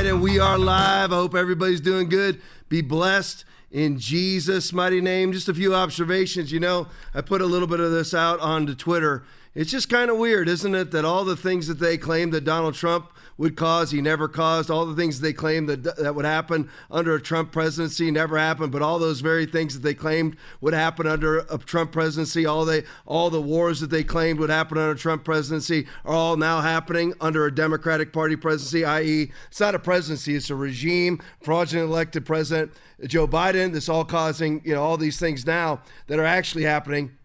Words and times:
right, 0.00 0.08
and 0.08 0.22
we 0.22 0.38
are 0.38 0.56
live. 0.56 1.12
I 1.12 1.16
hope 1.16 1.34
everybody's 1.34 1.80
doing 1.80 2.08
good. 2.08 2.40
Be 2.70 2.80
blessed 2.80 3.44
in 3.70 3.98
Jesus' 3.98 4.72
mighty 4.72 5.02
name. 5.02 5.30
Just 5.30 5.50
a 5.50 5.52
few 5.52 5.74
observations. 5.74 6.50
You 6.50 6.60
know, 6.60 6.86
I 7.12 7.20
put 7.20 7.42
a 7.42 7.46
little 7.46 7.68
bit 7.68 7.80
of 7.80 7.90
this 7.90 8.14
out 8.14 8.40
onto 8.40 8.74
Twitter. 8.74 9.24
It's 9.54 9.70
just 9.70 9.90
kind 9.90 10.10
of 10.10 10.16
weird, 10.16 10.48
isn't 10.48 10.74
it, 10.74 10.90
that 10.92 11.04
all 11.04 11.26
the 11.26 11.36
things 11.36 11.66
that 11.66 11.80
they 11.80 11.98
claim 11.98 12.30
that 12.30 12.44
Donald 12.44 12.74
Trump 12.74 13.12
would 13.40 13.56
cause, 13.56 13.90
he 13.90 14.02
never 14.02 14.28
caused. 14.28 14.70
All 14.70 14.84
the 14.84 14.94
things 14.94 15.18
they 15.18 15.32
claimed 15.32 15.66
that 15.70 15.96
that 15.96 16.14
would 16.14 16.26
happen 16.26 16.68
under 16.90 17.14
a 17.14 17.20
Trump 17.22 17.52
presidency 17.52 18.10
never 18.10 18.36
happened. 18.36 18.70
But 18.70 18.82
all 18.82 18.98
those 18.98 19.22
very 19.22 19.46
things 19.46 19.72
that 19.72 19.80
they 19.80 19.94
claimed 19.94 20.36
would 20.60 20.74
happen 20.74 21.06
under 21.06 21.38
a 21.38 21.56
Trump 21.56 21.90
presidency, 21.90 22.44
all 22.44 22.66
they 22.66 22.84
all 23.06 23.30
the 23.30 23.40
wars 23.40 23.80
that 23.80 23.88
they 23.88 24.04
claimed 24.04 24.38
would 24.40 24.50
happen 24.50 24.76
under 24.76 24.90
a 24.90 24.96
Trump 24.96 25.24
presidency 25.24 25.86
are 26.04 26.12
all 26.12 26.36
now 26.36 26.60
happening 26.60 27.14
under 27.18 27.46
a 27.46 27.54
Democratic 27.54 28.12
Party 28.12 28.36
presidency. 28.36 28.84
I.e., 28.84 29.32
it's 29.48 29.60
not 29.60 29.74
a 29.74 29.78
presidency; 29.78 30.36
it's 30.36 30.50
a 30.50 30.54
regime, 30.54 31.18
fraudulent 31.40 31.88
elected 31.88 32.26
president 32.26 32.72
Joe 33.06 33.26
Biden. 33.26 33.72
This 33.72 33.88
all 33.88 34.04
causing 34.04 34.60
you 34.66 34.74
know 34.74 34.82
all 34.82 34.98
these 34.98 35.18
things 35.18 35.46
now 35.46 35.80
that 36.08 36.18
are 36.18 36.26
actually 36.26 36.64
happening 36.64 37.16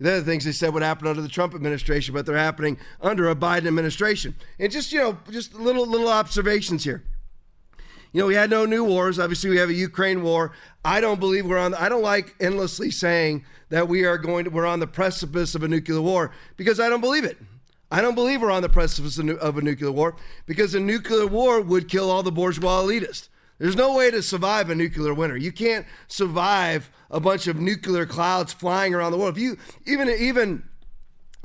the 0.00 0.16
other 0.16 0.22
things 0.22 0.44
they 0.44 0.52
said 0.52 0.74
would 0.74 0.82
happen 0.82 1.06
under 1.06 1.22
the 1.22 1.28
Trump 1.28 1.54
administration, 1.54 2.14
but 2.14 2.26
they're 2.26 2.36
happening 2.36 2.78
under 3.00 3.28
a 3.28 3.36
Biden 3.36 3.66
administration. 3.66 4.34
And 4.58 4.72
just, 4.72 4.92
you 4.92 4.98
know, 4.98 5.18
just 5.30 5.54
little 5.54 5.86
little 5.86 6.08
observations 6.08 6.84
here. 6.84 7.04
You 8.12 8.20
know, 8.20 8.26
we 8.26 8.34
had 8.34 8.50
no 8.50 8.64
new 8.64 8.84
wars. 8.84 9.18
Obviously, 9.18 9.50
we 9.50 9.56
have 9.56 9.70
a 9.70 9.74
Ukraine 9.74 10.22
war. 10.22 10.52
I 10.84 11.00
don't 11.00 11.18
believe 11.18 11.46
we're 11.46 11.58
on. 11.58 11.74
I 11.74 11.88
don't 11.88 12.02
like 12.02 12.34
endlessly 12.40 12.90
saying 12.90 13.44
that 13.70 13.88
we 13.88 14.04
are 14.04 14.18
going 14.18 14.44
to. 14.44 14.50
We're 14.50 14.66
on 14.66 14.80
the 14.80 14.86
precipice 14.86 15.54
of 15.54 15.62
a 15.62 15.68
nuclear 15.68 16.00
war 16.00 16.30
because 16.56 16.78
I 16.78 16.88
don't 16.88 17.00
believe 17.00 17.24
it. 17.24 17.38
I 17.90 18.00
don't 18.00 18.14
believe 18.14 18.40
we're 18.42 18.50
on 18.50 18.62
the 18.62 18.68
precipice 18.68 19.18
of 19.18 19.58
a 19.58 19.62
nuclear 19.62 19.92
war 19.92 20.16
because 20.46 20.74
a 20.74 20.80
nuclear 20.80 21.26
war 21.26 21.60
would 21.60 21.88
kill 21.88 22.10
all 22.10 22.22
the 22.22 22.32
bourgeois 22.32 22.82
elitists. 22.82 23.28
There's 23.58 23.76
no 23.76 23.94
way 23.94 24.10
to 24.10 24.22
survive 24.22 24.68
a 24.70 24.74
nuclear 24.74 25.14
winter. 25.14 25.36
You 25.36 25.52
can't 25.52 25.86
survive 26.08 26.90
a 27.10 27.20
bunch 27.20 27.46
of 27.46 27.56
nuclear 27.56 28.06
clouds 28.06 28.52
flying 28.52 28.94
around 28.94 29.12
the 29.12 29.18
world. 29.18 29.36
If 29.36 29.42
you 29.42 29.56
even 29.86 30.08
even 30.08 30.64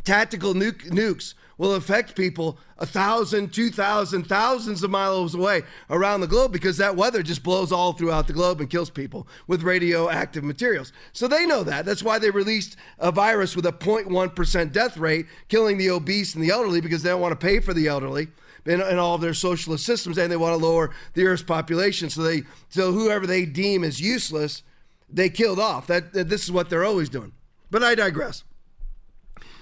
tactical 0.03 0.53
nuke, 0.53 0.89
nukes 0.89 1.35
will 1.59 1.75
affect 1.75 2.15
people 2.15 2.57
a 2.80 2.85
thousand, 2.85 3.53
two 3.53 3.69
thousand, 3.69 4.23
thousands 4.23 4.81
of 4.81 4.89
miles 4.89 5.35
away 5.35 5.61
around 5.89 6.21
the 6.21 6.27
globe 6.27 6.52
because 6.52 6.77
that 6.77 6.95
weather 6.95 7.21
just 7.21 7.43
blows 7.43 7.71
all 7.71 7.93
throughout 7.93 8.25
the 8.25 8.33
globe 8.33 8.59
and 8.59 8.69
kills 8.69 8.89
people 8.89 9.27
with 9.45 9.61
radioactive 9.61 10.43
materials. 10.43 10.91
So 11.13 11.27
they 11.27 11.45
know 11.45 11.63
that. 11.63 11.85
That's 11.85 12.02
why 12.02 12.17
they 12.17 12.31
released 12.31 12.75
a 12.97 13.11
virus 13.11 13.55
with 13.55 13.67
a 13.67 13.73
0.1% 13.73 14.71
death 14.71 14.97
rate, 14.97 15.27
killing 15.49 15.77
the 15.77 15.91
obese 15.91 16.33
and 16.33 16.43
the 16.43 16.49
elderly 16.49 16.81
because 16.81 17.03
they 17.03 17.09
don't 17.09 17.21
want 17.21 17.39
to 17.39 17.45
pay 17.45 17.59
for 17.59 17.73
the 17.73 17.87
elderly 17.87 18.30
in, 18.65 18.81
in 18.81 18.97
all 18.99 19.15
of 19.15 19.21
their 19.21 19.33
socialist 19.33 19.85
systems, 19.85 20.17
and 20.17 20.31
they 20.31 20.38
want 20.38 20.59
to 20.59 20.65
lower 20.65 20.91
the 21.13 21.25
Earth's 21.25 21.43
population. 21.43 22.09
So 22.09 22.21
they, 22.21 22.43
so 22.69 22.91
whoever 22.91 23.25
they 23.25 23.45
deem 23.45 23.83
as 23.83 23.99
useless, 23.99 24.63
they 25.09 25.29
killed 25.29 25.59
off. 25.59 25.88
That, 25.88 26.13
that 26.13 26.29
this 26.29 26.43
is 26.43 26.52
what 26.52 26.69
they're 26.69 26.85
always 26.85 27.09
doing. 27.09 27.31
But 27.71 27.83
I 27.83 27.95
digress. 27.95 28.43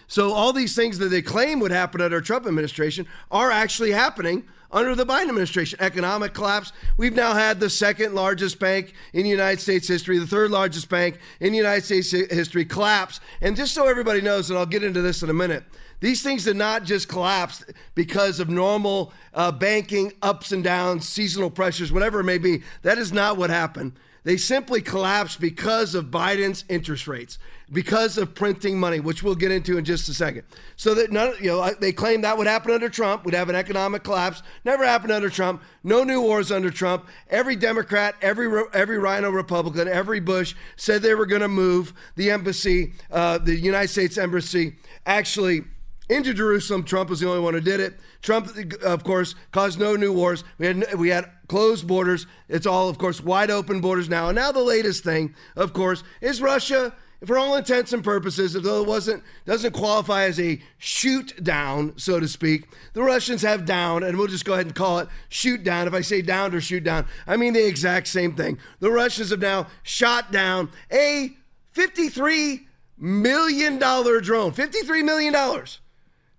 So 0.08 0.32
all 0.32 0.54
these 0.54 0.76
things 0.76 1.00
that 1.00 1.10
they 1.10 1.22
claim 1.22 1.60
would 1.60 1.72
happen 1.72 2.00
under 2.00 2.22
Trump 2.22 2.48
administration 2.48 3.08
are 3.30 3.52
actually 3.52 3.92
happening 3.92 4.46
under 4.72 4.96
the 4.96 5.06
Biden 5.06 5.30
administration. 5.30 5.80
Economic 5.82 6.34
collapse. 6.34 6.72
We've 6.98 7.16
now 7.16 7.34
had 7.34 7.60
the 7.60 7.70
second 7.70 8.16
largest 8.16 8.60
bank 8.60 8.94
in 9.14 9.26
United 9.26 9.60
States 9.62 9.88
history, 9.88 10.18
the 10.18 10.28
third 10.28 10.52
largest 10.52 10.90
bank 10.90 11.20
in 11.40 11.54
United 11.54 11.84
States 11.84 12.12
history 12.12 12.66
collapse. 12.66 13.20
And 13.42 13.56
just 13.56 13.74
so 13.74 13.88
everybody 13.88 14.22
knows, 14.22 14.50
and 14.50 14.58
I'll 14.58 14.66
get 14.66 14.84
into 14.84 15.02
this 15.02 15.24
in 15.24 15.30
a 15.30 15.34
minute, 15.34 15.64
these 16.00 16.22
things 16.22 16.44
did 16.44 16.56
not 16.58 16.84
just 16.84 17.08
collapse 17.08 17.66
because 17.96 18.40
of 18.40 18.50
normal 18.50 19.14
uh, 19.34 19.52
banking 19.52 20.14
ups 20.22 20.52
and 20.52 20.64
downs, 20.64 21.08
seasonal 21.08 21.50
pressures, 21.50 21.92
whatever 21.92 22.20
it 22.20 22.26
may 22.26 22.38
be. 22.38 22.62
That 22.84 22.98
is 22.98 23.12
not 23.12 23.38
what 23.38 23.50
happened. 23.50 23.94
They 24.28 24.36
simply 24.36 24.82
collapsed 24.82 25.40
because 25.40 25.96
of 25.96 26.08
Biden's 26.08 26.66
interest 26.68 27.08
rates, 27.08 27.40
because 27.72 28.18
of 28.18 28.36
printing 28.36 28.78
money, 28.78 29.00
which 29.00 29.24
we'll 29.24 29.36
get 29.36 29.52
into 29.52 29.78
in 29.78 29.86
just 29.86 30.10
a 30.10 30.14
second. 30.14 30.44
So 30.76 30.94
that 30.96 31.14
none, 31.14 31.34
you 31.40 31.48
know, 31.48 31.74
they 31.80 31.94
claim 31.94 32.22
that 32.22 32.38
would 32.38 32.46
happen 32.46 32.74
under 32.74 32.90
Trump. 32.90 33.24
We'd 33.24 33.36
have 33.36 33.48
an 33.48 33.56
economic 33.56 34.04
collapse. 34.04 34.44
Never 34.66 34.86
happened 34.86 35.14
under 35.14 35.30
Trump. 35.30 35.64
No 35.82 36.04
new 36.04 36.22
wars 36.22 36.52
under 36.52 36.70
Trump. 36.70 37.08
Every 37.30 37.56
Democrat, 37.56 38.16
every 38.22 38.64
every 38.74 39.00
RINO 39.00 39.30
Republican, 39.30 39.88
every 39.88 40.20
Bush 40.20 40.56
said 40.76 41.04
they 41.04 41.16
were 41.16 41.26
going 41.26 41.42
to 41.42 41.48
move 41.48 41.94
the 42.18 42.30
embassy, 42.30 42.96
uh, 43.10 43.38
the 43.38 43.56
United 43.56 43.88
States 43.88 44.18
embassy, 44.18 44.76
actually 45.06 45.64
into 46.10 46.34
Jerusalem. 46.34 46.84
Trump 46.84 47.10
was 47.10 47.20
the 47.20 47.28
only 47.28 47.42
one 47.42 47.54
who 47.54 47.62
did 47.62 47.80
it. 47.80 48.00
Trump, 48.22 48.50
of 48.84 49.04
course, 49.04 49.36
caused 49.52 49.80
no 49.80 49.96
new 49.96 50.14
wars. 50.14 50.44
We 50.58 50.68
had 50.68 50.94
we 50.96 51.10
had 51.10 51.30
closed 51.48 51.88
borders. 51.88 52.28
It's 52.50 52.66
all, 52.66 52.90
of 52.90 52.98
course, 52.98 53.22
wide 53.22 53.52
open 53.52 53.82
borders 53.82 54.10
now. 54.10 54.30
And 54.30 54.36
now 54.36 54.52
the 54.52 54.62
latest 54.62 55.04
thing, 55.04 55.36
of 55.56 55.74
course, 55.74 56.04
is 56.22 56.42
Russia. 56.42 56.94
For 57.26 57.36
all 57.36 57.56
intents 57.56 57.94
and 57.94 58.04
purposes, 58.04 58.54
though 58.54 58.84
it 58.84 58.88
wasn't 58.88 59.24
doesn't 59.44 59.74
qualify 59.74 60.26
as 60.26 60.40
a 60.40 60.62
shoot 60.78 61.44
down, 61.44 61.98
so 61.98 62.20
to 62.20 62.28
speak, 62.28 62.68
the 62.94 63.02
Russians 63.02 63.42
have 63.42 63.66
down, 63.66 64.04
and 64.04 64.20
we'll 64.20 64.28
just 64.28 64.46
go 64.46 64.54
ahead 64.54 64.68
and 64.68 64.76
call 64.76 65.00
it 65.00 65.08
shoot 65.28 65.64
down. 65.64 65.88
If 65.88 65.96
I 65.96 66.02
say 66.02 66.22
down 66.22 66.54
or 66.54 66.62
shoot 66.62 66.84
down, 66.84 67.08
I 67.26 67.36
mean 67.36 67.54
the 67.54 67.66
exact 67.66 68.08
same 68.08 68.36
thing. 68.36 68.60
The 68.82 68.92
Russians 68.92 69.32
have 69.32 69.40
now 69.40 69.66
shot 69.82 70.32
down 70.32 70.70
a 70.92 71.36
$53 71.74 72.66
million 73.00 73.80
drone. 73.80 74.52
$53 74.52 75.04
million 75.04 75.34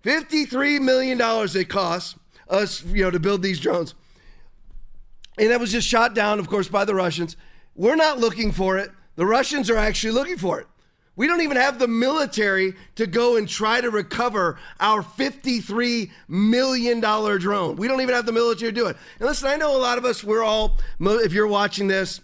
$53 0.03 0.81
million 0.81 1.19
it 1.21 1.69
costs 1.69 2.15
us, 2.49 2.83
you 2.85 3.03
know, 3.03 3.11
to 3.11 3.19
build 3.19 3.41
these 3.41 3.59
drones. 3.59 3.95
And 5.37 5.51
that 5.51 5.59
was 5.59 5.71
just 5.71 5.87
shot 5.87 6.13
down, 6.13 6.39
of 6.39 6.49
course, 6.49 6.67
by 6.67 6.85
the 6.85 6.95
Russians. 6.95 7.37
We're 7.75 7.95
not 7.95 8.19
looking 8.19 8.51
for 8.51 8.77
it. 8.77 8.91
The 9.15 9.25
Russians 9.25 9.69
are 9.69 9.77
actually 9.77 10.11
looking 10.11 10.37
for 10.37 10.59
it. 10.59 10.67
We 11.15 11.27
don't 11.27 11.41
even 11.41 11.57
have 11.57 11.79
the 11.79 11.87
military 11.87 12.75
to 12.95 13.05
go 13.05 13.35
and 13.35 13.47
try 13.47 13.81
to 13.81 13.89
recover 13.89 14.57
our 14.79 15.03
$53 15.03 16.09
million 16.29 17.01
drone. 17.01 17.75
We 17.75 17.89
don't 17.89 17.99
even 17.99 18.15
have 18.15 18.25
the 18.25 18.31
military 18.31 18.71
to 18.71 18.75
do 18.75 18.87
it. 18.87 18.95
And 19.19 19.27
listen, 19.27 19.49
I 19.49 19.57
know 19.57 19.75
a 19.75 19.79
lot 19.79 19.97
of 19.97 20.05
us, 20.05 20.23
we're 20.23 20.43
all, 20.43 20.77
if 21.01 21.33
you're 21.33 21.47
watching 21.47 21.89
this, 21.89 22.21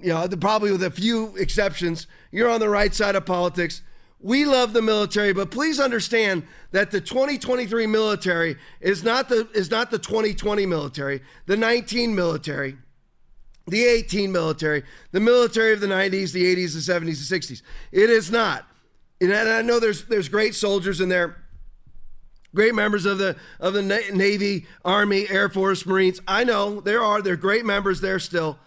you 0.00 0.08
know, 0.08 0.26
probably 0.40 0.72
with 0.72 0.82
a 0.82 0.90
few 0.90 1.36
exceptions, 1.36 2.06
you're 2.30 2.48
on 2.48 2.60
the 2.60 2.68
right 2.70 2.94
side 2.94 3.14
of 3.14 3.26
politics. 3.26 3.82
We 4.20 4.44
love 4.44 4.72
the 4.72 4.82
military, 4.82 5.32
but 5.32 5.50
please 5.50 5.78
understand 5.78 6.42
that 6.72 6.90
the 6.90 7.00
2023 7.00 7.86
military 7.86 8.56
is 8.80 9.04
not 9.04 9.28
the 9.28 9.48
is 9.54 9.70
not 9.70 9.90
the 9.90 9.98
2020 9.98 10.66
military, 10.66 11.22
the 11.46 11.56
19 11.56 12.14
military, 12.14 12.76
the 13.68 13.84
18 13.84 14.32
military, 14.32 14.82
the 15.12 15.20
military 15.20 15.72
of 15.72 15.80
the 15.80 15.86
90s, 15.86 16.32
the 16.32 16.56
80s, 16.56 16.74
the 16.74 16.92
70s, 16.92 17.28
the 17.28 17.38
60s. 17.38 17.62
It 17.92 18.10
is 18.10 18.30
not. 18.30 18.66
And 19.20 19.32
I 19.32 19.62
know 19.62 19.78
there's 19.78 20.04
there's 20.06 20.28
great 20.28 20.56
soldiers 20.56 21.00
in 21.00 21.08
there, 21.08 21.36
great 22.52 22.74
members 22.74 23.06
of 23.06 23.18
the 23.18 23.36
of 23.60 23.72
the 23.72 23.82
Navy, 23.82 24.66
Army, 24.84 25.28
Air 25.28 25.48
Force, 25.48 25.86
Marines. 25.86 26.20
I 26.26 26.42
know 26.42 26.80
there 26.80 27.02
are. 27.02 27.22
They're 27.22 27.36
great 27.36 27.64
members 27.64 28.00
there 28.00 28.18
still, 28.18 28.58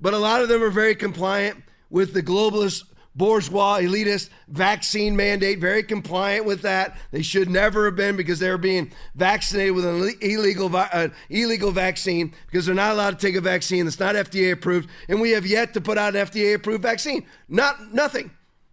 but 0.00 0.14
a 0.14 0.18
lot 0.18 0.42
of 0.42 0.48
them 0.48 0.62
are 0.62 0.70
very 0.70 0.94
compliant 0.94 1.62
with 1.90 2.14
the 2.14 2.22
globalist 2.22 2.84
bourgeois 3.14 3.78
elitist 3.80 4.30
vaccine 4.48 5.16
mandate, 5.16 5.58
very 5.58 5.82
compliant 5.82 6.44
with 6.46 6.62
that. 6.62 6.96
They 7.10 7.22
should 7.22 7.50
never 7.50 7.86
have 7.86 7.96
been 7.96 8.16
because 8.16 8.38
they 8.38 8.50
were 8.50 8.58
being 8.58 8.92
vaccinated 9.14 9.74
with 9.74 9.84
an 9.84 10.14
illegal, 10.20 10.74
uh, 10.74 11.08
illegal 11.28 11.72
vaccine 11.72 12.34
because 12.46 12.66
they're 12.66 12.74
not 12.74 12.92
allowed 12.92 13.18
to 13.18 13.26
take 13.26 13.36
a 13.36 13.40
vaccine 13.40 13.84
that's 13.84 14.00
not 14.00 14.14
FDA 14.14 14.52
approved. 14.52 14.88
And 15.08 15.20
we 15.20 15.30
have 15.32 15.46
yet 15.46 15.74
to 15.74 15.80
put 15.80 15.98
out 15.98 16.16
an 16.16 16.26
FDA 16.26 16.54
approved 16.54 16.82
vaccine. 16.82 17.26
Not 17.48 17.92
nothing. 17.92 18.30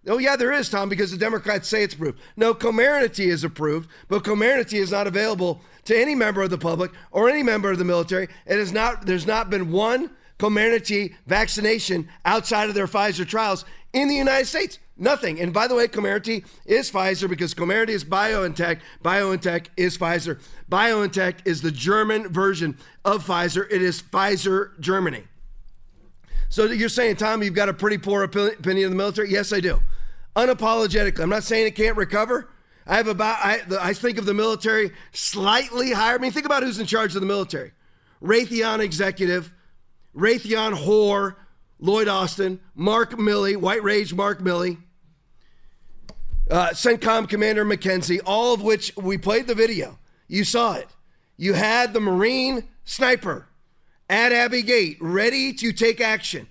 Oh, 0.07 0.17
yeah, 0.17 0.37
there 0.37 0.53
is, 0.53 0.69
Tom, 0.69 0.87
because 0.87 1.11
the 1.11 1.17
Democrats 1.17 1.67
say 1.67 1.83
it's 1.83 1.93
approved. 1.93 2.19
No, 2.37 2.53
Comirnaty 2.53 3.27
is 3.27 3.43
approved, 3.43 3.89
but 4.07 4.23
Comirnaty 4.23 4.79
is 4.79 4.91
not 4.91 5.07
available 5.07 5.61
to 5.85 5.97
any 5.97 6.15
member 6.15 6.41
of 6.41 6.49
the 6.49 6.57
public 6.57 6.91
or 7.11 7.29
any 7.29 7.43
member 7.43 7.69
of 7.69 7.77
the 7.77 7.85
military. 7.85 8.29
It 8.45 8.59
is 8.59 8.71
not, 8.71 9.05
there's 9.05 9.27
not 9.27 9.49
been 9.49 9.71
one 9.71 10.11
Comirnaty 10.39 11.15
vaccination 11.27 12.07
outside 12.23 12.69
of 12.69 12.75
their 12.75 12.87
Pfizer 12.87 13.27
trials 13.27 13.65
in 13.93 14.07
the 14.07 14.15
United 14.15 14.45
States. 14.45 14.79
Nothing. 14.97 15.39
And 15.39 15.53
by 15.53 15.67
the 15.67 15.75
way, 15.75 15.87
Comirnaty 15.87 16.45
is 16.65 16.91
Pfizer 16.91 17.29
because 17.29 17.53
Comirnaty 17.53 17.89
is 17.89 18.03
BioNTech. 18.03 18.79
BioNTech 19.03 19.67
is 19.77 19.97
Pfizer. 19.97 20.39
BioNTech 20.69 21.35
is 21.45 21.61
the 21.61 21.71
German 21.71 22.27
version 22.27 22.77
of 23.05 23.25
Pfizer. 23.25 23.65
It 23.71 23.81
is 23.81 24.01
Pfizer 24.01 24.77
Germany. 24.79 25.23
So 26.49 26.65
you're 26.65 26.89
saying, 26.89 27.15
Tom, 27.15 27.43
you've 27.43 27.53
got 27.53 27.69
a 27.69 27.73
pretty 27.73 27.97
poor 27.97 28.23
opinion 28.23 28.85
of 28.85 28.91
the 28.91 28.97
military? 28.97 29.29
Yes, 29.29 29.53
I 29.53 29.59
do. 29.61 29.81
Unapologetically. 30.35 31.21
I'm 31.21 31.29
not 31.29 31.43
saying 31.43 31.67
it 31.67 31.75
can't 31.75 31.95
recover. 31.95 32.49
I 32.85 32.97
have 32.97 33.07
about, 33.07 33.37
I, 33.39 33.61
I 33.79 33.93
think 33.93 34.17
of 34.17 34.25
the 34.25 34.33
military 34.33 34.91
slightly 35.11 35.91
higher. 35.91 36.15
I 36.15 36.17
mean, 36.17 36.31
think 36.31 36.47
about 36.47 36.63
who's 36.63 36.79
in 36.79 36.87
charge 36.87 37.15
of 37.15 37.21
the 37.21 37.27
military 37.27 37.71
Raytheon 38.21 38.79
executive, 38.79 39.53
Raytheon 40.15 40.73
whore, 40.73 41.35
Lloyd 41.79 42.07
Austin, 42.07 42.59
Mark 42.75 43.11
Milley, 43.11 43.55
White 43.55 43.83
Rage 43.83 44.13
Mark 44.13 44.39
Milley, 44.39 44.77
uh, 46.51 46.69
CENTCOM 46.69 47.29
Commander 47.29 47.63
McKenzie, 47.63 48.19
all 48.25 48.53
of 48.53 48.61
which 48.61 48.95
we 48.97 49.17
played 49.17 49.47
the 49.47 49.55
video. 49.55 49.97
You 50.27 50.43
saw 50.43 50.75
it. 50.75 50.87
You 51.37 51.53
had 51.53 51.93
the 51.93 52.01
Marine 52.01 52.67
sniper 52.83 53.47
at 54.09 54.31
Abbey 54.31 54.61
Gate, 54.61 54.97
ready 54.99 55.53
to 55.53 55.71
take 55.71 56.01
action, 56.01 56.47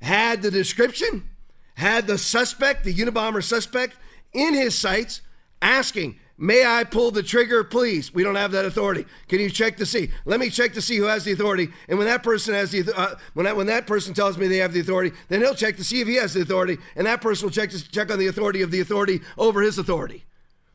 had 0.00 0.42
the 0.42 0.50
description, 0.50 1.28
had 1.74 2.06
the 2.06 2.16
suspect, 2.16 2.84
the 2.84 2.94
Unabomber 2.94 3.42
suspect, 3.42 3.96
in 4.32 4.54
his 4.54 4.78
sights, 4.78 5.20
asking, 5.60 6.18
May 6.38 6.64
I 6.64 6.84
pull 6.84 7.10
the 7.10 7.22
trigger, 7.22 7.62
please? 7.62 8.12
We 8.12 8.24
don't 8.24 8.34
have 8.36 8.52
that 8.52 8.64
authority. 8.64 9.04
Can 9.28 9.38
you 9.38 9.50
check 9.50 9.76
to 9.76 9.86
see? 9.86 10.10
Let 10.24 10.40
me 10.40 10.50
check 10.50 10.72
to 10.72 10.82
see 10.82 10.96
who 10.96 11.04
has 11.04 11.24
the 11.24 11.32
authority. 11.32 11.68
And 11.88 11.98
when 11.98 12.06
that 12.08 12.22
person 12.22 12.54
has 12.54 12.72
the 12.72 12.90
uh, 12.98 13.16
when 13.34 13.44
that 13.44 13.56
when 13.56 13.66
that 13.66 13.86
person 13.86 14.14
tells 14.14 14.38
me 14.38 14.48
they 14.48 14.56
have 14.56 14.72
the 14.72 14.80
authority, 14.80 15.14
then 15.28 15.40
he'll 15.40 15.54
check 15.54 15.76
to 15.76 15.84
see 15.84 16.00
if 16.00 16.08
he 16.08 16.16
has 16.16 16.34
the 16.34 16.40
authority, 16.40 16.78
and 16.96 17.06
that 17.06 17.20
person 17.20 17.46
will 17.46 17.52
check 17.52 17.70
to 17.70 17.90
check 17.90 18.10
on 18.10 18.18
the 18.18 18.26
authority 18.26 18.62
of 18.62 18.70
the 18.70 18.80
authority 18.80 19.20
over 19.36 19.62
his 19.62 19.78
authority. 19.78 20.24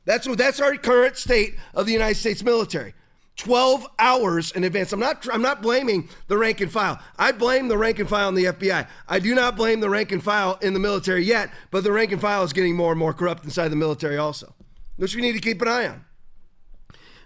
That's 0.05 0.27
what 0.27 0.37
that's 0.37 0.61
our 0.61 0.75
current 0.77 1.17
state 1.17 1.55
of 1.73 1.85
the 1.85 1.91
United 1.91 2.15
States 2.15 2.43
military. 2.43 2.93
12 3.35 3.85
hours 3.99 4.51
in 4.51 4.63
advance. 4.63 4.93
I'm 4.93 4.99
not 4.99 5.27
I'm 5.31 5.41
not 5.41 5.61
blaming 5.61 6.07
the 6.27 6.37
rank 6.37 6.61
and 6.61 6.71
file. 6.71 6.99
I 7.17 7.31
blame 7.31 7.67
the 7.67 7.77
rank 7.77 7.99
and 7.99 8.07
file 8.07 8.29
in 8.29 8.35
the 8.35 8.45
FBI. 8.45 8.87
I 9.07 9.19
do 9.19 9.35
not 9.35 9.55
blame 9.55 9.79
the 9.79 9.89
rank 9.89 10.11
and 10.11 10.23
file 10.23 10.57
in 10.61 10.73
the 10.73 10.79
military 10.79 11.23
yet, 11.23 11.51
but 11.71 11.83
the 11.83 11.91
rank 11.91 12.11
and 12.11 12.21
file 12.21 12.43
is 12.43 12.53
getting 12.53 12.75
more 12.75 12.91
and 12.91 12.99
more 12.99 13.13
corrupt 13.13 13.43
inside 13.43 13.67
the 13.67 13.75
military 13.75 14.17
also 14.17 14.53
which 14.97 15.15
we 15.15 15.21
need 15.21 15.33
to 15.33 15.39
keep 15.39 15.61
an 15.61 15.67
eye 15.67 15.87
on. 15.87 16.05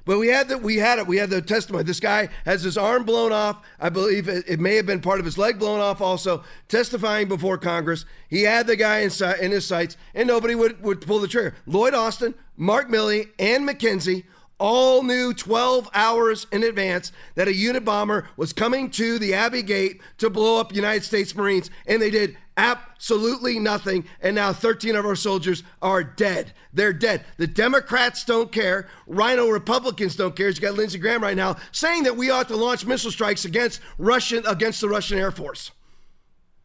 But 0.04 0.18
we 0.18 0.30
had 0.30 0.50
that 0.50 0.64
we 0.64 0.78
had 0.78 1.00
it. 1.00 1.06
We 1.06 1.18
had 1.18 1.30
the 1.30 1.42
testimony. 1.42 1.84
This 1.84 2.00
guy 2.00 2.30
has 2.46 2.64
his 2.64 2.78
arm 2.78 3.04
blown 3.04 3.32
off. 3.32 3.62
I 3.80 3.90
believe 3.90 4.28
it, 4.28 4.46
it, 4.48 4.60
may 4.60 4.76
have 4.76 4.86
been 4.86 5.00
part 5.00 5.20
of 5.20 5.26
his 5.26 5.38
leg 5.38 5.60
blown 5.60 5.80
off. 5.80 6.02
Also 6.02 6.44
testifying 6.68 7.28
before 7.28 7.58
Congress, 7.58 8.06
he 8.28 8.44
had 8.44 8.66
the 8.66 8.76
guy 8.76 9.00
in, 9.00 9.12
in 9.40 9.52
his 9.52 9.66
sights, 9.66 9.98
and 10.16 10.28
nobody 10.28 10.56
would 10.56 10.82
would 10.82 11.02
pull 11.02 11.20
the 11.20 11.28
trigger. 11.28 11.56
Lloyd 11.68 11.94
Austin, 11.94 12.34
Mark 12.58 12.90
Milley, 12.90 13.30
and 13.38 13.68
McKenzie 13.68 14.24
all 14.62 15.02
knew 15.02 15.34
12 15.34 15.90
hours 15.94 16.46
in 16.52 16.62
advance 16.62 17.12
that 17.34 17.48
a 17.48 17.52
Unabomber 17.52 18.28
was 18.38 18.54
coming 18.54 18.92
to 18.92 19.18
the 19.18 19.34
Abbey 19.34 19.64
Gate 19.64 20.02
to 20.20 20.30
blow 20.30 20.60
up 20.60 20.74
United 20.74 21.04
States 21.04 21.36
Marines, 21.36 21.72
and 21.88 22.00
they 22.00 22.12
did 22.12 22.38
absolutely 22.58 23.60
nothing. 23.60 24.06
And 24.22 24.36
now 24.36 24.54
13 24.54 24.96
of 24.96 25.06
our 25.06 25.16
soldiers 25.16 25.64
are 25.82 26.04
dead. 26.04 26.54
They're 26.74 26.94
dead. 26.94 27.26
The 27.38 27.48
Democrats 27.48 28.24
don't 28.24 28.52
care. 28.52 28.88
RINO 29.08 29.50
Republicans 29.50 30.16
don't 30.16 30.36
care. 30.36 30.50
You 30.50 30.56
got 30.56 30.76
Lindsey 30.76 31.00
Graham 31.00 31.24
right 31.24 31.38
now 31.38 31.58
saying 31.72 32.04
that 32.04 32.18
we 32.18 32.30
ought 32.30 32.48
to 32.50 32.56
launch 32.56 32.86
missile 32.86 33.12
strikes 33.12 33.46
against 33.46 33.82
Russian 33.98 34.46
against 34.46 34.82
the 34.82 34.90
Russian 34.90 35.18
Air 35.18 35.32
Force. 35.32 35.72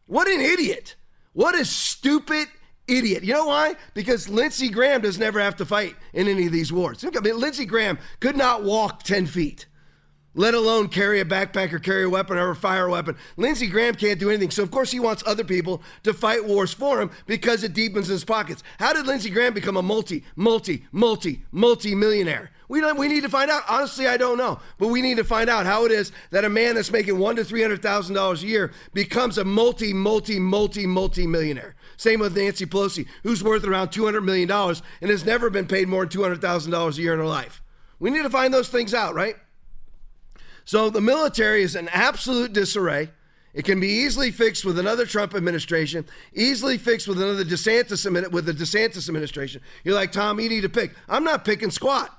What 0.05 0.27
an 0.27 0.39
idiot! 0.39 0.95
What 1.33 1.53
a 1.53 1.65
stupid 1.65 2.47
idiot. 2.87 3.23
You 3.23 3.33
know 3.33 3.45
why? 3.45 3.75
Because 3.93 4.27
Lindsey 4.27 4.69
Graham 4.69 5.01
does 5.01 5.19
never 5.19 5.39
have 5.39 5.55
to 5.57 5.65
fight 5.65 5.95
in 6.13 6.27
any 6.27 6.47
of 6.47 6.51
these 6.51 6.71
wars. 6.71 7.03
I 7.05 7.19
mean, 7.19 7.39
Lindsey 7.39 7.65
Graham 7.65 7.99
could 8.19 8.35
not 8.35 8.63
walk 8.63 9.03
10 9.03 9.27
feet, 9.27 9.67
let 10.37 10.53
alone 10.53 10.87
carry 10.87 11.19
a 11.19 11.25
backpack 11.25 11.73
or 11.73 11.79
carry 11.79 12.03
a 12.03 12.09
weapon 12.09 12.37
or 12.37 12.51
a 12.51 12.55
fire 12.55 12.87
weapon. 12.87 13.17
Lindsey 13.35 13.67
Graham 13.67 13.95
can't 13.95 14.19
do 14.19 14.29
anything. 14.29 14.51
So, 14.51 14.63
of 14.63 14.71
course, 14.71 14.91
he 14.91 14.99
wants 14.99 15.23
other 15.25 15.43
people 15.43 15.81
to 16.03 16.13
fight 16.13 16.45
wars 16.45 16.71
for 16.71 17.01
him 17.01 17.11
because 17.25 17.63
it 17.63 17.73
deepens 17.73 18.07
his 18.07 18.23
pockets. 18.23 18.63
How 18.79 18.93
did 18.93 19.07
Lindsey 19.07 19.31
Graham 19.31 19.53
become 19.53 19.75
a 19.75 19.81
multi, 19.81 20.23
multi, 20.35 20.85
multi, 20.93 21.41
multi 21.51 21.95
millionaire? 21.95 22.51
We 22.69 22.81
don't. 22.81 22.97
We 22.99 23.07
need 23.07 23.23
to 23.23 23.29
find 23.29 23.49
out. 23.49 23.63
Honestly, 23.67 24.07
I 24.07 24.17
don't 24.17 24.37
know, 24.37 24.59
but 24.77 24.89
we 24.89 25.01
need 25.01 25.17
to 25.17 25.23
find 25.23 25.49
out 25.49 25.65
how 25.65 25.85
it 25.85 25.91
is 25.91 26.11
that 26.31 26.43
a 26.43 26.49
man 26.49 26.75
that's 26.75 26.91
making 26.91 27.17
one 27.17 27.37
to 27.37 27.45
three 27.45 27.61
hundred 27.61 27.81
thousand 27.81 28.15
dollars 28.15 28.43
a 28.43 28.47
year 28.47 28.73
becomes 28.93 29.37
a 29.37 29.45
multi, 29.45 29.93
multi, 29.93 30.37
multi, 30.37 30.85
multi 30.85 31.25
millionaire. 31.25 31.75
Same 31.95 32.19
with 32.19 32.35
Nancy 32.37 32.65
Pelosi, 32.65 33.07
who's 33.23 33.43
worth 33.43 33.63
around 33.63 33.89
$200 33.89 34.23
million 34.23 34.51
and 34.51 35.09
has 35.09 35.25
never 35.25 35.49
been 35.49 35.65
paid 35.65 35.87
more 35.87 36.05
than 36.05 36.21
$200,000 36.21 36.97
a 36.97 37.01
year 37.01 37.13
in 37.13 37.19
her 37.19 37.25
life. 37.25 37.63
We 37.99 38.11
need 38.11 38.21
to 38.21 38.29
find 38.29 38.53
those 38.53 38.69
things 38.69 38.93
out, 38.93 39.15
right? 39.15 39.35
So 40.67 40.89
the 40.89 40.99
military 40.99 41.63
is 41.63 41.77
in 41.77 41.87
absolute 41.87 42.51
disarray. 42.51 43.09
It 43.53 43.63
can 43.63 43.79
be 43.79 43.87
easily 43.87 44.31
fixed 44.31 44.65
with 44.65 44.77
another 44.77 45.05
Trump 45.05 45.33
administration, 45.33 46.05
easily 46.33 46.77
fixed 46.77 47.07
with 47.07 47.21
another 47.21 47.45
DeSantis 47.45 48.31
with 48.31 48.45
the 48.45 48.51
DeSantis 48.51 49.07
administration. 49.07 49.61
You're 49.85 49.95
like, 49.95 50.11
Tom, 50.11 50.41
you 50.41 50.49
need 50.49 50.61
to 50.61 50.69
pick. 50.69 50.93
I'm 51.07 51.23
not 51.23 51.45
picking 51.45 51.71
squat. 51.71 52.13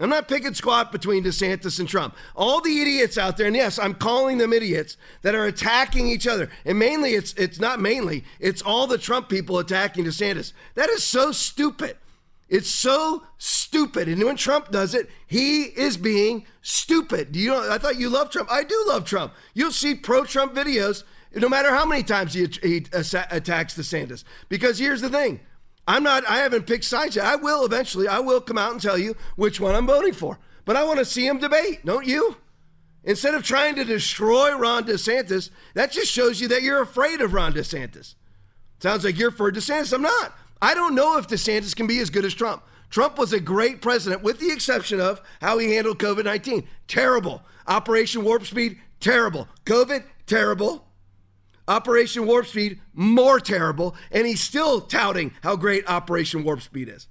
I'm 0.00 0.10
not 0.10 0.26
picking 0.26 0.54
squat 0.54 0.90
between 0.90 1.22
DeSantis 1.22 1.78
and 1.78 1.88
Trump. 1.88 2.16
All 2.34 2.60
the 2.60 2.82
idiots 2.82 3.16
out 3.16 3.36
there, 3.36 3.46
and 3.46 3.54
yes, 3.54 3.78
I'm 3.78 3.94
calling 3.94 4.38
them 4.38 4.52
idiots 4.52 4.96
that 5.22 5.36
are 5.36 5.46
attacking 5.46 6.08
each 6.08 6.26
other. 6.26 6.50
And 6.64 6.80
mainly, 6.80 7.14
it's 7.14 7.32
it's 7.34 7.60
not 7.60 7.78
mainly, 7.78 8.24
it's 8.40 8.60
all 8.60 8.88
the 8.88 8.98
Trump 8.98 9.28
people 9.28 9.56
attacking 9.60 10.04
DeSantis. 10.04 10.52
That 10.74 10.90
is 10.90 11.04
so 11.04 11.30
stupid. 11.30 11.96
It's 12.48 12.70
so 12.70 13.24
stupid. 13.36 14.08
And 14.08 14.22
when 14.24 14.36
Trump 14.36 14.70
does 14.70 14.94
it, 14.94 15.10
he 15.26 15.64
is 15.64 15.96
being 15.96 16.46
stupid. 16.62 17.32
Do 17.32 17.38
you 17.38 17.50
know? 17.50 17.70
I 17.70 17.78
thought 17.78 17.98
you 17.98 18.08
loved 18.08 18.32
Trump. 18.32 18.50
I 18.50 18.64
do 18.64 18.84
love 18.88 19.04
Trump. 19.04 19.34
You'll 19.52 19.70
see 19.70 19.94
pro-Trump 19.94 20.54
videos 20.54 21.04
no 21.34 21.48
matter 21.48 21.70
how 21.70 21.84
many 21.84 22.02
times 22.02 22.34
he, 22.34 22.46
he 22.62 22.86
attacks 22.92 23.74
DeSantis. 23.74 24.24
Because 24.48 24.78
here's 24.78 25.00
the 25.00 25.10
thing 25.10 25.40
I'm 25.86 26.02
not, 26.02 26.26
I 26.28 26.38
haven't 26.38 26.66
picked 26.66 26.84
sides 26.84 27.16
yet. 27.16 27.26
I 27.26 27.36
will 27.36 27.64
eventually. 27.64 28.08
I 28.08 28.18
will 28.20 28.40
come 28.40 28.58
out 28.58 28.72
and 28.72 28.80
tell 28.80 28.98
you 28.98 29.14
which 29.36 29.60
one 29.60 29.74
I'm 29.74 29.86
voting 29.86 30.14
for. 30.14 30.38
But 30.64 30.76
I 30.76 30.84
want 30.84 30.98
to 30.98 31.04
see 31.04 31.26
him 31.26 31.38
debate, 31.38 31.84
don't 31.84 32.06
you? 32.06 32.36
Instead 33.04 33.34
of 33.34 33.42
trying 33.42 33.74
to 33.76 33.84
destroy 33.84 34.54
Ron 34.56 34.84
DeSantis, 34.84 35.50
that 35.74 35.92
just 35.92 36.12
shows 36.12 36.40
you 36.40 36.48
that 36.48 36.62
you're 36.62 36.82
afraid 36.82 37.20
of 37.20 37.32
Ron 37.32 37.54
DeSantis. 37.54 38.14
Sounds 38.80 39.04
like 39.04 39.18
you're 39.18 39.30
for 39.30 39.50
DeSantis. 39.50 39.92
I'm 39.92 40.02
not. 40.02 40.36
I 40.60 40.74
don't 40.74 40.94
know 40.94 41.18
if 41.18 41.28
DeSantis 41.28 41.74
can 41.74 41.86
be 41.86 42.00
as 42.00 42.10
good 42.10 42.24
as 42.24 42.34
Trump. 42.34 42.62
Trump 42.90 43.18
was 43.18 43.32
a 43.32 43.40
great 43.40 43.82
president, 43.82 44.22
with 44.22 44.38
the 44.40 44.50
exception 44.50 45.00
of 45.00 45.20
how 45.40 45.58
he 45.58 45.74
handled 45.74 45.98
COVID 45.98 46.24
19. 46.24 46.66
Terrible. 46.86 47.42
Operation 47.66 48.24
Warp 48.24 48.46
Speed, 48.46 48.78
terrible. 48.98 49.46
COVID, 49.66 50.04
terrible. 50.26 50.86
Operation 51.68 52.26
Warp 52.26 52.46
Speed, 52.46 52.80
more 52.94 53.38
terrible, 53.38 53.94
and 54.10 54.26
he's 54.26 54.40
still 54.40 54.80
touting 54.80 55.32
how 55.42 55.54
great 55.54 55.86
Operation 55.88 56.42
Warp 56.42 56.62
Speed 56.62 56.88
is. 56.88 57.08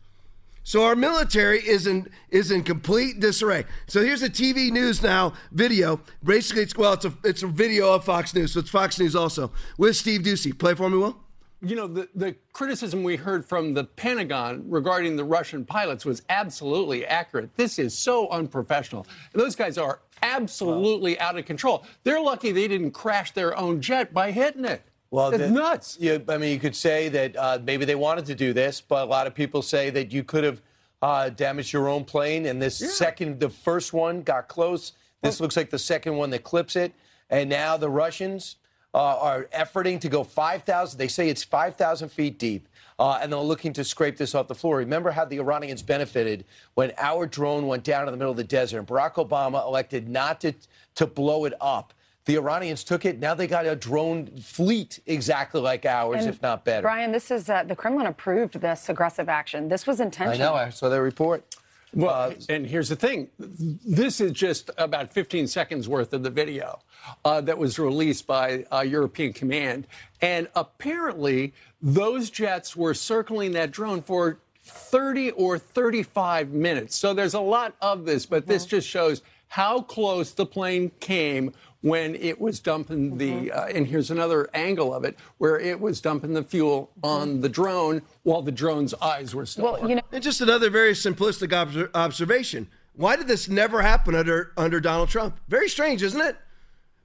So 0.64 0.84
our 0.84 0.96
military 0.96 1.60
is 1.60 1.88
in 1.88 2.10
is 2.30 2.52
in 2.52 2.64
complete 2.64 3.22
disarray. 3.22 3.66
So 3.88 4.04
here's 4.04 4.24
a 4.24 4.30
TV 4.30 4.70
News 4.70 5.02
Now 5.02 5.34
video. 5.52 6.02
Basically, 6.24 6.64
it's 6.64 6.76
well, 6.76 6.94
it's 6.94 7.06
a 7.06 7.14
it's 7.24 7.44
a 7.44 7.48
video 7.48 7.94
of 7.94 8.04
Fox 8.04 8.34
News, 8.34 8.52
so 8.52 8.60
it's 8.60 8.70
Fox 8.70 9.00
News 9.00 9.16
also 9.16 9.52
with 9.78 9.96
Steve 9.96 10.22
Doocy. 10.22 10.58
Play 10.58 10.74
for 10.74 10.90
me, 10.90 10.98
Will. 10.98 11.27
You 11.62 11.76
know, 11.76 11.88
the, 11.88 12.08
the 12.14 12.36
criticism 12.54 13.02
we 13.02 13.16
heard 13.16 13.44
from 13.44 13.74
the 13.74 13.84
Pentagon 13.84 14.64
regarding 14.68 15.16
the 15.16 15.24
Russian 15.24 15.66
pilots 15.66 16.06
was 16.06 16.22
absolutely 16.30 17.06
accurate. 17.06 17.50
This 17.58 17.80
is 17.80 17.98
so 17.98 18.30
unprofessional. 18.30 19.08
Those 19.34 19.56
guys 19.56 19.80
are 19.80 20.02
absolutely 20.22 21.16
wow. 21.16 21.30
out 21.30 21.38
of 21.40 21.46
control. 21.46 21.84
They're 22.04 22.22
lucky 22.22 22.52
they 22.52 22.68
didn't 22.68 22.92
crash 22.92 23.32
their 23.32 23.58
own 23.58 23.82
jet 23.82 24.14
by 24.14 24.32
hitting 24.32 24.66
it. 24.66 24.84
Well, 25.10 25.30
it's 25.30 25.40
the, 25.40 25.50
nuts. 25.50 25.98
You, 26.00 26.24
I 26.28 26.38
mean, 26.38 26.52
you 26.52 26.60
could 26.60 26.76
say 26.76 27.10
that 27.10 27.36
uh, 27.36 27.60
maybe 27.64 27.86
they 27.86 27.96
wanted 27.96 28.26
to 28.28 28.36
do 28.36 28.54
this, 28.54 28.82
but 28.82 29.08
a 29.08 29.10
lot 29.10 29.26
of 29.26 29.34
people 29.34 29.62
say 29.62 29.90
that 29.90 30.12
you 30.12 30.24
could 30.24 30.44
have 30.44 30.62
uh, 31.02 31.30
damaged 31.30 31.74
your 31.74 31.88
own 31.88 32.04
plane. 32.04 32.46
And 32.46 32.62
this 32.62 32.82
yeah. 32.82 32.90
second, 32.90 33.40
the 33.40 33.50
first 33.50 33.94
one 33.94 34.22
got 34.22 34.48
close. 34.48 34.94
This 35.22 35.40
well, 35.40 35.46
looks 35.46 35.58
like 35.58 35.70
the 35.70 35.80
second 35.80 36.18
one 36.18 36.30
that 36.32 36.44
clips 36.44 36.76
it. 36.76 36.94
And 37.30 37.50
now 37.50 37.78
the 37.78 37.90
Russians 37.90 38.58
uh, 38.98 39.18
are 39.20 39.44
efforting 39.54 40.02
to 40.02 40.10
go 40.10 40.24
5,000. 40.24 40.98
They 40.98 41.08
say 41.08 41.30
it's 41.30 41.44
5,000 41.44 42.10
feet 42.10 42.40
deep 42.40 42.68
uh, 42.98 43.20
and 43.22 43.32
they're 43.32 43.40
looking 43.40 43.74
to 43.74 43.84
scrape 43.84 44.18
this 44.18 44.34
off 44.34 44.48
the 44.48 44.56
floor. 44.56 44.78
Remember 44.78 45.12
how 45.12 45.24
the 45.24 45.38
Iranians 45.38 45.84
benefited 45.84 46.46
when 46.74 46.92
our 46.98 47.28
drone 47.28 47.68
went 47.68 47.84
down 47.84 48.08
in 48.08 48.12
the 48.12 48.18
middle 48.18 48.32
of 48.32 48.38
the 48.38 48.44
desert 48.44 48.80
and 48.80 48.88
Barack 48.88 49.14
Obama 49.14 49.64
elected 49.66 50.10
not 50.10 50.42
to, 50.42 50.54
to 50.96 51.06
blow 51.06 51.46
it 51.46 51.54
up. 51.62 51.94
The 52.26 52.36
Iranians 52.38 52.84
took 52.84 53.06
it. 53.06 53.20
Now 53.20 53.36
they 53.36 53.48
got 53.48 53.66
a 53.68 53.76
drone 53.76 54.26
fleet 54.38 55.00
exactly 55.06 55.62
like 55.62 55.86
ours, 55.86 56.26
and 56.26 56.30
if 56.30 56.42
not 56.42 56.66
better. 56.66 56.82
Brian, 56.82 57.14
this 57.14 57.32
is 57.32 57.50
uh, 57.50 57.64
the 57.64 57.76
Kremlin 57.76 58.06
approved 58.06 58.60
this 58.60 58.90
aggressive 58.90 59.30
action. 59.30 59.70
This 59.70 59.88
was 59.88 60.02
intentional. 60.02 60.34
I 60.34 60.38
know. 60.38 60.54
I 60.54 60.70
saw 60.70 60.90
their 60.90 61.04
report. 61.04 61.46
Well, 61.94 62.32
uh, 62.32 62.34
and 62.50 62.68
here's 62.68 62.90
the 62.90 62.96
thing 62.96 63.30
this 63.40 64.20
is 64.20 64.32
just 64.34 64.70
about 64.78 65.12
15 65.12 65.48
seconds 65.48 65.88
worth 65.88 66.14
of 66.14 66.24
the 66.24 66.30
video 66.30 66.80
uh, 67.24 67.42
that 67.42 67.58
was 67.58 67.80
released 67.80 68.28
by 68.28 68.66
uh, 68.72 68.82
European 68.82 69.34
Command. 69.34 69.88
And 70.22 70.48
apparently, 70.56 71.54
those 71.82 72.30
jets 72.30 72.76
were 72.76 72.94
circling 72.94 73.54
that 73.54 73.72
drone 73.72 74.02
for 74.02 74.40
30 74.64 75.32
or 75.32 75.58
35 75.58 76.50
minutes. 76.50 76.96
So 76.96 77.14
there's 77.14 77.34
a 77.34 77.40
lot 77.40 77.76
of 77.82 78.06
this, 78.06 78.26
but 78.26 78.46
this 78.48 78.66
just 78.66 78.88
shows 78.88 79.22
how 79.48 79.82
close 79.82 80.32
the 80.32 80.46
plane 80.46 80.92
came 81.00 81.54
when 81.82 82.16
it 82.16 82.40
was 82.40 82.60
dumping 82.60 83.18
the, 83.18 83.32
mm-hmm. 83.32 83.58
uh, 83.58 83.66
and 83.74 83.88
here's 83.88 84.10
another 84.12 84.50
angle 84.54 84.94
of 84.94 85.04
it, 85.04 85.18
where 85.38 85.60
it 85.60 85.80
was 85.80 86.02
dumping 86.02 86.34
the 86.34 86.44
fuel 86.44 86.92
on 87.04 87.42
the 87.42 87.50
drone 87.50 88.02
while 88.24 88.42
the 88.42 88.52
drone's 88.52 88.94
eyes 88.96 89.36
were 89.36 89.46
still 89.46 89.66
well, 89.66 89.90
you 89.90 89.96
know, 89.96 90.02
And 90.12 90.24
just 90.24 90.42
another 90.42 90.70
very 90.70 90.94
simplistic 90.94 91.54
observation. 91.94 92.68
Why 92.94 93.16
did 93.16 93.28
this 93.28 93.48
never 93.48 93.82
happen 93.84 94.16
under, 94.16 94.54
under 94.58 94.80
Donald 94.80 95.10
Trump? 95.10 95.40
Very 95.48 95.70
strange, 95.70 96.02
isn't 96.02 96.20
it? 96.20 96.36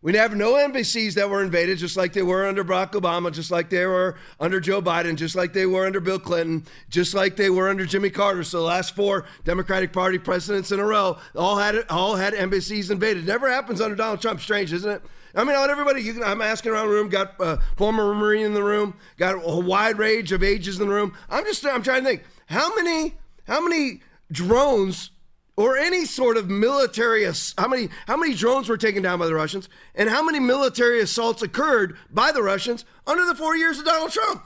We 0.03 0.17
have 0.17 0.35
no 0.35 0.57
embassies 0.57 1.15
that 1.15 1.31
were 1.31 1.45
invaded, 1.45 1.79
just 1.79 1.97
like 1.97 2.13
they 2.13 2.25
were 2.25 2.45
under 2.45 2.65
Barack 2.65 2.91
Obama, 2.93 3.33
just 3.33 3.53
like 3.53 3.71
they 3.71 3.87
were 3.87 4.17
under 4.41 4.59
Joe 4.59 4.83
Biden, 4.83 5.15
just 5.15 5.37
like 5.37 5.53
they 5.53 5.65
were 5.65 5.87
under 5.87 6.01
Bill 6.01 6.19
Clinton, 6.19 6.65
just 6.91 7.15
like 7.15 7.37
they 7.37 7.51
were 7.51 7.69
under 7.69 7.87
Jimmy 7.87 8.11
Carter. 8.11 8.43
So 8.43 8.59
the 8.59 8.65
last 8.65 8.97
four 8.97 9.27
Democratic 9.45 9.93
Party 9.93 10.19
presidents 10.19 10.73
in 10.73 10.81
a 10.81 10.85
row 10.85 11.19
all 11.37 11.57
had 11.57 11.87
all 11.89 12.17
had 12.17 12.35
embassies 12.35 12.91
invaded. 12.91 13.29
Never 13.29 13.49
happens 13.49 13.81
under 13.81 13.95
Donald 13.95 14.21
Trump. 14.21 14.41
Strange, 14.41 14.73
isn't 14.73 14.91
it? 14.91 15.03
I 15.37 15.45
mean, 15.45 15.55
everybody. 15.55 16.03
Can, 16.03 16.21
I'm 16.25 16.43
asking 16.43 16.73
around 16.73 16.89
the 16.89 16.95
room. 16.95 17.09
Got 17.09 17.41
uh, 17.41 17.59
former 17.77 18.13
Marine 18.13 18.47
in 18.47 18.55
the 18.55 18.65
room. 18.65 18.95
Got 19.19 19.37
a 19.37 19.61
wide 19.61 19.99
range 19.99 20.33
of 20.33 20.43
ages 20.43 20.81
in 20.81 20.89
the 20.89 20.93
room. 20.93 21.17
I'm 21.31 21.45
just. 21.45 21.65
I'm 21.65 21.85
trying 21.85 22.03
to 22.03 22.09
think. 22.09 22.25
How 22.47 22.75
many? 22.75 23.15
How 23.47 23.61
many 23.61 24.01
drones 24.33 25.12
or 25.57 25.77
any 25.77 26.05
sort 26.05 26.37
of 26.37 26.49
military 26.49 27.25
how 27.59 27.69
many 27.69 27.89
how 28.07 28.17
many 28.17 28.35
drones 28.35 28.69
were 28.69 28.77
taken 28.77 29.03
down 29.03 29.19
by 29.19 29.27
the 29.27 29.35
Russians 29.35 29.69
and 29.95 30.09
how 30.09 30.23
many 30.23 30.41
military 30.41 31.01
assaults 31.01 31.43
occurred 31.43 31.97
by 32.11 32.33
the 32.33 32.43
Russians 32.43 32.85
under 33.07 33.25
the 33.27 33.35
4 33.35 33.57
years 33.57 33.79
of 33.79 33.85
Donald 33.85 34.13
Trump? 34.13 34.43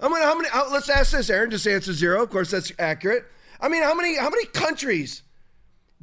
I 0.00 0.08
mean, 0.08 0.22
how 0.22 0.36
many 0.36 0.48
let's 0.70 0.88
ask 0.88 1.12
this 1.12 1.30
Aaron 1.30 1.50
just 1.50 1.66
answer 1.66 1.92
zero. 1.92 2.22
Of 2.22 2.30
course 2.30 2.50
that's 2.50 2.72
accurate. 2.78 3.24
I 3.60 3.68
mean, 3.68 3.82
how 3.82 3.94
many 3.94 4.16
how 4.16 4.30
many 4.30 4.46
countries 4.46 5.22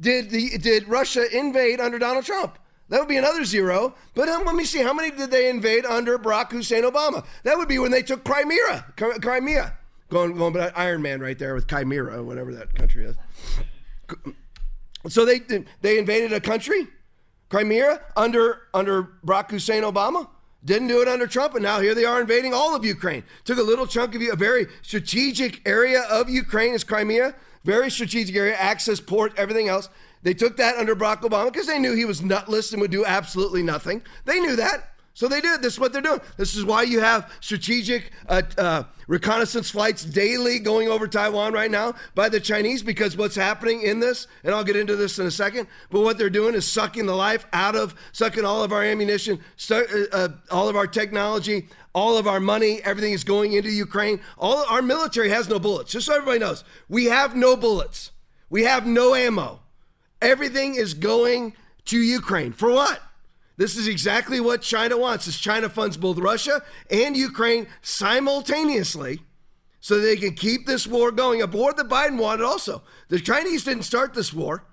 did 0.00 0.30
the 0.30 0.58
did 0.58 0.88
Russia 0.88 1.24
invade 1.36 1.80
under 1.80 1.98
Donald 1.98 2.24
Trump? 2.24 2.58
That 2.88 2.98
would 2.98 3.08
be 3.08 3.16
another 3.16 3.44
zero. 3.44 3.94
But 4.14 4.28
um, 4.28 4.44
let 4.44 4.54
me 4.54 4.64
see, 4.64 4.82
how 4.82 4.92
many 4.92 5.10
did 5.10 5.30
they 5.30 5.48
invade 5.48 5.86
under 5.86 6.18
Barack 6.18 6.50
Hussein 6.50 6.82
Obama? 6.82 7.24
That 7.44 7.56
would 7.56 7.68
be 7.68 7.78
when 7.78 7.90
they 7.90 8.02
took 8.02 8.22
Crimea. 8.24 8.84
Crimea. 8.96 9.78
Going, 10.10 10.36
going, 10.36 10.52
but 10.52 10.76
Iron 10.76 11.00
Man 11.00 11.20
right 11.20 11.38
there 11.38 11.54
with 11.54 11.66
Chimera, 11.66 12.22
whatever 12.22 12.54
that 12.54 12.74
country 12.74 13.06
is. 13.06 13.16
So 15.08 15.24
they 15.24 15.40
they 15.80 15.98
invaded 15.98 16.32
a 16.32 16.40
country, 16.40 16.86
Crimea, 17.48 18.00
under 18.16 18.62
under 18.72 19.04
Barack 19.24 19.50
Hussein 19.50 19.82
Obama. 19.82 20.28
Didn't 20.64 20.88
do 20.88 21.02
it 21.02 21.08
under 21.08 21.26
Trump, 21.26 21.54
and 21.54 21.62
now 21.62 21.80
here 21.80 21.94
they 21.94 22.04
are 22.04 22.20
invading 22.20 22.54
all 22.54 22.76
of 22.76 22.84
Ukraine. 22.84 23.24
Took 23.44 23.58
a 23.58 23.62
little 23.62 23.86
chunk 23.86 24.14
of 24.14 24.22
you, 24.22 24.32
a 24.32 24.36
very 24.36 24.68
strategic 24.82 25.60
area 25.66 26.02
of 26.02 26.30
Ukraine 26.30 26.72
is 26.72 26.84
Crimea, 26.84 27.34
very 27.64 27.90
strategic 27.90 28.36
area, 28.36 28.54
access 28.54 29.00
port, 29.00 29.32
everything 29.36 29.68
else. 29.68 29.88
They 30.22 30.34
took 30.34 30.56
that 30.58 30.76
under 30.76 30.94
Barack 30.94 31.22
Obama 31.22 31.52
because 31.52 31.66
they 31.66 31.80
knew 31.80 31.94
he 31.94 32.04
was 32.04 32.22
nutless 32.22 32.72
and 32.72 32.80
would 32.80 32.92
do 32.92 33.04
absolutely 33.04 33.64
nothing. 33.64 34.02
They 34.24 34.38
knew 34.38 34.54
that. 34.54 34.91
So 35.14 35.28
they 35.28 35.42
did. 35.42 35.60
This 35.60 35.74
is 35.74 35.80
what 35.80 35.92
they're 35.92 36.00
doing. 36.00 36.20
This 36.38 36.56
is 36.56 36.64
why 36.64 36.82
you 36.82 37.00
have 37.00 37.30
strategic 37.40 38.12
uh, 38.28 38.42
uh, 38.56 38.84
reconnaissance 39.06 39.70
flights 39.70 40.04
daily 40.04 40.58
going 40.58 40.88
over 40.88 41.06
Taiwan 41.06 41.52
right 41.52 41.70
now 41.70 41.94
by 42.14 42.30
the 42.30 42.40
Chinese 42.40 42.82
because 42.82 43.14
what's 43.14 43.34
happening 43.34 43.82
in 43.82 44.00
this, 44.00 44.26
and 44.42 44.54
I'll 44.54 44.64
get 44.64 44.76
into 44.76 44.96
this 44.96 45.18
in 45.18 45.26
a 45.26 45.30
second, 45.30 45.68
but 45.90 46.00
what 46.00 46.16
they're 46.16 46.30
doing 46.30 46.54
is 46.54 46.66
sucking 46.66 47.04
the 47.04 47.14
life 47.14 47.46
out 47.52 47.76
of, 47.76 47.94
sucking 48.12 48.46
all 48.46 48.64
of 48.64 48.72
our 48.72 48.82
ammunition, 48.82 49.38
uh, 49.70 49.82
uh, 50.12 50.28
all 50.50 50.70
of 50.70 50.76
our 50.76 50.86
technology, 50.86 51.68
all 51.94 52.16
of 52.16 52.26
our 52.26 52.40
money, 52.40 52.80
everything 52.82 53.12
is 53.12 53.22
going 53.22 53.52
into 53.52 53.70
Ukraine. 53.70 54.18
All 54.38 54.64
our 54.70 54.80
military 54.80 55.28
has 55.28 55.46
no 55.46 55.58
bullets. 55.58 55.92
Just 55.92 56.06
so 56.06 56.14
everybody 56.14 56.38
knows, 56.38 56.64
we 56.88 57.06
have 57.06 57.36
no 57.36 57.54
bullets. 57.54 58.12
We 58.48 58.64
have 58.64 58.86
no 58.86 59.14
ammo. 59.14 59.60
Everything 60.22 60.74
is 60.74 60.94
going 60.94 61.54
to 61.86 61.98
Ukraine. 61.98 62.52
For 62.52 62.70
what? 62.70 63.02
This 63.56 63.76
is 63.76 63.86
exactly 63.86 64.40
what 64.40 64.62
China 64.62 64.96
wants. 64.96 65.26
Is 65.26 65.38
China 65.38 65.68
funds 65.68 65.96
both 65.96 66.18
Russia 66.18 66.62
and 66.90 67.16
Ukraine 67.16 67.66
simultaneously 67.82 69.20
so 69.80 69.98
they 69.98 70.16
can 70.16 70.34
keep 70.34 70.66
this 70.66 70.86
war 70.86 71.10
going. 71.10 71.42
A 71.42 71.46
war 71.46 71.72
that 71.72 71.88
Biden 71.88 72.18
wanted 72.18 72.44
also. 72.44 72.82
The 73.08 73.20
Chinese 73.20 73.64
didn't 73.64 73.82
start 73.82 74.14
this 74.14 74.32
war. 74.32 74.64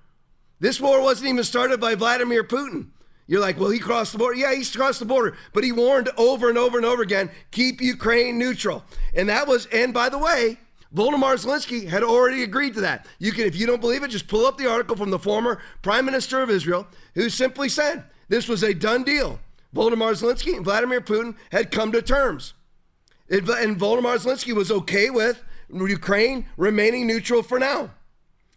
This 0.59 0.79
war 0.79 1.01
wasn't 1.01 1.29
even 1.29 1.43
started 1.43 1.79
by 1.79 1.95
Vladimir 1.95 2.43
Putin. 2.43 2.89
You're 3.27 3.41
like, 3.41 3.59
well, 3.59 3.69
he 3.69 3.79
crossed 3.79 4.11
the 4.11 4.17
border. 4.17 4.37
Yeah, 4.37 4.55
he's 4.55 4.75
crossed 4.75 4.99
the 4.99 5.05
border, 5.05 5.37
but 5.53 5.63
he 5.63 5.71
warned 5.71 6.09
over 6.17 6.49
and 6.49 6.57
over 6.57 6.77
and 6.77 6.85
over 6.85 7.03
again, 7.03 7.29
keep 7.51 7.79
Ukraine 7.79 8.39
neutral. 8.39 8.83
And 9.13 9.29
that 9.29 9.47
was, 9.47 9.67
and 9.67 9.93
by 9.93 10.09
the 10.09 10.17
way, 10.17 10.57
Volodymyr 10.95 11.37
Zelensky 11.37 11.87
had 11.87 12.01
already 12.01 12.41
agreed 12.41 12.73
to 12.73 12.81
that. 12.81 13.05
You 13.19 13.31
can, 13.31 13.45
if 13.45 13.55
you 13.55 13.67
don't 13.67 13.81
believe 13.81 14.01
it, 14.01 14.09
just 14.09 14.27
pull 14.27 14.47
up 14.47 14.57
the 14.57 14.69
article 14.69 14.95
from 14.95 15.11
the 15.11 15.19
former 15.19 15.61
Prime 15.83 16.05
Minister 16.05 16.41
of 16.41 16.49
Israel, 16.49 16.87
who 17.13 17.29
simply 17.29 17.69
said, 17.69 18.03
this 18.29 18.47
was 18.47 18.63
a 18.63 18.73
done 18.73 19.03
deal. 19.03 19.39
Volodymyr 19.75 20.13
Zelensky 20.13 20.55
and 20.55 20.63
Vladimir 20.63 21.01
Putin 21.01 21.35
had 21.51 21.71
come 21.71 21.91
to 21.91 22.01
terms. 22.01 22.53
and 23.29 23.45
Volodymyr 23.45 24.17
Zelensky 24.17 24.53
was 24.53 24.71
okay 24.71 25.09
with 25.09 25.43
Ukraine 25.71 26.45
remaining 26.57 27.05
neutral 27.05 27.43
for 27.43 27.59
now. 27.59 27.91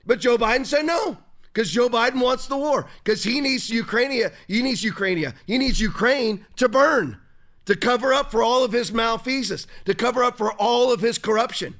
But 0.06 0.20
Joe 0.20 0.38
Biden 0.38 0.66
said 0.66 0.86
no, 0.86 1.18
because 1.52 1.70
Joe 1.70 1.88
Biden 1.88 2.20
wants 2.20 2.46
the 2.46 2.56
war, 2.56 2.86
because 3.04 3.24
he 3.24 3.40
needs 3.40 3.68
Ukraine, 3.68 4.30
he 4.48 4.62
needs 4.62 4.82
Ukraine, 4.82 5.32
he 5.46 5.58
needs 5.58 5.80
Ukraine 5.80 6.46
to 6.56 6.68
burn, 6.68 7.18
to 7.66 7.76
cover 7.76 8.12
up 8.12 8.30
for 8.30 8.42
all 8.42 8.64
of 8.64 8.72
his 8.72 8.92
malfeasance, 8.92 9.66
to 9.84 9.94
cover 9.94 10.24
up 10.24 10.38
for 10.38 10.52
all 10.54 10.92
of 10.92 11.00
his 11.00 11.18
corruption 11.18 11.74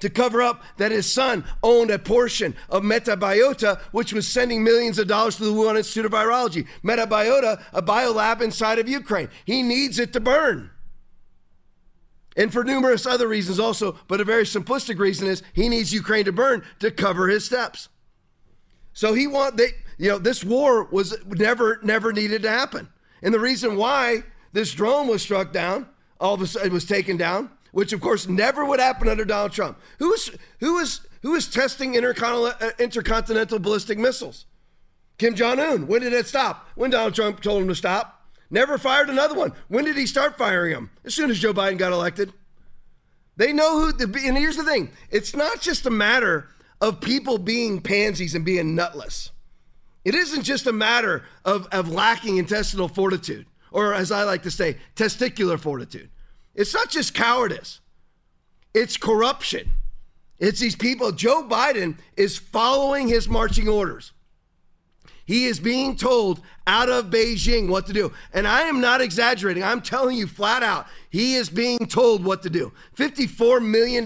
to 0.00 0.10
cover 0.10 0.42
up 0.42 0.62
that 0.76 0.92
his 0.92 1.10
son 1.10 1.44
owned 1.62 1.90
a 1.90 1.98
portion 1.98 2.54
of 2.68 2.82
Metabiota, 2.82 3.80
which 3.92 4.12
was 4.12 4.28
sending 4.28 4.62
millions 4.62 4.98
of 4.98 5.08
dollars 5.08 5.36
to 5.36 5.44
the 5.44 5.52
Wuhan 5.52 5.76
Institute 5.76 6.06
of 6.06 6.12
Virology. 6.12 6.66
Metabiota, 6.84 7.62
a 7.72 7.82
biolab 7.82 8.40
inside 8.40 8.78
of 8.78 8.88
Ukraine. 8.88 9.28
He 9.44 9.62
needs 9.62 9.98
it 9.98 10.12
to 10.12 10.20
burn. 10.20 10.70
And 12.36 12.52
for 12.52 12.62
numerous 12.62 13.06
other 13.06 13.26
reasons 13.26 13.58
also, 13.58 13.98
but 14.08 14.20
a 14.20 14.24
very 14.24 14.44
simplistic 14.44 14.98
reason 14.98 15.26
is 15.26 15.42
he 15.54 15.68
needs 15.68 15.92
Ukraine 15.92 16.26
to 16.26 16.32
burn 16.32 16.62
to 16.80 16.90
cover 16.90 17.28
his 17.28 17.46
steps. 17.46 17.88
So 18.92 19.14
he 19.14 19.26
want 19.26 19.56
they, 19.56 19.68
you 19.98 20.10
know, 20.10 20.18
this 20.18 20.44
war 20.44 20.84
was 20.84 21.16
never, 21.26 21.80
never 21.82 22.12
needed 22.12 22.42
to 22.42 22.50
happen. 22.50 22.88
And 23.22 23.32
the 23.32 23.40
reason 23.40 23.76
why 23.76 24.24
this 24.52 24.72
drone 24.72 25.08
was 25.08 25.22
struck 25.22 25.52
down, 25.52 25.88
all 26.20 26.34
of 26.34 26.42
a 26.42 26.46
sudden 26.46 26.68
it 26.68 26.72
was 26.72 26.84
taken 26.84 27.16
down, 27.16 27.50
which 27.76 27.92
of 27.92 28.00
course 28.00 28.26
never 28.26 28.64
would 28.64 28.80
happen 28.80 29.06
under 29.06 29.26
Donald 29.26 29.52
Trump. 29.52 29.78
Who 29.98 30.10
is 30.14 30.30
who 30.60 30.78
is 30.78 31.00
who 31.20 31.34
is 31.34 31.46
testing 31.46 31.94
intercontinental, 31.94 32.68
uh, 32.68 32.70
intercontinental 32.78 33.58
ballistic 33.58 33.98
missiles? 33.98 34.46
Kim 35.18 35.34
Jong 35.34 35.60
Un. 35.60 35.86
When 35.86 36.00
did 36.00 36.14
it 36.14 36.26
stop? 36.26 36.70
When 36.74 36.90
Donald 36.90 37.14
Trump 37.14 37.42
told 37.42 37.60
him 37.60 37.68
to 37.68 37.74
stop. 37.74 38.30
Never 38.48 38.78
fired 38.78 39.10
another 39.10 39.34
one. 39.34 39.52
When 39.68 39.84
did 39.84 39.98
he 39.98 40.06
start 40.06 40.38
firing 40.38 40.72
them? 40.72 40.90
As 41.04 41.14
soon 41.14 41.30
as 41.30 41.38
Joe 41.38 41.52
Biden 41.52 41.76
got 41.76 41.92
elected. 41.92 42.32
They 43.36 43.52
know 43.52 43.78
who. 43.78 43.92
And 43.98 44.38
here's 44.38 44.56
the 44.56 44.64
thing: 44.64 44.90
it's 45.10 45.36
not 45.36 45.60
just 45.60 45.84
a 45.84 45.90
matter 45.90 46.48
of 46.80 47.02
people 47.02 47.36
being 47.36 47.82
pansies 47.82 48.34
and 48.34 48.42
being 48.42 48.74
nutless. 48.74 49.32
It 50.02 50.14
isn't 50.14 50.44
just 50.44 50.66
a 50.66 50.72
matter 50.72 51.24
of, 51.44 51.68
of 51.72 51.90
lacking 51.90 52.38
intestinal 52.38 52.88
fortitude, 52.88 53.44
or 53.70 53.92
as 53.92 54.10
I 54.10 54.22
like 54.22 54.44
to 54.44 54.50
say, 54.50 54.78
testicular 54.94 55.60
fortitude. 55.60 56.08
It's 56.56 56.74
not 56.74 56.90
just 56.90 57.14
cowardice, 57.14 57.80
it's 58.74 58.96
corruption. 58.96 59.70
It's 60.38 60.60
these 60.60 60.76
people. 60.76 61.12
Joe 61.12 61.46
Biden 61.48 61.96
is 62.16 62.36
following 62.36 63.08
his 63.08 63.26
marching 63.26 63.68
orders. 63.68 64.12
He 65.24 65.46
is 65.46 65.58
being 65.58 65.96
told 65.96 66.40
out 66.66 66.88
of 66.88 67.06
Beijing 67.06 67.68
what 67.68 67.86
to 67.86 67.92
do. 67.92 68.12
And 68.32 68.46
I 68.46 68.62
am 68.62 68.80
not 68.80 69.00
exaggerating. 69.00 69.64
I'm 69.64 69.80
telling 69.80 70.16
you 70.16 70.26
flat 70.26 70.62
out, 70.62 70.86
he 71.10 71.34
is 71.34 71.50
being 71.50 71.78
told 71.78 72.24
what 72.24 72.42
to 72.42 72.50
do. 72.50 72.72
$54 72.96 73.64
million 73.64 74.04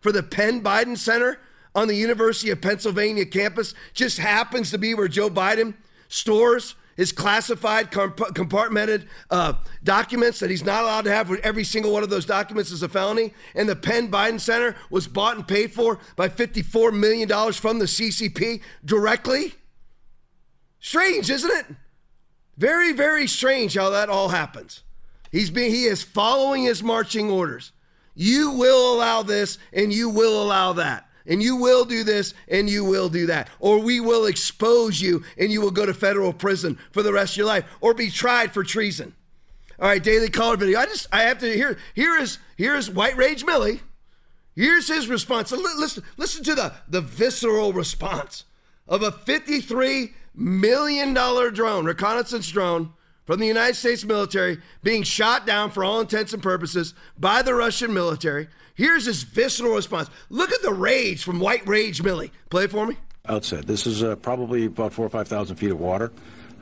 for 0.00 0.12
the 0.12 0.22
Penn 0.22 0.62
Biden 0.62 0.96
Center 0.96 1.40
on 1.74 1.88
the 1.88 1.96
University 1.96 2.50
of 2.50 2.60
Pennsylvania 2.60 3.26
campus 3.26 3.74
just 3.94 4.18
happens 4.18 4.70
to 4.70 4.78
be 4.78 4.94
where 4.94 5.08
Joe 5.08 5.28
Biden 5.28 5.74
stores 6.08 6.76
his 6.96 7.12
classified, 7.12 7.90
compartmented 7.90 9.06
uh, 9.30 9.54
documents 9.82 10.40
that 10.40 10.50
he's 10.50 10.64
not 10.64 10.82
allowed 10.82 11.04
to 11.04 11.10
have. 11.10 11.28
With 11.28 11.40
every 11.40 11.64
single 11.64 11.92
one 11.92 12.02
of 12.02 12.10
those 12.10 12.26
documents 12.26 12.70
is 12.70 12.82
a 12.82 12.88
felony. 12.88 13.34
And 13.54 13.68
the 13.68 13.76
Penn 13.76 14.10
Biden 14.10 14.40
Center 14.40 14.76
was 14.90 15.08
bought 15.08 15.36
and 15.36 15.46
paid 15.46 15.72
for 15.72 15.98
by 16.16 16.28
$54 16.28 16.96
million 16.96 17.28
from 17.52 17.78
the 17.78 17.86
CCP 17.86 18.60
directly. 18.84 19.54
Strange, 20.80 21.30
isn't 21.30 21.50
it? 21.50 21.66
Very, 22.56 22.92
very 22.92 23.26
strange 23.26 23.74
how 23.74 23.90
that 23.90 24.08
all 24.08 24.28
happens. 24.28 24.82
He's 25.32 25.50
being, 25.50 25.72
he 25.72 25.84
is 25.84 26.02
following 26.02 26.64
his 26.64 26.82
marching 26.82 27.30
orders. 27.30 27.72
You 28.14 28.52
will 28.52 28.94
allow 28.94 29.22
this 29.22 29.58
and 29.72 29.92
you 29.92 30.08
will 30.08 30.40
allow 30.40 30.74
that 30.74 31.08
and 31.26 31.42
you 31.42 31.56
will 31.56 31.84
do 31.84 32.04
this 32.04 32.34
and 32.48 32.68
you 32.68 32.84
will 32.84 33.08
do 33.08 33.26
that. 33.26 33.48
Or 33.58 33.78
we 33.78 34.00
will 34.00 34.26
expose 34.26 35.00
you 35.00 35.24
and 35.38 35.50
you 35.50 35.60
will 35.60 35.70
go 35.70 35.86
to 35.86 35.94
federal 35.94 36.32
prison 36.32 36.78
for 36.92 37.02
the 37.02 37.12
rest 37.12 37.34
of 37.34 37.38
your 37.38 37.46
life 37.46 37.64
or 37.80 37.94
be 37.94 38.10
tried 38.10 38.52
for 38.52 38.62
treason. 38.62 39.14
All 39.80 39.88
right, 39.88 40.02
daily 40.02 40.28
caller 40.28 40.56
video. 40.56 40.78
I 40.78 40.86
just 40.86 41.08
I 41.12 41.22
have 41.22 41.38
to 41.38 41.52
hear 41.52 41.78
here 41.94 42.16
is 42.16 42.38
here 42.56 42.76
is 42.76 42.90
White 42.90 43.16
Rage 43.16 43.44
Milley. 43.44 43.80
Here's 44.54 44.88
his 44.88 45.08
response. 45.08 45.50
listen, 45.50 46.04
listen 46.16 46.44
to 46.44 46.54
the, 46.54 46.72
the 46.88 47.00
visceral 47.00 47.72
response 47.72 48.44
of 48.86 49.02
a 49.02 49.10
$53 49.10 50.12
million 50.34 51.12
drone, 51.12 51.84
reconnaissance 51.84 52.48
drone 52.48 52.92
from 53.24 53.40
the 53.40 53.46
United 53.46 53.74
States 53.74 54.04
military 54.04 54.58
being 54.82 55.02
shot 55.02 55.46
down 55.46 55.70
for 55.70 55.82
all 55.82 56.00
intents 56.00 56.32
and 56.32 56.42
purposes 56.42 56.94
by 57.18 57.42
the 57.42 57.54
Russian 57.54 57.92
military. 57.92 58.48
Here's 58.74 59.06
his 59.06 59.22
visceral 59.22 59.74
response. 59.74 60.10
Look 60.30 60.52
at 60.52 60.62
the 60.62 60.72
rage 60.72 61.22
from 61.22 61.38
White 61.38 61.66
Rage 61.66 62.02
Milley. 62.02 62.30
Play 62.50 62.64
it 62.64 62.70
for 62.70 62.86
me. 62.86 62.96
Outset. 63.26 63.66
This 63.66 63.86
is 63.86 64.02
uh, 64.02 64.16
probably 64.16 64.66
about 64.66 64.92
four 64.92 65.06
or 65.06 65.10
5,000 65.10 65.56
feet 65.56 65.70
of 65.70 65.80
water. 65.80 66.12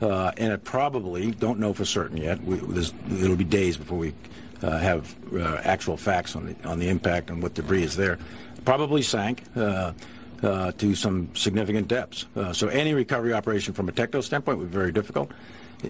Uh, 0.01 0.31
and 0.37 0.53
it 0.53 0.63
probably, 0.63 1.31
don't 1.31 1.59
know 1.59 1.73
for 1.73 1.85
certain 1.85 2.17
yet, 2.17 2.43
we, 2.43 2.57
it'll 2.57 3.35
be 3.35 3.43
days 3.43 3.77
before 3.77 3.97
we 3.97 4.13
uh, 4.61 4.77
have 4.77 5.15
uh, 5.33 5.59
actual 5.63 5.97
facts 5.97 6.35
on 6.35 6.45
the, 6.45 6.67
on 6.67 6.79
the 6.79 6.87
impact 6.87 7.29
and 7.29 7.41
what 7.41 7.53
debris 7.53 7.83
is 7.83 7.95
there. 7.95 8.19
Probably 8.65 9.01
sank. 9.01 9.43
Uh, 9.55 9.93
uh, 10.41 10.73
to 10.73 10.93
some 10.93 11.33
significant 11.35 11.87
depths. 11.87 12.25
so 12.51 12.67
any 12.67 12.93
recovery 12.93 13.31
operation 13.31 13.73
from 13.73 13.87
a 13.87 13.93
techno 13.93 14.19
standpoint 14.19 14.57
would 14.57 14.69
be 14.69 14.77
very 14.77 14.91
difficult. 14.91 15.31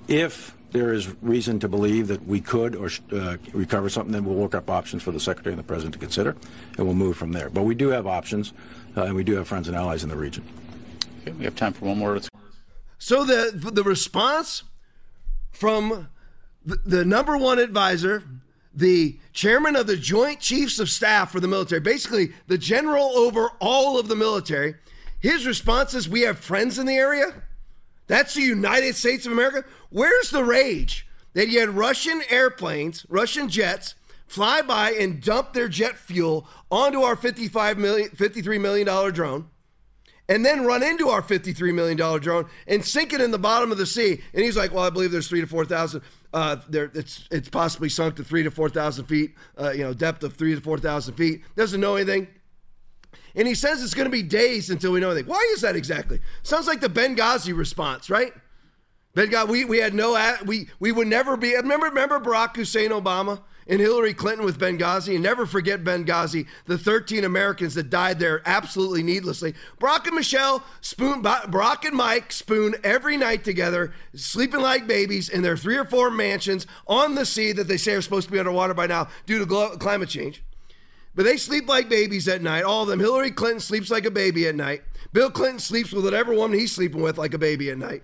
If 0.07 0.55
there 0.73 0.91
is 0.91 1.13
reason 1.21 1.59
to 1.59 1.69
believe 1.69 2.07
that 2.07 2.25
we 2.27 2.41
could 2.41 2.75
or 2.75 2.89
uh, 3.11 3.37
recover 3.53 3.89
something, 3.89 4.11
then 4.11 4.25
we'll 4.25 4.35
work 4.35 4.55
up 4.55 4.69
options 4.69 5.03
for 5.03 5.11
the 5.11 5.19
Secretary 5.19 5.53
and 5.53 5.59
the 5.59 5.63
President 5.63 5.93
to 5.93 5.99
consider, 5.99 6.35
and 6.77 6.85
we'll 6.85 6.95
move 6.95 7.15
from 7.15 7.31
there. 7.31 7.49
But 7.49 7.61
we 7.61 7.75
do 7.75 7.89
have 7.89 8.07
options, 8.07 8.53
uh, 8.97 9.03
and 9.03 9.15
we 9.15 9.23
do 9.23 9.35
have 9.35 9.47
friends 9.47 9.67
and 9.67 9.77
allies 9.77 10.03
in 10.03 10.09
the 10.09 10.17
region. 10.17 10.43
Okay, 11.21 11.31
we 11.31 11.45
have 11.45 11.55
time 11.55 11.73
for 11.73 11.85
one 11.85 11.99
more. 11.99 12.19
So 12.97 13.23
the 13.23 13.51
the 13.71 13.83
response 13.83 14.63
from 15.51 16.09
the, 16.65 16.77
the 16.85 17.05
number 17.05 17.37
one 17.37 17.59
advisor, 17.59 18.23
the 18.73 19.19
chairman 19.31 19.75
of 19.75 19.85
the 19.85 19.95
Joint 19.97 20.39
Chiefs 20.39 20.79
of 20.79 20.89
Staff 20.89 21.31
for 21.31 21.39
the 21.39 21.47
military, 21.47 21.81
basically 21.81 22.33
the 22.47 22.57
general 22.57 23.05
over 23.15 23.51
all 23.59 23.99
of 23.99 24.07
the 24.07 24.15
military, 24.15 24.75
his 25.19 25.45
response 25.45 25.93
is, 25.93 26.09
"We 26.09 26.21
have 26.21 26.39
friends 26.39 26.79
in 26.79 26.87
the 26.87 26.95
area." 26.95 27.43
That's 28.13 28.35
the 28.35 28.43
United 28.43 28.95
States 28.95 29.25
of 29.25 29.31
America. 29.31 29.65
Where's 29.89 30.29
the 30.29 30.43
rage 30.43 31.07
that 31.33 31.47
you 31.47 31.59
had 31.59 31.69
Russian 31.69 32.21
airplanes, 32.29 33.07
Russian 33.09 33.49
jets, 33.49 33.95
fly 34.27 34.61
by 34.61 34.91
and 34.91 35.19
dump 35.19 35.53
their 35.53 35.67
jet 35.67 35.97
fuel 35.97 36.47
onto 36.69 37.01
our 37.01 37.15
55 37.15 37.79
million, 37.79 38.09
$53 38.09 38.61
million 38.61 39.13
drone? 39.13 39.49
and 40.29 40.45
then 40.45 40.63
run 40.63 40.83
into 40.83 41.09
our 41.09 41.21
$53 41.21 41.73
million 41.73 41.97
drone 41.97 42.47
and 42.67 42.85
sink 42.85 43.13
it 43.13 43.19
in 43.19 43.31
the 43.31 43.39
bottom 43.39 43.71
of 43.71 43.77
the 43.77 43.85
sea. 43.85 44.21
And 44.33 44.43
he's 44.43 44.55
like, 44.55 44.71
well, 44.71 44.83
I 44.83 44.89
believe 44.89 45.11
there's 45.11 45.27
three 45.27 45.41
to 45.41 45.47
4,000. 45.47 46.01
Uh, 46.33 46.57
there, 46.69 46.91
it's, 46.93 47.27
it's 47.29 47.49
possibly 47.49 47.89
sunk 47.89 48.15
to 48.17 48.23
three 48.23 48.43
to 48.43 48.51
4,000 48.51 49.05
feet, 49.05 49.33
uh, 49.59 49.71
you 49.71 49.83
know, 49.83 49.93
depth 49.93 50.23
of 50.23 50.35
three 50.35 50.55
to 50.55 50.61
4,000 50.61 51.15
feet. 51.15 51.41
Doesn't 51.55 51.81
know 51.81 51.95
anything. 51.95 52.27
And 53.35 53.47
he 53.47 53.55
says 53.55 53.83
it's 53.83 53.93
going 53.93 54.05
to 54.05 54.11
be 54.11 54.23
days 54.23 54.69
until 54.69 54.91
we 54.91 54.99
know 54.99 55.09
anything. 55.11 55.29
Why 55.29 55.51
is 55.53 55.61
that 55.61 55.75
exactly? 55.75 56.19
Sounds 56.43 56.67
like 56.67 56.81
the 56.81 56.89
Benghazi 56.89 57.55
response, 57.55 58.09
right? 58.09 58.33
Benghazi, 59.15 59.47
we, 59.47 59.65
we 59.65 59.77
had 59.79 59.93
no, 59.93 60.35
we, 60.45 60.69
we 60.79 60.91
would 60.91 61.07
never 61.07 61.35
be, 61.37 61.55
remember, 61.55 61.87
remember 61.87 62.19
Barack 62.19 62.55
Hussein 62.55 62.91
Obama? 62.91 63.41
and 63.67 63.79
Hillary 63.79 64.13
Clinton 64.13 64.45
with 64.45 64.59
Benghazi. 64.59 65.13
And 65.13 65.23
never 65.23 65.45
forget 65.45 65.83
Benghazi, 65.83 66.47
the 66.65 66.77
13 66.77 67.23
Americans 67.23 67.75
that 67.75 67.89
died 67.89 68.19
there 68.19 68.41
absolutely 68.45 69.03
needlessly. 69.03 69.53
Brock 69.79 70.07
and 70.07 70.15
Michelle 70.15 70.63
spoon, 70.81 71.21
Brock 71.21 71.85
and 71.85 71.95
Mike 71.95 72.31
spoon 72.31 72.75
every 72.83 73.17
night 73.17 73.43
together, 73.43 73.93
sleeping 74.15 74.61
like 74.61 74.87
babies 74.87 75.29
in 75.29 75.41
their 75.41 75.57
three 75.57 75.77
or 75.77 75.85
four 75.85 76.09
mansions 76.09 76.67
on 76.87 77.15
the 77.15 77.25
sea 77.25 77.51
that 77.53 77.67
they 77.67 77.77
say 77.77 77.93
are 77.93 78.01
supposed 78.01 78.27
to 78.27 78.33
be 78.33 78.39
underwater 78.39 78.73
by 78.73 78.87
now 78.87 79.07
due 79.25 79.43
to 79.43 79.77
climate 79.77 80.09
change. 80.09 80.43
But 81.15 81.25
they 81.25 81.37
sleep 81.37 81.67
like 81.67 81.89
babies 81.89 82.27
at 82.27 82.41
night. 82.41 82.63
All 82.63 82.83
of 82.83 82.87
them. 82.87 82.99
Hillary 82.99 83.31
Clinton 83.31 83.59
sleeps 83.59 83.91
like 83.91 84.05
a 84.05 84.11
baby 84.11 84.47
at 84.47 84.55
night. 84.55 84.83
Bill 85.11 85.29
Clinton 85.29 85.59
sleeps 85.59 85.91
with 85.91 86.03
whatever 86.03 86.33
woman 86.33 86.57
he's 86.57 86.71
sleeping 86.71 87.01
with 87.01 87.17
like 87.17 87.33
a 87.33 87.37
baby 87.37 87.69
at 87.69 87.77
night. 87.77 88.03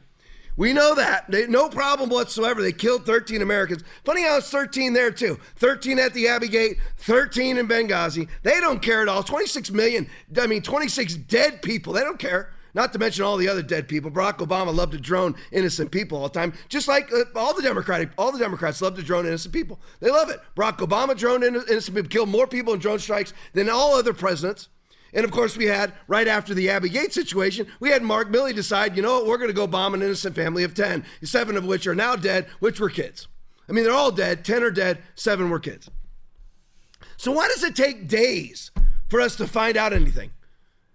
We 0.60 0.74
know 0.74 0.94
that. 0.96 1.32
They, 1.32 1.48
no 1.48 1.70
problem 1.70 2.10
whatsoever. 2.10 2.62
They 2.62 2.74
killed 2.74 3.06
13 3.06 3.42
Americans. 3.42 3.82
Funny 4.04 4.24
how 4.24 4.38
it's 4.38 4.50
13 4.50 4.92
there, 4.92 5.10
too. 5.10 5.40
13 5.56 5.98
at 6.00 6.14
the 6.14 6.28
Abbey 6.28 6.50
Gate, 6.50 6.78
13 6.98 7.58
in 7.58 7.66
Benghazi. 7.66 8.28
They 8.44 8.60
don't 8.60 8.82
care 8.82 9.02
at 9.02 9.08
all. 9.08 9.24
26 9.24 9.72
million, 9.72 10.10
I 10.38 10.48
mean, 10.48 10.62
26 10.62 11.16
dead 11.16 11.62
people. 11.62 11.94
They 11.94 12.02
don't 12.02 12.20
care. 12.20 12.52
Not 12.74 12.94
to 12.94 13.00
mention 13.00 13.24
all 13.24 13.38
the 13.38 13.50
other 13.50 13.62
dead 13.62 13.88
people. 13.88 14.12
Barack 14.12 14.38
Obama 14.38 14.74
loved 14.74 14.92
to 14.92 15.00
drone 15.00 15.36
innocent 15.52 15.92
people 15.92 16.18
all 16.18 16.30
the 16.30 16.40
time, 16.40 16.54
just 16.68 16.88
like 16.88 17.12
uh, 17.12 17.24
all 17.36 17.54
the 17.54 17.62
Democratic, 17.62 18.10
all 18.18 18.32
the 18.32 18.40
Democrats 18.40 18.82
love 18.82 18.96
to 18.96 19.04
drone 19.04 19.26
innocent 19.26 19.54
people. 19.54 19.80
They 20.00 20.12
love 20.12 20.30
it. 20.30 20.40
Barack 20.56 20.78
Obama 20.78 21.18
droned 21.18 21.44
innocent 21.44 21.96
people, 21.96 22.10
killed 22.10 22.30
more 22.30 22.48
people 22.48 22.74
in 22.74 22.80
drone 22.80 23.00
strikes 23.00 23.34
than 23.54 23.70
all 23.70 23.96
other 23.96 24.14
presidents. 24.14 24.70
And 25.14 25.26
of 25.26 25.32
course, 25.32 25.58
we 25.58 25.66
had, 25.66 25.94
right 26.08 26.28
after 26.28 26.54
the 26.54 26.70
Abbey 26.70 26.90
Gate 26.90 27.14
situation, 27.14 27.68
we 27.80 27.90
had 27.90 28.04
Mark 28.04 28.30
Milley 28.30 28.54
decide, 28.54 28.96
you 28.96 29.02
know 29.02 29.16
what, 29.16 29.26
we're 29.28 29.38
going 29.38 29.50
to 29.50 29.56
go 29.56 29.66
bomb 29.66 29.96
an 29.96 30.04
innocent 30.04 30.36
family 30.36 30.64
of 30.64 30.76
10, 30.76 31.04
seven 31.24 31.58
of 31.58 31.66
which 31.66 31.88
are 31.88 31.96
now 31.96 32.16
dead, 32.16 32.48
which 32.60 32.80
were 32.80 32.90
kids. 32.90 33.28
I 33.68 33.72
mean, 33.72 33.84
they're 33.84 33.94
all 33.94 34.12
dead. 34.12 34.46
10 34.46 34.64
are 34.64 34.72
dead, 34.72 35.00
seven 35.16 35.50
were 35.50 35.60
kids. 35.60 35.90
So 37.18 37.32
why 37.32 37.48
does 37.48 37.64
it 37.64 37.76
take 37.76 38.08
days 38.08 38.72
for 39.10 39.20
us 39.20 39.36
to 39.38 39.48
find 39.48 39.78
out 39.78 39.94
anything? 39.94 40.32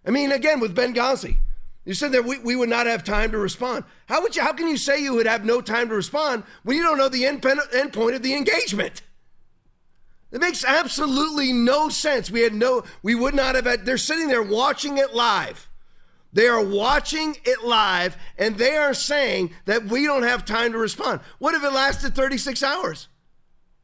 I 0.06 0.10
mean, 0.10 0.32
again, 0.32 0.60
with 0.60 0.76
Benghazi, 0.76 1.38
you 1.84 1.94
said 1.94 2.12
that 2.12 2.24
we, 2.24 2.38
we 2.38 2.56
would 2.56 2.68
not 2.68 2.86
have 2.86 3.04
time 3.04 3.30
to 3.32 3.38
respond. 3.38 3.84
How 4.06 4.22
would 4.22 4.36
you? 4.36 4.42
How 4.42 4.52
can 4.52 4.68
you 4.68 4.76
say 4.76 5.02
you 5.02 5.14
would 5.14 5.26
have 5.26 5.44
no 5.44 5.60
time 5.60 5.88
to 5.88 5.94
respond 5.94 6.44
when 6.62 6.76
you 6.76 6.82
don't 6.82 6.98
know 6.98 7.08
the 7.08 7.26
end, 7.26 7.44
end 7.74 7.92
point 7.92 8.14
of 8.14 8.22
the 8.22 8.34
engagement? 8.34 9.02
It 10.34 10.40
makes 10.40 10.64
absolutely 10.64 11.52
no 11.52 11.88
sense. 11.88 12.28
We 12.30 12.40
had 12.40 12.54
no, 12.54 12.82
we 13.04 13.14
would 13.14 13.34
not 13.34 13.54
have 13.54 13.66
had, 13.66 13.86
they're 13.86 13.96
sitting 13.96 14.26
there 14.26 14.42
watching 14.42 14.98
it 14.98 15.14
live. 15.14 15.68
They 16.32 16.48
are 16.48 16.64
watching 16.64 17.36
it 17.44 17.62
live 17.62 18.16
and 18.36 18.58
they 18.58 18.76
are 18.76 18.94
saying 18.94 19.54
that 19.66 19.84
we 19.84 20.04
don't 20.04 20.24
have 20.24 20.44
time 20.44 20.72
to 20.72 20.78
respond. 20.78 21.20
What 21.38 21.54
if 21.54 21.62
it 21.62 21.70
lasted 21.72 22.16
36 22.16 22.64
hours? 22.64 23.06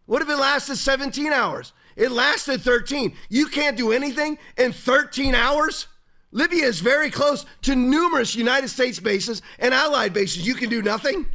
What 0.06 0.22
if 0.22 0.28
it 0.28 0.36
lasted 0.36 0.74
17 0.76 1.32
hours? 1.32 1.72
It 1.94 2.10
lasted 2.10 2.62
13. 2.62 3.14
You 3.28 3.46
can't 3.46 3.76
do 3.76 3.92
anything 3.92 4.36
in 4.56 4.72
13 4.72 5.36
hours? 5.36 5.86
Libya 6.32 6.64
is 6.64 6.80
very 6.80 7.10
close 7.10 7.44
to 7.62 7.74
numerous 7.74 8.34
United 8.34 8.68
States 8.68 9.00
bases 9.00 9.42
and 9.58 9.74
allied 9.74 10.12
bases. 10.12 10.46
You 10.46 10.54
can 10.54 10.70
do 10.70 10.82
nothing? 10.82 11.26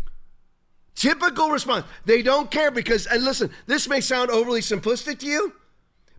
Typical 0.96 1.50
response. 1.50 1.86
They 2.06 2.22
don't 2.22 2.50
care 2.50 2.72
because, 2.72 3.06
and 3.06 3.24
listen, 3.24 3.52
this 3.68 3.90
may 3.90 4.00
sound 4.00 4.32
overly 4.32 4.62
simplistic 4.62 5.20
to 5.20 5.28
you, 5.28 5.54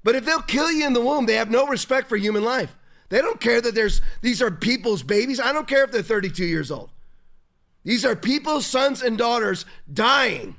but 0.05 0.15
if 0.15 0.25
they'll 0.25 0.43
kill 0.43 0.71
you 0.71 0.87
in 0.87 0.93
the 0.93 1.01
womb, 1.01 1.25
they 1.25 1.35
have 1.35 1.51
no 1.51 1.67
respect 1.67 2.09
for 2.09 2.17
human 2.17 2.45
life. 2.45 2.77
They 3.09 3.21
don't 3.23 3.41
care 3.41 3.61
that 3.61 3.75
there's 3.75 4.03
these 4.21 4.43
are 4.43 4.51
people's 4.51 5.03
babies. 5.03 5.41
I 5.41 5.53
don't 5.53 5.69
care 5.69 5.85
if 5.85 5.93
they're 5.93 6.03
32 6.03 6.45
years 6.45 6.71
old. 6.71 6.91
These 7.85 8.05
are 8.05 8.17
people's 8.17 8.67
sons 8.67 9.03
and 9.03 9.17
daughters 9.17 9.65
dying. 9.93 10.57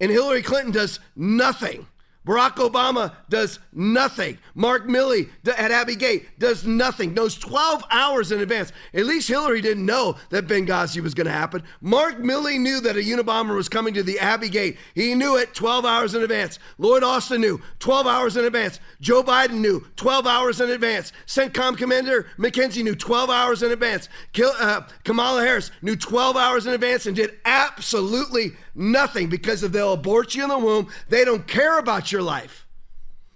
And 0.00 0.10
Hillary 0.10 0.42
Clinton 0.42 0.72
does 0.72 1.00
nothing. 1.16 1.86
Barack 2.26 2.56
Obama 2.56 3.12
does 3.28 3.58
nothing. 3.72 4.38
Mark 4.54 4.86
Milley 4.86 5.28
at 5.46 5.70
Abbey 5.72 5.96
Gate 5.96 6.38
does 6.38 6.64
nothing. 6.64 7.14
Knows 7.14 7.36
12 7.36 7.82
hours 7.90 8.30
in 8.30 8.40
advance. 8.40 8.72
At 8.94 9.06
least 9.06 9.28
Hillary 9.28 9.60
didn't 9.60 9.84
know 9.84 10.16
that 10.30 10.46
Benghazi 10.46 11.02
was 11.02 11.14
going 11.14 11.26
to 11.26 11.32
happen. 11.32 11.62
Mark 11.80 12.18
Milley 12.18 12.60
knew 12.60 12.80
that 12.80 12.96
a 12.96 13.00
Unabomber 13.00 13.56
was 13.56 13.68
coming 13.68 13.94
to 13.94 14.02
the 14.02 14.20
Abbey 14.20 14.48
Gate. 14.48 14.78
He 14.94 15.14
knew 15.14 15.36
it 15.36 15.54
12 15.54 15.84
hours 15.84 16.14
in 16.14 16.22
advance. 16.22 16.58
Lloyd 16.78 17.02
Austin 17.02 17.40
knew 17.40 17.60
12 17.80 18.06
hours 18.06 18.36
in 18.36 18.44
advance. 18.44 18.78
Joe 19.00 19.24
Biden 19.24 19.58
knew 19.58 19.84
12 19.96 20.26
hours 20.26 20.60
in 20.60 20.70
advance. 20.70 21.12
CENTCOM 21.26 21.76
Commander 21.76 22.26
McKenzie 22.38 22.84
knew 22.84 22.94
12 22.94 23.30
hours 23.30 23.62
in 23.62 23.72
advance. 23.72 24.08
Uh, 24.40 24.82
Kamala 25.04 25.42
Harris 25.42 25.70
knew 25.82 25.96
12 25.96 26.36
hours 26.36 26.66
in 26.66 26.72
advance 26.72 27.06
and 27.06 27.16
did 27.16 27.38
absolutely 27.44 28.52
nothing 28.74 29.28
because 29.28 29.62
if 29.62 29.72
they'll 29.72 29.92
abort 29.92 30.34
you 30.34 30.42
in 30.42 30.48
the 30.48 30.58
womb, 30.58 30.88
they 31.08 31.24
don't 31.24 31.46
care 31.46 31.78
about 31.78 32.12
your 32.12 32.22
life. 32.22 32.66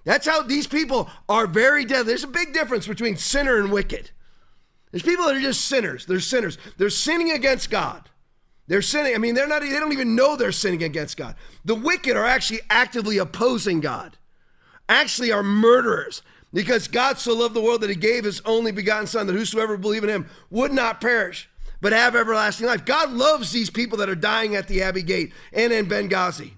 That's 0.05 0.27
how 0.27 0.43
these 0.43 0.67
people 0.67 1.11
are 1.29 1.47
very 1.47 1.85
dead. 1.85 2.07
There's 2.07 2.25
a 2.25 2.29
big 2.29 2.53
difference 2.53 2.87
between 2.87 3.17
sinner 3.17 3.59
and 3.59 3.73
wicked. 3.73 4.11
There's 4.91 5.03
people 5.03 5.27
that 5.27 5.35
are 5.35 5.41
just 5.41 5.63
sinners. 5.63 6.07
They're 6.07 6.21
sinners. 6.21 6.59
They're 6.79 6.91
sinning 6.91 7.33
against 7.33 7.71
God. 7.71 8.09
They're 8.69 8.83
sinning. 8.83 9.15
I 9.15 9.19
mean, 9.19 9.35
they're 9.35 9.49
not. 9.49 9.63
They 9.63 9.71
don't 9.71 9.93
even 9.93 10.15
know 10.15 10.37
they're 10.37 10.53
sinning 10.53 10.83
against 10.83 11.17
God. 11.17 11.35
The 11.65 11.75
wicked 11.75 12.17
are 12.17 12.25
actually 12.25 12.61
actively 12.71 13.19
opposing 13.19 13.81
God. 13.81 14.17
Actually, 14.89 15.33
are 15.33 15.43
murderers 15.43 16.23
because 16.53 16.89
God 16.89 17.19
so 17.19 17.35
loved 17.35 17.55
the 17.55 17.61
world 17.61 17.81
that 17.81 17.91
He 17.91 17.97
gave 17.97 18.25
His 18.25 18.41
only 18.45 18.73
begotten 18.73 19.07
Son 19.07 19.27
that 19.27 19.35
whosoever 19.35 19.77
believe 19.77 20.05
in 20.05 20.11
Him 20.11 20.29
would 20.51 20.73
not 20.73 21.01
perish 21.01 21.49
but 21.81 21.93
have 21.93 22.17
everlasting 22.17 22.67
life. 22.67 22.85
God 22.85 23.11
loves 23.13 23.53
these 23.53 23.71
people 23.71 23.99
that 23.99 24.09
are 24.09 24.15
dying 24.15 24.57
at 24.57 24.69
the 24.69 24.83
Abbey 24.83 25.03
Gate 25.03 25.33
and 25.53 25.73
in 25.73 25.87
Benghazi. 25.87 26.53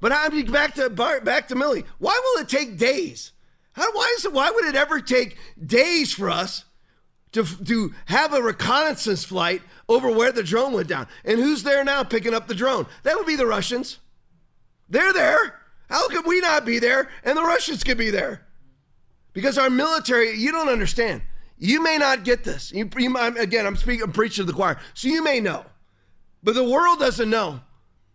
But 0.00 0.12
I 0.12 0.28
mean, 0.30 0.50
back 0.50 0.74
to 0.74 0.88
back 0.90 1.48
to 1.48 1.54
Milley. 1.54 1.84
Why 1.98 2.18
will 2.24 2.42
it 2.42 2.48
take 2.48 2.78
days? 2.78 3.32
How, 3.72 3.92
why 3.92 4.14
is 4.16 4.24
it? 4.24 4.32
Why 4.32 4.50
would 4.50 4.64
it 4.64 4.74
ever 4.74 5.00
take 5.00 5.36
days 5.64 6.12
for 6.12 6.30
us 6.30 6.64
to 7.32 7.44
to 7.44 7.94
have 8.06 8.32
a 8.32 8.42
reconnaissance 8.42 9.24
flight 9.24 9.62
over 9.88 10.10
where 10.10 10.32
the 10.32 10.42
drone 10.42 10.72
went 10.72 10.88
down? 10.88 11.06
And 11.24 11.38
who's 11.38 11.62
there 11.62 11.84
now 11.84 12.02
picking 12.02 12.34
up 12.34 12.48
the 12.48 12.54
drone? 12.54 12.86
That 13.02 13.16
would 13.16 13.26
be 13.26 13.36
the 13.36 13.46
Russians. 13.46 13.98
They're 14.88 15.12
there. 15.12 15.60
How 15.88 16.08
could 16.08 16.26
we 16.26 16.40
not 16.40 16.64
be 16.64 16.78
there 16.78 17.08
and 17.24 17.36
the 17.36 17.42
Russians 17.42 17.84
could 17.84 17.98
be 17.98 18.10
there? 18.10 18.46
Because 19.32 19.58
our 19.58 19.70
military, 19.70 20.36
you 20.36 20.50
don't 20.50 20.68
understand. 20.68 21.22
You 21.60 21.82
may 21.82 21.98
not 21.98 22.24
get 22.24 22.42
this. 22.42 22.72
You, 22.72 22.88
you, 22.96 23.16
again, 23.16 23.66
I'm 23.66 23.76
speaking, 23.76 24.02
I'm 24.02 24.12
preaching 24.12 24.46
to 24.46 24.50
the 24.50 24.56
choir. 24.56 24.80
So 24.94 25.08
you 25.08 25.22
may 25.22 25.40
know, 25.40 25.66
but 26.42 26.54
the 26.54 26.64
world 26.64 26.98
doesn't 26.98 27.28
know. 27.28 27.60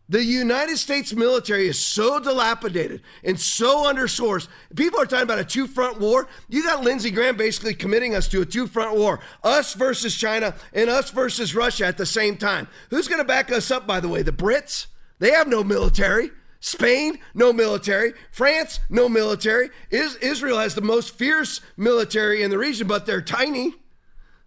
The 0.09 0.23
United 0.23 0.77
States 0.77 1.13
military 1.13 1.67
is 1.67 1.79
so 1.79 2.19
dilapidated 2.19 3.01
and 3.23 3.39
so 3.39 3.91
undersourced. 3.91 4.47
People 4.75 4.99
are 4.99 5.05
talking 5.05 5.23
about 5.23 5.39
a 5.39 5.45
two 5.45 5.65
front 5.67 5.99
war. 5.99 6.27
You 6.47 6.63
got 6.63 6.83
Lindsey 6.83 7.09
Graham 7.09 7.37
basically 7.37 7.73
committing 7.73 8.13
us 8.15 8.27
to 8.29 8.41
a 8.41 8.45
two 8.45 8.67
front 8.67 8.97
war 8.97 9.19
us 9.43 9.73
versus 9.73 10.15
China 10.15 10.53
and 10.73 10.89
us 10.89 11.09
versus 11.09 11.55
Russia 11.55 11.85
at 11.85 11.97
the 11.97 12.05
same 12.05 12.37
time. 12.37 12.67
Who's 12.89 13.07
going 13.07 13.21
to 13.21 13.25
back 13.25 13.51
us 13.51 13.71
up, 13.71 13.87
by 13.87 13.99
the 13.99 14.07
way? 14.07 14.21
The 14.21 14.31
Brits? 14.31 14.87
They 15.17 15.31
have 15.31 15.47
no 15.47 15.63
military. 15.63 16.31
Spain, 16.65 17.19
no 17.35 17.53
military. 17.53 18.13
France, 18.31 18.79
no 18.89 19.07
military. 19.07 19.69
Is, 19.91 20.15
Israel 20.15 20.57
has 20.57 20.73
the 20.73 20.81
most 20.81 21.13
fierce 21.13 21.61
military 21.77 22.41
in 22.41 22.49
the 22.49 22.57
region, 22.57 22.87
but 22.87 23.05
they're 23.05 23.21
tiny. 23.21 23.75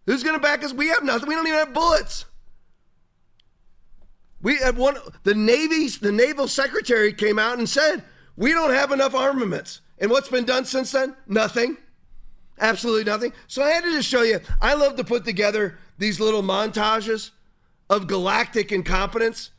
Who's 0.04 0.24
going 0.24 0.34
to 0.34 0.42
back 0.42 0.64
us? 0.64 0.72
We 0.72 0.88
have 0.88 1.04
nothing. 1.04 1.28
We 1.28 1.36
don't 1.36 1.46
even 1.46 1.60
have 1.60 1.72
bullets. 1.72 2.24
We 4.42 4.56
had 4.56 4.76
one 4.76 4.96
the 5.22 5.36
Navy's 5.36 6.00
the 6.00 6.10
naval 6.10 6.48
secretary 6.48 7.12
came 7.12 7.38
out 7.38 7.58
and 7.58 7.68
said, 7.68 8.02
"We 8.36 8.52
don't 8.52 8.74
have 8.74 8.90
enough 8.90 9.14
armaments." 9.14 9.80
And 10.00 10.10
what's 10.10 10.28
been 10.28 10.44
done 10.44 10.64
since 10.64 10.90
then? 10.90 11.14
Nothing. 11.28 11.76
Absolutely 12.58 13.04
nothing. 13.04 13.32
So 13.46 13.62
I 13.62 13.70
had 13.70 13.84
to 13.84 13.92
just 13.92 14.08
show 14.08 14.22
you. 14.22 14.40
I 14.60 14.74
love 14.74 14.96
to 14.96 15.04
put 15.04 15.24
together 15.24 15.78
these 15.98 16.18
little 16.18 16.42
montages 16.42 17.30
of 17.88 18.08
galactic 18.08 18.72
incompetence. 18.72 19.52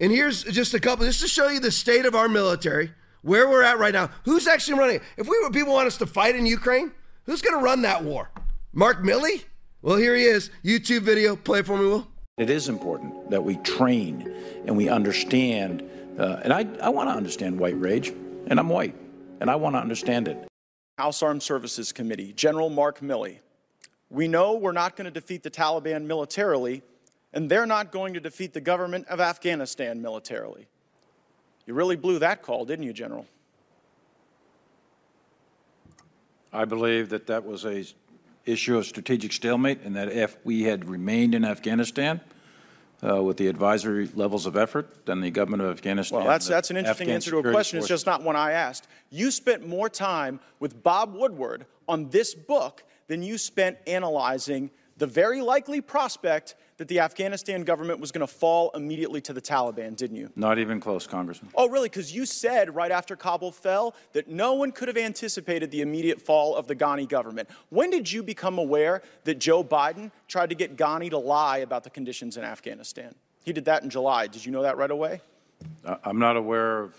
And 0.00 0.10
here's 0.10 0.44
just 0.44 0.72
a 0.72 0.80
couple, 0.80 1.04
just 1.04 1.20
to 1.20 1.28
show 1.28 1.48
you 1.48 1.60
the 1.60 1.70
state 1.70 2.06
of 2.06 2.14
our 2.14 2.26
military, 2.26 2.90
where 3.20 3.50
we're 3.50 3.62
at 3.62 3.78
right 3.78 3.92
now. 3.92 4.08
Who's 4.24 4.48
actually 4.48 4.78
running? 4.78 5.00
If 5.18 5.28
we 5.28 5.38
were 5.42 5.50
people 5.50 5.74
want 5.74 5.86
us 5.86 5.98
to 5.98 6.06
fight 6.06 6.34
in 6.34 6.46
Ukraine, 6.46 6.90
who's 7.26 7.42
going 7.42 7.58
to 7.58 7.62
run 7.62 7.82
that 7.82 8.02
war? 8.02 8.30
Mark 8.72 9.02
Milley? 9.02 9.44
Well, 9.82 9.96
here 9.96 10.16
he 10.16 10.24
is. 10.24 10.50
YouTube 10.64 11.02
video. 11.02 11.36
Play 11.36 11.60
it 11.60 11.66
for 11.66 11.76
me, 11.76 11.84
Will. 11.84 12.08
It 12.38 12.48
is 12.48 12.70
important 12.70 13.30
that 13.30 13.44
we 13.44 13.56
train 13.56 14.34
and 14.66 14.74
we 14.74 14.88
understand. 14.88 15.82
Uh, 16.18 16.40
and 16.42 16.52
I, 16.52 16.66
I 16.82 16.88
want 16.88 17.10
to 17.10 17.14
understand 17.14 17.60
white 17.60 17.78
rage, 17.78 18.08
and 18.46 18.58
I'm 18.58 18.70
white, 18.70 18.94
and 19.40 19.50
I 19.50 19.56
want 19.56 19.76
to 19.76 19.80
understand 19.80 20.28
it. 20.28 20.48
House 20.96 21.22
Armed 21.22 21.42
Services 21.42 21.92
Committee, 21.92 22.32
General 22.32 22.70
Mark 22.70 23.00
Milley. 23.00 23.40
We 24.08 24.28
know 24.28 24.54
we're 24.54 24.72
not 24.72 24.96
going 24.96 25.04
to 25.04 25.10
defeat 25.10 25.42
the 25.42 25.50
Taliban 25.50 26.06
militarily, 26.06 26.82
and 27.32 27.50
they're 27.50 27.66
not 27.66 27.92
going 27.92 28.14
to 28.14 28.20
defeat 28.20 28.52
the 28.52 28.60
government 28.60 29.06
of 29.08 29.20
Afghanistan 29.20 30.02
militarily. 30.02 30.66
You 31.66 31.74
really 31.74 31.96
blew 31.96 32.18
that 32.18 32.42
call, 32.42 32.64
didn't 32.64 32.84
you, 32.84 32.92
General? 32.92 33.26
I 36.52 36.64
believe 36.64 37.10
that 37.10 37.26
that 37.28 37.44
was 37.44 37.64
a 37.64 37.84
issue 38.44 38.76
of 38.76 38.86
strategic 38.86 39.32
stalemate, 39.32 39.82
and 39.84 39.94
that 39.94 40.10
if 40.10 40.36
we 40.44 40.62
had 40.64 40.88
remained 40.88 41.34
in 41.34 41.44
Afghanistan 41.44 42.20
uh, 43.06 43.22
with 43.22 43.36
the 43.36 43.46
advisory 43.46 44.08
levels 44.14 44.46
of 44.46 44.56
effort, 44.56 45.06
then 45.06 45.20
the 45.20 45.30
government 45.30 45.62
of 45.62 45.70
Afghanistan. 45.70 46.18
Well, 46.18 46.26
that's 46.26 46.48
that's 46.48 46.70
an 46.70 46.76
interesting 46.76 47.06
Afghan 47.06 47.14
answer 47.14 47.30
to 47.30 47.38
a 47.38 47.52
question. 47.52 47.78
It's 47.78 47.86
just 47.86 48.06
not 48.06 48.22
one 48.22 48.36
I 48.36 48.52
asked. 48.52 48.88
You 49.10 49.30
spent 49.30 49.66
more 49.66 49.88
time 49.88 50.40
with 50.58 50.82
Bob 50.82 51.14
Woodward 51.14 51.66
on 51.88 52.08
this 52.10 52.34
book 52.34 52.82
than 53.06 53.22
you 53.22 53.38
spent 53.38 53.78
analyzing 53.86 54.70
the 54.96 55.06
very 55.06 55.40
likely 55.40 55.80
prospect 55.80 56.54
that 56.80 56.88
the 56.88 57.00
Afghanistan 57.00 57.62
government 57.62 58.00
was 58.00 58.10
going 58.10 58.26
to 58.26 58.26
fall 58.26 58.70
immediately 58.74 59.20
to 59.20 59.34
the 59.34 59.40
Taliban, 59.42 59.94
didn't 59.94 60.16
you? 60.16 60.30
Not 60.34 60.58
even 60.58 60.80
close, 60.80 61.06
Congressman. 61.06 61.50
Oh, 61.54 61.68
really? 61.68 61.90
Because 61.90 62.14
you 62.14 62.24
said 62.24 62.74
right 62.74 62.90
after 62.90 63.16
Kabul 63.16 63.52
fell 63.52 63.94
that 64.14 64.28
no 64.28 64.54
one 64.54 64.72
could 64.72 64.88
have 64.88 64.96
anticipated 64.96 65.70
the 65.70 65.82
immediate 65.82 66.22
fall 66.22 66.56
of 66.56 66.66
the 66.68 66.74
Ghani 66.74 67.06
government. 67.06 67.50
When 67.68 67.90
did 67.90 68.10
you 68.10 68.22
become 68.22 68.56
aware 68.56 69.02
that 69.24 69.38
Joe 69.38 69.62
Biden 69.62 70.10
tried 70.26 70.48
to 70.48 70.54
get 70.54 70.78
Ghani 70.78 71.10
to 71.10 71.18
lie 71.18 71.58
about 71.58 71.84
the 71.84 71.90
conditions 71.90 72.38
in 72.38 72.44
Afghanistan? 72.44 73.14
He 73.44 73.52
did 73.52 73.66
that 73.66 73.82
in 73.82 73.90
July. 73.90 74.26
Did 74.26 74.46
you 74.46 74.50
know 74.50 74.62
that 74.62 74.78
right 74.78 74.90
away? 74.90 75.20
I'm 75.84 76.18
not 76.18 76.38
aware 76.38 76.80
of 76.80 76.94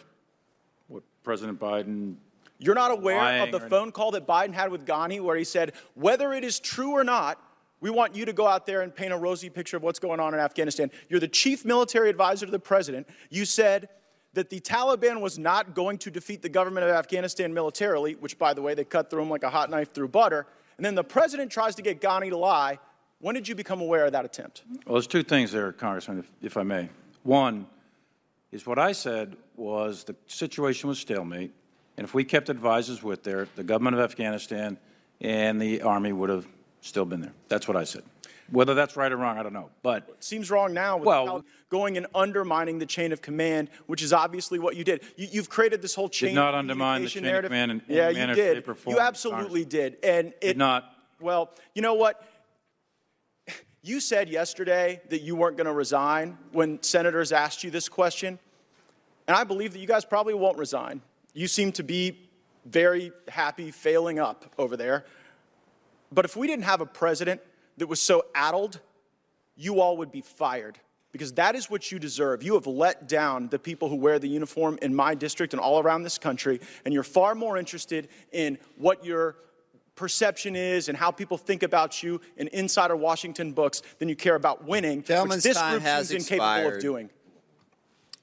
what 0.90 1.02
President 1.24 1.60
Biden. 1.60 2.18
You're 2.60 2.76
not 2.76 2.92
aware 2.92 3.42
of 3.42 3.52
the 3.52 3.60
phone 3.60 3.92
call 3.92 4.12
that 4.12 4.28
Biden 4.28 4.54
had 4.54 4.70
with 4.70 4.86
Ghani 4.86 5.20
where 5.22 5.38
he 5.38 5.44
said, 5.44 5.74
whether 5.96 6.34
it 6.34 6.44
is 6.44 6.60
true 6.60 6.92
or 6.92 7.04
not, 7.04 7.44
we 7.82 7.90
want 7.90 8.16
you 8.16 8.26
to 8.26 8.34
go 8.34 8.48
out 8.48 8.66
there 8.66 8.82
and 8.82 8.96
paint 8.96 9.12
a 9.12 9.18
rosy 9.18 9.50
picture 9.50 9.76
of 9.76 9.84
what's 9.84 10.00
going 10.00 10.20
on 10.20 10.34
in 10.34 10.40
Afghanistan. 10.40 10.92
You're 11.10 11.20
the 11.20 11.28
chief 11.28 11.66
military 11.66 12.10
advisor 12.10 12.46
to 12.46 12.52
the 12.52 12.60
president. 12.60 13.10
You 13.30 13.44
said 13.44 13.90
that 14.34 14.50
the 14.50 14.62
Taliban 14.62 15.20
was 15.20 15.38
not 15.38 15.76
going 15.76 15.98
to 15.98 16.12
defeat 16.12 16.42
the 16.42 16.50
government 16.50 16.86
of 16.86 16.92
Afghanistan 16.92 17.54
militarily, 17.54 18.14
which, 18.14 18.38
by 18.38 18.54
the 18.54 18.62
way, 18.62 18.76
they 18.76 18.86
cut 18.86 19.10
through 19.10 19.22
them 19.22 19.30
like 19.30 19.44
a 19.44 19.50
hot 19.50 19.70
knife 19.70 19.94
through 19.94 20.08
butter. 20.08 20.46
And 20.78 20.86
then 20.86 20.96
the 20.96 21.04
president 21.04 21.52
tries 21.52 21.76
to 21.76 21.82
get 21.82 22.00
Ghani 22.00 22.30
to 22.30 22.38
lie. 22.38 22.80
When 23.20 23.36
did 23.36 23.48
you 23.48 23.56
become 23.56 23.82
aware 23.82 24.06
of 24.06 24.14
that 24.14 24.26
attempt? 24.26 24.64
Well, 24.86 24.94
there's 24.94 25.08
two 25.08 25.24
things 25.24 25.52
there, 25.52 25.72
Congressman, 25.72 26.20
if, 26.20 26.32
if 26.42 26.58
I 26.58 26.64
may. 26.64 26.90
One 27.24 27.68
is 28.52 28.66
what 28.66 28.80
I 28.80 28.94
said 28.94 29.38
was 29.56 30.04
the 30.04 30.16
situation 30.28 30.88
was 30.90 31.00
stalemate, 31.00 31.54
and 31.98 32.06
if 32.06 32.14
we 32.14 32.24
kept 32.24 32.50
advisors 32.50 33.04
with 33.04 33.24
there, 33.24 33.48
the 33.56 33.64
government 33.64 33.96
of 33.96 34.02
Afghanistan 34.02 34.78
and 35.20 35.62
the 35.62 35.84
Army 35.84 36.14
would 36.14 36.30
have 36.30 36.48
still 36.82 37.06
been 37.06 37.22
there. 37.22 37.34
That's 37.48 37.68
what 37.68 37.78
I 37.78 37.84
said. 37.84 38.04
Whether 38.50 38.74
that's 38.74 38.98
right 38.98 39.10
or 39.12 39.16
wrong, 39.18 39.38
I 39.38 39.44
don't 39.44 39.54
know. 39.54 39.70
But 39.82 40.10
it 40.10 40.24
seems 40.24 40.52
wrong 40.52 40.74
now 40.74 40.98
with 40.98 41.06
Well- 41.06 41.46
going 41.70 41.96
and 41.96 42.06
undermining 42.14 42.80
the 42.80 42.86
chain 42.86 43.14
of 43.14 43.22
command, 43.22 43.70
which 43.88 44.04
is 44.04 44.12
obviously 44.12 44.60
what 44.60 44.76
you 44.76 44.84
did. 44.84 45.02
You, 45.16 45.30
you've 45.32 45.50
created 45.50 45.82
this 45.82 45.96
whole 45.96 46.10
chain 46.10 46.30
Did 46.30 46.36
not 46.36 46.54
undermine 46.54 47.02
the 47.04 47.08
chain 47.08 47.26
of 47.26 47.46
command 47.46 47.72
in 47.72 47.82
any 47.88 47.98
yeah, 47.98 48.10
you 48.10 48.16
manner, 48.18 48.36
did. 48.36 48.58
shape, 48.58 48.68
or 48.68 48.76
form, 48.76 48.96
you 48.96 49.02
absolutely 49.02 49.64
did, 49.64 49.98
and 50.04 50.28
it 50.42 50.42
Did 50.42 50.58
not. 50.58 50.94
Well, 51.22 51.50
you 51.74 51.82
know 51.82 51.94
what? 51.94 52.22
You 53.84 54.00
said 54.00 54.30
yesterday 54.30 55.02
that 55.10 55.22
you 55.24 55.36
weren't 55.36 55.58
going 55.58 55.66
to 55.66 55.74
resign 55.74 56.38
when 56.52 56.84
senators 56.84 57.32
asked 57.32 57.64
you 57.64 57.72
this 57.72 57.90
question, 57.90 58.38
and 59.28 59.36
I 59.36 59.44
believe 59.44 59.74
that 59.74 59.80
you 59.80 59.88
guys 59.88 60.06
probably 60.06 60.36
won't 60.36 60.60
resign. 60.60 61.02
You 61.34 61.48
seem 61.48 61.72
to 61.72 61.84
be 61.84 62.30
very 62.66 63.12
happy 63.28 63.72
failing 63.72 64.20
up 64.20 64.46
over 64.60 64.78
there. 64.78 65.06
But 66.12 66.26
if 66.26 66.36
we 66.36 66.48
didn't 66.48 66.66
have 66.66 66.82
a 66.82 66.86
president 66.86 67.42
that 67.78 67.88
was 67.88 68.02
so 68.02 68.26
addled, 68.36 68.80
you 69.56 69.80
all 69.80 69.98
would 69.98 70.12
be 70.12 70.22
fired 70.22 70.78
because 71.12 71.34
that 71.34 71.56
is 71.56 71.70
what 71.70 71.92
you 71.92 72.00
deserve. 72.00 72.44
You 72.44 72.54
have 72.54 72.68
let 72.68 73.08
down 73.08 73.50
the 73.50 73.60
people 73.60 73.90
who 73.90 73.96
wear 73.96 74.20
the 74.20 74.28
uniform 74.28 74.78
in 74.82 74.96
my 74.96 75.14
district 75.14 75.54
and 75.54 75.60
all 75.60 75.80
around 75.80 76.04
this 76.04 76.18
country, 76.18 76.60
and 76.86 76.94
you're 76.94 77.04
far 77.04 77.36
more 77.36 77.58
interested 77.58 78.08
in 78.32 78.58
what 78.78 79.04
your 79.06 79.36
perception 79.96 80.56
is 80.56 80.90
and 80.90 80.98
how 80.98 81.12
people 81.12 81.38
think 81.38 81.64
about 81.64 82.02
you 82.02 82.22
in 82.38 82.48
insider 82.50 82.96
Washington 82.96 83.52
books 83.52 83.82
than 84.00 84.10
you 84.10 84.16
care 84.16 84.36
about 84.36 84.66
winning, 84.66 85.04
Gentleman's 85.04 85.44
which 85.46 85.54
this 85.54 85.62
group 85.70 85.82
has 85.82 86.08
seems 86.10 86.32
incapable 86.32 86.76
of 86.76 86.82
doing. 86.82 87.10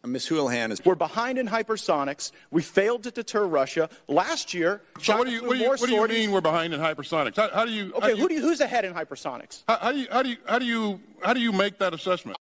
Ms. 0.05 0.29
Houlahan 0.29 0.71
is. 0.71 0.85
We're 0.85 0.95
behind 0.95 1.39
in 1.39 1.49
hypersonics. 1.49 2.31
We 2.51 2.63
failed 2.63 3.03
to 3.03 3.11
deter 3.11 3.47
Russia. 3.47 3.91
Last 4.07 4.55
year, 4.55 4.81
So 4.97 5.01
China 5.03 5.19
what 5.19 5.25
do 5.27 5.33
you 5.33 5.43
what 5.45 5.57
do 5.57 5.61
you, 5.63 5.69
what 6.01 6.09
do 6.11 6.15
you 6.15 6.21
mean 6.21 6.31
we're 6.33 6.41
behind 6.41 6.73
in 6.73 6.81
hypersonics? 6.81 7.37
How, 7.37 7.51
how 7.51 7.65
do 7.65 7.73
you 7.73 7.93
how 7.93 7.99
Okay, 7.99 8.15
do 8.15 8.17
who 8.23 8.29
do 8.29 8.35
you, 8.35 8.41
who's 8.41 8.61
ahead 8.61 8.85
in 8.85 8.95
hypersonics? 8.95 9.65
how, 9.69 9.79
how 9.79 9.93
do 9.93 9.99
you 9.99 10.07
how 10.11 10.23
do 10.23 10.29
you 10.31 10.37
how 10.47 10.59
do 10.59 10.65
you 10.65 11.01
how 11.23 11.33
do 11.35 11.41
you 11.41 11.53
make 11.53 11.79
that 11.79 11.93
assessment? 11.95 12.37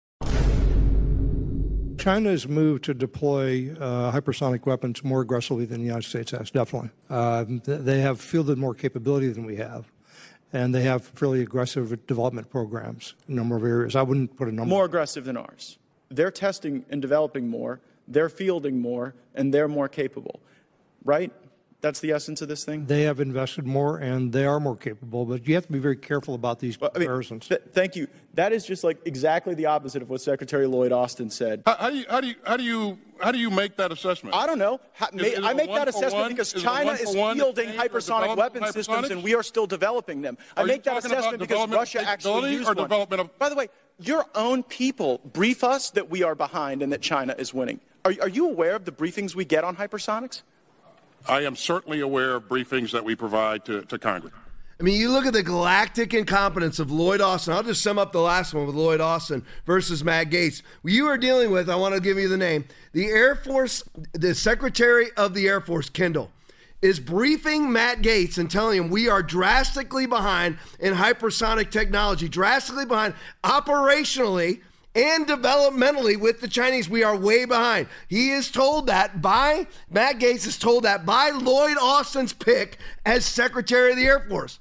China's 1.98 2.46
move 2.46 2.82
to 2.82 2.94
deploy 2.94 3.72
uh, 3.80 4.12
hypersonic 4.12 4.64
weapons 4.66 5.02
more 5.02 5.22
aggressively 5.22 5.64
than 5.64 5.80
the 5.80 5.86
United 5.86 6.06
States 6.08 6.30
has, 6.30 6.50
definitely. 6.52 6.90
Um, 7.10 7.60
th- 7.60 7.80
they 7.80 8.00
have 8.00 8.20
fielded 8.20 8.58
more 8.58 8.74
capability 8.74 9.28
than 9.30 9.44
we 9.44 9.56
have, 9.56 9.90
and 10.52 10.72
they 10.72 10.82
have 10.82 11.04
fairly 11.04 11.40
aggressive 11.42 12.06
development 12.06 12.48
programs 12.50 13.14
in 13.26 13.34
a 13.34 13.36
number 13.38 13.56
of 13.56 13.64
areas. 13.64 13.96
I 13.96 14.02
wouldn't 14.02 14.36
put 14.36 14.46
a 14.46 14.52
number. 14.52 14.68
More 14.68 14.84
aggressive 14.84 15.24
than 15.24 15.36
ours. 15.36 15.78
They're 16.08 16.30
testing 16.30 16.84
and 16.90 17.02
developing 17.02 17.48
more, 17.48 17.80
they're 18.08 18.28
fielding 18.28 18.80
more, 18.80 19.14
and 19.34 19.52
they're 19.52 19.68
more 19.68 19.88
capable. 19.88 20.40
Right? 21.04 21.32
That's 21.86 22.00
the 22.00 22.10
essence 22.10 22.42
of 22.42 22.48
this 22.48 22.64
thing? 22.64 22.86
They 22.86 23.02
have 23.02 23.20
invested 23.20 23.64
more, 23.64 23.98
and 23.98 24.32
they 24.32 24.44
are 24.44 24.58
more 24.58 24.74
capable, 24.76 25.24
but 25.24 25.46
you 25.46 25.54
have 25.54 25.66
to 25.66 25.72
be 25.72 25.78
very 25.78 25.94
careful 25.94 26.34
about 26.34 26.58
these 26.58 26.76
I 26.82 26.86
mean, 26.86 26.90
comparisons. 26.94 27.46
th- 27.46 27.60
thank 27.72 27.94
you. 27.94 28.08
That 28.34 28.52
is 28.52 28.66
just 28.66 28.82
like 28.82 28.98
exactly 29.04 29.54
the 29.54 29.66
opposite 29.66 30.02
of 30.02 30.10
what 30.10 30.20
Secretary 30.20 30.66
Lloyd 30.66 30.90
Austin 30.90 31.30
said. 31.30 31.62
How, 31.64 31.76
how 31.76 31.90
do 31.90 31.96
you 31.96 32.04
how 32.10 32.20
do 32.20 32.26
you 32.26 32.34
how 32.44 32.56
do 32.56 32.64
you 32.64 32.98
how 33.20 33.30
do 33.30 33.38
you 33.38 33.50
make 33.50 33.76
that 33.76 33.92
assessment? 33.92 34.34
I 34.34 34.46
don't 34.46 34.58
know. 34.58 34.80
Ha- 34.94 35.10
Is- 35.12 35.20
ma- 35.22 35.28
is 35.28 35.38
it 35.38 35.44
I 35.44 35.52
a 35.52 35.54
make 35.54 35.68
one 35.68 35.78
that 35.78 35.92
for 35.92 35.98
assessment 36.00 36.22
one? 36.22 36.30
because 36.32 36.48
Is 36.48 36.54
it 36.54 36.66
a 36.66 36.68
China 36.68 36.86
one 36.86 36.96
for 36.96 37.02
is 37.04 37.14
one 37.16 37.36
fielding 37.36 37.68
exchange 37.68 37.80
or 37.80 37.88
hypersonic 37.88 38.00
development 38.00 38.38
weapon 38.38 38.62
of 38.64 38.70
systems, 38.72 38.86
hypersonics? 39.06 39.10
and 39.12 39.22
we 39.22 39.34
are 39.36 39.42
still 39.44 39.66
developing 39.68 40.22
them. 40.22 40.36
I 40.56 40.60
Are 40.60 40.64
you 40.66 40.72
make 40.72 40.82
that 40.82 40.94
talking 40.94 41.12
about 41.12 41.18
assessment 41.20 41.38
because 41.38 41.48
development 41.54 41.74
of 41.74 41.80
Russia 41.94 41.98
actually 42.00 42.32
capability 42.32 42.54
used 42.56 42.68
or 42.68 42.74
one. 42.74 42.84
development 42.84 43.20
of- 43.20 43.38
By 43.38 43.48
the 43.48 43.54
way, 43.54 43.68
your 44.00 44.24
own 44.34 44.64
people 44.64 45.18
brief 45.32 45.62
us 45.62 45.90
that 45.90 46.10
we 46.10 46.24
are 46.24 46.34
behind 46.34 46.82
and 46.82 46.92
that 46.92 47.00
China 47.00 47.36
is 47.38 47.54
winning. 47.54 47.78
Are, 48.04 48.12
are 48.22 48.28
you 48.28 48.48
aware 48.50 48.74
of 48.74 48.84
the 48.86 48.92
briefings 48.92 49.36
we 49.36 49.44
get 49.44 49.62
on 49.62 49.76
hypersonics? 49.76 50.42
I 51.28 51.42
am 51.42 51.56
certainly 51.56 52.00
aware 52.00 52.36
of 52.36 52.48
briefings 52.48 52.92
that 52.92 53.04
we 53.04 53.14
provide 53.14 53.64
to, 53.66 53.82
to 53.82 53.98
Congress. 53.98 54.32
I 54.78 54.82
mean, 54.82 55.00
you 55.00 55.10
look 55.10 55.24
at 55.24 55.32
the 55.32 55.42
galactic 55.42 56.12
incompetence 56.12 56.78
of 56.78 56.90
Lloyd 56.90 57.22
Austin. 57.22 57.54
I'll 57.54 57.62
just 57.62 57.82
sum 57.82 57.98
up 57.98 58.12
the 58.12 58.20
last 58.20 58.52
one 58.52 58.66
with 58.66 58.74
Lloyd 58.74 59.00
Austin 59.00 59.42
versus 59.64 60.04
Matt 60.04 60.28
Gaetz. 60.28 60.60
You 60.84 61.06
are 61.06 61.16
dealing 61.16 61.50
with, 61.50 61.70
I 61.70 61.76
want 61.76 61.94
to 61.94 62.00
give 62.00 62.18
you 62.18 62.28
the 62.28 62.36
name, 62.36 62.66
the 62.92 63.06
Air 63.06 63.36
Force, 63.36 63.82
the 64.12 64.34
Secretary 64.34 65.08
of 65.16 65.32
the 65.32 65.48
Air 65.48 65.62
Force, 65.62 65.88
Kendall, 65.88 66.30
is 66.82 67.00
briefing 67.00 67.72
Matt 67.72 68.02
Gaetz 68.02 68.36
and 68.36 68.50
telling 68.50 68.78
him 68.78 68.90
we 68.90 69.08
are 69.08 69.22
drastically 69.22 70.04
behind 70.04 70.58
in 70.78 70.92
hypersonic 70.92 71.70
technology, 71.70 72.28
drastically 72.28 72.84
behind 72.84 73.14
operationally 73.44 74.60
and 74.96 75.26
developmentally 75.26 76.18
with 76.18 76.40
the 76.40 76.48
Chinese. 76.48 76.88
We 76.88 77.04
are 77.04 77.14
way 77.14 77.44
behind. 77.44 77.86
He 78.08 78.30
is 78.30 78.50
told 78.50 78.86
that 78.86 79.20
by 79.20 79.66
Matt 79.90 80.18
Gaetz 80.18 80.46
is 80.46 80.58
told 80.58 80.84
that 80.84 81.04
by 81.04 81.30
Lloyd 81.30 81.76
Austin's 81.76 82.32
pick 82.32 82.78
as 83.04 83.26
Secretary 83.26 83.90
of 83.90 83.98
the 83.98 84.06
Air 84.06 84.20
Force. 84.20 84.58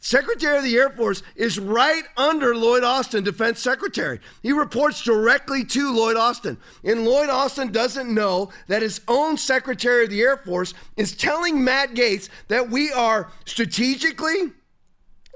Secretary 0.00 0.58
of 0.58 0.64
the 0.64 0.76
Air 0.76 0.90
Force 0.90 1.22
is 1.34 1.58
right 1.58 2.04
under 2.16 2.54
Lloyd 2.54 2.84
Austin, 2.84 3.24
Defense 3.24 3.60
Secretary. 3.60 4.20
He 4.42 4.52
reports 4.52 5.02
directly 5.02 5.64
to 5.64 5.92
Lloyd 5.92 6.16
Austin. 6.16 6.56
And 6.84 7.04
Lloyd 7.04 7.28
Austin 7.28 7.72
doesn't 7.72 8.12
know 8.12 8.50
that 8.68 8.82
his 8.82 9.00
own 9.08 9.36
Secretary 9.36 10.04
of 10.04 10.10
the 10.10 10.20
Air 10.20 10.36
Force 10.36 10.72
is 10.96 11.16
telling 11.16 11.64
Matt 11.64 11.94
Gaetz 11.94 12.28
that 12.46 12.70
we 12.70 12.92
are 12.92 13.30
strategically 13.44 14.52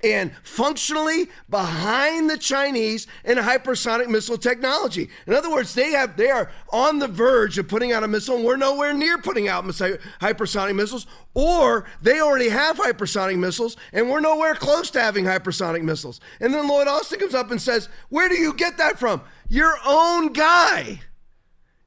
and 0.02 0.32
functionally 0.42 1.28
behind 1.48 2.28
the 2.28 2.38
Chinese 2.38 3.06
in 3.24 3.38
hypersonic 3.38 4.08
missile 4.08 4.36
technology. 4.36 5.08
In 5.26 5.34
other 5.34 5.50
words, 5.50 5.74
they 5.74 5.92
have 5.92 6.16
they 6.16 6.30
are 6.30 6.50
on 6.70 6.98
the 6.98 7.08
verge 7.08 7.58
of 7.58 7.68
putting 7.68 7.92
out 7.92 8.02
a 8.02 8.08
missile, 8.08 8.36
and 8.36 8.44
we're 8.44 8.56
nowhere 8.56 8.92
near 8.92 9.18
putting 9.18 9.48
out 9.48 9.64
hypersonic 9.64 10.74
missiles, 10.74 11.06
or 11.34 11.84
they 12.00 12.20
already 12.20 12.48
have 12.48 12.76
hypersonic 12.76 13.38
missiles, 13.38 13.76
and 13.92 14.10
we're 14.10 14.20
nowhere 14.20 14.54
close 14.54 14.90
to 14.90 15.00
having 15.00 15.24
hypersonic 15.24 15.82
missiles. 15.82 16.20
And 16.40 16.52
then 16.52 16.68
Lloyd 16.68 16.88
Austin 16.88 17.20
comes 17.20 17.34
up 17.34 17.50
and 17.50 17.60
says, 17.60 17.88
Where 18.08 18.28
do 18.28 18.36
you 18.36 18.54
get 18.54 18.78
that 18.78 18.98
from? 18.98 19.22
Your 19.48 19.76
own 19.84 20.32
guy. 20.32 21.00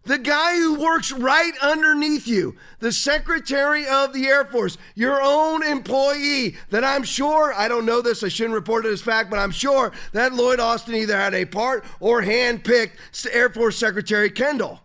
The 0.05 0.19
guy 0.19 0.55
who 0.57 0.79
works 0.79 1.11
right 1.11 1.53
underneath 1.63 2.27
you, 2.27 2.55
the 2.79 2.91
Secretary 2.91 3.87
of 3.87 4.13
the 4.13 4.27
Air 4.27 4.45
Force, 4.45 4.77
your 4.93 5.19
own 5.19 5.63
employee, 5.63 6.57
that 6.69 6.83
I'm 6.83 7.03
sure, 7.03 7.53
I 7.53 7.67
don't 7.67 7.87
know 7.87 8.01
this, 8.01 8.23
I 8.23 8.27
shouldn't 8.27 8.53
report 8.53 8.85
it 8.85 8.91
as 8.91 9.01
fact, 9.01 9.31
but 9.31 9.39
I'm 9.39 9.49
sure 9.49 9.91
that 10.11 10.33
Lloyd 10.33 10.59
Austin 10.59 10.93
either 10.93 11.17
had 11.17 11.33
a 11.33 11.45
part 11.45 11.85
or 11.99 12.21
handpicked 12.21 12.91
Air 13.31 13.49
Force 13.49 13.77
Secretary 13.77 14.29
Kendall. 14.29 14.79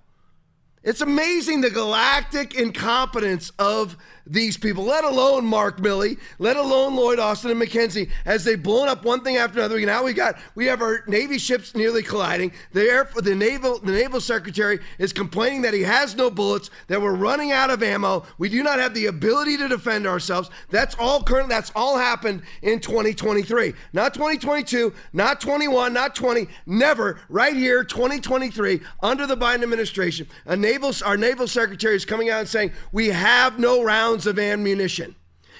It's 0.82 1.02
amazing 1.02 1.60
the 1.60 1.68
galactic 1.68 2.54
incompetence 2.54 3.52
of 3.58 3.98
these 4.30 4.56
people, 4.56 4.84
let 4.84 5.04
alone 5.04 5.44
Mark 5.44 5.78
Milley, 5.78 6.18
let 6.38 6.56
alone 6.56 6.94
Lloyd 6.94 7.18
Austin 7.18 7.50
and 7.50 7.60
McKenzie, 7.60 8.08
as 8.24 8.44
they've 8.44 8.62
blown 8.62 8.86
up 8.86 9.04
one 9.04 9.22
thing 9.22 9.36
after 9.36 9.58
another. 9.58 9.80
Now 9.80 10.04
we 10.04 10.12
got 10.12 10.36
we 10.54 10.66
have 10.66 10.80
our 10.82 11.02
Navy 11.08 11.38
ships 11.38 11.74
nearly 11.74 12.02
colliding. 12.02 12.52
The 12.72 12.82
air 12.82 13.10
the 13.16 13.34
naval 13.34 13.80
the 13.80 13.92
naval 13.92 14.20
secretary 14.20 14.78
is 14.98 15.12
complaining 15.12 15.62
that 15.62 15.74
he 15.74 15.82
has 15.82 16.14
no 16.14 16.30
bullets, 16.30 16.70
that 16.86 17.02
we're 17.02 17.14
running 17.14 17.50
out 17.50 17.70
of 17.70 17.82
ammo. 17.82 18.24
We 18.38 18.48
do 18.48 18.62
not 18.62 18.78
have 18.78 18.94
the 18.94 19.06
ability 19.06 19.56
to 19.56 19.68
defend 19.68 20.06
ourselves. 20.06 20.48
That's 20.70 20.94
all 20.94 21.22
current. 21.22 21.48
That's 21.48 21.72
all 21.74 21.98
happened 21.98 22.42
in 22.62 22.78
2023, 22.78 23.74
not 23.92 24.14
2022, 24.14 24.92
not 25.12 25.40
21, 25.40 25.92
not 25.92 26.14
20. 26.14 26.46
Never. 26.66 27.20
Right 27.28 27.56
here, 27.56 27.82
2023, 27.82 28.80
under 29.02 29.26
the 29.26 29.36
Biden 29.36 29.64
administration, 29.64 30.28
a 30.46 30.56
naval 30.56 30.92
our 31.04 31.16
naval 31.16 31.48
secretary 31.48 31.96
is 31.96 32.04
coming 32.04 32.30
out 32.30 32.40
and 32.40 32.48
saying 32.48 32.72
we 32.92 33.08
have 33.08 33.58
no 33.58 33.82
rounds 33.82 34.19
rounds 34.20 34.26
of 34.26 34.38
ammunition. 34.38 35.14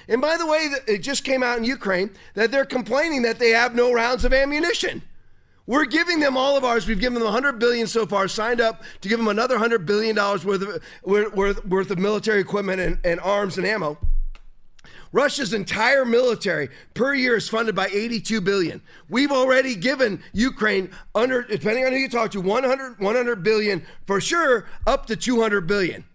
And 0.07 0.21
by 0.21 0.37
the 0.37 0.45
way, 0.45 0.69
it 0.87 0.99
just 0.99 1.23
came 1.23 1.41
out 1.41 1.57
in 1.57 1.63
Ukraine 1.63 2.11
that 2.35 2.51
they're 2.51 2.65
complaining 2.65 3.23
that 3.23 3.39
they 3.39 3.49
have 3.49 3.73
no 3.73 3.91
rounds 3.91 4.25
of 4.25 4.33
ammunition. 4.33 5.01
We're 5.65 5.85
giving 5.85 6.19
them 6.19 6.37
all 6.37 6.57
of 6.57 6.63
ours. 6.63 6.87
We've 6.87 6.99
given 6.99 7.15
them 7.15 7.23
100 7.23 7.59
billion 7.59 7.87
so 7.87 8.05
far. 8.05 8.27
Signed 8.27 8.59
up 8.61 8.83
to 9.01 9.09
give 9.09 9.19
them 9.19 9.27
another 9.27 9.55
100 9.55 9.85
billion 9.85 10.15
dollars 10.15 10.43
worth 10.43 10.61
of 10.61 10.81
worth, 11.03 11.65
worth 11.65 11.91
of 11.91 11.97
military 11.97 12.41
equipment 12.41 12.81
and, 12.81 12.97
and 13.03 13.19
arms 13.21 13.57
and 13.57 13.65
ammo. 13.65 13.97
Russia's 15.13 15.53
entire 15.53 16.05
military 16.05 16.69
per 16.93 17.13
year 17.13 17.35
is 17.37 17.47
funded 17.47 17.75
by 17.75 17.87
82 17.87 18.41
billion. 18.41 18.81
We've 19.09 19.31
already 19.31 19.75
given 19.75 20.23
Ukraine 20.33 20.89
under 21.13 21.43
depending 21.43 21.85
on 21.85 21.91
who 21.91 21.99
you 21.99 22.09
talk 22.09 22.31
to 22.31 22.41
100 22.41 22.99
100 22.99 23.43
billion 23.43 23.85
for 24.07 24.19
sure 24.19 24.65
up 24.87 25.05
to 25.07 25.15
200 25.15 25.67
billion. 25.67 26.05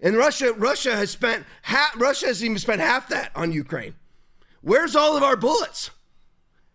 And 0.00 0.16
Russia, 0.16 0.52
Russia 0.52 0.94
has 0.94 1.10
spent 1.10 1.44
half, 1.62 1.98
Russia 2.00 2.26
has 2.26 2.44
even 2.44 2.58
spent 2.58 2.80
half 2.80 3.08
that 3.08 3.32
on 3.34 3.52
Ukraine. 3.52 3.94
Where's 4.60 4.94
all 4.94 5.16
of 5.16 5.22
our 5.22 5.36
bullets? 5.36 5.90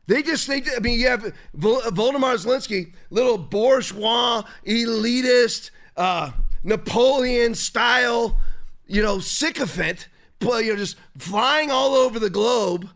They 0.07 0.21
just, 0.21 0.47
they, 0.47 0.61
I 0.75 0.79
mean, 0.81 0.99
you 0.99 1.07
have 1.07 1.33
Volodymyr 1.57 2.35
Zelensky, 2.35 2.93
little 3.09 3.37
bourgeois, 3.37 4.43
elitist, 4.65 5.71
uh, 5.95 6.31
Napoleon 6.63 7.55
style, 7.55 8.39
you 8.85 9.01
know, 9.01 9.19
sycophant, 9.19 10.09
you 10.41 10.49
know, 10.49 10.75
just 10.75 10.97
flying 11.17 11.71
all 11.71 11.95
over 11.95 12.19
the 12.19 12.29
globe, 12.29 12.89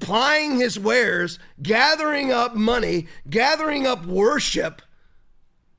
plying 0.00 0.58
his 0.58 0.78
wares, 0.78 1.38
gathering 1.62 2.30
up 2.30 2.54
money, 2.54 3.06
gathering 3.30 3.86
up 3.86 4.04
worship 4.04 4.82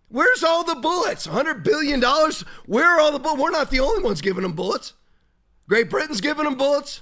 Where's 0.10 0.44
all 0.44 0.64
the 0.64 0.76
bullets? 0.76 1.28
$100 1.28 1.64
billion? 1.64 2.02
Where 2.66 2.86
are 2.86 3.00
all 3.00 3.12
the 3.12 3.20
bullets? 3.20 3.42
We're 3.42 3.52
not 3.52 3.72
the 3.72 3.80
only 3.80 4.04
ones 4.04 4.22
giving 4.22 4.44
them 4.44 4.54
bullets. 4.54 4.94
Great 5.68 5.90
Britain's 5.90 6.22
giving 6.22 6.46
them 6.46 6.56
bullets. 6.56 7.02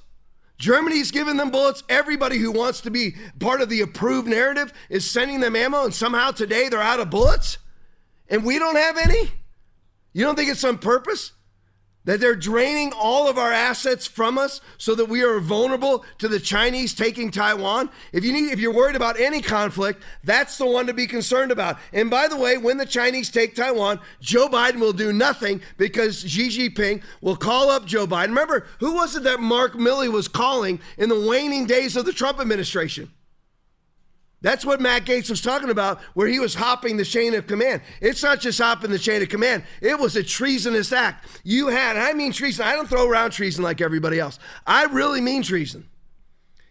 Germany's 0.57 1.11
giving 1.11 1.35
them 1.35 1.51
bullets. 1.51 1.83
Everybody 1.89 2.37
who 2.37 2.51
wants 2.51 2.81
to 2.81 2.91
be 2.91 3.15
part 3.39 3.61
of 3.61 3.69
the 3.69 3.81
approved 3.81 4.27
narrative 4.27 4.71
is 4.89 5.09
sending 5.09 5.41
them 5.41 5.55
ammo, 5.55 5.83
and 5.83 5.93
somehow 5.93 6.31
today 6.31 6.69
they're 6.69 6.81
out 6.81 6.99
of 6.99 7.09
bullets, 7.09 7.57
and 8.29 8.45
we 8.45 8.59
don't 8.59 8.77
have 8.77 8.97
any? 8.97 9.31
You 10.13 10.23
don't 10.23 10.35
think 10.35 10.49
it's 10.49 10.63
on 10.63 10.77
purpose? 10.77 11.33
That 12.05 12.19
they're 12.19 12.35
draining 12.35 12.91
all 12.93 13.27
of 13.29 13.37
our 13.37 13.51
assets 13.51 14.07
from 14.07 14.37
us 14.37 14.61
so 14.77 14.95
that 14.95 15.09
we 15.09 15.23
are 15.23 15.39
vulnerable 15.39 16.05
to 16.17 16.27
the 16.27 16.39
Chinese 16.39 16.93
taking 16.93 17.31
Taiwan. 17.31 17.89
If 18.11 18.23
you 18.23 18.33
need 18.33 18.51
if 18.51 18.59
you're 18.59 18.73
worried 18.73 18.95
about 18.95 19.19
any 19.19 19.41
conflict, 19.41 20.03
that's 20.23 20.57
the 20.57 20.65
one 20.65 20.87
to 20.87 20.93
be 20.93 21.07
concerned 21.07 21.51
about. 21.51 21.77
And 21.91 22.09
by 22.09 22.27
the 22.27 22.37
way, 22.37 22.57
when 22.57 22.77
the 22.77 22.85
Chinese 22.85 23.29
take 23.29 23.55
Taiwan, 23.55 23.99
Joe 24.21 24.47
Biden 24.47 24.79
will 24.79 24.93
do 24.93 25.13
nothing 25.13 25.61
because 25.77 26.19
Xi 26.19 26.49
Jinping 26.49 27.01
will 27.21 27.35
call 27.35 27.69
up 27.69 27.85
Joe 27.85 28.05
Biden. 28.05 28.29
Remember, 28.29 28.67
who 28.79 28.95
was 28.95 29.15
it 29.15 29.23
that 29.23 29.39
Mark 29.39 29.73
Milley 29.73 30.11
was 30.11 30.27
calling 30.27 30.79
in 30.97 31.09
the 31.09 31.27
waning 31.27 31.65
days 31.65 31.95
of 31.95 32.05
the 32.05 32.13
Trump 32.13 32.39
administration? 32.39 33.09
That's 34.43 34.65
what 34.65 34.81
Matt 34.81 35.05
Gaetz 35.05 35.29
was 35.29 35.41
talking 35.41 35.69
about, 35.69 36.01
where 36.13 36.27
he 36.27 36.37
was 36.37 36.53
hopping 36.53 36.97
the 36.97 37.05
chain 37.05 37.33
of 37.33 37.47
command. 37.47 37.81
It's 38.01 38.21
not 38.21 38.41
just 38.41 38.59
hopping 38.59 38.91
the 38.91 38.99
chain 38.99 39.23
of 39.23 39.29
command, 39.29 39.63
it 39.81 39.97
was 39.97 40.15
a 40.15 40.23
treasonous 40.23 40.91
act. 40.91 41.41
You 41.43 41.69
had, 41.69 41.97
I 41.97 42.13
mean 42.13 42.33
treason, 42.33 42.67
I 42.67 42.73
don't 42.75 42.87
throw 42.87 43.07
around 43.07 43.31
treason 43.31 43.63
like 43.63 43.81
everybody 43.81 44.19
else. 44.19 44.37
I 44.67 44.83
really 44.83 45.21
mean 45.21 45.41
treason. 45.41 45.87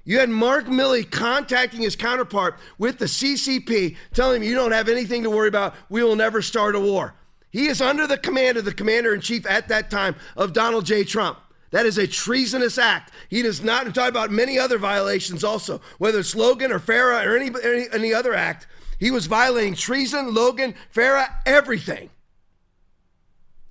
You 0.05 0.19
had 0.19 0.29
Mark 0.29 0.67
Milley 0.67 1.09
contacting 1.09 1.81
his 1.81 1.97
counterpart 1.97 2.59
with 2.77 2.99
the 2.99 3.07
CCP, 3.07 3.97
telling 4.13 4.43
him, 4.43 4.49
You 4.49 4.55
don't 4.55 4.73
have 4.73 4.89
anything 4.89 5.23
to 5.23 5.31
worry 5.31 5.49
about. 5.49 5.75
We 5.89 6.03
will 6.03 6.17
never 6.17 6.43
start 6.43 6.77
a 6.77 6.81
war. 6.81 7.15
He 7.51 7.69
is 7.69 7.81
under 7.81 8.07
the 8.07 8.19
command 8.19 8.59
of 8.59 8.65
the 8.65 8.75
commander 8.75 9.15
in 9.15 9.21
chief 9.21 9.47
at 9.47 9.69
that 9.69 9.91
time 9.91 10.17
of 10.37 10.53
Donald 10.53 10.85
J. 10.85 11.05
Trump. 11.05 11.39
That 11.73 11.87
is 11.87 11.99
a 11.99 12.07
treasonous 12.07 12.79
act. 12.79 13.13
He 13.29 13.43
does 13.43 13.63
not 13.63 13.93
talk 13.95 14.09
about 14.09 14.31
many 14.31 14.59
other 14.59 14.79
violations 14.79 15.43
also, 15.43 15.81
whether 15.99 16.21
it's 16.21 16.37
Logan 16.37 16.71
or 16.71 16.79
FARA 16.79 17.27
or 17.27 17.37
any, 17.37 17.51
any, 17.65 17.87
any 17.93 18.15
other 18.15 18.35
act. 18.35 18.67
He 19.01 19.11
was 19.11 19.27
violating 19.27 19.75
treason, 19.75 20.33
Logan, 20.33 20.75
FARA, 20.91 21.27
everything. 21.45 22.11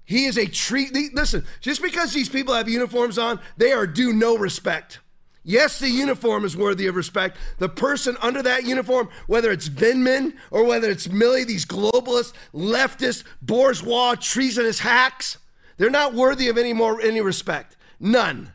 He 0.04 0.26
is 0.26 0.38
a 0.38 0.48
treat. 0.48 0.94
Listen, 1.14 1.46
just 1.62 1.82
because 1.82 2.12
these 2.12 2.28
people 2.28 2.56
have 2.56 2.68
uniforms 2.68 3.18
on, 3.20 3.40
they 3.56 3.72
are 3.72 3.88
due 3.88 4.14
no 4.14 4.36
respect. 4.36 5.00
Yes, 5.44 5.80
the 5.80 5.90
uniform 5.90 6.44
is 6.44 6.58
worthy 6.58 6.88
of 6.88 6.96
respect. 6.96 7.38
The 7.60 7.70
person 7.70 8.18
under 8.22 8.42
that 8.44 8.66
uniform, 8.66 9.10
whether 9.28 9.52
it's 9.52 9.70
Vindman 9.70 10.34
or 10.50 10.66
whether 10.66 10.90
it's 10.90 11.08
Milley, 11.08 11.46
these 11.46 11.66
globalist, 11.66 12.34
leftist, 12.54 13.24
bourgeois, 13.42 14.16
treasonous 14.16 14.80
hacks, 14.80 15.38
they're 15.78 15.90
not 15.90 16.14
worthy 16.14 16.48
of 16.48 16.58
any 16.58 16.74
more 16.74 17.00
any 17.00 17.22
respect. 17.22 17.78
None. 18.02 18.52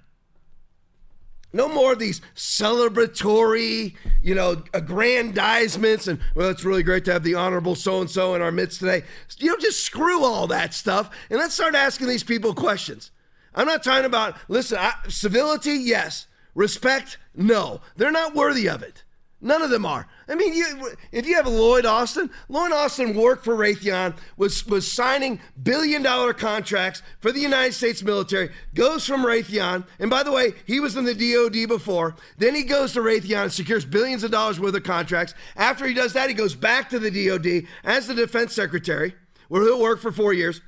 No 1.52 1.68
more 1.68 1.92
of 1.92 2.00
these 2.00 2.20
celebratory, 2.34 3.94
you 4.20 4.34
know, 4.34 4.56
aggrandizements 4.74 6.08
and, 6.08 6.18
well, 6.34 6.50
it's 6.50 6.64
really 6.64 6.82
great 6.82 7.04
to 7.06 7.12
have 7.12 7.22
the 7.22 7.36
honorable 7.36 7.76
so 7.76 8.00
and 8.00 8.10
so 8.10 8.34
in 8.34 8.42
our 8.42 8.50
midst 8.50 8.80
today. 8.80 9.04
You 9.38 9.52
know, 9.52 9.56
just 9.56 9.84
screw 9.84 10.24
all 10.24 10.48
that 10.48 10.74
stuff 10.74 11.08
and 11.30 11.38
let's 11.38 11.54
start 11.54 11.74
asking 11.74 12.08
these 12.08 12.24
people 12.24 12.52
questions. 12.54 13.12
I'm 13.54 13.66
not 13.66 13.84
talking 13.84 14.04
about, 14.04 14.36
listen, 14.48 14.78
I, 14.78 14.94
civility, 15.08 15.74
yes. 15.74 16.26
Respect, 16.54 17.16
no. 17.34 17.80
They're 17.96 18.10
not 18.10 18.34
worthy 18.34 18.68
of 18.68 18.82
it. 18.82 19.04
None 19.40 19.60
of 19.60 19.68
them 19.68 19.84
are. 19.84 20.08
I 20.28 20.34
mean, 20.34 20.54
you, 20.54 20.96
if 21.12 21.26
you 21.26 21.34
have 21.34 21.46
Lloyd 21.46 21.84
Austin, 21.84 22.30
Lloyd 22.48 22.72
Austin 22.72 23.14
worked 23.14 23.44
for 23.44 23.54
Raytheon, 23.54 24.16
was, 24.38 24.66
was 24.66 24.90
signing 24.90 25.40
billion 25.62 26.02
dollar 26.02 26.32
contracts 26.32 27.02
for 27.20 27.30
the 27.30 27.40
United 27.40 27.74
States 27.74 28.02
military, 28.02 28.50
goes 28.74 29.06
from 29.06 29.26
Raytheon, 29.26 29.86
and 29.98 30.08
by 30.08 30.22
the 30.22 30.32
way, 30.32 30.54
he 30.66 30.80
was 30.80 30.96
in 30.96 31.04
the 31.04 31.14
DoD 31.14 31.68
before. 31.68 32.16
Then 32.38 32.54
he 32.54 32.62
goes 32.62 32.94
to 32.94 33.00
Raytheon 33.00 33.42
and 33.42 33.52
secures 33.52 33.84
billions 33.84 34.24
of 34.24 34.30
dollars 34.30 34.58
worth 34.58 34.74
of 34.74 34.84
contracts. 34.84 35.34
After 35.54 35.86
he 35.86 35.92
does 35.92 36.14
that, 36.14 36.30
he 36.30 36.34
goes 36.34 36.54
back 36.54 36.88
to 36.90 36.98
the 36.98 37.10
DoD 37.10 37.68
as 37.84 38.06
the 38.06 38.14
defense 38.14 38.54
secretary, 38.54 39.14
where 39.48 39.62
he'll 39.62 39.80
work 39.80 40.00
for 40.00 40.12
four 40.12 40.32
years 40.32 40.62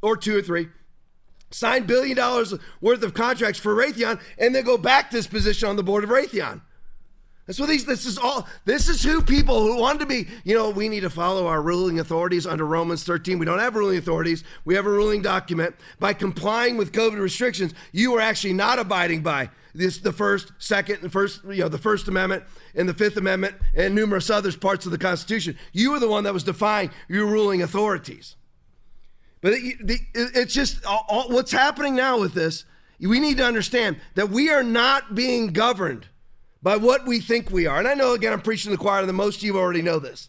or 0.00 0.16
two 0.16 0.38
or 0.38 0.42
three 0.42 0.68
sign 1.50 1.84
billion 1.84 2.16
dollars 2.16 2.54
worth 2.80 3.02
of 3.02 3.14
contracts 3.14 3.58
for 3.58 3.74
Raytheon, 3.74 4.20
and 4.38 4.54
then 4.54 4.64
go 4.64 4.78
back 4.78 5.10
to 5.10 5.16
his 5.16 5.26
position 5.26 5.68
on 5.68 5.76
the 5.76 5.82
board 5.82 6.04
of 6.04 6.10
Raytheon. 6.10 6.62
That's 7.52 7.60
what 7.60 7.68
these, 7.68 7.84
this 7.84 8.06
is 8.06 8.16
all, 8.16 8.48
this 8.64 8.88
is 8.88 9.02
who 9.02 9.20
people 9.20 9.60
who 9.60 9.76
want 9.76 10.00
to 10.00 10.06
be, 10.06 10.26
you 10.42 10.54
know, 10.54 10.70
we 10.70 10.88
need 10.88 11.00
to 11.00 11.10
follow 11.10 11.46
our 11.46 11.60
ruling 11.60 12.00
authorities 12.00 12.46
under 12.46 12.64
Romans 12.64 13.04
13. 13.04 13.38
We 13.38 13.44
don't 13.44 13.58
have 13.58 13.74
ruling 13.74 13.98
authorities. 13.98 14.42
We 14.64 14.74
have 14.74 14.86
a 14.86 14.90
ruling 14.90 15.20
document. 15.20 15.76
By 16.00 16.14
complying 16.14 16.78
with 16.78 16.92
COVID 16.92 17.20
restrictions, 17.20 17.74
you 17.92 18.14
are 18.14 18.22
actually 18.22 18.54
not 18.54 18.78
abiding 18.78 19.20
by 19.20 19.50
this, 19.74 19.98
the 19.98 20.14
first, 20.14 20.52
second, 20.56 21.02
and 21.02 21.12
first, 21.12 21.44
you 21.44 21.58
know, 21.58 21.68
the 21.68 21.76
First 21.76 22.08
Amendment 22.08 22.42
and 22.74 22.88
the 22.88 22.94
Fifth 22.94 23.18
Amendment 23.18 23.56
and 23.74 23.94
numerous 23.94 24.30
other 24.30 24.50
parts 24.52 24.86
of 24.86 24.90
the 24.90 24.96
Constitution. 24.96 25.58
You 25.74 25.90
were 25.90 25.98
the 25.98 26.08
one 26.08 26.24
that 26.24 26.32
was 26.32 26.44
defying 26.44 26.90
your 27.06 27.26
ruling 27.26 27.60
authorities. 27.60 28.34
But 29.42 29.52
it, 29.56 30.00
it's 30.14 30.54
just 30.54 30.86
all, 30.86 31.26
what's 31.28 31.52
happening 31.52 31.96
now 31.96 32.18
with 32.18 32.32
this. 32.32 32.64
We 32.98 33.20
need 33.20 33.36
to 33.36 33.44
understand 33.44 34.00
that 34.14 34.30
we 34.30 34.48
are 34.48 34.62
not 34.62 35.14
being 35.14 35.48
governed 35.48 36.06
by 36.62 36.76
what 36.76 37.06
we 37.06 37.20
think 37.20 37.50
we 37.50 37.66
are. 37.66 37.78
And 37.78 37.88
I 37.88 37.94
know, 37.94 38.12
again, 38.14 38.32
I'm 38.32 38.40
preaching 38.40 38.70
to 38.70 38.76
the 38.76 38.82
choir, 38.82 39.02
and 39.02 39.12
most 39.14 39.38
of 39.38 39.42
you 39.42 39.58
already 39.58 39.82
know 39.82 39.98
this. 39.98 40.28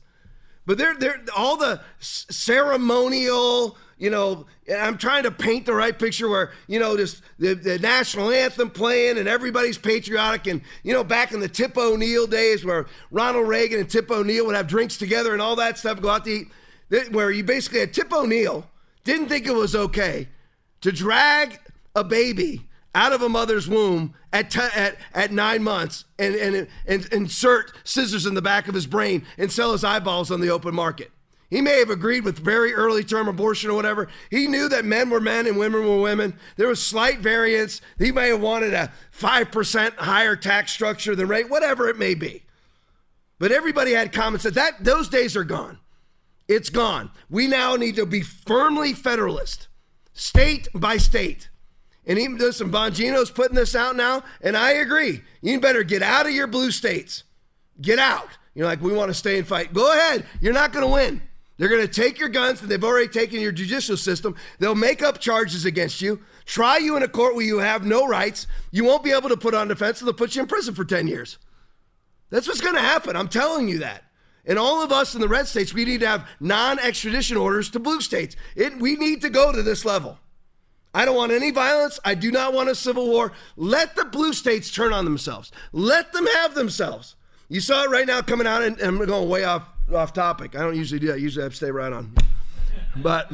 But 0.65 0.77
they're, 0.77 0.95
they're 0.95 1.21
all 1.35 1.57
the 1.57 1.81
ceremonial, 1.99 3.77
you 3.97 4.09
know, 4.09 4.45
I'm 4.73 4.97
trying 4.97 5.23
to 5.23 5.31
paint 5.31 5.65
the 5.65 5.73
right 5.73 5.97
picture 5.97 6.29
where, 6.29 6.53
you 6.67 6.79
know, 6.79 6.95
just 6.95 7.21
the, 7.37 7.53
the 7.53 7.79
national 7.79 8.31
anthem 8.31 8.69
playing 8.69 9.17
and 9.17 9.27
everybody's 9.27 9.77
patriotic. 9.77 10.47
And, 10.47 10.61
you 10.83 10.93
know, 10.93 11.03
back 11.03 11.33
in 11.33 11.41
the 11.41 11.49
Tip 11.49 11.77
O'Neill 11.77 12.27
days 12.27 12.63
where 12.63 12.85
Ronald 13.11 13.47
Reagan 13.47 13.81
and 13.81 13.89
Tip 13.89 14.09
O'Neill 14.09 14.45
would 14.45 14.55
have 14.55 14.67
drinks 14.67 14.97
together 14.97 15.33
and 15.33 15.41
all 15.41 15.57
that 15.57 15.77
stuff, 15.77 16.01
go 16.01 16.09
out 16.09 16.23
to 16.25 16.31
eat, 16.31 16.47
where 17.11 17.29
you 17.29 17.43
basically 17.43 17.81
had 17.81 17.93
Tip 17.93 18.13
O'Neill 18.13 18.65
didn't 19.03 19.27
think 19.27 19.45
it 19.45 19.53
was 19.53 19.75
okay 19.75 20.29
to 20.79 20.91
drag 20.91 21.59
a 21.93 22.05
baby 22.05 22.69
out 22.95 23.13
of 23.13 23.21
a 23.21 23.29
mother's 23.29 23.67
womb 23.67 24.13
at, 24.31 24.55
at, 24.55 24.97
at 25.13 25.31
nine 25.31 25.63
months 25.63 26.05
and, 26.19 26.35
and, 26.35 26.67
and 26.87 27.05
insert 27.11 27.71
scissors 27.83 28.25
in 28.25 28.33
the 28.33 28.41
back 28.41 28.67
of 28.67 28.75
his 28.75 28.87
brain 28.87 29.25
and 29.37 29.51
sell 29.51 29.71
his 29.71 29.83
eyeballs 29.83 30.31
on 30.31 30.41
the 30.41 30.49
open 30.49 30.75
market. 30.75 31.11
He 31.49 31.61
may 31.61 31.77
have 31.77 31.91
agreed 31.91 32.23
with 32.23 32.39
very 32.39 32.73
early 32.73 33.03
term 33.03 33.27
abortion 33.27 33.69
or 33.69 33.75
whatever. 33.75 34.07
He 34.31 34.47
knew 34.47 34.67
that 34.69 34.85
men 34.85 35.11
were 35.11 35.21
men 35.21 35.45
and 35.45 35.55
women 35.55 35.87
were 35.87 36.01
women. 36.01 36.35
There 36.55 36.67
was 36.67 36.83
slight 36.83 37.19
variance. 37.19 37.79
He 37.99 38.11
may 38.11 38.29
have 38.29 38.41
wanted 38.41 38.73
a 38.73 38.91
5% 39.15 39.95
higher 39.97 40.35
tax 40.35 40.71
structure 40.71 41.15
than 41.15 41.27
rate, 41.27 41.51
whatever 41.51 41.87
it 41.89 41.97
may 41.99 42.15
be. 42.15 42.43
But 43.37 43.51
everybody 43.51 43.91
had 43.91 44.11
common 44.11 44.39
sense. 44.39 44.55
That 44.55 44.83
those 44.83 45.09
days 45.09 45.37
are 45.37 45.43
gone. 45.43 45.77
It's 46.47 46.69
gone. 46.69 47.11
We 47.29 47.45
now 47.45 47.75
need 47.75 47.97
to 47.97 48.05
be 48.07 48.21
firmly 48.21 48.93
federalist, 48.93 49.67
state 50.11 50.67
by 50.73 50.97
state. 50.97 51.49
And 52.05 52.19
even 52.19 52.37
listen, 52.37 52.71
Bongino's 52.71 53.31
putting 53.31 53.55
this 53.55 53.75
out 53.75 53.95
now, 53.95 54.23
and 54.41 54.57
I 54.57 54.71
agree. 54.71 55.21
You 55.41 55.59
better 55.59 55.83
get 55.83 56.03
out 56.03 56.25
of 56.25 56.33
your 56.33 56.47
blue 56.47 56.71
states. 56.71 57.23
Get 57.81 57.99
out. 57.99 58.27
You're 58.55 58.67
like, 58.67 58.81
we 58.81 58.93
want 58.93 59.09
to 59.09 59.13
stay 59.13 59.37
and 59.37 59.47
fight. 59.47 59.73
Go 59.73 59.91
ahead. 59.91 60.25
You're 60.41 60.53
not 60.53 60.73
going 60.73 60.85
to 60.85 60.91
win. 60.91 61.21
They're 61.57 61.69
going 61.69 61.85
to 61.85 62.01
take 62.01 62.19
your 62.19 62.29
guns 62.29 62.61
and 62.61 62.69
they've 62.69 62.83
already 62.83 63.07
taken 63.07 63.39
your 63.39 63.51
judicial 63.51 63.95
system. 63.95 64.35
They'll 64.59 64.75
make 64.75 65.01
up 65.01 65.19
charges 65.19 65.65
against 65.65 66.01
you, 66.01 66.19
try 66.45 66.77
you 66.77 66.97
in 66.97 67.03
a 67.03 67.07
court 67.07 67.35
where 67.35 67.45
you 67.45 67.59
have 67.59 67.85
no 67.85 68.07
rights. 68.07 68.47
You 68.71 68.83
won't 68.83 69.03
be 69.03 69.11
able 69.11 69.29
to 69.29 69.37
put 69.37 69.53
on 69.53 69.67
defense, 69.67 70.01
and 70.01 70.07
they'll 70.07 70.13
put 70.13 70.35
you 70.35 70.41
in 70.41 70.47
prison 70.47 70.73
for 70.73 70.83
10 70.83 71.07
years. 71.07 71.37
That's 72.29 72.47
what's 72.47 72.61
going 72.61 72.75
to 72.75 72.81
happen. 72.81 73.15
I'm 73.15 73.27
telling 73.27 73.69
you 73.69 73.79
that. 73.79 74.03
And 74.45 74.59
all 74.59 74.83
of 74.83 74.91
us 74.91 75.15
in 75.15 75.21
the 75.21 75.27
red 75.27 75.47
states, 75.47 75.73
we 75.73 75.85
need 75.85 76.01
to 76.01 76.07
have 76.07 76.27
non 76.39 76.79
extradition 76.79 77.37
orders 77.37 77.69
to 77.69 77.79
blue 77.79 78.01
states. 78.01 78.35
It, 78.55 78.77
we 78.79 78.95
need 78.95 79.21
to 79.21 79.29
go 79.29 79.51
to 79.51 79.61
this 79.61 79.85
level. 79.85 80.17
I 80.93 81.05
don't 81.05 81.15
want 81.15 81.31
any 81.31 81.51
violence. 81.51 81.99
I 82.05 82.13
do 82.13 82.31
not 82.31 82.53
want 82.53 82.69
a 82.69 82.75
civil 82.75 83.07
war. 83.07 83.31
Let 83.55 83.95
the 83.95 84.05
blue 84.05 84.33
states 84.33 84.71
turn 84.71 84.93
on 84.93 85.05
themselves. 85.05 85.51
Let 85.71 86.13
them 86.13 86.27
have 86.35 86.53
themselves. 86.53 87.15
You 87.49 87.61
saw 87.61 87.83
it 87.83 87.89
right 87.89 88.05
now 88.05 88.21
coming 88.21 88.47
out, 88.47 88.61
and, 88.61 88.77
and 88.79 89.01
I'm 89.01 89.05
going 89.05 89.29
way 89.29 89.43
off 89.43 89.67
off 89.93 90.13
topic. 90.13 90.55
I 90.55 90.59
don't 90.59 90.75
usually 90.75 90.99
do 90.99 91.07
that. 91.07 91.13
I 91.13 91.17
usually 91.17 91.45
I 91.45 91.49
stay 91.49 91.71
right 91.71 91.91
on. 91.91 92.15
But, 92.95 93.31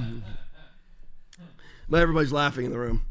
but 1.87 2.01
everybody's 2.01 2.33
laughing 2.33 2.65
in 2.65 2.71
the 2.71 2.79
room. 2.79 3.03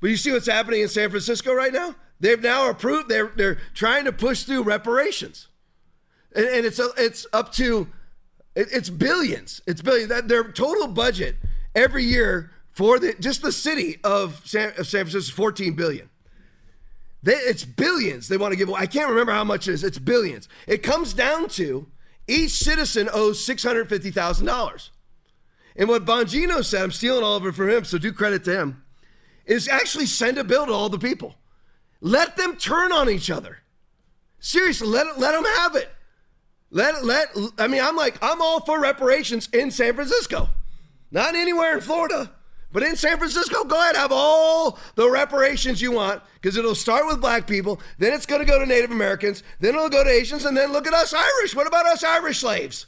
But 0.00 0.10
you 0.10 0.16
see 0.16 0.32
what's 0.32 0.46
happening 0.46 0.80
in 0.80 0.88
San 0.88 1.10
Francisco 1.10 1.52
right 1.52 1.72
now? 1.72 1.94
They've 2.18 2.40
now 2.42 2.68
approved. 2.68 3.08
They're 3.08 3.32
they're 3.36 3.58
trying 3.74 4.04
to 4.06 4.12
push 4.12 4.44
through 4.44 4.62
reparations, 4.62 5.48
and, 6.34 6.46
and 6.46 6.66
it's 6.66 6.78
a, 6.78 6.88
it's 6.96 7.26
up 7.32 7.52
to 7.54 7.88
it's 8.56 8.90
billions. 8.90 9.60
It's 9.66 9.82
billions. 9.82 10.08
That 10.08 10.28
Their 10.28 10.44
total 10.52 10.88
budget 10.88 11.36
every 11.74 12.04
year 12.04 12.50
for 12.80 12.98
the 12.98 13.14
just 13.20 13.42
the 13.42 13.52
city 13.52 13.98
of 14.02 14.40
San, 14.46 14.72
of 14.78 14.86
San 14.86 15.04
Francisco 15.04 15.36
14 15.36 15.74
billion. 15.74 16.08
They, 17.22 17.34
it's 17.34 17.62
billions 17.62 18.26
they 18.26 18.38
want 18.38 18.52
to 18.52 18.56
give 18.56 18.70
away. 18.70 18.80
I 18.80 18.86
can't 18.86 19.10
remember 19.10 19.32
how 19.32 19.44
much 19.44 19.68
it 19.68 19.74
is. 19.74 19.84
It's 19.84 19.98
billions. 19.98 20.48
It 20.66 20.82
comes 20.82 21.12
down 21.12 21.50
to 21.50 21.88
each 22.26 22.52
citizen 22.52 23.10
owes 23.12 23.46
$650,000. 23.46 24.88
And 25.76 25.90
what 25.90 26.06
Bongino 26.06 26.64
said, 26.64 26.82
I'm 26.82 26.90
stealing 26.90 27.22
all 27.22 27.36
of 27.36 27.44
it 27.44 27.54
from 27.54 27.68
him, 27.68 27.84
so 27.84 27.98
do 27.98 28.14
credit 28.14 28.44
to 28.44 28.58
him, 28.58 28.82
is 29.44 29.68
actually 29.68 30.06
send 30.06 30.38
a 30.38 30.44
bill 30.44 30.64
to 30.64 30.72
all 30.72 30.88
the 30.88 30.98
people. 30.98 31.34
Let 32.00 32.38
them 32.38 32.56
turn 32.56 32.92
on 32.92 33.10
each 33.10 33.30
other. 33.30 33.58
Seriously, 34.38 34.88
let, 34.88 35.18
let 35.18 35.32
them 35.32 35.44
have 35.58 35.76
it. 35.76 35.90
Let, 36.70 37.04
let, 37.04 37.28
I 37.58 37.66
mean, 37.66 37.82
I'm 37.82 37.96
like, 37.96 38.16
I'm 38.22 38.40
all 38.40 38.60
for 38.60 38.80
reparations 38.80 39.50
in 39.52 39.70
San 39.70 39.94
Francisco, 39.94 40.48
not 41.10 41.34
anywhere 41.34 41.74
in 41.74 41.82
Florida. 41.82 42.32
But 42.72 42.84
in 42.84 42.94
San 42.94 43.18
Francisco, 43.18 43.64
go 43.64 43.80
ahead, 43.80 43.96
have 43.96 44.12
all 44.12 44.78
the 44.94 45.10
reparations 45.10 45.82
you 45.82 45.92
want, 45.92 46.22
because 46.34 46.56
it'll 46.56 46.76
start 46.76 47.06
with 47.06 47.20
black 47.20 47.46
people, 47.46 47.80
then 47.98 48.12
it's 48.12 48.26
going 48.26 48.40
to 48.40 48.46
go 48.46 48.58
to 48.58 48.66
Native 48.66 48.92
Americans, 48.92 49.42
then 49.58 49.74
it'll 49.74 49.88
go 49.88 50.04
to 50.04 50.10
Asians, 50.10 50.44
and 50.44 50.56
then 50.56 50.72
look 50.72 50.86
at 50.86 50.94
us 50.94 51.12
Irish. 51.12 51.54
What 51.56 51.66
about 51.66 51.86
us 51.86 52.04
Irish 52.04 52.40
slaves? 52.40 52.86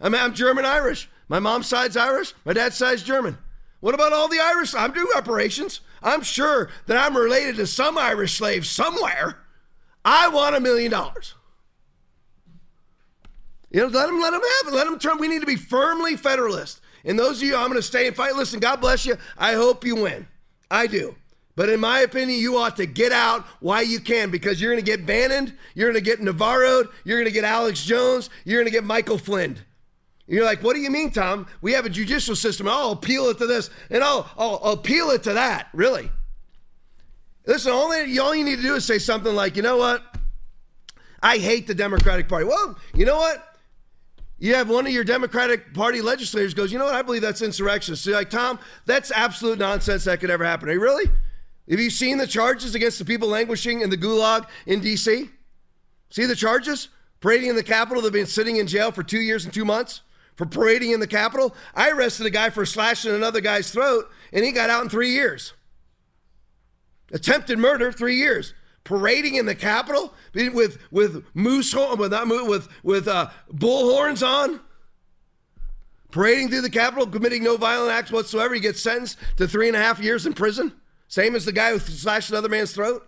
I 0.00 0.08
mean, 0.08 0.20
I'm 0.20 0.34
German 0.34 0.66
Irish. 0.66 1.08
My 1.28 1.38
mom's 1.38 1.66
side's 1.66 1.96
Irish, 1.96 2.34
my 2.44 2.52
dad's 2.52 2.76
side's 2.76 3.02
German. 3.02 3.38
What 3.80 3.94
about 3.94 4.12
all 4.12 4.28
the 4.28 4.38
Irish? 4.38 4.74
I'm 4.74 4.92
doing 4.92 5.08
reparations. 5.14 5.80
I'm 6.02 6.22
sure 6.22 6.68
that 6.86 6.98
I'm 6.98 7.16
related 7.16 7.56
to 7.56 7.66
some 7.66 7.96
Irish 7.96 8.36
slaves 8.36 8.68
somewhere. 8.68 9.38
I 10.04 10.28
want 10.28 10.54
a 10.54 10.60
million 10.60 10.90
dollars. 10.90 11.34
You 13.70 13.80
know, 13.80 13.86
let 13.86 14.06
them 14.06 14.20
let 14.20 14.32
them 14.32 14.42
have 14.42 14.72
it. 14.72 14.76
Let 14.76 14.84
them 14.84 14.98
turn. 14.98 15.18
We 15.18 15.28
need 15.28 15.40
to 15.40 15.46
be 15.46 15.56
firmly 15.56 16.16
federalist. 16.16 16.81
And 17.04 17.18
those 17.18 17.38
of 17.38 17.48
you, 17.48 17.56
I'm 17.56 17.68
going 17.68 17.74
to 17.74 17.82
stay 17.82 18.06
and 18.06 18.14
fight. 18.14 18.36
Listen, 18.36 18.60
God 18.60 18.80
bless 18.80 19.04
you. 19.04 19.16
I 19.36 19.54
hope 19.54 19.84
you 19.84 19.96
win. 19.96 20.26
I 20.70 20.86
do. 20.86 21.14
But 21.54 21.68
in 21.68 21.80
my 21.80 22.00
opinion, 22.00 22.40
you 22.40 22.56
ought 22.56 22.76
to 22.76 22.86
get 22.86 23.12
out 23.12 23.44
while 23.60 23.82
you 23.82 24.00
can 24.00 24.30
because 24.30 24.60
you're 24.60 24.72
going 24.72 24.82
to 24.82 24.90
get 24.90 25.04
Bannon, 25.04 25.56
you're 25.74 25.90
going 25.90 26.02
to 26.02 26.10
get 26.10 26.20
Navarro, 26.20 26.84
you're 27.04 27.18
going 27.18 27.26
to 27.26 27.32
get 27.32 27.44
Alex 27.44 27.84
Jones, 27.84 28.30
you're 28.44 28.58
going 28.58 28.72
to 28.72 28.72
get 28.72 28.84
Michael 28.84 29.18
Flynn. 29.18 29.58
You're 30.26 30.46
like, 30.46 30.62
what 30.62 30.74
do 30.74 30.80
you 30.80 30.90
mean, 30.90 31.10
Tom? 31.10 31.46
We 31.60 31.72
have 31.72 31.84
a 31.84 31.90
judicial 31.90 32.36
system. 32.36 32.66
I'll 32.68 32.92
appeal 32.92 33.28
it 33.28 33.38
to 33.38 33.46
this 33.46 33.68
and 33.90 34.02
I'll, 34.02 34.30
I'll, 34.38 34.72
appeal 34.72 35.10
it 35.10 35.24
to 35.24 35.34
that. 35.34 35.68
Really? 35.74 36.10
Listen, 37.44 37.72
all 37.72 38.34
you 38.34 38.44
need 38.44 38.56
to 38.56 38.62
do 38.62 38.76
is 38.76 38.84
say 38.84 38.98
something 38.98 39.34
like, 39.34 39.56
you 39.56 39.62
know 39.62 39.76
what? 39.76 40.02
I 41.22 41.38
hate 41.38 41.66
the 41.66 41.74
Democratic 41.74 42.28
Party. 42.28 42.46
Well, 42.46 42.78
you 42.94 43.04
know 43.04 43.16
what? 43.16 43.51
You 44.42 44.56
have 44.56 44.68
one 44.68 44.88
of 44.88 44.92
your 44.92 45.04
Democratic 45.04 45.72
Party 45.72 46.02
legislators 46.02 46.52
goes, 46.52 46.72
you 46.72 46.78
know 46.80 46.86
what? 46.86 46.96
I 46.96 47.02
believe 47.02 47.22
that's 47.22 47.42
insurrection. 47.42 47.94
So 47.94 48.10
you're 48.10 48.18
like, 48.18 48.28
Tom, 48.28 48.58
that's 48.86 49.12
absolute 49.12 49.56
nonsense 49.56 50.02
that 50.02 50.18
could 50.18 50.30
ever 50.30 50.44
happen. 50.44 50.68
Are 50.68 50.72
you 50.72 50.80
really? 50.80 51.04
Have 51.70 51.78
you 51.78 51.90
seen 51.90 52.18
the 52.18 52.26
charges 52.26 52.74
against 52.74 52.98
the 52.98 53.04
people 53.04 53.28
languishing 53.28 53.82
in 53.82 53.90
the 53.90 53.96
gulag 53.96 54.48
in 54.66 54.80
D.C.? 54.80 55.30
See 56.10 56.26
the 56.26 56.34
charges? 56.34 56.88
Parading 57.20 57.50
in 57.50 57.54
the 57.54 57.62
Capitol. 57.62 58.02
They've 58.02 58.12
been 58.12 58.26
sitting 58.26 58.56
in 58.56 58.66
jail 58.66 58.90
for 58.90 59.04
two 59.04 59.20
years 59.20 59.44
and 59.44 59.54
two 59.54 59.64
months 59.64 60.00
for 60.34 60.44
parading 60.44 60.90
in 60.90 60.98
the 60.98 61.06
Capitol. 61.06 61.54
I 61.72 61.90
arrested 61.90 62.26
a 62.26 62.30
guy 62.30 62.50
for 62.50 62.66
slashing 62.66 63.14
another 63.14 63.40
guy's 63.40 63.70
throat, 63.70 64.10
and 64.32 64.44
he 64.44 64.50
got 64.50 64.70
out 64.70 64.82
in 64.82 64.88
three 64.88 65.10
years. 65.10 65.52
Attempted 67.12 67.60
murder, 67.60 67.92
three 67.92 68.16
years 68.16 68.54
parading 68.84 69.36
in 69.36 69.46
the 69.46 69.54
Capitol 69.54 70.12
with 70.34 70.78
with 70.90 71.24
moose 71.34 71.74
with 71.74 72.10
not 72.10 72.28
with 72.28 72.68
with 72.82 73.08
uh, 73.08 73.30
bull 73.50 73.92
horns 73.92 74.22
on, 74.22 74.60
parading 76.10 76.48
through 76.48 76.62
the 76.62 76.70
Capitol, 76.70 77.06
committing 77.06 77.42
no 77.42 77.56
violent 77.56 77.92
acts 77.92 78.10
whatsoever. 78.10 78.54
He 78.54 78.60
gets 78.60 78.80
sentenced 78.80 79.18
to 79.36 79.46
three 79.46 79.68
and 79.68 79.76
a 79.76 79.80
half 79.80 80.00
years 80.00 80.26
in 80.26 80.32
prison, 80.32 80.72
same 81.08 81.34
as 81.34 81.44
the 81.44 81.52
guy 81.52 81.72
who 81.72 81.78
slashed 81.78 82.30
another 82.30 82.48
man's 82.48 82.72
throat. 82.72 83.06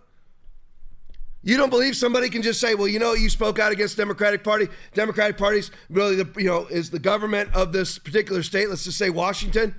You 1.43 1.57
don't 1.57 1.69
believe 1.69 1.95
somebody 1.95 2.29
can 2.29 2.41
just 2.41 2.59
say, 2.59 2.73
"Well, 2.73 2.87
you 2.87 2.97
know, 2.97 3.13
you 3.13 3.29
spoke 3.29 3.59
out 3.59 3.71
against 3.71 3.97
Democratic 3.97 4.43
Party. 4.43 4.67
Democratic 4.93 5.37
Party's 5.37 5.69
really 5.89 6.15
the 6.15 6.27
you 6.37 6.47
know 6.47 6.65
is 6.65 6.89
the 6.89 6.99
government 6.99 7.53
of 7.53 7.71
this 7.71 7.99
particular 7.99 8.41
state. 8.41 8.69
Let's 8.69 8.83
just 8.83 8.97
say 8.97 9.09
Washington." 9.09 9.75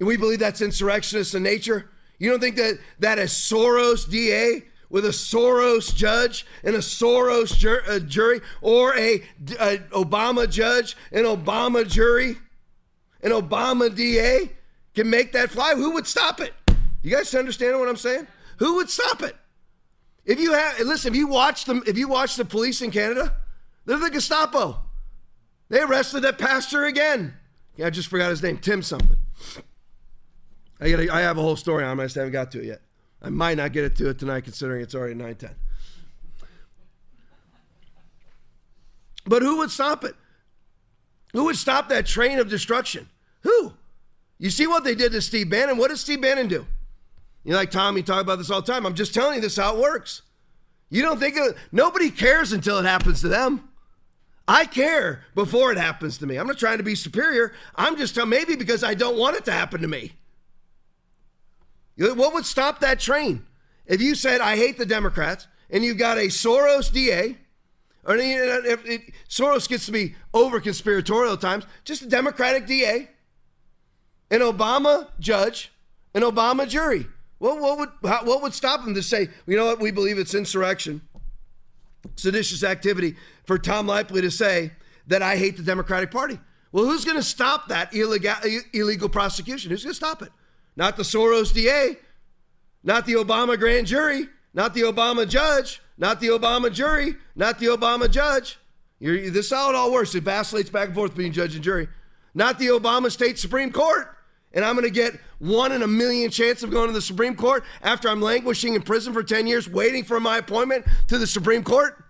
And 0.00 0.06
we 0.06 0.16
believe 0.16 0.38
that's 0.38 0.60
insurrectionist 0.60 1.34
in 1.34 1.42
nature. 1.42 1.90
You 2.18 2.30
don't 2.30 2.40
think 2.40 2.56
that 2.56 2.78
that 2.98 3.18
a 3.18 3.22
Soros 3.22 4.08
DA 4.08 4.64
with 4.90 5.04
a 5.04 5.10
Soros 5.10 5.94
judge 5.94 6.46
and 6.64 6.74
a 6.74 6.80
Soros 6.80 7.56
jur- 7.56 7.84
a 7.86 8.00
jury, 8.00 8.40
or 8.60 8.96
a, 8.96 9.22
a 9.60 9.78
Obama 9.92 10.50
judge, 10.50 10.96
an 11.12 11.24
Obama 11.24 11.86
jury, 11.86 12.36
an 13.22 13.30
Obama 13.30 13.94
DA 13.94 14.50
can 14.94 15.10
make 15.10 15.32
that 15.32 15.50
fly? 15.50 15.74
Who 15.74 15.92
would 15.92 16.06
stop 16.06 16.40
it? 16.40 16.54
You 17.02 17.10
guys 17.10 17.34
understand 17.34 17.78
what 17.78 17.88
I'm 17.88 17.96
saying? 17.96 18.26
Who 18.58 18.76
would 18.76 18.90
stop 18.90 19.22
it? 19.22 19.36
If 20.24 20.40
you 20.40 20.52
have 20.52 20.80
listen, 20.80 21.12
if 21.12 21.16
you 21.16 21.26
watch 21.26 21.64
them, 21.64 21.82
if 21.86 21.96
you 21.96 22.08
watch 22.08 22.36
the 22.36 22.44
police 22.44 22.82
in 22.82 22.90
Canada, 22.90 23.34
they're 23.86 23.98
the 23.98 24.10
Gestapo. 24.10 24.82
They 25.68 25.80
arrested 25.80 26.20
that 26.22 26.38
pastor 26.38 26.84
again. 26.84 27.34
Yeah, 27.76 27.86
I 27.86 27.90
just 27.90 28.08
forgot 28.08 28.30
his 28.30 28.42
name, 28.42 28.58
Tim 28.58 28.82
something. 28.82 29.16
I 30.80 30.90
got 30.90 31.10
I 31.10 31.20
have 31.20 31.38
a 31.38 31.42
whole 31.42 31.56
story 31.56 31.84
on 31.84 31.98
it. 31.98 32.02
I 32.02 32.06
just 32.06 32.16
haven't 32.16 32.32
got 32.32 32.50
to 32.52 32.60
it 32.60 32.66
yet. 32.66 32.80
I 33.20 33.30
might 33.30 33.56
not 33.56 33.72
get 33.72 33.84
it 33.84 33.96
to 33.96 34.10
it 34.10 34.18
tonight, 34.18 34.44
considering 34.44 34.82
it's 34.82 34.94
already 34.94 35.14
nine 35.14 35.34
ten. 35.34 35.54
But 39.26 39.42
who 39.42 39.58
would 39.58 39.70
stop 39.70 40.04
it? 40.04 40.14
Who 41.32 41.44
would 41.44 41.56
stop 41.56 41.88
that 41.88 42.06
train 42.06 42.38
of 42.38 42.48
destruction? 42.48 43.08
Who? 43.42 43.74
You 44.38 44.50
see 44.50 44.66
what 44.66 44.84
they 44.84 44.94
did 44.94 45.12
to 45.12 45.20
Steve 45.20 45.50
Bannon? 45.50 45.76
What 45.76 45.90
does 45.90 46.00
Steve 46.00 46.22
Bannon 46.22 46.48
do? 46.48 46.66
You 47.44 47.52
know, 47.52 47.58
like 47.58 47.70
Tommy 47.70 48.02
talk 48.02 48.22
about 48.22 48.38
this 48.38 48.50
all 48.50 48.62
the 48.62 48.72
time. 48.72 48.86
I'm 48.86 48.94
just 48.94 49.12
telling 49.12 49.36
you 49.36 49.40
this 49.40 49.56
how 49.56 49.76
it 49.76 49.80
works. 49.80 50.22
You 50.90 51.02
don't 51.02 51.18
think 51.18 51.36
of, 51.36 51.56
nobody 51.72 52.10
cares 52.10 52.52
until 52.52 52.78
it 52.78 52.84
happens 52.84 53.20
to 53.20 53.28
them. 53.28 53.68
I 54.46 54.64
care 54.64 55.24
before 55.34 55.72
it 55.72 55.78
happens 55.78 56.16
to 56.18 56.26
me. 56.26 56.36
I'm 56.36 56.46
not 56.46 56.58
trying 56.58 56.78
to 56.78 56.84
be 56.84 56.94
superior. 56.94 57.52
I'm 57.74 57.96
just 57.98 58.14
telling 58.14 58.30
maybe 58.30 58.56
because 58.56 58.82
I 58.82 58.94
don't 58.94 59.18
want 59.18 59.36
it 59.36 59.44
to 59.44 59.52
happen 59.52 59.82
to 59.82 59.88
me. 59.88 60.12
What 61.98 62.32
would 62.34 62.46
stop 62.46 62.80
that 62.80 63.00
train? 63.00 63.44
If 63.86 64.00
you 64.00 64.14
said, 64.14 64.40
I 64.40 64.56
hate 64.56 64.78
the 64.78 64.86
Democrats, 64.86 65.48
and 65.70 65.84
you've 65.84 65.98
got 65.98 66.18
a 66.18 66.28
Soros 66.28 66.92
DA, 66.92 67.36
or 68.04 68.16
if 68.16 68.86
it, 68.86 69.12
Soros 69.28 69.68
gets 69.68 69.86
to 69.86 69.92
be 69.92 70.14
over 70.32 70.60
conspiratorial 70.60 71.34
at 71.34 71.40
times, 71.40 71.64
just 71.84 72.02
a 72.02 72.06
Democratic 72.06 72.66
DA, 72.66 73.08
an 74.30 74.40
Obama 74.40 75.08
judge, 75.18 75.72
an 76.14 76.22
Obama 76.22 76.68
jury. 76.68 77.06
Well, 77.40 77.60
what 77.60 77.78
would 77.78 77.90
what 78.26 78.42
would 78.42 78.54
stop 78.54 78.84
them 78.84 78.94
to 78.94 79.02
say, 79.02 79.28
you 79.46 79.56
know 79.56 79.66
what, 79.66 79.80
we 79.80 79.90
believe 79.90 80.18
it's 80.18 80.34
insurrection, 80.34 81.02
seditious 82.16 82.62
activity 82.62 83.16
for 83.44 83.58
Tom 83.58 83.86
Laipply 83.86 84.20
to 84.22 84.30
say 84.30 84.72
that 85.06 85.22
I 85.22 85.36
hate 85.36 85.56
the 85.56 85.62
Democratic 85.62 86.10
Party? 86.10 86.38
Well, 86.70 86.84
who's 86.84 87.04
going 87.04 87.16
to 87.16 87.22
stop 87.22 87.68
that 87.68 87.94
illegal, 87.94 88.34
illegal 88.72 89.08
prosecution? 89.08 89.70
Who's 89.70 89.84
going 89.84 89.92
to 89.92 89.96
stop 89.96 90.22
it? 90.22 90.30
Not 90.78 90.96
the 90.96 91.02
Soros 91.02 91.52
DA, 91.52 91.96
not 92.84 93.04
the 93.04 93.14
Obama 93.14 93.58
grand 93.58 93.88
jury, 93.88 94.28
not 94.54 94.74
the 94.74 94.82
Obama 94.82 95.28
judge, 95.28 95.82
not 95.98 96.20
the 96.20 96.28
Obama 96.28 96.72
jury, 96.72 97.16
not 97.34 97.58
the 97.58 97.66
Obama 97.66 98.08
judge. 98.08 98.60
You're, 99.00 99.28
this 99.28 99.46
is 99.46 99.52
how 99.52 99.70
it 99.70 99.74
all 99.74 99.92
works. 99.92 100.14
It 100.14 100.22
vacillates 100.22 100.70
back 100.70 100.86
and 100.86 100.94
forth 100.94 101.16
between 101.16 101.32
judge 101.32 101.56
and 101.56 101.64
jury. 101.64 101.88
Not 102.32 102.60
the 102.60 102.68
Obama 102.68 103.10
State 103.10 103.40
Supreme 103.40 103.72
Court. 103.72 104.14
And 104.52 104.64
I'm 104.64 104.76
going 104.76 104.84
to 104.84 104.94
get 104.94 105.18
one 105.40 105.72
in 105.72 105.82
a 105.82 105.88
million 105.88 106.30
chance 106.30 106.62
of 106.62 106.70
going 106.70 106.86
to 106.86 106.92
the 106.92 107.02
Supreme 107.02 107.34
Court 107.34 107.64
after 107.82 108.08
I'm 108.08 108.22
languishing 108.22 108.74
in 108.74 108.82
prison 108.82 109.12
for 109.12 109.24
10 109.24 109.48
years 109.48 109.68
waiting 109.68 110.04
for 110.04 110.20
my 110.20 110.38
appointment 110.38 110.86
to 111.08 111.18
the 111.18 111.26
Supreme 111.26 111.64
Court? 111.64 112.04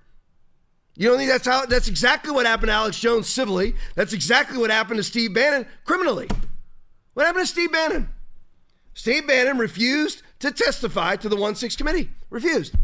You 0.94 1.08
don't 1.08 1.16
think 1.16 1.30
that's 1.30 1.46
how 1.46 1.64
that's 1.64 1.88
exactly 1.88 2.32
what 2.32 2.44
happened 2.44 2.68
to 2.68 2.74
Alex 2.74 3.00
Jones 3.00 3.28
civilly. 3.28 3.76
That's 3.94 4.12
exactly 4.12 4.58
what 4.58 4.70
happened 4.70 4.98
to 4.98 5.04
Steve 5.04 5.32
Bannon 5.32 5.66
criminally. 5.84 6.28
What 7.14 7.24
happened 7.24 7.46
to 7.46 7.50
Steve 7.50 7.72
Bannon? 7.72 8.10
Steve 8.98 9.28
Bannon 9.28 9.58
refused 9.58 10.22
to 10.40 10.50
testify 10.50 11.14
to 11.14 11.28
the 11.28 11.36
1 11.36 11.54
6 11.54 11.76
committee. 11.76 12.10
Refused. 12.30 12.74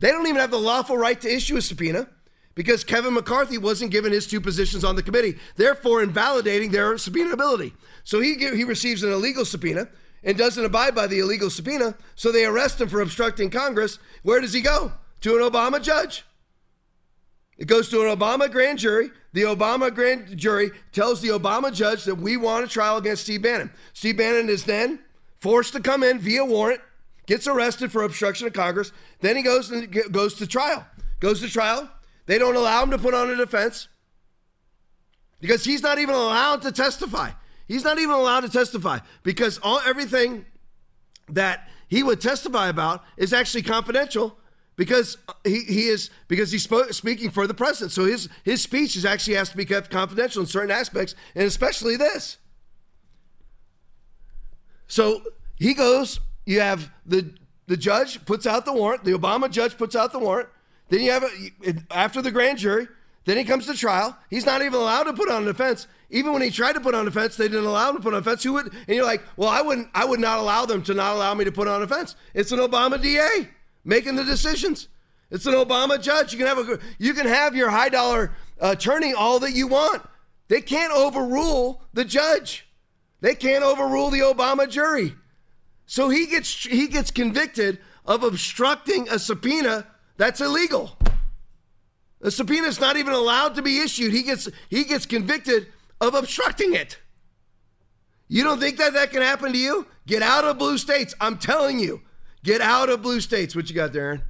They 0.00 0.10
don't 0.10 0.26
even 0.26 0.40
have 0.40 0.50
the 0.50 0.58
lawful 0.58 0.96
right 0.96 1.20
to 1.20 1.30
issue 1.30 1.58
a 1.58 1.60
subpoena 1.60 2.08
because 2.54 2.84
Kevin 2.84 3.12
McCarthy 3.12 3.58
wasn't 3.58 3.90
given 3.90 4.10
his 4.10 4.26
two 4.26 4.40
positions 4.40 4.82
on 4.82 4.96
the 4.96 5.02
committee, 5.02 5.36
therefore 5.56 6.02
invalidating 6.02 6.70
their 6.70 6.96
subpoena 6.96 7.32
ability. 7.32 7.74
So 8.02 8.18
he, 8.18 8.36
he 8.36 8.64
receives 8.64 9.02
an 9.02 9.12
illegal 9.12 9.44
subpoena 9.44 9.88
and 10.24 10.38
doesn't 10.38 10.64
abide 10.64 10.94
by 10.94 11.06
the 11.06 11.18
illegal 11.18 11.50
subpoena, 11.50 11.96
so 12.14 12.32
they 12.32 12.46
arrest 12.46 12.80
him 12.80 12.88
for 12.88 13.02
obstructing 13.02 13.50
Congress. 13.50 13.98
Where 14.22 14.40
does 14.40 14.54
he 14.54 14.62
go? 14.62 14.92
To 15.20 15.36
an 15.36 15.42
Obama 15.42 15.82
judge. 15.82 16.24
It 17.58 17.66
goes 17.66 17.90
to 17.90 18.00
an 18.00 18.18
Obama 18.18 18.50
grand 18.50 18.78
jury. 18.78 19.10
The 19.34 19.42
Obama 19.42 19.94
grand 19.94 20.34
jury 20.38 20.70
tells 20.92 21.20
the 21.20 21.28
Obama 21.28 21.74
judge 21.74 22.04
that 22.04 22.14
we 22.14 22.38
want 22.38 22.64
a 22.64 22.68
trial 22.68 22.96
against 22.96 23.24
Steve 23.24 23.42
Bannon. 23.42 23.70
Steve 23.92 24.16
Bannon 24.16 24.48
is 24.48 24.64
then 24.64 25.00
forced 25.40 25.72
to 25.74 25.80
come 25.80 26.02
in 26.02 26.18
via 26.18 26.44
warrant 26.44 26.80
gets 27.26 27.46
arrested 27.46 27.92
for 27.92 28.02
obstruction 28.02 28.46
of 28.46 28.52
Congress. 28.52 28.92
Then 29.20 29.36
he 29.36 29.42
goes 29.42 29.70
and 29.70 29.94
goes 30.10 30.34
to 30.34 30.46
trial. 30.46 30.86
Goes 31.20 31.40
to 31.40 31.48
trial. 31.48 31.90
They 32.26 32.38
don't 32.38 32.56
allow 32.56 32.82
him 32.82 32.90
to 32.90 32.98
put 32.98 33.14
on 33.14 33.30
a 33.30 33.36
defense 33.36 33.88
because 35.40 35.64
he's 35.64 35.82
not 35.82 35.98
even 35.98 36.14
allowed 36.14 36.62
to 36.62 36.72
testify. 36.72 37.30
He's 37.66 37.84
not 37.84 37.98
even 37.98 38.14
allowed 38.14 38.40
to 38.40 38.48
testify 38.48 39.00
because 39.22 39.58
all 39.62 39.80
everything 39.86 40.46
that 41.28 41.68
he 41.86 42.02
would 42.02 42.20
testify 42.20 42.68
about 42.68 43.04
is 43.16 43.32
actually 43.32 43.62
confidential 43.62 44.38
because 44.76 45.18
he, 45.44 45.64
he 45.64 45.88
is 45.88 46.10
because 46.28 46.52
he's 46.52 46.68
speaking 46.90 47.30
for 47.30 47.46
the 47.46 47.54
president. 47.54 47.92
So 47.92 48.04
his 48.04 48.28
his 48.44 48.62
speech 48.62 48.96
is 48.96 49.04
actually 49.04 49.34
has 49.34 49.50
to 49.50 49.56
be 49.56 49.64
kept 49.64 49.90
confidential 49.90 50.40
in 50.40 50.46
certain 50.46 50.70
aspects, 50.70 51.14
and 51.34 51.44
especially 51.44 51.96
this. 51.96 52.38
So 54.88 55.22
he 55.56 55.74
goes 55.74 56.20
you 56.48 56.60
have 56.60 56.90
the 57.04 57.30
the 57.66 57.76
judge 57.76 58.24
puts 58.24 58.46
out 58.46 58.64
the 58.64 58.72
warrant. 58.72 59.04
The 59.04 59.12
Obama 59.12 59.50
judge 59.50 59.76
puts 59.76 59.94
out 59.94 60.12
the 60.12 60.18
warrant. 60.18 60.48
Then 60.88 61.00
you 61.02 61.10
have 61.10 61.22
a, 61.22 61.74
after 61.90 62.22
the 62.22 62.30
grand 62.30 62.58
jury. 62.58 62.88
Then 63.26 63.36
he 63.36 63.44
comes 63.44 63.66
to 63.66 63.74
trial. 63.74 64.16
He's 64.30 64.46
not 64.46 64.62
even 64.62 64.72
allowed 64.72 65.02
to 65.02 65.12
put 65.12 65.28
on 65.28 65.42
a 65.42 65.46
defense. 65.46 65.86
Even 66.08 66.32
when 66.32 66.40
he 66.40 66.48
tried 66.48 66.72
to 66.72 66.80
put 66.80 66.94
on 66.94 67.02
a 67.06 67.10
defense, 67.10 67.36
they 67.36 67.48
didn't 67.48 67.66
allow 67.66 67.90
him 67.90 67.96
to 67.96 68.02
put 68.02 68.14
on 68.14 68.20
a 68.20 68.22
defense. 68.22 68.42
Who 68.42 68.54
would? 68.54 68.72
And 68.72 68.96
you're 68.96 69.04
like, 69.04 69.22
well, 69.36 69.50
I 69.50 69.60
wouldn't. 69.60 69.88
I 69.94 70.06
would 70.06 70.20
not 70.20 70.38
allow 70.38 70.64
them 70.64 70.82
to 70.84 70.94
not 70.94 71.14
allow 71.14 71.34
me 71.34 71.44
to 71.44 71.52
put 71.52 71.68
on 71.68 71.82
a 71.82 71.86
defense. 71.86 72.16
It's 72.32 72.52
an 72.52 72.58
Obama 72.60 73.00
DA 73.00 73.48
making 73.84 74.16
the 74.16 74.24
decisions. 74.24 74.88
It's 75.30 75.44
an 75.44 75.52
Obama 75.52 76.00
judge. 76.00 76.32
You 76.32 76.38
can 76.38 76.46
have 76.46 76.58
a 76.58 76.78
you 76.98 77.12
can 77.12 77.26
have 77.26 77.54
your 77.54 77.68
high 77.68 77.90
dollar 77.90 78.32
attorney 78.58 79.12
all 79.12 79.40
that 79.40 79.52
you 79.52 79.66
want. 79.66 80.02
They 80.48 80.62
can't 80.62 80.94
overrule 80.94 81.82
the 81.92 82.06
judge. 82.06 82.67
They 83.20 83.34
can't 83.34 83.64
overrule 83.64 84.10
the 84.10 84.20
Obama 84.20 84.68
jury. 84.68 85.14
So 85.86 86.08
he 86.08 86.26
gets 86.26 86.64
he 86.64 86.86
gets 86.86 87.10
convicted 87.10 87.78
of 88.04 88.22
obstructing 88.22 89.08
a 89.08 89.18
subpoena 89.18 89.86
that's 90.16 90.40
illegal. 90.40 90.98
The 92.20 92.30
subpoena 92.30 92.66
is 92.66 92.80
not 92.80 92.96
even 92.96 93.12
allowed 93.12 93.54
to 93.54 93.62
be 93.62 93.78
issued. 93.80 94.12
He 94.12 94.22
gets 94.22 94.48
he 94.68 94.84
gets 94.84 95.06
convicted 95.06 95.68
of 96.00 96.14
obstructing 96.14 96.74
it. 96.74 96.98
You 98.28 98.44
don't 98.44 98.60
think 98.60 98.76
that 98.78 98.92
that 98.92 99.10
can 99.10 99.22
happen 99.22 99.52
to 99.52 99.58
you? 99.58 99.86
Get 100.06 100.22
out 100.22 100.44
of 100.44 100.58
blue 100.58 100.78
states. 100.78 101.14
I'm 101.20 101.38
telling 101.38 101.78
you. 101.78 102.02
Get 102.44 102.60
out 102.60 102.90
of 102.90 103.02
blue 103.02 103.20
states. 103.20 103.56
What 103.56 103.68
you 103.68 103.74
got 103.74 103.92
there, 103.92 104.04
Aaron? 104.04 104.22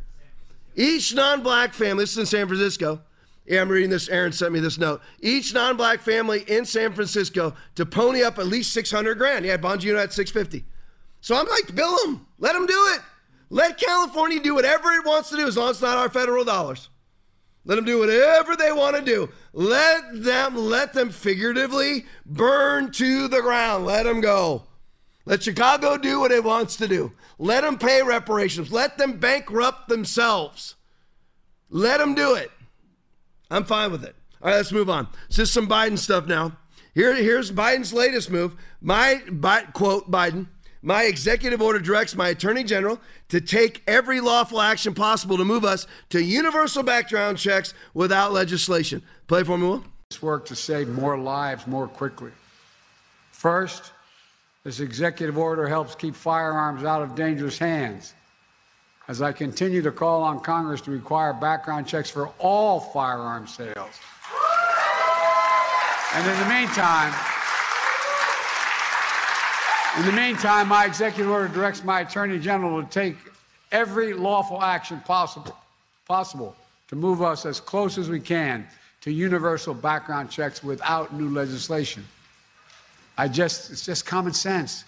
Each 0.76 1.12
non-black 1.12 1.74
family, 1.74 2.04
this 2.04 2.12
is 2.12 2.18
in 2.18 2.26
San 2.26 2.46
Francisco. 2.46 3.02
Yeah, 3.48 3.62
I'm 3.62 3.70
reading 3.70 3.88
this. 3.88 4.10
Aaron 4.10 4.32
sent 4.32 4.52
me 4.52 4.60
this 4.60 4.76
note. 4.76 5.00
Each 5.20 5.54
non-black 5.54 6.00
family 6.00 6.44
in 6.48 6.66
San 6.66 6.92
Francisco 6.92 7.54
to 7.76 7.86
pony 7.86 8.22
up 8.22 8.38
at 8.38 8.46
least 8.46 8.74
600 8.74 9.14
grand. 9.14 9.46
Yeah, 9.46 9.56
Bongino 9.56 9.98
at 9.98 10.12
650. 10.12 10.66
So 11.22 11.34
I'm 11.34 11.48
like, 11.48 11.74
bill 11.74 11.96
them. 12.04 12.26
Let 12.38 12.52
them 12.52 12.66
do 12.66 12.88
it. 12.94 13.00
Let 13.48 13.78
California 13.78 14.38
do 14.40 14.54
whatever 14.54 14.90
it 14.90 15.06
wants 15.06 15.30
to 15.30 15.36
do 15.36 15.46
as 15.46 15.56
long 15.56 15.70
as 15.70 15.76
it's 15.76 15.82
not 15.82 15.96
our 15.96 16.10
federal 16.10 16.44
dollars. 16.44 16.90
Let 17.64 17.76
them 17.76 17.86
do 17.86 17.98
whatever 17.98 18.54
they 18.54 18.70
want 18.70 18.96
to 18.96 19.02
do. 19.02 19.30
Let 19.54 20.22
them, 20.22 20.54
let 20.54 20.92
them 20.92 21.08
figuratively 21.08 22.04
burn 22.26 22.92
to 22.92 23.28
the 23.28 23.40
ground. 23.40 23.86
Let 23.86 24.02
them 24.02 24.20
go. 24.20 24.64
Let 25.24 25.42
Chicago 25.42 25.96
do 25.96 26.20
what 26.20 26.32
it 26.32 26.44
wants 26.44 26.76
to 26.76 26.88
do. 26.88 27.12
Let 27.38 27.62
them 27.62 27.78
pay 27.78 28.02
reparations. 28.02 28.70
Let 28.70 28.98
them 28.98 29.18
bankrupt 29.18 29.88
themselves. 29.88 30.74
Let 31.70 31.98
them 31.98 32.14
do 32.14 32.34
it. 32.34 32.50
I'm 33.50 33.64
fine 33.64 33.90
with 33.90 34.04
it. 34.04 34.16
All 34.42 34.50
right, 34.50 34.56
let's 34.56 34.72
move 34.72 34.90
on. 34.90 35.08
This 35.28 35.38
is 35.38 35.50
some 35.50 35.68
Biden 35.68 35.98
stuff 35.98 36.26
now. 36.26 36.56
Here, 36.94 37.14
here's 37.14 37.50
Biden's 37.50 37.92
latest 37.92 38.30
move. 38.30 38.56
My 38.80 39.22
by, 39.30 39.62
quote 39.62 40.10
Biden 40.10 40.46
my 40.82 41.04
executive 41.04 41.60
order 41.60 41.80
directs 41.80 42.14
my 42.14 42.28
attorney 42.28 42.62
general 42.62 43.00
to 43.30 43.40
take 43.40 43.82
every 43.86 44.20
lawful 44.20 44.60
action 44.60 44.94
possible 44.94 45.36
to 45.36 45.44
move 45.44 45.64
us 45.64 45.86
to 46.10 46.22
universal 46.22 46.82
background 46.82 47.38
checks 47.38 47.74
without 47.94 48.32
legislation. 48.32 49.02
Play 49.26 49.42
for 49.42 49.58
me, 49.58 49.66
Will. 49.66 49.84
This 50.10 50.22
work 50.22 50.46
to 50.46 50.56
save 50.56 50.88
more 50.88 51.18
lives 51.18 51.66
more 51.66 51.88
quickly. 51.88 52.30
First, 53.32 53.92
this 54.64 54.80
executive 54.80 55.36
order 55.36 55.66
helps 55.66 55.94
keep 55.94 56.14
firearms 56.14 56.84
out 56.84 57.02
of 57.02 57.14
dangerous 57.14 57.58
hands. 57.58 58.14
As 59.08 59.22
I 59.22 59.32
continue 59.32 59.80
to 59.80 59.90
call 59.90 60.22
on 60.22 60.40
Congress 60.40 60.82
to 60.82 60.90
require 60.90 61.32
background 61.32 61.86
checks 61.86 62.10
for 62.10 62.28
all 62.38 62.78
firearm 62.78 63.46
sales. 63.46 63.94
And 66.14 66.26
in 66.26 66.38
the 66.38 66.48
meantime, 66.48 67.14
in 69.98 70.04
the 70.06 70.12
meantime, 70.12 70.68
my 70.68 70.84
executive 70.84 71.30
order 71.30 71.48
directs 71.48 71.82
my 71.82 72.00
Attorney 72.00 72.38
General 72.38 72.82
to 72.82 72.88
take 72.88 73.16
every 73.72 74.12
lawful 74.12 74.62
action 74.62 75.00
possible, 75.00 75.56
possible 76.06 76.54
to 76.88 76.96
move 76.96 77.22
us 77.22 77.46
as 77.46 77.60
close 77.60 77.96
as 77.96 78.10
we 78.10 78.20
can 78.20 78.66
to 79.00 79.10
universal 79.10 79.72
background 79.72 80.30
checks 80.30 80.62
without 80.62 81.14
new 81.14 81.30
legislation. 81.30 82.04
I 83.16 83.28
just, 83.28 83.70
it's 83.70 83.84
just 83.84 84.04
common 84.04 84.34
sense. 84.34 84.84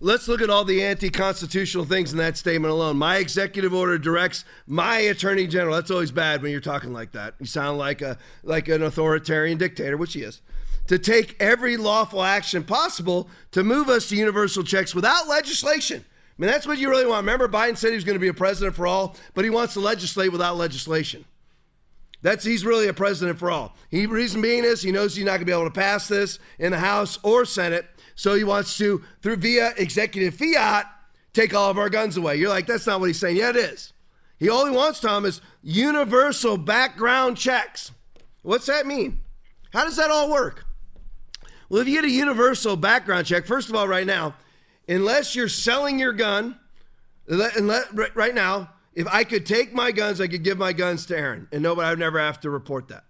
Let's 0.00 0.28
look 0.28 0.40
at 0.40 0.50
all 0.50 0.64
the 0.64 0.82
anti 0.82 1.10
constitutional 1.10 1.84
things 1.84 2.12
in 2.12 2.18
that 2.18 2.36
statement 2.36 2.72
alone. 2.72 2.96
My 2.96 3.16
executive 3.16 3.74
order 3.74 3.98
directs 3.98 4.44
my 4.66 4.98
attorney 4.98 5.46
general. 5.46 5.74
That's 5.74 5.90
always 5.90 6.12
bad 6.12 6.40
when 6.40 6.52
you're 6.52 6.60
talking 6.60 6.92
like 6.92 7.12
that. 7.12 7.34
You 7.40 7.46
sound 7.46 7.78
like, 7.78 8.00
a, 8.00 8.16
like 8.44 8.68
an 8.68 8.82
authoritarian 8.82 9.58
dictator, 9.58 9.96
which 9.96 10.12
he 10.12 10.22
is 10.22 10.40
to 10.88 10.98
take 10.98 11.36
every 11.38 11.76
lawful 11.76 12.22
action 12.22 12.64
possible 12.64 13.28
to 13.52 13.62
move 13.62 13.88
us 13.88 14.08
to 14.08 14.16
universal 14.16 14.64
checks 14.64 14.94
without 14.94 15.28
legislation. 15.28 16.04
I 16.06 16.42
mean, 16.42 16.50
that's 16.50 16.66
what 16.66 16.78
you 16.78 16.88
really 16.88 17.06
want. 17.06 17.24
Remember, 17.24 17.46
Biden 17.46 17.76
said 17.76 17.90
he 17.90 17.94
was 17.94 18.04
going 18.04 18.16
to 18.16 18.20
be 18.20 18.28
a 18.28 18.34
president 18.34 18.74
for 18.74 18.86
all, 18.86 19.16
but 19.34 19.44
he 19.44 19.50
wants 19.50 19.74
to 19.74 19.80
legislate 19.80 20.32
without 20.32 20.56
legislation. 20.56 21.24
That's 22.22 22.44
he's 22.44 22.64
really 22.64 22.88
a 22.88 22.94
president 22.94 23.38
for 23.38 23.50
all. 23.50 23.76
He 23.90 24.06
reason 24.06 24.40
being 24.40 24.64
is 24.64 24.82
he 24.82 24.90
knows 24.90 25.14
he's 25.14 25.24
not 25.24 25.32
going 25.32 25.40
to 25.40 25.46
be 25.46 25.52
able 25.52 25.64
to 25.64 25.70
pass 25.70 26.08
this 26.08 26.38
in 26.58 26.72
the 26.72 26.78
House 26.78 27.18
or 27.22 27.44
Senate, 27.44 27.86
so 28.18 28.34
he 28.34 28.42
wants 28.42 28.76
to 28.78 29.00
through 29.22 29.36
via 29.36 29.72
executive 29.76 30.34
fiat 30.34 30.86
take 31.32 31.54
all 31.54 31.70
of 31.70 31.78
our 31.78 31.88
guns 31.88 32.16
away. 32.16 32.34
You're 32.34 32.48
like, 32.48 32.66
that's 32.66 32.84
not 32.84 32.98
what 32.98 33.06
he's 33.06 33.20
saying. 33.20 33.36
Yeah, 33.36 33.50
it 33.50 33.56
is. 33.56 33.92
He 34.40 34.48
all 34.48 34.66
he 34.66 34.72
wants, 34.72 34.98
Tom, 34.98 35.24
is 35.24 35.40
universal 35.62 36.56
background 36.56 37.36
checks. 37.36 37.92
What's 38.42 38.66
that 38.66 38.86
mean? 38.86 39.20
How 39.72 39.84
does 39.84 39.94
that 39.96 40.10
all 40.10 40.32
work? 40.32 40.66
Well, 41.68 41.80
if 41.80 41.86
you 41.86 41.94
get 41.94 42.04
a 42.04 42.10
universal 42.10 42.76
background 42.76 43.26
check, 43.26 43.46
first 43.46 43.68
of 43.68 43.76
all, 43.76 43.86
right 43.86 44.06
now, 44.06 44.34
unless 44.88 45.36
you're 45.36 45.48
selling 45.48 46.00
your 46.00 46.12
gun, 46.12 46.58
right 47.28 48.34
now, 48.34 48.70
if 48.94 49.06
I 49.06 49.22
could 49.22 49.46
take 49.46 49.72
my 49.72 49.92
guns, 49.92 50.20
I 50.20 50.26
could 50.26 50.42
give 50.42 50.58
my 50.58 50.72
guns 50.72 51.06
to 51.06 51.16
Aaron, 51.16 51.46
and 51.52 51.62
nobody, 51.62 51.86
I'd 51.86 52.00
never 52.00 52.18
have 52.18 52.40
to 52.40 52.50
report 52.50 52.88
that. 52.88 53.04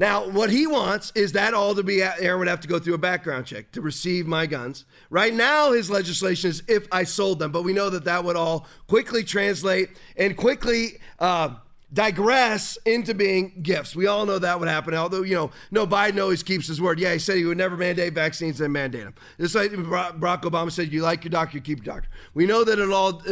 Now, 0.00 0.26
what 0.26 0.48
he 0.48 0.66
wants 0.66 1.12
is 1.14 1.32
that 1.32 1.52
all 1.52 1.74
to 1.74 1.82
be, 1.82 2.02
Aaron 2.02 2.38
would 2.38 2.48
have 2.48 2.60
to 2.60 2.68
go 2.68 2.78
through 2.78 2.94
a 2.94 2.98
background 2.98 3.44
check 3.44 3.70
to 3.72 3.82
receive 3.82 4.26
my 4.26 4.46
guns. 4.46 4.86
Right 5.10 5.34
now, 5.34 5.72
his 5.72 5.90
legislation 5.90 6.48
is 6.48 6.62
if 6.68 6.88
I 6.90 7.04
sold 7.04 7.38
them, 7.38 7.52
but 7.52 7.64
we 7.64 7.74
know 7.74 7.90
that 7.90 8.04
that 8.04 8.24
would 8.24 8.34
all 8.34 8.66
quickly 8.88 9.22
translate 9.22 9.90
and 10.16 10.38
quickly 10.38 11.00
uh, 11.18 11.56
digress 11.92 12.78
into 12.86 13.12
being 13.12 13.58
gifts. 13.60 13.94
We 13.94 14.06
all 14.06 14.24
know 14.24 14.38
that 14.38 14.58
would 14.58 14.70
happen. 14.70 14.94
Although, 14.94 15.20
you 15.20 15.34
know, 15.34 15.50
no, 15.70 15.86
Biden 15.86 16.18
always 16.18 16.42
keeps 16.42 16.66
his 16.66 16.80
word. 16.80 16.98
Yeah, 16.98 17.12
he 17.12 17.18
said 17.18 17.36
he 17.36 17.44
would 17.44 17.58
never 17.58 17.76
mandate 17.76 18.14
vaccines, 18.14 18.56
then 18.56 18.72
mandate 18.72 19.04
them. 19.04 19.14
Just 19.38 19.54
like 19.54 19.70
Barack 19.70 20.44
Obama 20.44 20.72
said, 20.72 20.90
you 20.90 21.02
like 21.02 21.24
your 21.24 21.30
doctor, 21.30 21.58
you 21.58 21.62
keep 21.62 21.84
your 21.84 21.94
doctor. 21.94 22.08
We 22.32 22.46
know 22.46 22.64
that 22.64 22.78
it'll 22.78 22.94
all 22.94 23.22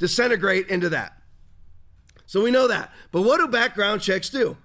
disintegrate 0.00 0.66
into 0.70 0.88
that. 0.88 1.22
So 2.26 2.42
we 2.42 2.50
know 2.50 2.66
that. 2.66 2.90
But 3.12 3.22
what 3.22 3.38
do 3.38 3.46
background 3.46 4.02
checks 4.02 4.28
do? 4.28 4.56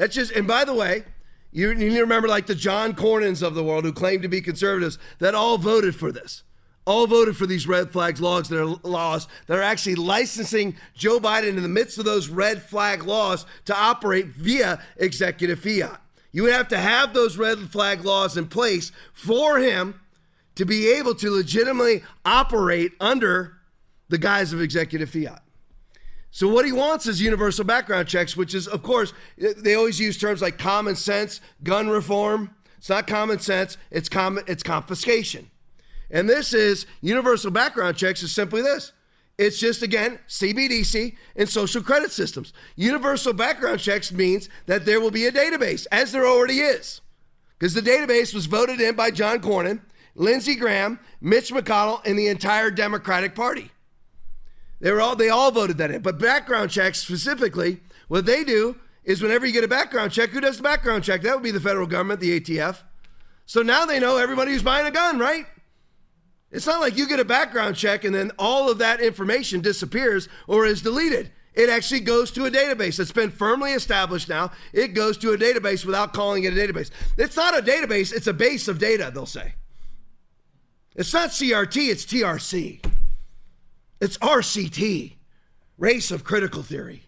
That's 0.00 0.14
just, 0.14 0.32
and 0.32 0.46
by 0.46 0.64
the 0.64 0.72
way, 0.72 1.04
you, 1.52 1.74
need 1.74 1.90
to 1.90 2.00
remember 2.00 2.26
like 2.26 2.46
the 2.46 2.54
John 2.54 2.94
Cornyn's 2.94 3.42
of 3.42 3.54
the 3.54 3.62
world 3.62 3.84
who 3.84 3.92
claim 3.92 4.22
to 4.22 4.28
be 4.28 4.40
conservatives 4.40 4.98
that 5.18 5.34
all 5.34 5.58
voted 5.58 5.94
for 5.94 6.10
this. 6.10 6.42
All 6.86 7.06
voted 7.06 7.36
for 7.36 7.44
these 7.44 7.68
red 7.68 7.92
flags 7.92 8.18
laws 8.18 8.48
that 8.48 8.58
are 8.58 8.64
laws 8.82 9.28
that 9.46 9.58
are 9.58 9.62
actually 9.62 9.96
licensing 9.96 10.74
Joe 10.94 11.20
Biden 11.20 11.48
in 11.48 11.62
the 11.62 11.68
midst 11.68 11.98
of 11.98 12.06
those 12.06 12.30
red 12.30 12.62
flag 12.62 13.02
laws 13.02 13.44
to 13.66 13.76
operate 13.76 14.28
via 14.28 14.80
executive 14.96 15.60
fiat. 15.60 16.00
You 16.32 16.44
would 16.44 16.54
have 16.54 16.68
to 16.68 16.78
have 16.78 17.12
those 17.12 17.36
red 17.36 17.58
flag 17.58 18.02
laws 18.02 18.38
in 18.38 18.46
place 18.46 18.92
for 19.12 19.58
him 19.58 20.00
to 20.54 20.64
be 20.64 20.90
able 20.92 21.14
to 21.16 21.30
legitimately 21.30 22.04
operate 22.24 22.92
under 23.00 23.58
the 24.08 24.16
guise 24.16 24.54
of 24.54 24.62
executive 24.62 25.10
fiat. 25.10 25.42
So 26.30 26.48
what 26.48 26.64
he 26.64 26.72
wants 26.72 27.06
is 27.06 27.20
universal 27.20 27.64
background 27.64 28.08
checks, 28.08 28.36
which 28.36 28.54
is, 28.54 28.68
of 28.68 28.82
course, 28.82 29.12
they 29.36 29.74
always 29.74 29.98
use 29.98 30.16
terms 30.16 30.40
like 30.40 30.58
common 30.58 30.94
sense, 30.94 31.40
gun 31.62 31.88
reform. 31.88 32.54
It's 32.78 32.88
not 32.88 33.06
common 33.06 33.40
sense. 33.40 33.76
It's 33.90 34.08
common. 34.08 34.44
It's 34.46 34.62
confiscation. 34.62 35.50
And 36.10 36.28
this 36.28 36.52
is 36.52 36.86
universal 37.00 37.50
background 37.50 37.96
checks 37.96 38.22
is 38.22 38.32
simply 38.32 38.62
this. 38.62 38.92
It's 39.38 39.58
just 39.58 39.82
again 39.82 40.18
CBDC 40.28 41.16
and 41.34 41.48
social 41.48 41.82
credit 41.82 42.10
systems. 42.10 42.52
Universal 42.76 43.32
background 43.32 43.80
checks 43.80 44.12
means 44.12 44.48
that 44.66 44.84
there 44.84 45.00
will 45.00 45.10
be 45.10 45.26
a 45.26 45.32
database, 45.32 45.86
as 45.90 46.12
there 46.12 46.26
already 46.26 46.60
is, 46.60 47.00
because 47.58 47.72
the 47.72 47.80
database 47.80 48.34
was 48.34 48.46
voted 48.46 48.80
in 48.80 48.94
by 48.96 49.10
John 49.10 49.40
Cornyn, 49.40 49.80
Lindsey 50.14 50.56
Graham, 50.56 51.00
Mitch 51.20 51.52
McConnell, 51.52 52.04
and 52.04 52.18
the 52.18 52.28
entire 52.28 52.70
Democratic 52.70 53.34
Party. 53.34 53.70
They 54.80 54.90
were 54.90 55.00
all 55.00 55.14
they 55.14 55.28
all 55.28 55.50
voted 55.50 55.78
that 55.78 55.90
in. 55.90 56.02
But 56.02 56.18
background 56.18 56.70
checks 56.70 56.98
specifically, 56.98 57.80
what 58.08 58.26
they 58.26 58.44
do 58.44 58.76
is 59.04 59.22
whenever 59.22 59.46
you 59.46 59.52
get 59.52 59.64
a 59.64 59.68
background 59.68 60.12
check, 60.12 60.30
who 60.30 60.40
does 60.40 60.56
the 60.56 60.62
background 60.62 61.04
check? 61.04 61.22
That 61.22 61.34
would 61.34 61.42
be 61.42 61.50
the 61.50 61.60
federal 61.60 61.86
government, 61.86 62.20
the 62.20 62.40
ATF. 62.40 62.78
So 63.46 63.62
now 63.62 63.84
they 63.84 64.00
know 64.00 64.16
everybody 64.16 64.52
who's 64.52 64.62
buying 64.62 64.86
a 64.86 64.90
gun, 64.90 65.18
right? 65.18 65.46
It's 66.50 66.66
not 66.66 66.80
like 66.80 66.96
you 66.96 67.06
get 67.06 67.20
a 67.20 67.24
background 67.24 67.76
check 67.76 68.04
and 68.04 68.14
then 68.14 68.32
all 68.38 68.70
of 68.70 68.78
that 68.78 69.00
information 69.00 69.60
disappears 69.60 70.28
or 70.46 70.66
is 70.66 70.82
deleted. 70.82 71.30
It 71.54 71.68
actually 71.68 72.00
goes 72.00 72.30
to 72.32 72.46
a 72.46 72.50
database 72.50 72.96
that's 72.96 73.12
been 73.12 73.30
firmly 73.30 73.72
established 73.72 74.28
now. 74.28 74.52
It 74.72 74.88
goes 74.88 75.18
to 75.18 75.32
a 75.32 75.38
database 75.38 75.84
without 75.84 76.14
calling 76.14 76.44
it 76.44 76.52
a 76.52 76.56
database. 76.56 76.90
It's 77.18 77.36
not 77.36 77.58
a 77.58 77.62
database, 77.62 78.12
it's 78.12 78.26
a 78.26 78.32
base 78.32 78.68
of 78.68 78.78
data, 78.78 79.10
they'll 79.12 79.26
say. 79.26 79.54
It's 80.94 81.12
not 81.12 81.30
CRT, 81.30 81.88
it's 81.88 82.04
TRC. 82.04 82.84
It's 84.00 84.16
RCT, 84.18 85.14
race 85.78 86.10
of 86.10 86.24
critical 86.24 86.62
theory. 86.62 87.04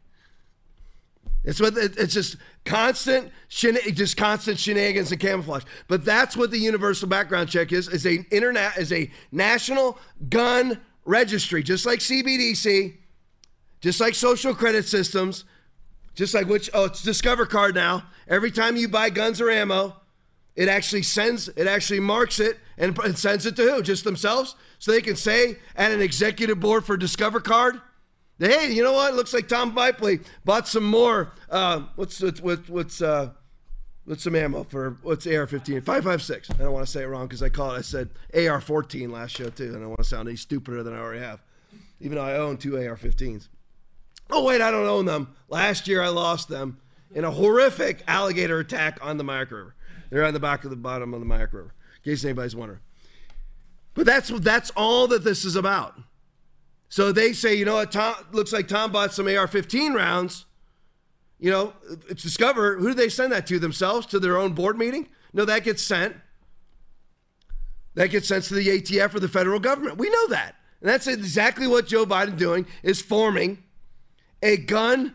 It's 1.45 1.61
what 1.61 1.77
it's 1.77 2.15
just 2.15 2.37
constant, 2.65 3.33
just 3.49 4.17
constant 4.17 4.59
shenanigans 4.59 5.11
and 5.11 5.21
camouflage. 5.21 5.65
But 5.89 6.05
that's 6.05 6.37
what 6.37 6.53
the 6.53 6.59
universal 6.59 7.09
background 7.09 7.49
check 7.49 7.73
is: 7.73 7.89
is 7.89 8.07
a 8.07 8.25
internet 8.31 8.79
is 8.79 8.93
a 8.93 9.11
national 9.33 9.99
gun 10.29 10.81
registry, 11.05 11.65
just 11.65 11.85
like 11.85 11.99
CBDC, 11.99 12.97
just 13.81 14.01
like 14.01 14.15
social 14.15 14.55
credit 14.55 14.85
systems, 14.85 15.45
just 16.15 16.33
like 16.33 16.47
which 16.47 16.71
oh 16.75 16.85
it's 16.85 17.03
Discover 17.03 17.47
Card 17.47 17.75
now. 17.75 18.05
Every 18.29 18.53
time 18.53 18.77
you 18.77 18.87
buy 18.87 19.11
guns 19.11 19.41
or 19.41 19.51
ammo, 19.51 19.97
it 20.55 20.69
actually 20.69 21.03
sends, 21.03 21.49
it 21.49 21.67
actually 21.67 22.01
marks 22.01 22.41
it 22.41 22.59
and, 22.77 22.99
sends 23.17 23.47
it 23.47 23.57
to 23.57 23.63
who? 23.63 23.83
Just 23.83 24.05
themselves, 24.05 24.55
so 24.79 24.93
they 24.93 25.01
can 25.01 25.17
say 25.17 25.57
at 25.77 25.93
an 25.93 26.01
executive 26.01 26.61
board 26.61 26.85
for 26.85 26.97
Discover 26.97 27.41
Card 27.41 27.81
hey, 28.51 28.73
you 28.73 28.83
know 28.83 28.93
what? 28.93 29.15
Looks 29.15 29.33
like 29.33 29.49
Tom 29.49 29.75
Laipply 29.75 30.25
bought 30.45 30.69
some 30.69 30.85
more. 30.85 31.33
Uh, 31.49 31.83
what's 31.97 32.21
what's 32.21 32.69
what's 32.69 33.03
uh, 33.03 33.31
what's 34.05 34.25
some 34.25 34.35
ammo 34.35 34.65
for 34.65 34.99
what's 35.03 35.27
AR-15? 35.27 35.85
556. 35.85 36.51
I 36.51 36.55
don't 36.55 36.73
want 36.73 36.87
to 36.87 36.91
say 36.91 37.03
it 37.03 37.07
wrong 37.07 37.27
because 37.27 37.43
I 37.43 37.49
call 37.49 37.75
it. 37.75 37.79
I 37.79 37.83
said 37.83 38.11
AR-14 38.35 39.11
last 39.11 39.37
show 39.37 39.49
too, 39.49 39.67
and 39.67 39.77
I 39.77 39.81
don't 39.81 39.89
want 39.89 39.99
to 39.99 40.05
sound 40.05 40.29
any 40.29 40.37
stupider 40.37 40.83
than 40.83 40.95
I 40.95 40.99
already 40.99 41.21
have, 41.21 41.41
even 42.01 42.17
though 42.17 42.25
I 42.25 42.37
own 42.37 42.57
two 42.57 42.77
AR-15s. 42.77 43.49
Oh 44.31 44.45
wait, 44.45 44.61
I 44.61 44.71
don't 44.71 44.87
own 44.87 45.05
them. 45.05 45.35
Last 45.49 45.87
year 45.87 46.03
I 46.03 46.09
lost 46.09 46.49
them 46.49 46.79
in 47.15 47.25
a 47.25 47.31
horrific 47.31 48.03
alligator 48.07 48.59
attack 48.59 48.99
on 49.03 49.19
the 49.19 49.25
Myakka 49.25 49.51
River. 49.51 49.75
They're 50.13 50.27
on 50.27 50.35
the 50.35 50.41
back 50.41 50.65
of 50.65 50.71
the 50.71 50.77
bottom 50.77 51.15
of 51.15 51.21
the 51.21 51.27
Myakka 51.27 51.55
River, 51.55 51.75
in 52.05 52.13
case 52.13 52.23
anybody's 52.23 52.55
wondering. 52.55 52.81
But 53.95 54.05
that's 54.05 54.29
that's 54.29 54.71
all 54.77 55.07
that 55.07 55.25
this 55.25 55.47
is 55.47 55.57
about. 55.57 55.99
So 56.91 57.13
they 57.13 57.33
say, 57.33 57.55
you 57.55 57.65
know 57.65 57.77
what, 57.77 57.93
Tom, 57.93 58.15
looks 58.31 58.53
like 58.53 58.69
Tom 58.69 58.93
bought 58.93 59.15
some 59.15 59.27
AR 59.27 59.47
15 59.47 59.95
rounds. 59.95 60.45
You 61.39 61.51
know, 61.51 61.73
it's 62.11 62.23
Discover. 62.23 62.77
Who 62.77 62.89
do 62.89 62.95
they 62.95 63.09
send 63.09 63.33
that 63.33 63.47
to 63.47 63.59
themselves? 63.59 64.07
To 64.09 64.21
their 64.21 64.37
own 64.37 64.53
board 64.53 64.77
meeting? 64.77 65.09
No, 65.33 65.47
that 65.47 65.65
gets 65.65 65.83
sent. 65.83 66.15
That 67.95 68.09
gets 68.09 68.29
sent 68.29 68.45
to 68.45 68.55
the 68.55 68.69
ATF 68.69 69.15
or 69.15 69.21
the 69.21 69.29
federal 69.29 69.61
government. 69.61 69.97
We 69.97 70.11
know 70.11 70.27
that. 70.29 70.57
And 70.83 70.91
that's 70.91 71.07
exactly 71.07 71.67
what 71.67 71.87
Joe 71.87 72.05
Biden 72.05 72.37
doing 72.37 72.67
is 72.83 73.01
forming 73.01 73.63
a 74.43 74.59
gun 74.59 75.15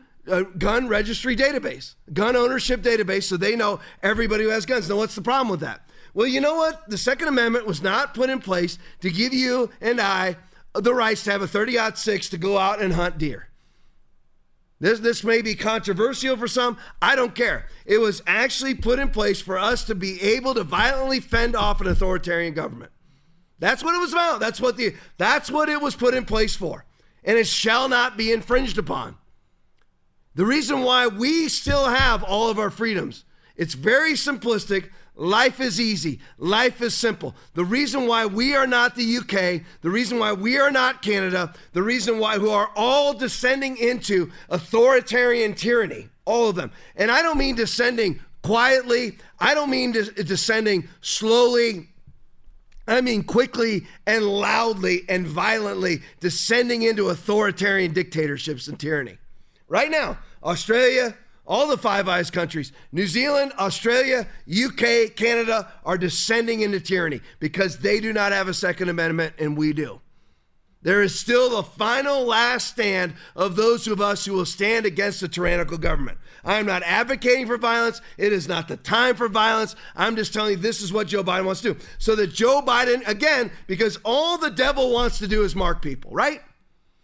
gun 0.58 0.88
registry 0.88 1.36
database, 1.36 1.96
gun 2.14 2.36
ownership 2.36 2.82
database, 2.82 3.24
so 3.24 3.38
they 3.38 3.56
know 3.56 3.80
everybody 4.04 4.44
who 4.44 4.50
has 4.50 4.66
guns. 4.66 4.90
Now, 4.90 4.98
what's 4.98 5.16
the 5.16 5.22
problem 5.22 5.50
with 5.50 5.62
that? 5.62 5.88
Well, 6.14 6.28
you 6.28 6.42
know 6.42 6.56
what? 6.56 6.90
The 6.90 6.98
Second 6.98 7.28
Amendment 7.28 7.68
was 7.68 7.82
not 7.82 8.14
put 8.14 8.30
in 8.30 8.40
place 8.40 8.78
to 9.02 9.10
give 9.10 9.34
you 9.34 9.70
and 9.82 10.02
I 10.02 10.38
the 10.74 10.94
rights 10.94 11.24
to 11.24 11.32
have 11.32 11.42
a 11.42 11.48
30 11.48 11.78
6 11.96 12.30
to 12.30 12.38
go 12.38 12.58
out 12.58 12.82
and 12.82 12.94
hunt 12.94 13.18
deer. 13.18 13.50
This, 14.80 15.00
this 15.00 15.24
may 15.24 15.42
be 15.42 15.56
controversial 15.56 16.38
for 16.38 16.48
some. 16.48 16.78
I 17.02 17.16
don't 17.16 17.34
care. 17.34 17.66
It 17.86 17.98
was 17.98 18.22
actually 18.28 18.76
put 18.76 19.00
in 19.00 19.10
place 19.10 19.42
for 19.42 19.58
us 19.58 19.84
to 19.86 19.96
be 19.96 20.22
able 20.22 20.54
to 20.54 20.64
violently 20.64 21.20
fend 21.20 21.56
off 21.56 21.82
an 21.82 21.88
authoritarian 21.88 22.54
government. 22.54 22.92
That's 23.60 23.84
what 23.84 23.96
it 23.96 24.00
was 24.00 24.14
about. 24.14 24.40
That's 24.40 24.62
what 24.62 24.78
the 24.78 24.96
that's 25.18 25.50
what 25.50 25.68
it 25.68 25.82
was 25.82 25.96
put 25.96 26.14
in 26.14 26.26
place 26.26 26.56
for. 26.56 26.86
And 27.24 27.38
it 27.38 27.48
shall 27.48 27.90
not 27.90 28.18
be 28.18 28.32
infringed 28.32 28.78
upon. 28.78 29.18
The 30.38 30.46
reason 30.46 30.84
why 30.84 31.08
we 31.08 31.50
still 31.50 31.88
have 31.88 32.24
all 32.24 32.52
of 32.52 32.60
our 32.60 32.70
freedoms, 32.70 33.26
it's 33.56 33.74
very 33.74 34.14
simplistic. 34.14 34.92
Life 35.16 35.60
is 35.60 35.82
easy. 35.82 36.20
Life 36.38 36.80
is 36.80 36.94
simple. 36.94 37.36
The 37.56 37.66
reason 37.66 38.06
why 38.06 38.28
we 38.28 38.56
are 38.56 38.68
not 38.68 38.96
the 38.96 39.18
UK, 39.18 39.64
the 39.82 39.90
reason 39.90 40.20
why 40.20 40.34
we 40.34 40.60
are 40.60 40.70
not 40.70 41.02
Canada, 41.02 41.56
the 41.74 41.82
reason 41.82 42.20
why 42.20 42.38
who 42.38 42.52
are 42.52 42.70
all 42.76 43.16
descending 43.16 43.78
into 43.78 44.32
authoritarian 44.48 45.56
tyranny, 45.56 46.08
all 46.24 46.50
of 46.50 46.56
them. 46.56 46.72
And 46.96 47.10
I 47.10 47.24
don't 47.24 47.40
mean 47.40 47.56
descending 47.56 48.20
quietly, 48.44 49.18
I 49.40 49.56
don't 49.56 49.72
mean 49.72 49.92
descending 49.92 50.88
slowly. 51.02 51.90
I 52.88 53.02
mean 53.02 53.24
quickly 53.24 53.88
and 54.06 54.24
loudly 54.24 55.04
and 55.10 55.26
violently 55.26 56.04
descending 56.20 56.84
into 56.84 57.10
authoritarian 57.10 57.92
dictatorships 57.92 58.68
and 58.68 58.80
tyranny. 58.80 59.18
Right 59.68 59.92
now, 59.92 60.20
Australia, 60.44 61.16
all 61.46 61.68
the 61.68 61.78
Five 61.78 62.08
Eyes 62.08 62.30
countries, 62.30 62.74
New 62.92 63.08
Zealand, 63.08 63.54
Australia, 63.58 64.28
UK, 64.50 65.16
Canada, 65.16 65.72
are 65.86 65.98
descending 65.98 66.62
into 66.62 66.80
tyranny 66.80 67.22
because 67.40 67.80
they 67.80 68.00
do 68.00 68.12
not 68.12 68.32
have 68.32 68.48
a 68.48 68.54
Second 68.54 68.90
Amendment 68.90 69.34
and 69.40 69.58
we 69.58 69.74
do. 69.74 70.02
There 70.84 71.02
is 71.02 71.20
still 71.20 71.50
the 71.50 71.64
final 71.64 72.26
last 72.26 72.68
stand 72.68 73.16
of 73.36 73.56
those 73.56 73.88
of 73.88 74.00
us 74.00 74.26
who 74.26 74.34
will 74.34 74.46
stand 74.46 74.86
against 74.86 75.24
a 75.24 75.28
tyrannical 75.28 75.78
government. 75.78 76.18
I 76.46 76.60
am 76.60 76.66
not 76.66 76.84
advocating 76.84 77.48
for 77.48 77.58
violence. 77.58 78.00
It 78.18 78.32
is 78.32 78.48
not 78.48 78.68
the 78.68 78.78
time 78.78 79.16
for 79.16 79.28
violence. 79.28 79.76
I'm 79.96 80.16
just 80.16 80.34
telling 80.34 80.52
you 80.52 80.58
this 80.58 80.82
is 80.82 80.94
what 80.94 81.08
Joe 81.08 81.24
Biden 81.24 81.46
wants 81.46 81.62
to 81.62 81.74
do. 81.74 81.80
So 81.98 82.16
that 82.16 82.28
Joe 82.28 82.62
Biden, 82.62 83.06
again, 83.08 83.52
because 83.66 84.00
all 84.06 84.38
the 84.38 84.52
devil 84.52 84.94
wants 84.94 85.20
to 85.20 85.28
do 85.28 85.44
is 85.44 85.56
mark 85.56 85.82
people, 85.82 86.12
right? 86.12 86.42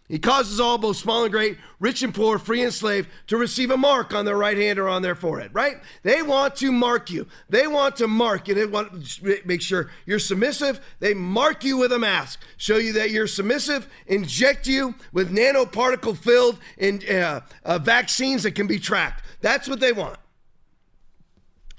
He 0.06 0.18
causes 0.18 0.60
all, 0.60 0.76
both 0.76 0.98
small 0.98 1.22
and 1.22 1.32
great, 1.32 1.56
rich 1.80 2.02
and 2.02 2.14
poor, 2.14 2.38
free 2.38 2.62
and 2.62 2.74
slave, 2.74 3.08
to 3.28 3.38
receive 3.38 3.70
a 3.70 3.76
mark 3.76 4.12
on 4.12 4.26
their 4.26 4.36
right 4.36 4.56
hand 4.56 4.78
or 4.78 4.86
on 4.86 5.00
their 5.00 5.14
forehead, 5.14 5.54
right? 5.54 5.76
They 6.02 6.20
want 6.20 6.56
to 6.56 6.70
mark 6.70 7.10
you. 7.10 7.26
They 7.48 7.66
want 7.66 7.96
to 7.96 8.06
mark 8.06 8.46
you. 8.46 8.54
They 8.54 8.66
want 8.66 9.06
to 9.06 9.40
make 9.46 9.62
sure 9.62 9.90
you're 10.04 10.18
submissive. 10.18 10.80
They 11.00 11.14
mark 11.14 11.64
you 11.64 11.78
with 11.78 11.90
a 11.90 11.98
mask, 11.98 12.40
show 12.58 12.76
you 12.76 12.92
that 12.94 13.12
you're 13.12 13.26
submissive, 13.26 13.88
inject 14.06 14.66
you 14.66 14.94
with 15.14 15.34
nanoparticle 15.34 16.18
filled 16.18 16.58
in, 16.76 17.00
uh, 17.08 17.40
uh, 17.64 17.78
vaccines 17.78 18.42
that 18.42 18.54
can 18.54 18.66
be 18.66 18.78
tracked. 18.78 19.24
That's 19.40 19.68
what 19.68 19.80
they 19.80 19.92
want. 19.92 20.18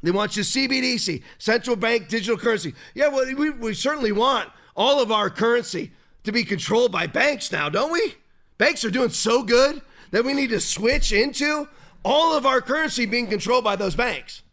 They 0.02 0.12
want 0.12 0.36
you 0.36 0.42
CBDC, 0.42 1.22
central 1.38 1.76
bank 1.76 2.10
digital 2.10 2.38
currency. 2.38 2.74
Yeah, 2.96 3.10
well, 3.10 3.26
we, 3.36 3.52
we 3.52 3.76
certainly 3.76 4.12
want 4.12 4.50
all 4.76 5.00
of 5.00 5.12
our 5.12 5.30
currency 5.30 5.92
to 6.26 6.32
be 6.32 6.44
controlled 6.44 6.92
by 6.92 7.08
banks 7.08 7.52
now, 7.52 7.70
don't 7.70 7.92
we? 7.92 8.16
Banks 8.58 8.86
are 8.86 8.92
doing 8.92 9.10
so 9.10 9.44
good 9.44 9.82
that 10.12 10.24
we 10.24 10.34
need 10.34 10.50
to 10.50 10.60
switch 10.60 11.12
into 11.12 11.68
all 12.04 12.38
of 12.38 12.46
our 12.46 12.62
currency 12.62 13.06
being 13.06 13.28
controlled 13.28 13.64
by 13.64 13.76
those 13.76 13.96
banks. 13.96 14.44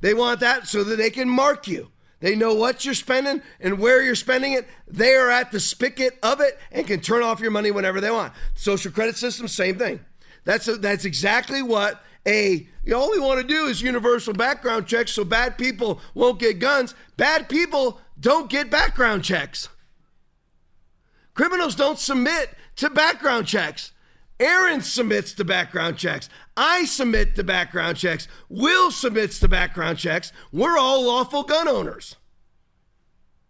They 0.00 0.14
want 0.14 0.40
that 0.40 0.66
so 0.66 0.82
that 0.84 0.96
they 0.96 1.10
can 1.10 1.28
mark 1.28 1.68
you. 1.68 1.90
They 2.20 2.36
know 2.36 2.54
what 2.54 2.84
you're 2.84 2.94
spending 2.94 3.42
and 3.60 3.78
where 3.78 4.02
you're 4.02 4.14
spending 4.14 4.52
it. 4.52 4.68
They 4.86 5.14
are 5.14 5.30
at 5.30 5.52
the 5.52 5.60
spigot 5.60 6.18
of 6.22 6.40
it 6.40 6.58
and 6.70 6.86
can 6.86 7.00
turn 7.00 7.22
off 7.22 7.40
your 7.40 7.50
money 7.50 7.70
whenever 7.70 8.00
they 8.00 8.10
want. 8.10 8.32
Social 8.54 8.92
credit 8.92 9.16
system, 9.16 9.48
same 9.48 9.78
thing. 9.78 10.00
That's 10.44 10.68
a, 10.68 10.76
that's 10.76 11.04
exactly 11.04 11.62
what 11.62 12.02
a 12.26 12.66
you 12.84 12.94
all 12.94 13.10
we 13.10 13.18
want 13.18 13.40
to 13.40 13.46
do 13.46 13.66
is 13.66 13.80
universal 13.80 14.34
background 14.34 14.86
checks 14.86 15.12
so 15.12 15.24
bad 15.24 15.56
people 15.56 16.00
won't 16.14 16.38
get 16.38 16.58
guns. 16.58 16.94
Bad 17.16 17.48
people 17.48 18.00
don't 18.18 18.50
get 18.50 18.70
background 18.70 19.24
checks. 19.24 19.68
Criminals 21.40 21.74
don't 21.74 21.98
submit 21.98 22.50
to 22.76 22.90
background 22.90 23.46
checks. 23.46 23.92
Aaron 24.38 24.82
submits 24.82 25.32
to 25.32 25.42
background 25.42 25.96
checks. 25.96 26.28
I 26.54 26.84
submit 26.84 27.34
to 27.36 27.42
background 27.42 27.96
checks. 27.96 28.28
Will 28.50 28.90
submits 28.90 29.40
to 29.40 29.48
background 29.48 29.96
checks. 29.96 30.34
We're 30.52 30.76
all 30.76 31.02
lawful 31.02 31.42
gun 31.44 31.66
owners. 31.66 32.16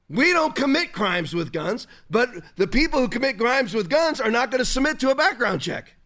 We 0.08 0.32
don't 0.32 0.54
commit 0.54 0.92
crimes 0.92 1.34
with 1.34 1.50
guns, 1.50 1.88
but 2.08 2.30
the 2.54 2.68
people 2.68 3.00
who 3.00 3.08
commit 3.08 3.38
crimes 3.38 3.74
with 3.74 3.90
guns 3.90 4.20
are 4.20 4.30
not 4.30 4.52
going 4.52 4.60
to 4.60 4.64
submit 4.64 5.00
to 5.00 5.10
a 5.10 5.16
background 5.16 5.60
check. 5.60 5.96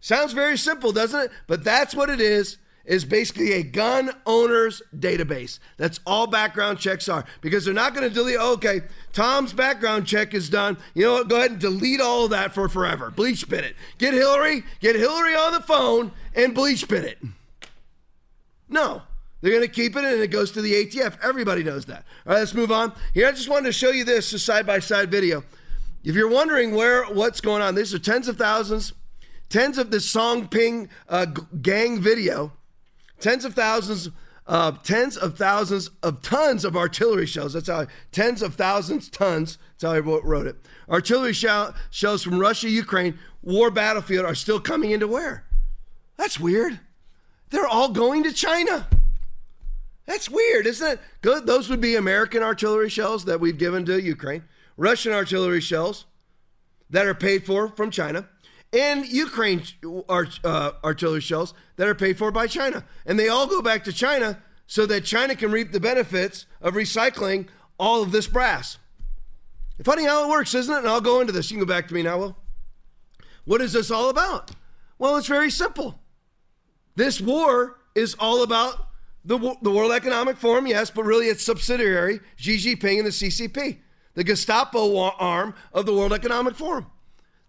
Sounds 0.00 0.32
very 0.32 0.56
simple, 0.56 0.92
doesn't 0.92 1.24
it? 1.24 1.30
But 1.46 1.62
that's 1.62 1.94
what 1.94 2.08
it 2.08 2.22
is 2.22 2.56
is 2.84 3.04
basically 3.04 3.52
a 3.52 3.62
gun 3.62 4.10
owner's 4.26 4.82
database. 4.96 5.58
That's 5.76 6.00
all 6.06 6.26
background 6.26 6.78
checks 6.78 7.08
are 7.08 7.24
because 7.40 7.64
they're 7.64 7.74
not 7.74 7.94
going 7.94 8.08
to 8.08 8.14
delete. 8.14 8.38
Okay, 8.38 8.82
Tom's 9.12 9.52
background 9.52 10.06
check 10.06 10.34
is 10.34 10.48
done. 10.48 10.76
You 10.94 11.04
know 11.04 11.12
what? 11.14 11.28
Go 11.28 11.36
ahead 11.36 11.52
and 11.52 11.60
delete 11.60 12.00
all 12.00 12.24
of 12.24 12.30
that 12.30 12.54
for 12.54 12.68
forever. 12.68 13.12
BleachBit 13.14 13.62
it. 13.62 13.76
Get 13.98 14.14
Hillary, 14.14 14.64
get 14.80 14.96
Hillary 14.96 15.34
on 15.34 15.52
the 15.52 15.60
phone 15.60 16.12
and 16.34 16.54
BleachBit 16.54 17.04
it. 17.04 17.18
No, 18.68 19.02
they're 19.40 19.52
going 19.52 19.62
to 19.62 19.68
keep 19.68 19.96
it 19.96 20.04
and 20.04 20.20
it 20.20 20.30
goes 20.30 20.50
to 20.52 20.62
the 20.62 20.72
ATF. 20.72 21.18
Everybody 21.22 21.62
knows 21.62 21.84
that. 21.86 22.04
All 22.26 22.32
right, 22.32 22.40
let's 22.40 22.54
move 22.54 22.72
on. 22.72 22.92
Here, 23.12 23.28
I 23.28 23.32
just 23.32 23.48
wanted 23.48 23.66
to 23.66 23.72
show 23.72 23.90
you 23.90 24.04
this, 24.04 24.42
side 24.42 24.66
by 24.66 24.78
side 24.78 25.10
video. 25.10 25.44
If 26.04 26.16
you're 26.16 26.28
wondering 26.28 26.74
where 26.74 27.04
what's 27.04 27.40
going 27.40 27.62
on, 27.62 27.74
these 27.74 27.94
are 27.94 27.98
tens 27.98 28.26
of 28.26 28.36
thousands, 28.36 28.92
tens 29.48 29.78
of 29.78 29.90
this 29.90 30.10
Song 30.10 30.48
Ping 30.48 30.88
uh, 31.08 31.26
gang 31.26 32.00
video 32.00 32.52
tens 33.22 33.44
of 33.44 33.54
thousands, 33.54 34.10
uh, 34.46 34.72
tens 34.82 35.16
of 35.16 35.38
thousands 35.38 35.88
of 36.02 36.20
tons 36.20 36.64
of 36.64 36.76
artillery 36.76 37.24
shells. 37.24 37.54
That's 37.54 37.68
how 37.68 37.82
I, 37.82 37.86
tens 38.10 38.42
of 38.42 38.56
thousands 38.56 39.08
tons. 39.08 39.56
That's 39.78 39.84
how 39.84 39.96
I 39.96 40.00
wrote, 40.00 40.46
it. 40.46 40.56
Artillery 40.88 41.32
shell, 41.32 41.74
shells 41.90 42.22
from 42.22 42.38
Russia, 42.38 42.68
Ukraine, 42.68 43.18
war 43.40 43.70
battlefield 43.70 44.26
are 44.26 44.34
still 44.34 44.60
coming 44.60 44.90
into 44.90 45.06
where? 45.06 45.44
That's 46.16 46.38
weird. 46.38 46.80
They're 47.50 47.66
all 47.66 47.90
going 47.90 48.24
to 48.24 48.32
China. 48.32 48.88
That's 50.06 50.28
weird, 50.28 50.66
isn't 50.66 50.86
it? 50.86 51.00
Good. 51.20 51.46
Those 51.46 51.70
would 51.70 51.80
be 51.80 51.94
American 51.94 52.42
artillery 52.42 52.88
shells 52.88 53.24
that 53.26 53.40
we've 53.40 53.56
given 53.56 53.84
to 53.86 54.02
Ukraine, 54.02 54.42
Russian 54.76 55.12
artillery 55.12 55.60
shells 55.60 56.06
that 56.90 57.06
are 57.06 57.14
paid 57.14 57.46
for 57.46 57.68
from 57.68 57.90
China 57.90 58.28
and 58.72 59.06
Ukraine 59.06 59.62
art, 60.08 60.40
uh, 60.44 60.72
artillery 60.82 61.20
shells 61.20 61.52
that 61.76 61.88
are 61.88 61.94
paid 61.94 62.16
for 62.16 62.30
by 62.30 62.46
China. 62.46 62.84
And 63.04 63.18
they 63.18 63.28
all 63.28 63.46
go 63.46 63.60
back 63.60 63.84
to 63.84 63.92
China 63.92 64.42
so 64.66 64.86
that 64.86 65.04
China 65.04 65.36
can 65.36 65.50
reap 65.50 65.72
the 65.72 65.80
benefits 65.80 66.46
of 66.60 66.74
recycling 66.74 67.48
all 67.78 68.02
of 68.02 68.12
this 68.12 68.26
brass. 68.26 68.78
Funny 69.82 70.04
how 70.04 70.24
it 70.24 70.30
works, 70.30 70.54
isn't 70.54 70.72
it? 70.72 70.78
And 70.78 70.88
I'll 70.88 71.00
go 71.00 71.20
into 71.20 71.32
this. 71.32 71.50
You 71.50 71.58
can 71.58 71.66
go 71.66 71.72
back 71.72 71.88
to 71.88 71.94
me 71.94 72.02
now, 72.02 72.18
Will. 72.18 72.36
What 73.44 73.60
is 73.60 73.72
this 73.72 73.90
all 73.90 74.08
about? 74.08 74.52
Well, 74.98 75.16
it's 75.16 75.26
very 75.26 75.50
simple. 75.50 75.98
This 76.94 77.20
war 77.20 77.78
is 77.94 78.14
all 78.20 78.42
about 78.42 78.88
the, 79.24 79.56
the 79.62 79.70
World 79.70 79.92
Economic 79.92 80.36
Forum, 80.36 80.66
yes, 80.66 80.90
but 80.90 81.04
really 81.04 81.26
it's 81.26 81.44
subsidiary, 81.44 82.20
Xi 82.36 82.56
Jinping 82.56 82.98
and 82.98 83.06
the 83.06 83.10
CCP, 83.10 83.78
the 84.14 84.24
Gestapo 84.24 85.00
arm 85.18 85.54
of 85.72 85.86
the 85.86 85.92
World 85.92 86.12
Economic 86.12 86.54
Forum. 86.54 86.86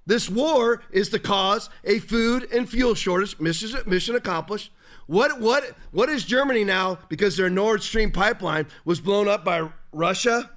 This 0.06 0.30
war 0.30 0.84
is 0.92 1.10
to 1.10 1.20
cause 1.20 1.70
a 1.84 2.00
food 2.00 2.48
and 2.52 2.70
fuel 2.70 2.96
shortage. 2.96 3.40
Mission, 3.40 3.80
mission 3.86 4.16
accomplished. 4.16 4.72
What 5.08 5.40
what 5.40 5.64
what 5.92 6.10
is 6.10 6.24
Germany 6.24 6.64
now? 6.64 7.00
Because 7.10 7.38
their 7.38 7.50
Nord 7.50 7.84
Stream 7.84 8.12
pipeline 8.12 8.68
was 8.86 9.00
blown 9.00 9.28
up 9.28 9.44
by 9.44 9.70
Russia. 9.92 10.50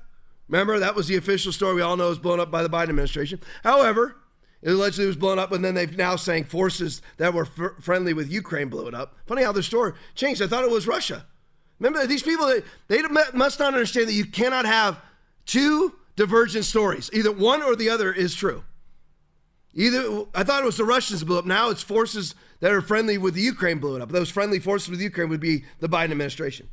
Remember 0.48 0.78
that 0.78 0.94
was 0.94 1.08
the 1.08 1.16
official 1.16 1.52
story. 1.52 1.74
We 1.74 1.82
all 1.82 1.96
know 1.96 2.08
was 2.08 2.18
blown 2.18 2.40
up 2.40 2.50
by 2.50 2.62
the 2.62 2.68
Biden 2.68 2.90
administration. 2.90 3.40
However, 3.64 4.16
it 4.62 4.70
allegedly 4.70 5.06
was 5.06 5.16
blown 5.16 5.38
up, 5.38 5.52
and 5.52 5.64
then 5.64 5.74
they've 5.74 5.96
now 5.96 6.16
saying 6.16 6.44
forces 6.44 7.02
that 7.18 7.34
were 7.34 7.46
f- 7.58 7.82
friendly 7.82 8.14
with 8.14 8.30
Ukraine 8.30 8.68
blew 8.68 8.86
it 8.86 8.94
up. 8.94 9.16
Funny 9.26 9.42
how 9.42 9.52
the 9.52 9.62
story 9.62 9.92
changed. 10.14 10.40
I 10.42 10.46
thought 10.46 10.64
it 10.64 10.70
was 10.70 10.86
Russia. 10.86 11.26
Remember 11.78 12.06
these 12.06 12.22
people? 12.22 12.46
They, 12.46 12.62
they 12.88 13.02
must 13.34 13.58
not 13.58 13.74
understand 13.74 14.08
that 14.08 14.14
you 14.14 14.24
cannot 14.24 14.64
have 14.64 15.00
two 15.44 15.94
divergent 16.16 16.64
stories. 16.64 17.10
Either 17.12 17.30
one 17.30 17.62
or 17.62 17.76
the 17.76 17.90
other 17.90 18.12
is 18.12 18.34
true. 18.34 18.64
Either 19.76 20.24
I 20.34 20.42
thought 20.42 20.62
it 20.62 20.66
was 20.66 20.78
the 20.78 20.84
Russians 20.84 21.22
blew 21.22 21.38
up. 21.38 21.44
Now 21.44 21.68
it's 21.68 21.82
forces 21.82 22.34
that 22.60 22.72
are 22.72 22.80
friendly 22.80 23.18
with 23.18 23.34
the 23.34 23.42
Ukraine 23.42 23.78
blew 23.78 23.94
it 23.94 24.02
up. 24.02 24.10
Those 24.10 24.30
friendly 24.30 24.58
forces 24.58 24.88
with 24.88 25.00
Ukraine 25.00 25.28
would 25.28 25.38
be 25.38 25.64
the 25.80 25.88
Biden 25.88 26.10
administration. 26.12 26.68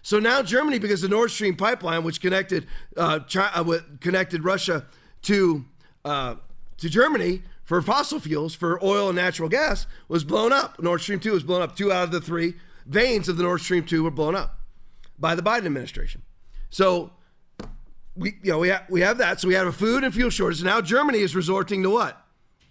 So 0.00 0.18
now 0.18 0.40
Germany, 0.40 0.78
because 0.78 1.02
the 1.02 1.08
Nord 1.08 1.30
Stream 1.30 1.54
pipeline, 1.54 2.02
which 2.02 2.20
connected 2.20 2.66
uh, 2.96 3.18
China, 3.20 3.50
uh, 3.70 3.80
connected 4.00 4.42
Russia 4.42 4.86
to 5.22 5.66
uh, 6.04 6.36
to 6.78 6.88
Germany 6.88 7.42
for 7.64 7.82
fossil 7.82 8.20
fuels, 8.20 8.54
for 8.54 8.82
oil 8.82 9.08
and 9.08 9.16
natural 9.16 9.48
gas, 9.48 9.86
was 10.08 10.24
blown 10.24 10.52
up. 10.52 10.80
Nord 10.80 11.02
Stream 11.02 11.20
two 11.20 11.32
was 11.32 11.42
blown 11.42 11.60
up. 11.60 11.76
Two 11.76 11.92
out 11.92 12.04
of 12.04 12.10
the 12.10 12.20
three 12.22 12.54
veins 12.86 13.28
of 13.28 13.36
the 13.36 13.42
Nord 13.42 13.60
Stream 13.60 13.84
two 13.84 14.02
were 14.02 14.10
blown 14.10 14.34
up 14.34 14.60
by 15.18 15.34
the 15.34 15.42
Biden 15.42 15.66
administration. 15.66 16.22
So 16.70 17.12
we 18.16 18.36
you 18.42 18.52
know 18.52 18.58
we 18.58 18.68
have, 18.68 18.84
we 18.88 19.00
have 19.00 19.18
that. 19.18 19.40
So 19.40 19.48
we 19.48 19.54
have 19.54 19.66
a 19.66 19.72
food 19.72 20.04
and 20.04 20.12
fuel 20.12 20.30
shortage. 20.30 20.62
Now 20.62 20.80
Germany 20.80 21.18
is 21.18 21.34
resorting 21.34 21.82
to 21.82 21.90
what? 21.90 22.22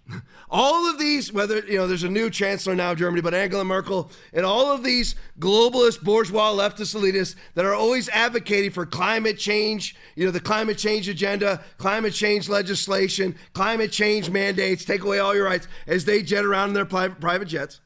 All 0.49 0.87
of 0.89 0.99
these, 0.99 1.33
whether 1.33 1.59
you 1.59 1.77
know, 1.77 1.87
there's 1.87 2.03
a 2.03 2.09
new 2.09 2.29
chancellor 2.29 2.75
now 2.75 2.93
Germany, 2.93 3.21
but 3.21 3.33
Angela 3.33 3.65
Merkel 3.65 4.11
and 4.33 4.45
all 4.45 4.71
of 4.71 4.83
these 4.83 5.15
globalist, 5.39 6.03
bourgeois, 6.03 6.51
leftist 6.51 6.95
elitists 6.95 7.35
that 7.55 7.65
are 7.65 7.73
always 7.73 8.07
advocating 8.09 8.71
for 8.71 8.85
climate 8.85 9.37
change, 9.39 9.95
you 10.15 10.25
know, 10.25 10.31
the 10.31 10.39
climate 10.39 10.77
change 10.77 11.09
agenda, 11.09 11.63
climate 11.77 12.13
change 12.13 12.47
legislation, 12.47 13.35
climate 13.53 13.91
change 13.91 14.29
mandates, 14.29 14.85
take 14.85 15.03
away 15.03 15.19
all 15.19 15.35
your 15.35 15.45
rights 15.45 15.67
as 15.87 16.05
they 16.05 16.21
jet 16.21 16.45
around 16.45 16.69
in 16.69 16.73
their 16.75 16.85
private, 16.85 17.19
private 17.19 17.47
jets. 17.47 17.81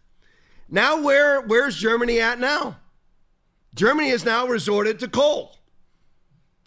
Now, 0.68 1.02
where 1.02 1.42
where's 1.42 1.78
Germany 1.78 2.20
at 2.20 2.40
now? 2.40 2.78
Germany 3.76 4.10
has 4.10 4.26
now 4.26 4.46
resorted 4.46 5.00
to 5.00 5.08
coal. 5.08 5.56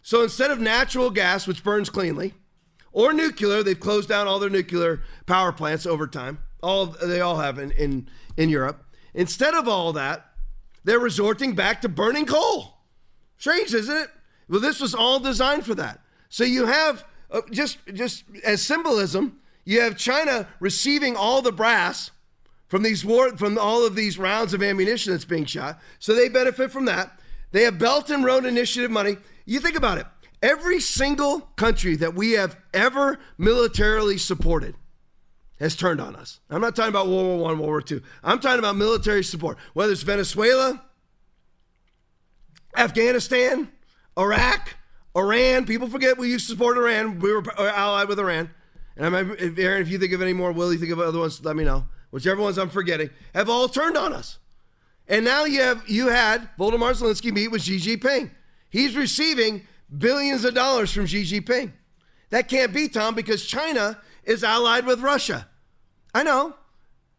So 0.03 0.23
instead 0.23 0.51
of 0.51 0.61
natural 0.61 1.11
gas, 1.11 1.47
which 1.47 1.65
burns 1.65 1.89
cleanly, 1.89 2.35
or 2.93 3.13
nuclear, 3.13 3.63
they've 3.63 3.79
closed 3.79 4.09
down 4.09 4.27
all 4.27 4.39
their 4.39 4.51
nuclear 4.51 5.03
power 5.27 5.53
plants 5.53 5.87
over 5.87 6.07
time. 6.07 6.39
All 6.63 6.87
they 6.87 7.21
all 7.21 7.39
have 7.39 7.59
in, 7.59 7.71
in, 7.73 8.09
in 8.37 8.49
Europe. 8.49 8.85
Instead 9.15 9.55
of 9.55 9.67
all 9.67 9.93
that, 9.95 10.27
they're 10.85 10.99
resorting 10.99 11.55
back 11.55 11.81
to 11.83 11.89
burning 11.89 12.27
coal. 12.27 12.79
Strange, 13.39 13.73
isn't 13.73 13.97
it? 13.97 14.09
Well, 14.49 14.61
this 14.61 14.81
was 14.81 14.95
all 14.95 15.19
designed 15.19 15.65
for 15.65 15.75
that. 15.75 16.01
So 16.29 16.45
you 16.45 16.67
have 16.67 17.05
uh, 17.31 17.41
just 17.51 17.79
just 17.95 18.25
as 18.45 18.63
symbolism, 18.63 19.41
you 19.65 19.81
have 19.81 19.97
China 19.97 20.49
receiving 20.61 21.17
all 21.17 21.43
the 21.43 21.53
brass 21.53 22.11
from 22.69 22.83
these 22.83 23.05
war 23.05 23.37
from 23.37 23.59
all 23.59 23.87
of 23.87 23.95
these 23.95 24.19
rounds 24.19 24.55
of 24.55 24.63
ammunition 24.63 25.13
that's 25.13 25.25
being 25.25 25.45
shot. 25.45 25.81
So 25.99 26.15
they 26.15 26.29
benefit 26.29 26.71
from 26.71 26.85
that. 26.87 27.19
They 27.53 27.63
have 27.63 27.79
Belt 27.79 28.11
and 28.11 28.25
Road 28.25 28.45
Initiative 28.45 28.91
money. 28.91 29.17
You 29.45 29.61
think 29.61 29.77
about 29.77 29.99
it. 29.99 30.07
Every 30.43 30.81
single 30.81 31.41
country 31.57 31.97
that 31.97 32.15
we 32.15 32.33
have 32.33 32.57
ever 32.75 33.19
militarily 33.39 34.19
supported 34.19 34.75
has 35.61 35.77
turned 35.77 36.01
on 36.01 36.17
us. 36.17 36.41
I'm 36.51 36.61
not 36.61 36.75
talking 36.75 36.89
about 36.89 37.07
World 37.07 37.27
War 37.27 37.39
One, 37.39 37.59
World 37.59 37.69
War 37.69 37.83
Two. 37.83 38.03
I'm 38.25 38.41
talking 38.41 38.59
about 38.59 38.75
military 38.75 39.23
support, 39.23 39.59
whether 39.75 39.93
it's 39.93 40.03
Venezuela, 40.03 40.83
Afghanistan, 42.77 43.71
Iraq, 44.19 44.75
Iran. 45.17 45.65
People 45.67 45.89
forget 45.89 46.19
we 46.19 46.31
used 46.31 46.47
to 46.49 46.55
support 46.55 46.77
Iran. 46.77 47.21
We 47.21 47.33
were 47.33 47.45
uh, 47.59 47.71
allied 47.75 48.09
with 48.09 48.19
Iran. 48.19 48.51
and 48.97 49.15
I 49.15 49.21
if, 49.21 49.59
Aaron, 49.59 49.83
if 49.83 49.89
you 49.89 49.99
think 49.99 50.13
of 50.13 50.23
any 50.23 50.33
more, 50.33 50.51
Will 50.51 50.73
you 50.73 50.79
think 50.79 50.91
of 50.91 50.99
other 50.99 51.19
ones? 51.19 51.45
Let 51.45 51.55
me 51.55 51.65
know. 51.65 51.87
Whichever 52.11 52.43
ones 52.43 52.59
I'm 52.59 52.69
forgetting 52.69 53.11
have 53.35 53.49
all 53.49 53.69
turned 53.69 53.97
on 53.97 54.13
us. 54.13 54.39
And 55.13 55.27
now 55.27 55.45
you 55.45 55.61
have 55.61 55.87
you 55.87 56.09
had 56.09 56.49
Volodymyr 56.59 56.95
Zelensky 56.95 57.31
meet 57.31 57.49
with 57.49 57.61
Xi 57.61 57.77
Jinping. 57.77 58.31
He's 58.71 58.97
receiving 58.97 59.67
billions 59.99 60.43
of 60.47 60.55
dollars 60.55 60.91
from 60.91 61.05
Xi 61.05 61.23
Jinping. 61.25 61.73
That 62.31 62.49
can't 62.49 62.73
be, 62.73 62.89
Tom, 62.89 63.15
because 63.15 63.45
China 63.45 64.01
is 64.25 64.43
allied 64.43 64.87
with 64.87 65.01
Russia. 65.01 65.49
I 66.15 66.23
know. 66.23 66.55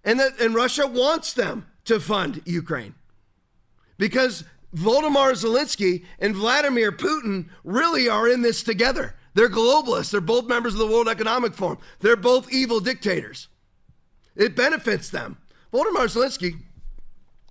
And 0.03 0.19
that 0.19 0.41
and 0.41 0.55
Russia 0.55 0.87
wants 0.87 1.33
them 1.33 1.67
to 1.85 1.99
fund 1.99 2.41
Ukraine. 2.45 2.95
Because 3.99 4.43
Volodymyr 4.75 5.33
Zelensky 5.33 6.03
and 6.17 6.35
Vladimir 6.35 6.91
Putin 6.91 7.47
really 7.63 8.09
are 8.09 8.27
in 8.27 8.41
this 8.41 8.63
together. 8.63 9.13
They're 9.35 9.49
globalists. 9.49 10.09
They're 10.09 10.19
both 10.19 10.47
members 10.47 10.73
of 10.73 10.79
the 10.79 10.87
World 10.87 11.07
Economic 11.07 11.53
Forum. 11.53 11.77
They're 11.99 12.15
both 12.15 12.51
evil 12.51 12.79
dictators. 12.79 13.49
It 14.35 14.55
benefits 14.55 15.11
them. 15.11 15.37
Volodymyr 15.71 16.09
Zelensky 16.09 16.55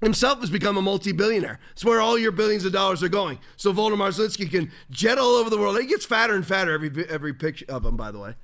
himself 0.02 0.40
has 0.40 0.50
become 0.50 0.76
a 0.76 0.82
multi-billionaire. 0.82 1.58
It's 1.72 1.84
where 1.84 2.00
all 2.00 2.18
your 2.18 2.32
billions 2.32 2.66
of 2.66 2.72
dollars 2.72 3.02
are 3.02 3.08
going. 3.08 3.38
So 3.56 3.72
Volodymyr 3.72 4.10
Zelensky 4.10 4.50
can 4.50 4.70
jet 4.90 5.16
all 5.16 5.36
over 5.36 5.48
the 5.48 5.56
world. 5.56 5.80
He 5.80 5.86
gets 5.86 6.04
fatter 6.04 6.34
and 6.34 6.46
fatter 6.46 6.72
every 6.72 7.08
every 7.08 7.32
picture 7.32 7.64
of 7.68 7.86
him, 7.86 7.96
by 7.96 8.10
the 8.10 8.18
way. 8.18 8.34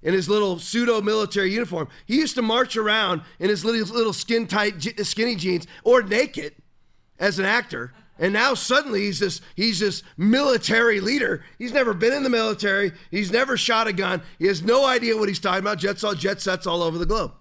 In 0.00 0.14
his 0.14 0.28
little 0.28 0.60
pseudo-military 0.60 1.52
uniform, 1.52 1.88
he 2.06 2.16
used 2.16 2.36
to 2.36 2.42
march 2.42 2.76
around 2.76 3.22
in 3.40 3.48
his 3.48 3.64
little, 3.64 3.92
little 3.92 4.12
skin-tight, 4.12 4.80
skinny 5.04 5.34
jeans 5.34 5.66
or 5.82 6.02
naked 6.02 6.54
as 7.18 7.40
an 7.40 7.44
actor. 7.44 7.92
And 8.20 8.32
now 8.32 8.54
suddenly 8.54 9.02
he's 9.02 9.20
this 9.20 9.40
he's 9.56 9.80
this 9.80 10.02
military 10.16 11.00
leader. 11.00 11.44
He's 11.58 11.72
never 11.72 11.94
been 11.94 12.12
in 12.12 12.22
the 12.22 12.30
military. 12.30 12.92
He's 13.10 13.30
never 13.32 13.56
shot 13.56 13.86
a 13.86 13.92
gun. 13.92 14.22
He 14.38 14.46
has 14.46 14.62
no 14.62 14.86
idea 14.86 15.16
what 15.16 15.28
he's 15.28 15.38
talking 15.38 15.60
about. 15.60 15.78
Jets 15.78 16.04
all 16.04 16.14
jet 16.14 16.40
sets 16.40 16.66
all 16.66 16.82
over 16.82 16.98
the 16.98 17.06
globe. 17.06 17.32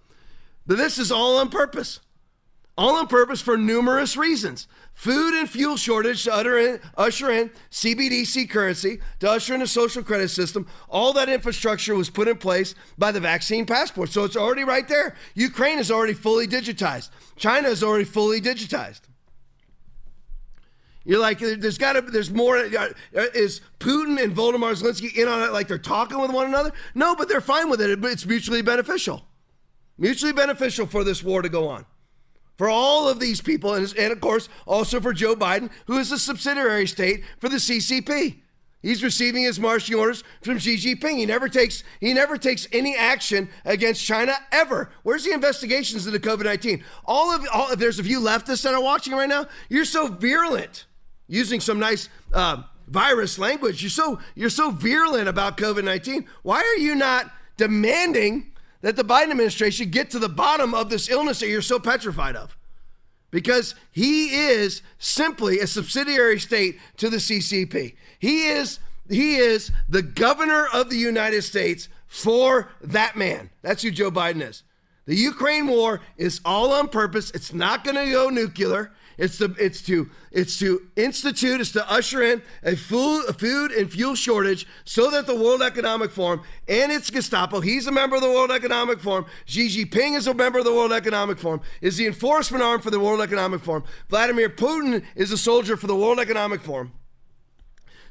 But 0.65 0.77
this 0.77 0.97
is 0.97 1.11
all 1.11 1.37
on 1.37 1.49
purpose. 1.49 1.99
All 2.77 2.95
on 2.95 3.07
purpose 3.07 3.41
for 3.41 3.57
numerous 3.57 4.15
reasons. 4.15 4.67
Food 4.93 5.33
and 5.33 5.49
fuel 5.49 5.77
shortage 5.77 6.23
to 6.23 6.33
usher 6.33 6.57
in, 6.59 6.79
usher 6.95 7.31
in 7.31 7.49
CBDC 7.71 8.49
currency, 8.49 8.99
to 9.19 9.31
usher 9.31 9.55
in 9.55 9.63
a 9.63 9.67
social 9.67 10.03
credit 10.03 10.29
system. 10.29 10.67
All 10.87 11.11
that 11.13 11.27
infrastructure 11.27 11.95
was 11.95 12.11
put 12.11 12.27
in 12.27 12.37
place 12.37 12.75
by 12.97 13.11
the 13.11 13.19
vaccine 13.19 13.65
passport. 13.65 14.09
So 14.09 14.23
it's 14.25 14.35
already 14.35 14.63
right 14.63 14.87
there. 14.87 15.15
Ukraine 15.33 15.79
is 15.79 15.89
already 15.89 16.13
fully 16.13 16.45
digitized. 16.45 17.09
China 17.35 17.67
is 17.67 17.83
already 17.83 18.05
fully 18.05 18.39
digitized. 18.41 19.01
You're 21.03 21.21
like, 21.21 21.39
there's 21.39 21.77
got 21.77 21.93
to, 21.93 22.01
there's 22.01 22.29
more. 22.29 22.57
Uh, 22.57 22.89
is 23.13 23.61
Putin 23.79 24.21
and 24.21 24.35
Volodymyr 24.35 24.75
Zelensky 24.75 25.15
in 25.15 25.27
on 25.27 25.41
it 25.41 25.53
like 25.53 25.67
they're 25.67 25.77
talking 25.77 26.19
with 26.19 26.31
one 26.31 26.47
another? 26.47 26.73
No, 26.93 27.15
but 27.15 27.29
they're 27.29 27.41
fine 27.41 27.69
with 27.69 27.81
it. 27.81 27.97
It's 28.03 28.25
mutually 28.25 28.61
beneficial. 28.61 29.25
Mutually 29.97 30.33
beneficial 30.33 30.85
for 30.85 31.03
this 31.03 31.23
war 31.23 31.41
to 31.41 31.49
go 31.49 31.69
on. 31.69 31.85
For 32.57 32.69
all 32.69 33.07
of 33.07 33.19
these 33.19 33.39
people, 33.39 33.75
and, 33.75 33.93
and 33.97 34.11
of 34.11 34.19
course, 34.19 34.49
also 34.65 34.99
for 34.99 35.13
Joe 35.13 35.35
Biden, 35.35 35.69
who 35.85 35.99
is 35.99 36.11
a 36.11 36.17
subsidiary 36.17 36.87
state 36.87 37.23
for 37.39 37.49
the 37.49 37.57
CCP. 37.57 38.37
He's 38.81 39.03
receiving 39.03 39.43
his 39.43 39.59
marching 39.59 39.95
orders 39.95 40.23
from 40.41 40.59
Xi 40.59 40.75
Jinping. 40.77 41.17
He 41.17 41.25
never 41.25 41.49
takes 41.49 41.83
he 41.99 42.13
never 42.13 42.37
takes 42.37 42.67
any 42.71 42.95
action 42.95 43.49
against 43.65 44.03
China 44.03 44.35
ever. 44.51 44.91
Where's 45.03 45.23
the 45.23 45.33
investigations 45.33 46.05
into 46.05 46.19
COVID 46.19 46.45
nineteen? 46.45 46.83
All 47.05 47.33
of 47.33 47.45
all, 47.53 47.71
if 47.71 47.79
there's 47.79 47.99
a 47.99 48.03
few 48.03 48.19
leftists 48.21 48.63
that 48.63 48.73
are 48.73 48.81
watching 48.81 49.13
right 49.13 49.27
now, 49.27 49.47
you're 49.67 49.83
so 49.83 50.07
virulent 50.07 50.85
using 51.27 51.59
some 51.59 51.79
nice 51.79 52.07
uh, 52.33 52.63
virus 52.87 53.39
language. 53.39 53.81
You're 53.81 53.89
so 53.89 54.19
you're 54.35 54.49
so 54.49 54.69
virulent 54.71 55.27
about 55.27 55.57
COVID 55.57 55.83
nineteen. 55.83 56.27
Why 56.43 56.59
are 56.59 56.79
you 56.79 56.95
not 56.95 57.31
demanding 57.57 58.51
that 58.81 58.95
the 58.95 59.03
Biden 59.03 59.31
administration 59.31 59.89
get 59.89 60.11
to 60.11 60.19
the 60.19 60.29
bottom 60.29 60.73
of 60.73 60.89
this 60.89 61.09
illness 61.09 61.39
that 61.39 61.49
you're 61.49 61.61
so 61.61 61.79
petrified 61.79 62.35
of? 62.35 62.57
Because 63.31 63.75
he 63.91 64.29
is 64.49 64.81
simply 64.99 65.59
a 65.59 65.67
subsidiary 65.67 66.39
state 66.39 66.79
to 66.97 67.09
the 67.09 67.17
CCP. 67.17 67.95
He 68.19 68.47
is 68.47 68.79
he 69.09 69.35
is 69.37 69.71
the 69.87 70.01
governor 70.01 70.67
of 70.73 70.89
the 70.89 70.97
United 70.97 71.43
States 71.43 71.87
for 72.07 72.69
that 72.81 73.15
man. 73.15 73.49
That's 73.61 73.83
who 73.83 73.91
Joe 73.91 74.11
Biden 74.11 74.41
is. 74.41 74.63
The 75.05 75.15
Ukraine 75.15 75.67
war 75.67 76.01
is 76.17 76.41
all 76.43 76.73
on 76.73 76.89
purpose. 76.89 77.31
It's 77.31 77.53
not 77.53 77.85
going 77.85 77.95
to 77.95 78.11
go 78.11 78.29
nuclear. 78.29 78.91
It's 79.17 79.39
to 79.39 79.55
it's 79.59 79.81
to 79.83 80.09
it's 80.31 80.59
to 80.59 80.83
institute, 80.95 81.59
it's 81.59 81.71
to 81.71 81.91
usher 81.91 82.21
in 82.21 82.43
a 82.63 82.75
food, 82.75 83.25
a 83.27 83.33
food 83.33 83.71
and 83.71 83.91
fuel 83.91 84.13
shortage 84.13 84.67
so 84.85 85.09
that 85.09 85.25
the 85.25 85.35
World 85.35 85.63
Economic 85.63 86.11
Forum 86.11 86.43
and 86.67 86.91
its 86.91 87.09
Gestapo, 87.09 87.59
he's 87.59 87.87
a 87.87 87.91
member 87.91 88.15
of 88.15 88.21
the 88.21 88.29
World 88.29 88.51
Economic 88.51 88.99
Forum, 88.99 89.25
Xi 89.45 89.69
Jinping 89.69 90.15
is 90.15 90.27
a 90.27 90.33
member 90.35 90.59
of 90.59 90.65
the 90.65 90.73
World 90.73 90.93
Economic 90.93 91.39
Forum, 91.39 91.61
is 91.81 91.97
the 91.97 92.05
enforcement 92.05 92.63
arm 92.63 92.79
for 92.79 92.91
the 92.91 92.99
World 92.99 93.21
Economic 93.21 93.61
Forum. 93.61 93.83
Vladimir 94.07 94.49
Putin 94.49 95.03
is 95.15 95.31
a 95.31 95.37
soldier 95.37 95.75
for 95.75 95.87
the 95.87 95.95
World 95.95 96.19
Economic 96.19 96.61
Forum. 96.61 96.91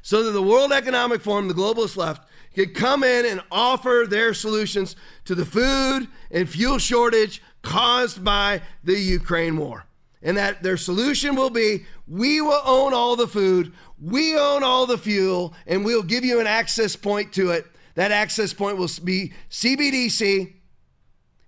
So 0.01 0.23
that 0.23 0.31
the 0.31 0.43
World 0.43 0.73
Economic 0.73 1.21
Forum, 1.21 1.47
the 1.47 1.53
globalist 1.53 1.95
left, 1.95 2.29
can 2.53 2.73
come 2.73 3.03
in 3.03 3.25
and 3.25 3.41
offer 3.49 4.05
their 4.09 4.33
solutions 4.33 4.97
to 5.25 5.35
the 5.35 5.45
food 5.45 6.07
and 6.31 6.49
fuel 6.49 6.79
shortage 6.79 7.41
caused 7.61 8.23
by 8.23 8.61
the 8.83 8.99
Ukraine 8.99 9.57
war 9.57 9.86
and 10.21 10.37
that 10.37 10.63
their 10.63 10.77
solution 10.77 11.35
will 11.35 11.49
be 11.49 11.85
we 12.07 12.41
will 12.41 12.61
own 12.65 12.93
all 12.93 13.15
the 13.15 13.27
food, 13.27 13.73
we 14.01 14.37
own 14.37 14.63
all 14.63 14.85
the 14.85 14.97
fuel, 14.97 15.53
and 15.65 15.83
we'll 15.83 16.03
give 16.03 16.23
you 16.23 16.39
an 16.39 16.47
access 16.47 16.95
point 16.95 17.33
to 17.33 17.51
it. 17.51 17.65
That 17.95 18.11
access 18.11 18.53
point 18.53 18.77
will 18.77 18.89
be 19.03 19.33
CBDC, 19.49 20.53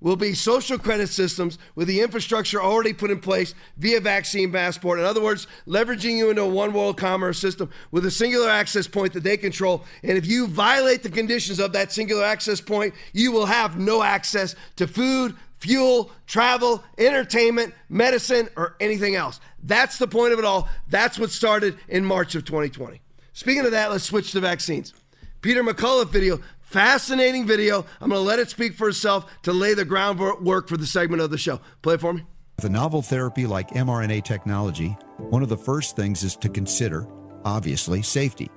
will 0.01 0.15
be 0.15 0.33
social 0.33 0.77
credit 0.77 1.07
systems 1.07 1.57
with 1.75 1.87
the 1.87 2.01
infrastructure 2.01 2.61
already 2.61 2.93
put 2.93 3.11
in 3.11 3.19
place 3.19 3.53
via 3.77 3.99
vaccine 3.99 4.51
passport. 4.51 4.99
In 4.99 5.05
other 5.05 5.21
words, 5.21 5.47
leveraging 5.67 6.17
you 6.17 6.29
into 6.29 6.41
a 6.41 6.47
one 6.47 6.73
world 6.73 6.97
commerce 6.97 7.37
system 7.37 7.69
with 7.91 8.05
a 8.05 8.11
singular 8.11 8.49
access 8.49 8.87
point 8.87 9.13
that 9.13 9.23
they 9.23 9.37
control. 9.37 9.83
And 10.03 10.17
if 10.17 10.25
you 10.25 10.47
violate 10.47 11.03
the 11.03 11.09
conditions 11.09 11.59
of 11.59 11.73
that 11.73 11.91
singular 11.91 12.23
access 12.23 12.61
point, 12.61 12.93
you 13.13 13.31
will 13.31 13.45
have 13.45 13.77
no 13.77 14.01
access 14.01 14.55
to 14.77 14.87
food, 14.87 15.35
fuel, 15.59 16.11
travel, 16.25 16.83
entertainment, 16.97 17.73
medicine, 17.89 18.49
or 18.55 18.75
anything 18.79 19.15
else. 19.15 19.39
That's 19.63 19.97
the 19.97 20.07
point 20.07 20.33
of 20.33 20.39
it 20.39 20.45
all. 20.45 20.67
That's 20.89 21.19
what 21.19 21.31
started 21.31 21.77
in 21.87 22.05
March 22.05 22.35
of 22.35 22.45
2020. 22.45 23.01
Speaking 23.33 23.65
of 23.65 23.71
that, 23.71 23.91
let's 23.91 24.03
switch 24.03 24.31
to 24.31 24.39
vaccines. 24.39 24.93
Peter 25.41 25.63
McCullough 25.63 26.09
video, 26.09 26.39
fascinating 26.61 27.45
video. 27.45 27.85
I'm 28.01 28.09
going 28.09 28.19
to 28.21 28.27
let 28.27 28.39
it 28.39 28.49
speak 28.49 28.73
for 28.73 28.89
itself 28.89 29.31
to 29.43 29.53
lay 29.53 29.73
the 29.73 29.85
groundwork 29.85 30.67
for 30.67 30.77
the 30.77 30.85
segment 30.85 31.21
of 31.21 31.29
the 31.29 31.37
show. 31.37 31.61
Play 31.81 31.95
it 31.95 32.01
for 32.01 32.13
me. 32.13 32.25
With 32.57 32.65
a 32.65 32.69
novel 32.69 33.01
therapy 33.01 33.45
like 33.45 33.69
mRNA 33.69 34.25
technology, 34.25 34.89
one 35.17 35.43
of 35.43 35.49
the 35.49 35.57
first 35.57 35.95
things 35.95 36.23
is 36.23 36.35
to 36.37 36.49
consider, 36.49 37.07
obviously, 37.45 38.01
safety. 38.01 38.49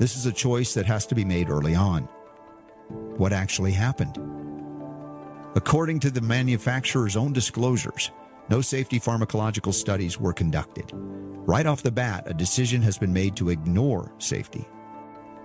This 0.00 0.16
is 0.16 0.26
a 0.26 0.32
choice 0.32 0.74
that 0.74 0.86
has 0.86 1.06
to 1.06 1.14
be 1.14 1.24
made 1.24 1.48
early 1.48 1.76
on. 1.76 2.08
What 3.16 3.32
actually 3.32 3.70
happened? 3.70 4.43
According 5.56 6.00
to 6.00 6.10
the 6.10 6.20
manufacturer's 6.20 7.16
own 7.16 7.32
disclosures, 7.32 8.10
no 8.48 8.60
safety 8.60 8.98
pharmacological 8.98 9.72
studies 9.72 10.18
were 10.18 10.32
conducted. 10.32 10.90
Right 10.92 11.64
off 11.64 11.84
the 11.84 11.92
bat, 11.92 12.24
a 12.26 12.34
decision 12.34 12.82
has 12.82 12.98
been 12.98 13.12
made 13.12 13.36
to 13.36 13.50
ignore 13.50 14.12
safety. 14.18 14.66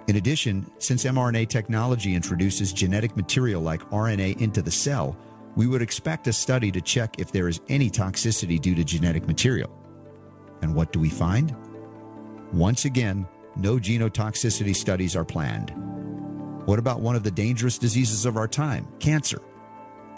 In 0.08 0.16
addition, 0.16 0.66
since 0.80 1.04
mRNA 1.04 1.50
technology 1.50 2.16
introduces 2.16 2.74
genetic 2.74 3.16
material 3.16 3.62
like 3.62 3.88
RNA 3.92 4.42
into 4.42 4.64
the 4.64 4.72
cell, 4.72 5.16
we 5.56 5.68
would 5.68 5.84
expect 5.84 6.28
a 6.28 6.34
study 6.34 6.72
to 6.72 6.82
check 6.82 7.20
if 7.20 7.32
there 7.32 7.48
is 7.48 7.62
any 7.70 7.92
toxicity 7.92 8.60
due 8.60 8.74
to 8.74 8.84
genetic 8.84 9.28
material. 9.28 9.72
And 10.64 10.74
what 10.74 10.92
do 10.92 11.00
we 11.00 11.10
find? 11.10 11.56
Once 12.52 12.86
again, 12.86 13.28
no 13.56 13.76
genotoxicity 13.76 14.76
studies 14.76 15.16
are 15.16 15.26
planned. 15.26 15.72
What 16.66 16.80
about 16.80 17.02
one 17.02 17.16
of 17.16 17.22
the 17.22 17.30
dangerous 17.30 17.78
diseases 17.78 18.26
of 18.26 18.38
our 18.38 18.48
time, 18.48 18.88
cancer? 19.00 19.40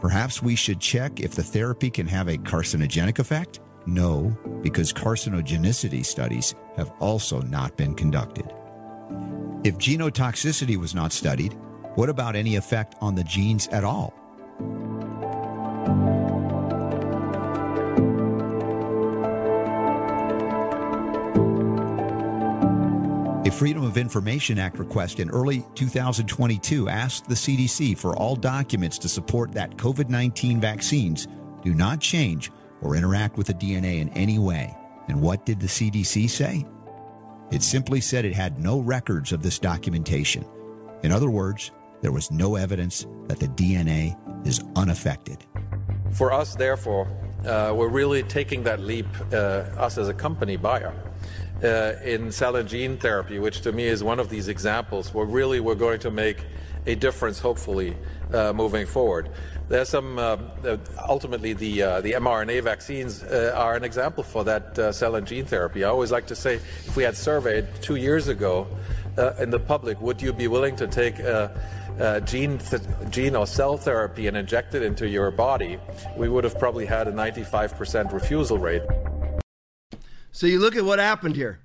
Perhaps 0.02 0.42
we 0.42 0.56
should 0.56 0.80
check 0.80 1.20
if 1.20 1.36
the 1.36 1.44
therapy 1.44 1.92
can 1.92 2.08
have 2.08 2.28
a 2.28 2.38
carcinogenic 2.38 3.20
effect? 3.20 3.60
No, 3.86 4.36
because 4.64 4.92
carcinogenicity 4.92 6.04
studies 6.04 6.56
have 6.76 6.92
also 7.00 7.40
not 7.42 7.78
been 7.78 7.94
conducted. 7.94 8.52
If 9.64 9.78
genotoxicity 9.78 10.76
was 10.76 10.96
not 10.96 11.12
studied, 11.12 11.56
what 11.94 12.10
about 12.10 12.36
any 12.36 12.56
effect 12.56 12.96
on 13.00 13.14
the 13.14 13.24
genes 13.24 13.68
at 13.68 13.84
all? 13.84 14.14
A 23.52 23.54
Freedom 23.54 23.84
of 23.84 23.98
Information 23.98 24.58
Act 24.58 24.80
request 24.80 25.20
in 25.20 25.30
early 25.30 25.66
2022 25.76 26.88
asked 26.88 27.28
the 27.28 27.36
CDC 27.36 27.98
for 27.98 28.16
all 28.16 28.34
documents 28.34 28.98
to 29.00 29.10
support 29.10 29.52
that 29.52 29.76
COVID 29.76 30.08
19 30.08 30.62
vaccines 30.62 31.28
do 31.62 31.76
not 31.76 32.00
change 32.00 32.50
or 32.82 32.96
interact 32.96 33.36
with 33.36 33.48
the 33.48 33.54
DNA 33.54 34.00
in 34.00 34.08
any 34.12 34.40
way. 34.40 34.74
And 35.10 35.22
what 35.22 35.46
did 35.46 35.60
the 35.60 35.68
CDC 35.68 36.30
say? 36.30 36.66
It 37.52 37.62
simply 37.62 38.00
said 38.00 38.24
it 38.24 38.34
had 38.34 38.58
no 38.58 38.80
records 38.80 39.34
of 39.34 39.44
this 39.44 39.60
documentation. 39.60 40.46
In 41.04 41.12
other 41.12 41.30
words, 41.30 41.72
there 42.00 42.14
was 42.14 42.32
no 42.32 42.56
evidence 42.56 43.06
that 43.28 43.42
the 43.42 43.50
DNA 43.50 44.18
is 44.48 44.64
unaffected. 44.78 45.46
For 46.14 46.32
us, 46.32 46.56
therefore, 46.56 47.06
uh, 47.46 47.74
we're 47.76 47.90
really 47.90 48.24
taking 48.24 48.64
that 48.64 48.80
leap, 48.80 49.08
uh, 49.34 49.66
us 49.76 49.98
as 49.98 50.08
a 50.08 50.14
company 50.14 50.56
Bayer, 50.56 50.94
uh, 51.64 51.94
in 52.04 52.32
cell 52.32 52.56
and 52.56 52.68
gene 52.68 52.98
therapy, 52.98 53.40
which 53.40 53.62
to 53.62 53.72
me 53.72 53.86
is 53.86 54.04
one 54.04 54.20
of 54.20 54.30
these 54.30 54.48
examples 54.48 55.14
where 55.14 55.26
really 55.26 55.60
we're 55.60 55.76
going 55.76 56.00
to 56.00 56.12
make 56.12 56.44
a 56.88 56.96
difference, 56.96 57.40
hopefully, 57.40 57.96
uh, 58.34 58.52
moving 58.54 58.86
forward. 58.88 59.30
There's 59.70 59.90
some, 59.90 60.18
uh, 60.18 60.38
ultimately, 61.08 61.54
the, 61.54 61.84
uh, 61.84 62.02
the 62.02 62.14
mRNA 62.14 62.64
vaccines 62.64 63.24
are 63.24 63.76
an 63.76 63.84
example 63.84 64.24
for 64.24 64.44
that 64.44 64.94
cell 64.94 65.16
and 65.16 65.26
gene 65.26 65.46
therapy. 65.46 65.84
I 65.84 65.90
always 65.90 66.12
like 66.12 66.28
to 66.28 66.36
say 66.36 66.56
if 66.56 66.96
we 66.96 67.04
had 67.04 67.16
surveyed 67.16 67.68
two 67.82 67.96
years 67.96 68.28
ago 68.28 68.68
in 69.40 69.50
the 69.52 69.60
public, 69.60 70.02
would 70.02 70.22
you 70.22 70.34
be 70.34 70.48
willing 70.48 70.76
to 70.78 70.88
take 70.88 71.20
uh, 72.00 72.20
gene, 72.22 72.58
th- 72.58 72.82
gene 73.10 73.36
or 73.36 73.46
cell 73.46 73.78
therapy 73.78 74.28
and 74.28 74.36
inject 74.36 74.74
it 74.74 74.82
into 74.82 75.08
your 75.08 75.30
body, 75.30 75.78
we 76.18 76.30
would 76.30 76.44
have 76.44 76.58
probably 76.58 76.86
had 76.86 77.08
a 77.08 77.12
95% 77.12 78.12
refusal 78.12 78.58
rate. 78.58 78.82
So 80.32 80.48
you 80.48 80.60
look 80.60 80.76
at 80.76 80.86
what 80.86 81.00
happened 81.00 81.36
here. 81.36 81.60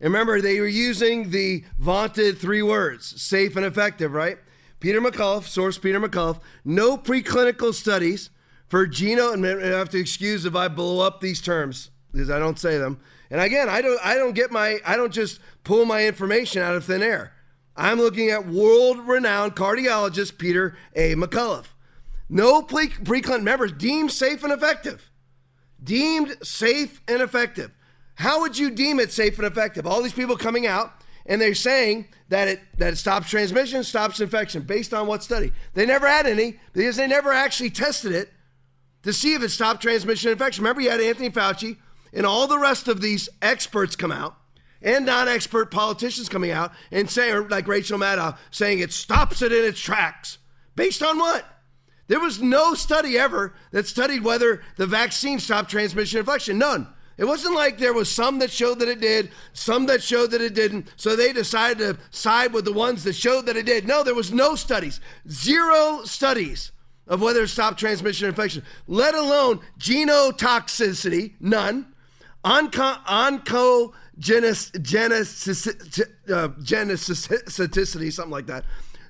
And 0.00 0.12
remember, 0.12 0.40
they 0.40 0.58
were 0.60 0.66
using 0.66 1.30
the 1.30 1.64
vaunted 1.78 2.38
three 2.38 2.62
words 2.62 3.20
safe 3.22 3.56
and 3.56 3.64
effective, 3.64 4.12
right? 4.12 4.38
Peter 4.80 5.00
McCullough, 5.00 5.44
source 5.44 5.78
Peter 5.78 6.00
McCullough, 6.00 6.40
no 6.64 6.98
preclinical 6.98 7.72
studies 7.72 8.30
for 8.66 8.86
geno, 8.86 9.32
and 9.32 9.46
I 9.46 9.66
have 9.66 9.90
to 9.90 10.00
excuse 10.00 10.44
if 10.44 10.56
I 10.56 10.66
blow 10.66 11.06
up 11.06 11.20
these 11.20 11.40
terms 11.40 11.90
because 12.10 12.30
I 12.30 12.40
don't 12.40 12.58
say 12.58 12.78
them. 12.78 13.00
And 13.30 13.40
again, 13.40 13.68
I 13.68 13.80
don't, 13.80 14.04
I 14.04 14.16
don't 14.16 14.34
get 14.34 14.50
my, 14.50 14.80
I 14.84 14.96
don't 14.96 15.12
just 15.12 15.40
pull 15.62 15.84
my 15.84 16.04
information 16.04 16.62
out 16.62 16.74
of 16.74 16.84
thin 16.84 17.02
air. 17.02 17.32
I'm 17.76 17.98
looking 17.98 18.30
at 18.30 18.46
world 18.46 18.98
renowned 19.06 19.54
cardiologist 19.54 20.36
Peter 20.36 20.76
A. 20.94 21.14
McCullough. 21.14 21.66
No 22.28 22.62
pre 22.62 22.88
clinical 22.88 23.38
members 23.38 23.72
deemed 23.72 24.10
safe 24.10 24.42
and 24.42 24.52
effective. 24.52 25.10
Deemed 25.82 26.36
safe 26.42 27.00
and 27.06 27.22
effective. 27.22 27.72
How 28.14 28.40
would 28.40 28.58
you 28.58 28.70
deem 28.70 29.00
it 29.00 29.12
safe 29.12 29.38
and 29.38 29.46
effective? 29.46 29.86
All 29.86 30.02
these 30.02 30.12
people 30.12 30.36
coming 30.36 30.66
out 30.66 30.92
and 31.26 31.40
they're 31.40 31.54
saying 31.54 32.08
that 32.28 32.48
it 32.48 32.60
that 32.78 32.92
it 32.92 32.96
stops 32.96 33.30
transmission, 33.30 33.84
stops 33.84 34.20
infection, 34.20 34.62
based 34.62 34.92
on 34.92 35.06
what 35.06 35.22
study? 35.22 35.52
They 35.74 35.86
never 35.86 36.08
had 36.08 36.26
any 36.26 36.58
because 36.72 36.96
they 36.96 37.06
never 37.06 37.32
actually 37.32 37.70
tested 37.70 38.12
it 38.12 38.30
to 39.02 39.12
see 39.12 39.34
if 39.34 39.42
it 39.42 39.50
stopped 39.50 39.82
transmission 39.82 40.32
infection. 40.32 40.62
Remember, 40.64 40.80
you 40.80 40.90
had 40.90 41.00
Anthony 41.00 41.30
Fauci 41.30 41.76
and 42.12 42.26
all 42.26 42.46
the 42.46 42.58
rest 42.58 42.88
of 42.88 43.00
these 43.00 43.28
experts 43.40 43.96
come 43.96 44.12
out 44.12 44.36
and 44.80 45.06
non-expert 45.06 45.70
politicians 45.70 46.28
coming 46.28 46.50
out 46.50 46.72
and 46.90 47.08
saying, 47.08 47.48
like 47.48 47.68
Rachel 47.68 47.98
Maddow, 47.98 48.36
saying 48.50 48.80
it 48.80 48.92
stops 48.92 49.42
it 49.42 49.52
in 49.52 49.64
its 49.64 49.80
tracks. 49.80 50.38
Based 50.74 51.02
on 51.02 51.18
what? 51.18 51.44
There 52.08 52.20
was 52.20 52.42
no 52.42 52.74
study 52.74 53.16
ever 53.16 53.54
that 53.70 53.86
studied 53.86 54.24
whether 54.24 54.62
the 54.76 54.86
vaccine 54.86 55.38
stopped 55.38 55.70
transmission 55.70 56.18
infection. 56.18 56.58
None. 56.58 56.88
It 57.22 57.28
wasn't 57.28 57.54
like 57.54 57.78
there 57.78 57.92
was 57.92 58.10
some 58.10 58.40
that 58.40 58.50
showed 58.50 58.80
that 58.80 58.88
it 58.88 59.00
did, 59.00 59.30
some 59.52 59.86
that 59.86 60.02
showed 60.02 60.32
that 60.32 60.40
it 60.40 60.54
didn't. 60.54 60.92
So 60.96 61.14
they 61.14 61.32
decided 61.32 61.78
to 61.78 61.96
side 62.10 62.52
with 62.52 62.64
the 62.64 62.72
ones 62.72 63.04
that 63.04 63.12
showed 63.12 63.46
that 63.46 63.56
it 63.56 63.64
did. 63.64 63.86
No, 63.86 64.02
there 64.02 64.16
was 64.16 64.32
no 64.32 64.56
studies. 64.56 64.98
Zero 65.30 66.00
studies 66.02 66.72
of 67.06 67.22
whether 67.22 67.44
it 67.44 67.48
stopped 67.48 67.78
transmission 67.78 68.26
or 68.26 68.30
infection, 68.30 68.64
let 68.88 69.14
alone 69.14 69.60
genotoxicity, 69.78 71.34
none. 71.38 71.94
Onco, 72.44 73.04
onco 73.04 73.92
genes, 74.18 74.72
genesis, 74.82 75.68
uh, 76.28 76.48
something 76.58 78.30
like 78.30 78.46
that. 78.46 78.64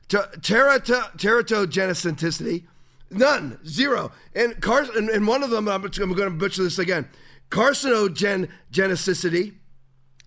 Terato, 0.09 1.17
teratogenicity, 1.17 2.65
none, 3.11 3.59
zero. 3.67 4.13
And, 4.35 4.61
car, 4.61 4.85
and, 4.95 5.27
one 5.27 5.43
of 5.43 5.49
them, 5.49 5.67
I'm 5.67 5.81
going 5.81 6.17
to 6.17 6.31
butcher 6.31 6.63
this 6.63 6.79
again. 6.79 7.09
Carcinogenicity, 7.53 9.55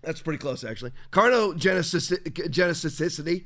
that's 0.00 0.22
pretty 0.22 0.38
close 0.38 0.62
actually. 0.62 0.92
Carcinogenicity, 1.10 3.44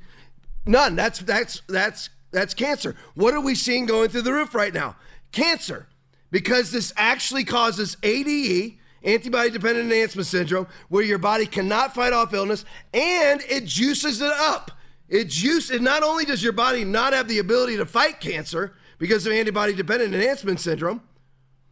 none. 0.66 0.96
That's 0.96 1.20
that's 1.20 1.62
that's 1.66 2.10
that's 2.30 2.52
cancer. 2.52 2.94
What 3.14 3.32
are 3.32 3.40
we 3.40 3.54
seeing 3.54 3.86
going 3.86 4.10
through 4.10 4.20
the 4.22 4.34
roof 4.34 4.54
right 4.54 4.74
now? 4.74 4.96
Cancer, 5.32 5.86
because 6.30 6.72
this 6.72 6.92
actually 6.98 7.44
causes 7.44 7.96
ADE, 8.02 8.76
antibody 9.02 9.48
dependent 9.48 9.90
enhancement 9.90 10.26
syndrome, 10.26 10.66
where 10.90 11.02
your 11.02 11.16
body 11.16 11.46
cannot 11.46 11.94
fight 11.94 12.12
off 12.12 12.34
illness 12.34 12.66
and 12.92 13.40
it 13.48 13.64
juices 13.64 14.20
it 14.20 14.30
up. 14.30 14.72
It 15.08 15.30
juice 15.30 15.70
and 15.70 15.82
not 15.82 16.02
only 16.02 16.26
does 16.26 16.42
your 16.42 16.52
body 16.52 16.84
not 16.84 17.14
have 17.14 17.28
the 17.28 17.38
ability 17.38 17.78
to 17.78 17.86
fight 17.86 18.20
cancer 18.20 18.74
because 18.98 19.26
of 19.26 19.32
antibody 19.32 19.72
dependent 19.72 20.14
enhancement 20.14 20.60
syndrome, 20.60 21.00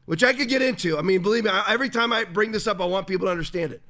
which 0.09 0.25
I 0.25 0.33
could 0.33 0.49
get 0.49 0.63
into. 0.63 0.97
I 0.97 1.03
mean, 1.03 1.21
believe 1.21 1.45
me, 1.45 1.51
every 1.69 1.91
time 1.91 2.15
I 2.15 2.25
bring 2.25 2.51
this 2.51 2.67
up, 2.67 2.81
I 2.81 2.87
want 2.87 3.07
people 3.07 3.27
to 3.27 3.31
understand 3.31 3.73
it. 3.73 3.83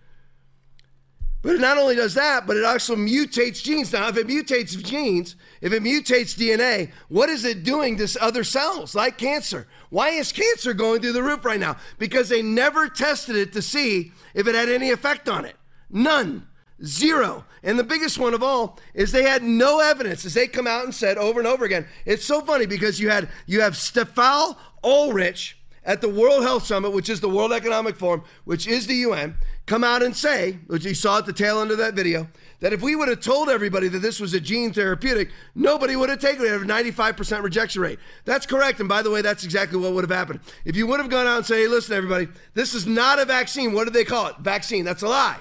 But 1.43 1.55
it 1.55 1.61
not 1.61 1.79
only 1.79 1.95
does 1.95 2.15
that, 2.15 2.45
but 2.45 2.57
it 2.57 2.65
also 2.65 2.97
mutates 2.97 3.63
genes. 3.63 3.93
Now, 3.93 4.09
if 4.09 4.17
it 4.17 4.27
mutates 4.27 4.83
genes, 4.83 5.37
if 5.61 5.73
it 5.73 5.81
mutates 5.81 6.37
DNA, 6.37 6.91
what 7.09 7.29
is 7.29 7.45
it 7.45 7.63
doing 7.63 7.97
to 7.99 8.19
other 8.21 8.43
cells 8.43 8.97
like 8.97 9.17
cancer? 9.17 9.69
Why 9.91 10.09
is 10.09 10.33
cancer 10.33 10.75
going 10.75 11.03
through 11.03 11.13
the 11.13 11.23
roof 11.23 11.45
right 11.45 11.61
now? 11.61 11.77
Because 12.01 12.29
they 12.29 12.43
never 12.43 12.89
tested 12.89 13.37
it 13.37 13.53
to 13.53 13.63
see 13.63 14.11
if 14.35 14.49
it 14.49 14.57
had 14.57 14.69
any 14.69 14.91
effect 14.91 15.29
on 15.29 15.45
it. 15.45 15.55
None. 15.89 16.49
Zero. 16.85 17.45
And 17.63 17.79
the 17.79 17.85
biggest 17.85 18.19
one 18.19 18.35
of 18.35 18.43
all 18.43 18.81
is 18.93 19.13
they 19.13 19.23
had 19.23 19.45
no 19.45 19.79
evidence 19.79 20.25
as 20.25 20.35
they 20.35 20.49
come 20.49 20.67
out 20.67 20.83
and 20.83 20.93
said 20.93 21.17
over 21.17 21.39
and 21.39 21.47
over 21.47 21.65
again. 21.65 21.87
It's 22.05 22.25
so 22.25 22.41
funny 22.41 22.67
because 22.67 22.99
you 22.99 23.09
had 23.09 23.29
you 23.47 23.61
have 23.61 23.77
Stefan 23.77 24.57
Oelrich 24.83 25.55
at 25.89 26.03
the 26.03 26.09
World 26.09 26.43
Health 26.43 26.67
Summit, 26.67 26.93
which 26.93 27.09
is 27.09 27.21
the 27.21 27.31
World 27.31 27.51
Economic 27.51 27.97
Forum, 27.97 28.23
which 28.45 28.69
is 28.69 28.87
the 28.87 28.95
UN, 28.97 29.37
come 29.65 29.83
out 29.83 30.03
and 30.03 30.15
say, 30.15 30.59
which 30.67 30.85
you 30.85 30.95
saw 30.95 31.17
at 31.17 31.25
the 31.25 31.33
tail 31.33 31.63
end 31.63 31.71
of 31.71 31.79
that 31.79 31.95
video, 31.95 32.29
that 32.61 32.75
if 32.75 32.83
we 32.83 32.95
would 32.95 33.09
have 33.09 33.21
told 33.21 33.49
everybody 33.49 33.89
that 33.89 34.01
this 34.01 34.21
was 34.21 34.35
a 34.35 34.41
gene 34.41 34.71
therapeutic, 34.71 35.31
nobody 35.55 35.97
would 35.97 36.11
have 36.11 36.21
taken 36.21 36.45
it 36.45 36.53
at 36.53 36.61
a 36.61 36.65
95% 36.67 37.43
rejection 37.43 37.81
rate. 37.81 37.99
That's 38.27 38.45
correct. 38.45 38.81
And 38.81 38.89
by 38.89 39.01
the 39.01 39.11
way, 39.11 39.23
that's 39.23 39.45
exactly 39.45 39.79
what 39.79 39.95
would 39.95 40.05
have 40.05 40.17
happened. 40.17 40.41
If 40.67 40.77
you 40.77 40.87
would 40.87 41.01
have 41.01 41.09
gone 41.09 41.27
out 41.27 41.39
and 41.39 41.47
said, 41.47 41.57
hey, 41.57 41.69
listen, 41.69 41.97
everybody, 41.97 42.29
this 42.53 42.75
is 42.75 42.87
not 42.87 43.19
a 43.19 43.25
vaccine. 43.25 43.73
What 43.73 43.85
do 43.85 43.91
they 43.91 44.05
call 44.05 44.27
it? 44.27 44.37
Vaccine. 44.41 44.85
That's 44.85 45.03
a 45.03 45.09
lie. 45.09 45.39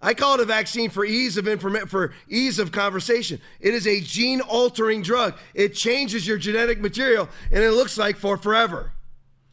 I 0.00 0.14
call 0.14 0.34
it 0.34 0.40
a 0.40 0.44
vaccine 0.44 0.90
for 0.90 1.04
ease 1.04 1.36
of 1.36 1.48
for 1.90 2.12
ease 2.28 2.60
of 2.60 2.70
conversation. 2.70 3.40
It 3.58 3.74
is 3.74 3.88
a 3.88 4.00
gene 4.00 4.40
altering 4.40 5.02
drug. 5.02 5.36
It 5.52 5.74
changes 5.74 6.28
your 6.28 6.38
genetic 6.38 6.80
material 6.80 7.28
and 7.50 7.64
it 7.64 7.72
looks 7.72 7.98
like 7.98 8.16
for 8.16 8.36
forever. 8.36 8.92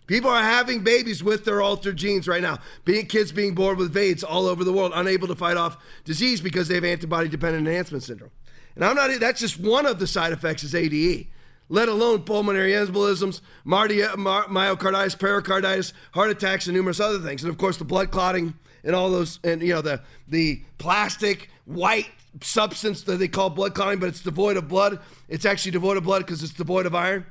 People 0.10 0.32
are 0.32 0.42
having 0.42 0.80
babies 0.84 1.24
with 1.24 1.46
their 1.46 1.62
altered 1.62 1.96
genes 1.96 2.28
right 2.28 2.42
now. 2.42 2.58
Being 2.84 3.06
kids 3.06 3.32
being 3.32 3.54
born 3.54 3.78
with 3.78 3.94
VAIDS 3.94 4.24
all 4.24 4.48
over 4.48 4.64
the 4.64 4.74
world, 4.74 4.92
unable 4.96 5.28
to 5.28 5.36
fight 5.36 5.56
off 5.56 5.78
disease 6.04 6.42
because 6.42 6.68
they 6.68 6.74
have 6.74 6.84
antibody 6.84 7.30
dependent 7.30 7.68
enhancement 7.68 8.02
syndrome. 8.02 8.32
And 8.74 8.84
I'm 8.84 8.96
not 8.96 9.20
that's 9.20 9.40
just 9.40 9.60
one 9.60 9.86
of 9.86 10.00
the 10.00 10.08
side 10.08 10.34
effects 10.34 10.64
is 10.64 10.74
ADE, 10.74 11.28
let 11.70 11.90
alone 11.90 12.24
pulmonary 12.24 12.72
embolisms, 12.72 13.42
myocarditis, 13.68 15.20
pericarditis, 15.20 15.94
heart 16.16 16.32
attacks, 16.32 16.66
and 16.66 16.76
numerous 16.76 17.00
other 17.00 17.20
things. 17.20 17.44
And 17.44 17.52
of 17.52 17.60
course, 17.60 17.78
the 17.78 17.86
blood 17.86 18.10
clotting 18.10 18.56
and 18.84 18.96
all 18.96 19.12
those, 19.12 19.40
and 19.44 19.62
you 19.62 19.76
know, 19.76 19.82
the 19.84 20.02
the 20.28 20.64
plastic 20.80 21.52
white 21.66 22.10
substance 22.42 23.04
that 23.04 23.18
they 23.18 23.28
call 23.28 23.52
blood 23.52 23.76
clotting, 23.76 24.00
but 24.00 24.10
it's 24.10 24.24
devoid 24.24 24.58
of 24.58 24.68
blood. 24.68 24.98
It's 25.28 25.46
actually 25.46 25.74
devoid 25.74 25.98
of 25.98 26.04
blood 26.04 26.26
because 26.26 26.42
it's 26.42 26.54
devoid 26.54 26.88
of 26.88 26.96
iron. 26.96 27.28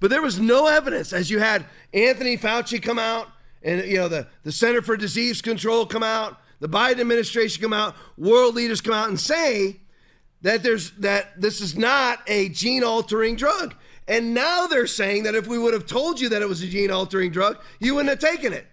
But 0.00 0.10
there 0.10 0.22
was 0.22 0.40
no 0.40 0.66
evidence 0.66 1.12
as 1.12 1.30
you 1.30 1.38
had 1.38 1.66
Anthony 1.92 2.36
Fauci 2.36 2.82
come 2.82 2.98
out 2.98 3.28
and 3.62 3.84
you 3.84 3.98
know 3.98 4.08
the, 4.08 4.26
the 4.42 4.52
Center 4.52 4.82
for 4.82 4.96
Disease 4.96 5.42
Control 5.42 5.86
come 5.86 6.02
out, 6.02 6.38
the 6.60 6.68
Biden 6.68 7.00
administration 7.00 7.62
come 7.62 7.74
out, 7.74 7.94
world 8.16 8.54
leaders 8.54 8.80
come 8.80 8.94
out 8.94 9.08
and 9.08 9.20
say 9.20 9.80
that 10.42 10.62
there's 10.62 10.92
that 10.92 11.40
this 11.40 11.60
is 11.60 11.76
not 11.76 12.20
a 12.26 12.48
gene 12.48 12.82
altering 12.82 13.36
drug. 13.36 13.74
And 14.08 14.34
now 14.34 14.66
they're 14.66 14.86
saying 14.86 15.24
that 15.24 15.34
if 15.34 15.46
we 15.46 15.58
would 15.58 15.74
have 15.74 15.86
told 15.86 16.18
you 16.18 16.30
that 16.30 16.42
it 16.42 16.48
was 16.48 16.62
a 16.62 16.66
gene 16.66 16.90
altering 16.90 17.30
drug, 17.30 17.58
you 17.78 17.94
wouldn't 17.94 18.10
have 18.10 18.18
taken 18.30 18.52
it. 18.52 18.66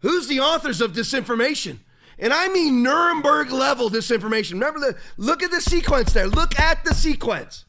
Who's 0.00 0.28
the 0.28 0.40
authors 0.40 0.80
of 0.80 0.92
disinformation? 0.92 1.78
And 2.18 2.32
I 2.32 2.48
mean 2.48 2.82
Nuremberg 2.82 3.50
level 3.50 3.90
disinformation. 3.90 4.52
Remember 4.52 4.78
the 4.78 4.96
look 5.16 5.42
at 5.42 5.50
the 5.50 5.60
sequence 5.60 6.12
there. 6.12 6.28
Look 6.28 6.58
at 6.58 6.84
the 6.84 6.94
sequence. 6.94 7.63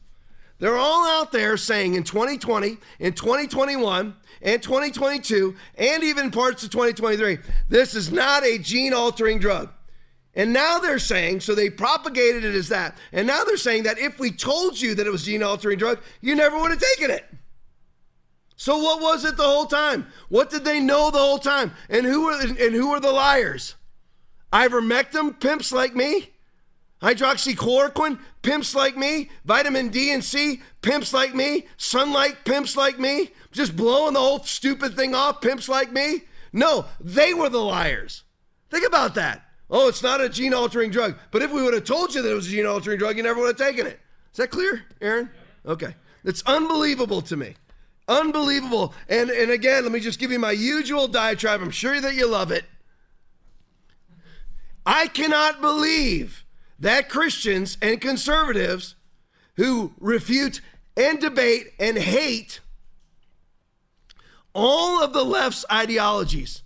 They're 0.58 0.76
all 0.76 1.06
out 1.20 1.32
there 1.32 1.56
saying 1.56 1.94
in 1.94 2.02
2020, 2.02 2.78
in 2.98 3.12
2021, 3.12 4.16
and 4.42 4.62
2022, 4.62 5.54
and 5.76 6.04
even 6.04 6.30
parts 6.30 6.62
of 6.64 6.70
2023, 6.70 7.38
this 7.68 7.94
is 7.94 8.10
not 8.10 8.44
a 8.44 8.58
gene 8.58 8.94
altering 8.94 9.38
drug. 9.38 9.70
And 10.34 10.52
now 10.52 10.78
they're 10.78 10.98
saying, 10.98 11.40
so 11.40 11.54
they 11.54 11.70
propagated 11.70 12.44
it 12.44 12.54
as 12.54 12.68
that. 12.68 12.96
And 13.12 13.26
now 13.26 13.44
they're 13.44 13.56
saying 13.56 13.84
that 13.84 13.98
if 13.98 14.18
we 14.18 14.30
told 14.30 14.80
you 14.80 14.94
that 14.94 15.06
it 15.06 15.10
was 15.10 15.24
gene 15.24 15.42
altering 15.42 15.78
drug, 15.78 15.98
you 16.20 16.34
never 16.34 16.58
would 16.58 16.70
have 16.70 16.82
taken 16.96 17.10
it. 17.10 17.24
So 18.56 18.78
what 18.78 19.00
was 19.00 19.24
it 19.24 19.36
the 19.36 19.42
whole 19.42 19.66
time? 19.66 20.06
What 20.28 20.50
did 20.50 20.64
they 20.64 20.80
know 20.80 21.10
the 21.10 21.18
whole 21.18 21.38
time? 21.38 21.72
And 21.88 22.06
who 22.06 22.26
are 22.28 22.40
and 22.40 22.74
who 22.74 22.90
are 22.92 23.00
the 23.00 23.12
liars? 23.12 23.76
Ivermectin 24.52 25.38
pimps 25.40 25.72
like 25.72 25.94
me? 25.94 26.30
Hydroxychloroquine, 27.02 28.18
pimps 28.42 28.74
like 28.74 28.96
me. 28.96 29.30
Vitamin 29.44 29.90
D 29.90 30.12
and 30.12 30.24
C, 30.24 30.62
pimps 30.82 31.12
like 31.12 31.34
me. 31.34 31.66
Sunlight, 31.76 32.44
pimps 32.44 32.76
like 32.76 32.98
me. 32.98 33.32
Just 33.52 33.76
blowing 33.76 34.14
the 34.14 34.20
whole 34.20 34.40
stupid 34.40 34.96
thing 34.96 35.14
off, 35.14 35.40
pimps 35.40 35.68
like 35.68 35.92
me. 35.92 36.22
No, 36.52 36.86
they 37.00 37.34
were 37.34 37.50
the 37.50 37.58
liars. 37.58 38.24
Think 38.70 38.86
about 38.86 39.14
that. 39.16 39.42
Oh, 39.68 39.88
it's 39.88 40.02
not 40.02 40.20
a 40.20 40.28
gene 40.28 40.54
altering 40.54 40.90
drug. 40.90 41.18
But 41.30 41.42
if 41.42 41.52
we 41.52 41.62
would 41.62 41.74
have 41.74 41.84
told 41.84 42.14
you 42.14 42.22
that 42.22 42.30
it 42.30 42.34
was 42.34 42.46
a 42.46 42.50
gene 42.50 42.66
altering 42.66 42.98
drug, 42.98 43.16
you 43.16 43.22
never 43.22 43.40
would 43.40 43.48
have 43.48 43.68
taken 43.68 43.86
it. 43.86 44.00
Is 44.32 44.38
that 44.38 44.50
clear, 44.50 44.84
Aaron? 45.00 45.30
Okay. 45.66 45.94
It's 46.24 46.42
unbelievable 46.46 47.22
to 47.22 47.36
me. 47.36 47.54
Unbelievable. 48.08 48.94
And 49.08 49.30
and 49.30 49.50
again, 49.50 49.82
let 49.82 49.92
me 49.92 50.00
just 50.00 50.18
give 50.18 50.30
you 50.30 50.38
my 50.38 50.52
usual 50.52 51.08
diatribe. 51.08 51.60
I'm 51.60 51.70
sure 51.70 52.00
that 52.00 52.14
you 52.14 52.26
love 52.26 52.52
it. 52.52 52.64
I 54.84 55.08
cannot 55.08 55.60
believe 55.60 56.44
that 56.78 57.08
Christians 57.08 57.78
and 57.80 58.00
conservatives 58.00 58.94
who 59.54 59.92
refute 59.98 60.60
and 60.96 61.20
debate 61.20 61.68
and 61.78 61.96
hate 61.96 62.60
all 64.54 65.02
of 65.02 65.12
the 65.12 65.24
left's 65.24 65.64
ideologies. 65.70 66.62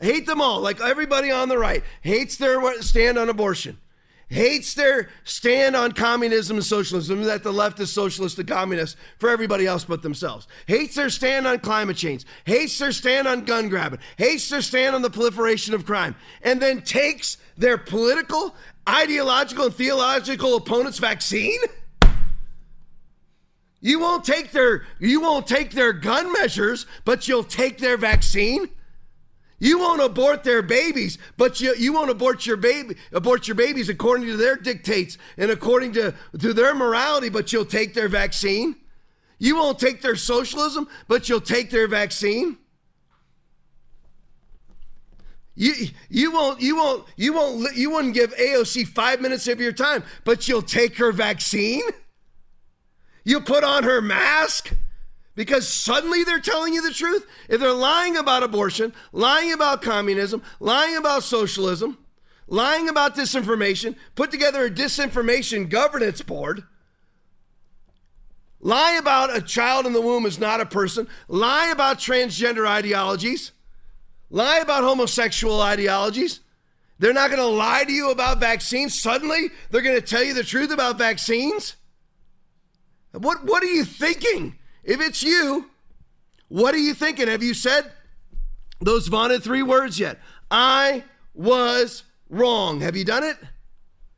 hate 0.00 0.26
them 0.26 0.40
all, 0.40 0.60
like 0.60 0.80
everybody 0.80 1.30
on 1.30 1.48
the 1.48 1.58
right 1.58 1.84
hates 2.00 2.38
their 2.38 2.80
stand 2.80 3.18
on 3.18 3.28
abortion, 3.28 3.76
hates 4.28 4.72
their 4.72 5.10
stand 5.24 5.76
on 5.76 5.92
communism 5.92 6.56
and 6.56 6.64
socialism, 6.64 7.22
that 7.24 7.42
the 7.42 7.52
left 7.52 7.78
is 7.80 7.92
socialist 7.92 8.38
and 8.38 8.48
communist 8.48 8.96
for 9.18 9.28
everybody 9.28 9.66
else 9.66 9.84
but 9.84 10.00
themselves, 10.00 10.48
hates 10.66 10.94
their 10.94 11.10
stand 11.10 11.46
on 11.46 11.58
climate 11.58 11.98
change, 11.98 12.24
hates 12.46 12.78
their 12.78 12.92
stand 12.92 13.28
on 13.28 13.44
gun 13.44 13.68
grabbing, 13.68 13.98
hates 14.16 14.48
their 14.48 14.62
stand 14.62 14.94
on 14.94 15.02
the 15.02 15.10
proliferation 15.10 15.74
of 15.74 15.84
crime, 15.84 16.14
and 16.40 16.62
then 16.62 16.80
takes 16.80 17.36
their 17.58 17.76
political, 17.76 18.54
ideological, 18.90 19.66
and 19.66 19.74
theological 19.74 20.56
opponent's 20.56 20.98
vaccine? 20.98 21.60
You 23.80 23.98
won't 23.98 24.24
take 24.24 24.52
their 24.52 24.84
you 24.98 25.20
won't 25.20 25.46
take 25.46 25.70
their 25.70 25.92
gun 25.92 26.32
measures, 26.32 26.86
but 27.04 27.26
you'll 27.26 27.44
take 27.44 27.78
their 27.78 27.96
vaccine. 27.96 28.68
You 29.58 29.78
won't 29.78 30.00
abort 30.00 30.42
their 30.42 30.62
babies, 30.62 31.18
but 31.36 31.60
you, 31.60 31.74
you 31.76 31.92
won't 31.92 32.10
abort 32.10 32.46
your 32.46 32.56
baby 32.56 32.96
abort 33.12 33.46
your 33.46 33.54
babies 33.54 33.88
according 33.88 34.26
to 34.26 34.36
their 34.36 34.56
dictates 34.56 35.18
and 35.36 35.50
according 35.50 35.92
to, 35.92 36.14
to 36.38 36.52
their 36.52 36.74
morality, 36.74 37.28
but 37.28 37.52
you'll 37.52 37.66
take 37.66 37.94
their 37.94 38.08
vaccine. 38.08 38.76
You 39.38 39.56
won't 39.56 39.78
take 39.78 40.02
their 40.02 40.16
socialism, 40.16 40.88
but 41.08 41.28
you'll 41.28 41.40
take 41.40 41.70
their 41.70 41.88
vaccine. 41.88 42.58
You, 45.54 45.88
you 46.08 46.32
won't 46.32 46.60
you 46.60 46.76
won't 46.76 47.06
you 47.16 47.32
won't 47.32 47.76
you 47.76 47.90
wouldn't 47.90 48.14
give 48.14 48.34
AOC 48.36 48.86
five 48.88 49.20
minutes 49.20 49.48
of 49.48 49.60
your 49.60 49.72
time, 49.72 50.04
but 50.24 50.48
you'll 50.48 50.62
take 50.62 50.96
her 50.96 51.12
vaccine. 51.12 51.82
You'll 53.24 53.42
put 53.42 53.64
on 53.64 53.84
her 53.84 54.00
mask 54.00 54.74
because 55.34 55.68
suddenly 55.68 56.24
they're 56.24 56.40
telling 56.40 56.74
you 56.74 56.82
the 56.82 56.94
truth. 56.94 57.26
If 57.48 57.60
they're 57.60 57.72
lying 57.72 58.16
about 58.16 58.42
abortion, 58.42 58.92
lying 59.12 59.52
about 59.52 59.82
communism, 59.82 60.42
lying 60.58 60.96
about 60.96 61.22
socialism, 61.22 61.98
lying 62.46 62.88
about 62.88 63.16
disinformation, 63.16 63.96
put 64.14 64.30
together 64.30 64.64
a 64.64 64.70
disinformation 64.70 65.68
governance 65.68 66.22
board, 66.22 66.64
lie 68.60 68.92
about 68.92 69.34
a 69.34 69.40
child 69.40 69.86
in 69.86 69.92
the 69.92 70.00
womb 70.00 70.26
is 70.26 70.38
not 70.38 70.60
a 70.60 70.66
person, 70.66 71.08
lie 71.28 71.68
about 71.68 71.98
transgender 71.98 72.66
ideologies, 72.66 73.52
lie 74.30 74.58
about 74.58 74.84
homosexual 74.84 75.60
ideologies. 75.60 76.40
They're 76.98 77.12
not 77.12 77.30
going 77.30 77.40
to 77.40 77.46
lie 77.46 77.84
to 77.84 77.92
you 77.92 78.10
about 78.10 78.40
vaccines. 78.40 79.00
Suddenly, 79.00 79.50
they're 79.70 79.82
going 79.82 79.96
to 79.96 80.06
tell 80.06 80.22
you 80.22 80.34
the 80.34 80.44
truth 80.44 80.70
about 80.70 80.98
vaccines. 80.98 81.76
What 83.12 83.44
what 83.44 83.62
are 83.62 83.66
you 83.66 83.84
thinking? 83.84 84.58
If 84.84 85.00
it's 85.00 85.22
you, 85.22 85.70
what 86.48 86.74
are 86.74 86.78
you 86.78 86.94
thinking? 86.94 87.28
Have 87.28 87.42
you 87.42 87.54
said 87.54 87.90
those 88.80 89.08
vaunted 89.08 89.42
three 89.42 89.62
words 89.62 89.98
yet? 89.98 90.18
I 90.50 91.04
was 91.34 92.04
wrong. 92.28 92.80
Have 92.80 92.96
you 92.96 93.04
done 93.04 93.24
it? 93.24 93.36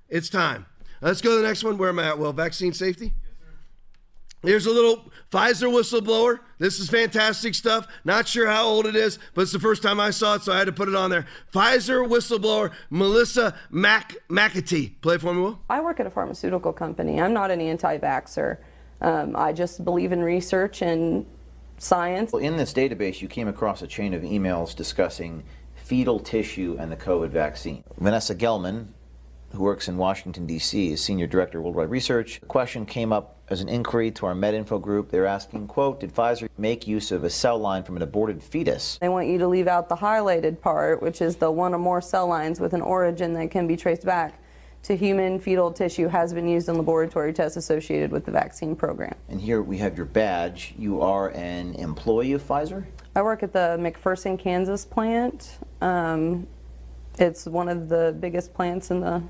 It's 0.08 0.28
time. 0.28 0.66
Let's 1.00 1.20
go 1.20 1.30
to 1.30 1.42
the 1.42 1.48
next 1.48 1.64
one. 1.64 1.78
Where 1.78 1.88
am 1.88 1.98
I 1.98 2.08
at? 2.08 2.18
Well, 2.18 2.32
vaccine 2.32 2.72
safety. 2.72 3.06
Yes, 3.06 3.34
sir. 3.38 4.48
Here's 4.48 4.66
a 4.66 4.70
little 4.70 5.11
Pfizer 5.33 5.72
whistleblower. 5.72 6.41
This 6.59 6.78
is 6.78 6.91
fantastic 6.91 7.55
stuff. 7.55 7.89
Not 8.05 8.28
sure 8.28 8.47
how 8.49 8.66
old 8.66 8.85
it 8.85 8.95
is, 8.95 9.18
but 9.33 9.43
it's 9.43 9.53
the 9.53 9.59
first 9.59 9.83
time 9.83 9.99
I 9.99 10.11
saw 10.11 10.35
it, 10.35 10.43
so 10.43 10.53
I 10.53 10.59
had 10.59 10.66
to 10.66 10.72
put 10.72 10.89
it 10.89 10.95
on 10.95 11.09
there. 11.09 11.26
Pfizer 11.55 12.07
whistleblower 12.07 12.70
Melissa 12.91 13.57
Mac 13.70 14.14
McAtee. 14.28 15.01
Play 15.01 15.16
for 15.16 15.33
me, 15.33 15.41
Will. 15.41 15.59
I 15.70 15.80
work 15.80 16.01
at 16.01 16.07
a 16.07 16.11
pharmaceutical 16.11 16.74
company. 16.74 17.18
I'm 17.18 17.33
not 17.33 17.51
an 17.51 17.62
anti-vaxxer. 17.62 18.59
Um, 19.01 19.35
I 19.35 19.55
just 19.55 19.85
believe 19.87 20.12
in 20.12 20.22
research 20.22 20.83
and 20.83 21.24
science. 21.78 22.33
Well, 22.33 22.43
in 22.43 22.59
this 22.59 22.74
database, 22.74 23.22
you 23.22 23.28
came 23.28 23.49
across 23.49 23.80
a 23.80 23.87
chain 23.87 24.12
of 24.12 24.20
emails 24.22 24.76
discussing 24.76 25.45
fetal 25.76 26.20
tissue 26.20 26.76
and 26.78 26.93
the 26.93 26.97
COVID 26.97 27.30
vaccine. 27.30 27.83
Vanessa 27.99 28.35
Gelman, 28.35 28.89
who 29.53 29.62
works 29.62 29.89
in 29.89 29.97
Washington, 29.97 30.47
D.C., 30.47 30.93
is 30.93 31.03
Senior 31.03 31.26
Director 31.26 31.59
of 31.59 31.64
Worldwide 31.64 31.91
Research. 31.91 32.41
The 32.41 32.47
question 32.47 32.85
came 32.85 33.12
up 33.14 33.41
as 33.53 33.61
an 33.61 33.68
inquiry 33.68 34.11
to 34.11 34.26
our 34.26 34.34
MedInfo 34.34 34.80
group. 34.80 35.11
They're 35.11 35.26
asking, 35.26 35.68
quote, 35.68 36.00
did 36.00 36.12
Pfizer 36.14 36.48
make 36.59 36.88
use 36.88 37.12
of 37.12 37.22
a 37.22 37.30
cell 37.30 37.59
line 37.59 37.84
from 37.84 37.96
an 37.96 38.03
aborted 38.03 38.42
fetus? 38.42 38.98
They 39.00 39.09
want 39.09 39.28
you 39.28 39.38
to 39.38 39.46
leave 39.46 39.68
out 39.68 39.88
the 39.88 39.96
highlighted 39.96 40.61
part, 40.61 41.03
which 41.03 41.20
is 41.20 41.36
the 41.36 41.50
one 41.50 41.74
or 41.74 41.78
more 41.78 42.00
cell 42.00 42.26
lines 42.26 42.59
with 42.59 42.72
an 42.72 42.82
origin 42.82 43.34
that 43.34 43.50
can 43.50 43.66
be 43.66 43.76
traced 43.76 44.05
back 44.05 44.42
to 44.84 44.96
human 44.96 45.38
fetal 45.38 45.70
tissue 45.70 46.09
has 46.09 46.34
been 46.34 46.48
used 46.48 46.68
in 46.68 46.76
laboratory 46.76 47.32
tests 47.32 47.57
associated 47.57 48.11
with 48.11 48.24
the 48.24 48.32
vaccine 48.32 48.74
program. 48.74 49.14
And 49.28 49.40
here 49.40 49.62
we 49.62 49.78
have 49.78 49.96
your 49.96 50.07
badge. 50.07 50.74
You 50.76 51.00
are 51.03 51.28
an 51.30 51.74
employee 51.74 52.32
of 52.32 52.42
Pfizer? 52.42 52.84
I 53.14 53.22
work 53.22 53.42
at 53.42 53.53
the 53.53 53.76
McPherson, 53.78 54.38
Kansas 54.38 54.84
plant. 54.84 55.59
Um, 55.80 56.48
it's 57.18 57.46
one 57.46 57.68
of 57.68 57.88
the 57.88 58.16
biggest 58.18 58.55
plants 58.55 58.90
in 58.90 59.00
the 59.00 59.22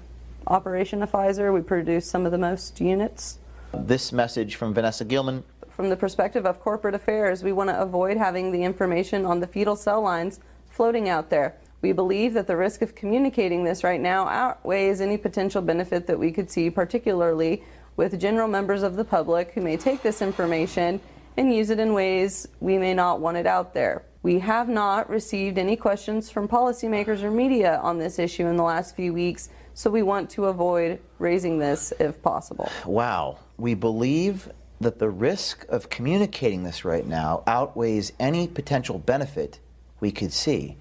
operation 0.46 1.02
of 1.02 1.10
Pfizer. 1.10 1.52
We 1.52 1.60
produce 1.60 2.06
some 2.06 2.24
of 2.24 2.32
the 2.32 2.38
most 2.38 2.80
units. 2.80 3.38
This 3.74 4.12
message 4.12 4.56
from 4.56 4.74
Vanessa 4.74 5.04
Gelman. 5.04 5.42
From 5.70 5.88
the 5.88 5.96
perspective 5.96 6.46
of 6.46 6.60
corporate 6.60 6.94
affairs, 6.94 7.42
we 7.42 7.52
want 7.52 7.70
to 7.70 7.80
avoid 7.80 8.16
having 8.16 8.52
the 8.52 8.62
information 8.62 9.24
on 9.24 9.40
the 9.40 9.46
fetal 9.46 9.76
cell 9.76 10.02
lines 10.02 10.40
floating 10.70 11.08
out 11.08 11.30
there. 11.30 11.56
We 11.80 11.92
believe 11.92 12.34
that 12.34 12.46
the 12.46 12.56
risk 12.56 12.82
of 12.82 12.94
communicating 12.94 13.64
this 13.64 13.82
right 13.82 14.00
now 14.00 14.28
outweighs 14.28 15.00
any 15.00 15.16
potential 15.16 15.62
benefit 15.62 16.06
that 16.06 16.18
we 16.18 16.30
could 16.30 16.50
see, 16.50 16.70
particularly 16.70 17.64
with 17.96 18.20
general 18.20 18.46
members 18.46 18.82
of 18.82 18.96
the 18.96 19.04
public 19.04 19.52
who 19.52 19.62
may 19.62 19.76
take 19.76 20.02
this 20.02 20.22
information 20.22 21.00
and 21.36 21.52
use 21.52 21.70
it 21.70 21.80
in 21.80 21.94
ways 21.94 22.46
we 22.60 22.78
may 22.78 22.94
not 22.94 23.20
want 23.20 23.36
it 23.36 23.46
out 23.46 23.74
there. 23.74 24.04
We 24.22 24.38
have 24.38 24.68
not 24.68 25.10
received 25.10 25.58
any 25.58 25.76
questions 25.76 26.30
from 26.30 26.46
policymakers 26.46 27.22
or 27.22 27.30
media 27.30 27.80
on 27.82 27.98
this 27.98 28.18
issue 28.18 28.46
in 28.46 28.56
the 28.56 28.62
last 28.62 28.94
few 28.94 29.12
weeks, 29.12 29.48
so 29.74 29.90
we 29.90 30.02
want 30.02 30.30
to 30.30 30.44
avoid 30.44 31.00
raising 31.18 31.58
this 31.58 31.92
if 31.98 32.22
possible. 32.22 32.70
Wow. 32.86 33.38
We 33.56 33.74
believe 33.74 34.50
that 34.80 34.98
the 34.98 35.10
risk 35.10 35.64
of 35.68 35.88
communicating 35.88 36.64
this 36.64 36.84
right 36.84 37.06
now 37.06 37.42
outweighs 37.46 38.12
any 38.18 38.48
potential 38.48 38.98
benefit 38.98 39.60
we 40.00 40.10
could 40.10 40.32
see. 40.32 40.76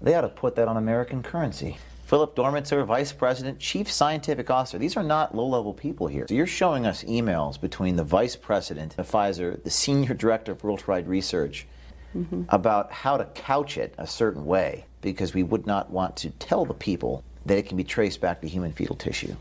They 0.00 0.14
ought 0.14 0.22
to 0.22 0.28
put 0.28 0.56
that 0.56 0.68
on 0.68 0.76
American 0.76 1.22
currency. 1.22 1.78
Philip 2.06 2.36
Dormitzer, 2.36 2.84
Vice 2.84 3.12
President, 3.12 3.58
Chief 3.58 3.90
Scientific 3.90 4.50
Officer. 4.50 4.78
These 4.78 4.96
are 4.96 5.02
not 5.02 5.34
low 5.34 5.46
level 5.46 5.72
people 5.72 6.06
here. 6.06 6.26
So 6.28 6.34
you're 6.34 6.46
showing 6.46 6.84
us 6.86 7.02
emails 7.04 7.58
between 7.58 7.96
the 7.96 8.04
Vice 8.04 8.36
President 8.36 8.94
of 8.98 9.10
Pfizer, 9.10 9.62
the 9.62 9.70
Senior 9.70 10.12
Director 10.14 10.52
of 10.52 10.62
Worldwide 10.62 11.08
Research, 11.08 11.66
mm-hmm. 12.14 12.42
about 12.50 12.92
how 12.92 13.16
to 13.16 13.24
couch 13.24 13.78
it 13.78 13.94
a 13.96 14.06
certain 14.06 14.44
way 14.44 14.84
because 15.00 15.34
we 15.34 15.42
would 15.42 15.66
not 15.66 15.90
want 15.90 16.16
to 16.16 16.30
tell 16.30 16.64
the 16.66 16.74
people 16.74 17.24
that 17.46 17.58
it 17.58 17.66
can 17.66 17.76
be 17.76 17.84
traced 17.84 18.20
back 18.20 18.40
to 18.42 18.48
human 18.48 18.72
fetal 18.72 18.96
tissue. 18.96 19.34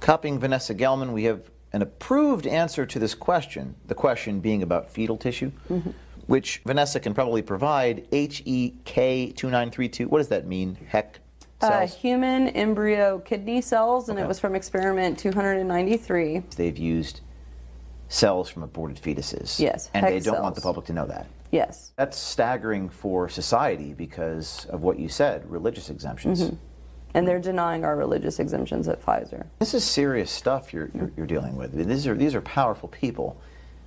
Copying 0.00 0.38
Vanessa 0.38 0.74
Gelman, 0.74 1.12
we 1.12 1.24
have 1.24 1.50
an 1.72 1.82
approved 1.82 2.46
answer 2.46 2.84
to 2.86 2.98
this 2.98 3.14
question, 3.14 3.74
the 3.86 3.94
question 3.94 4.40
being 4.40 4.62
about 4.62 4.90
fetal 4.90 5.16
tissue. 5.16 5.52
Mm-hmm 5.68 5.90
which 6.26 6.62
Vanessa 6.64 7.00
can 7.00 7.12
probably 7.12 7.42
provide, 7.42 8.08
HEK2932. 8.12 10.06
What 10.06 10.18
does 10.18 10.28
that 10.28 10.46
mean? 10.46 10.78
HEK 10.88 11.18
uh, 11.60 11.86
human 11.86 12.48
embryo 12.48 13.18
kidney 13.18 13.60
cells, 13.60 14.08
and 14.08 14.18
okay. 14.18 14.24
it 14.24 14.28
was 14.28 14.38
from 14.38 14.54
experiment 14.54 15.18
293. 15.18 16.44
They've 16.56 16.78
used 16.78 17.20
cells 18.08 18.48
from 18.48 18.62
aborted 18.62 19.02
fetuses. 19.02 19.58
Yes. 19.58 19.90
And 19.92 20.06
they 20.06 20.20
don't 20.20 20.34
cells. 20.34 20.42
want 20.42 20.54
the 20.54 20.60
public 20.60 20.86
to 20.86 20.92
know 20.92 21.06
that. 21.06 21.26
Yes. 21.50 21.92
That's 21.96 22.16
staggering 22.16 22.88
for 22.88 23.28
society 23.28 23.92
because 23.92 24.66
of 24.66 24.82
what 24.82 24.98
you 24.98 25.08
said 25.08 25.50
religious 25.50 25.90
exemptions. 25.90 26.42
Mm-hmm. 26.42 26.56
And 27.14 27.26
they're 27.26 27.40
denying 27.40 27.84
our 27.84 27.96
religious 27.96 28.38
exemptions 28.38 28.88
at 28.88 29.04
Pfizer. 29.04 29.46
This 29.58 29.74
is 29.74 29.84
serious 29.84 30.30
stuff 30.30 30.72
you're, 30.72 30.90
you're, 30.94 31.12
you're 31.16 31.26
dealing 31.26 31.56
with. 31.56 31.72
These 31.72 32.06
are, 32.06 32.14
these 32.14 32.34
are 32.34 32.40
powerful 32.40 32.88
people 32.88 33.40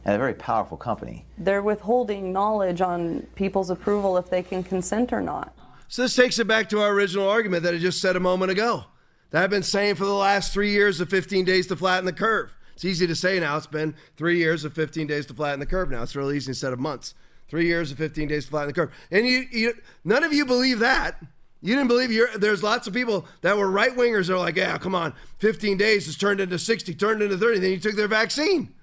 and 0.06 0.16
a 0.16 0.18
very 0.18 0.34
powerful 0.34 0.78
company. 0.78 1.26
They're 1.38 1.62
withholding 1.62 2.34
knowledge 2.34 2.82
on 2.82 3.26
people's 3.36 3.70
approval 3.70 4.18
if 4.18 4.30
they 4.30 4.44
can 4.44 4.64
consent 4.64 5.14
or 5.14 5.22
not. 5.22 5.56
So 5.88 6.02
this 6.02 6.16
takes 6.16 6.40
it 6.40 6.48
back 6.48 6.70
to 6.70 6.82
our 6.82 6.92
original 6.92 7.30
argument 7.30 7.64
that 7.64 7.74
I 7.74 7.78
just 7.78 8.02
said 8.02 8.16
a 8.16 8.20
moment 8.20 8.52
ago. 8.52 8.86
that 9.30 9.44
I've 9.44 9.50
been 9.50 9.64
saying 9.64 9.96
for 9.96 10.06
the 10.06 10.14
last 10.14 10.54
three 10.54 10.72
years 10.72 11.00
of 11.00 11.10
15 11.10 11.46
days 11.46 11.68
to 11.68 11.76
flatten 11.76 12.06
the 12.06 12.14
curve. 12.14 12.56
It's 12.74 12.84
easy 12.84 13.08
to 13.08 13.16
say 13.16 13.40
now. 13.40 13.56
It's 13.58 13.68
been 13.68 13.96
three 14.18 14.40
years 14.40 14.66
of 14.66 14.74
15 14.74 15.08
days 15.08 15.26
to 15.28 15.34
flatten 15.34 15.60
the 15.60 15.66
curve 15.66 15.92
now. 15.92 16.02
It's 16.02 16.16
really 16.16 16.38
easy 16.38 16.50
instead 16.50 16.74
of 16.74 16.80
months. 16.80 17.14
Three 17.48 17.68
years 17.68 17.92
of 17.92 17.98
15 17.98 18.28
days 18.28 18.46
to 18.46 18.52
flatten 18.52 18.70
the 18.70 18.74
curve. 18.74 18.92
And 19.12 19.28
you, 19.28 19.46
you 19.52 19.74
none 20.04 20.24
of 20.24 20.34
you 20.34 20.46
believe 20.46 20.80
that. 20.80 21.22
You 21.64 21.76
didn't 21.76 21.88
believe 21.88 22.12
you're, 22.12 22.38
there's 22.38 22.62
lots 22.62 22.88
of 22.88 22.94
people 22.94 23.26
that 23.40 23.58
were 23.58 23.72
right 23.72 23.96
wingers 23.96 24.28
that 24.28 24.34
are 24.34 24.40
like, 24.40 24.58
yeah, 24.58 24.78
come 24.78 24.94
on, 24.94 25.14
15 25.40 25.78
days 25.78 26.08
has 26.08 26.18
turned 26.18 26.42
into 26.42 26.60
60, 26.60 26.94
turned 26.96 27.22
into 27.22 27.38
30. 27.38 27.60
Then 27.60 27.72
you 27.72 27.80
took 27.80 27.96
their 27.96 28.10
vaccine. 28.10 28.74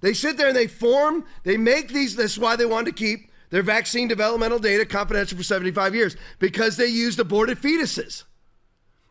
They 0.00 0.14
sit 0.14 0.38
there 0.38 0.48
and 0.48 0.56
they 0.56 0.66
form, 0.66 1.26
they 1.44 1.58
make 1.58 1.88
these, 1.88 2.16
that's 2.16 2.38
why 2.38 2.56
they 2.56 2.64
wanted 2.64 2.96
to 2.96 3.04
keep 3.04 3.30
their 3.50 3.62
vaccine 3.62 4.08
developmental 4.08 4.58
data 4.58 4.86
confidential 4.86 5.36
for 5.36 5.44
75 5.44 5.94
years 5.94 6.16
because 6.38 6.78
they 6.78 6.86
used 6.86 7.20
aborted 7.20 7.58
fetuses. 7.58 8.24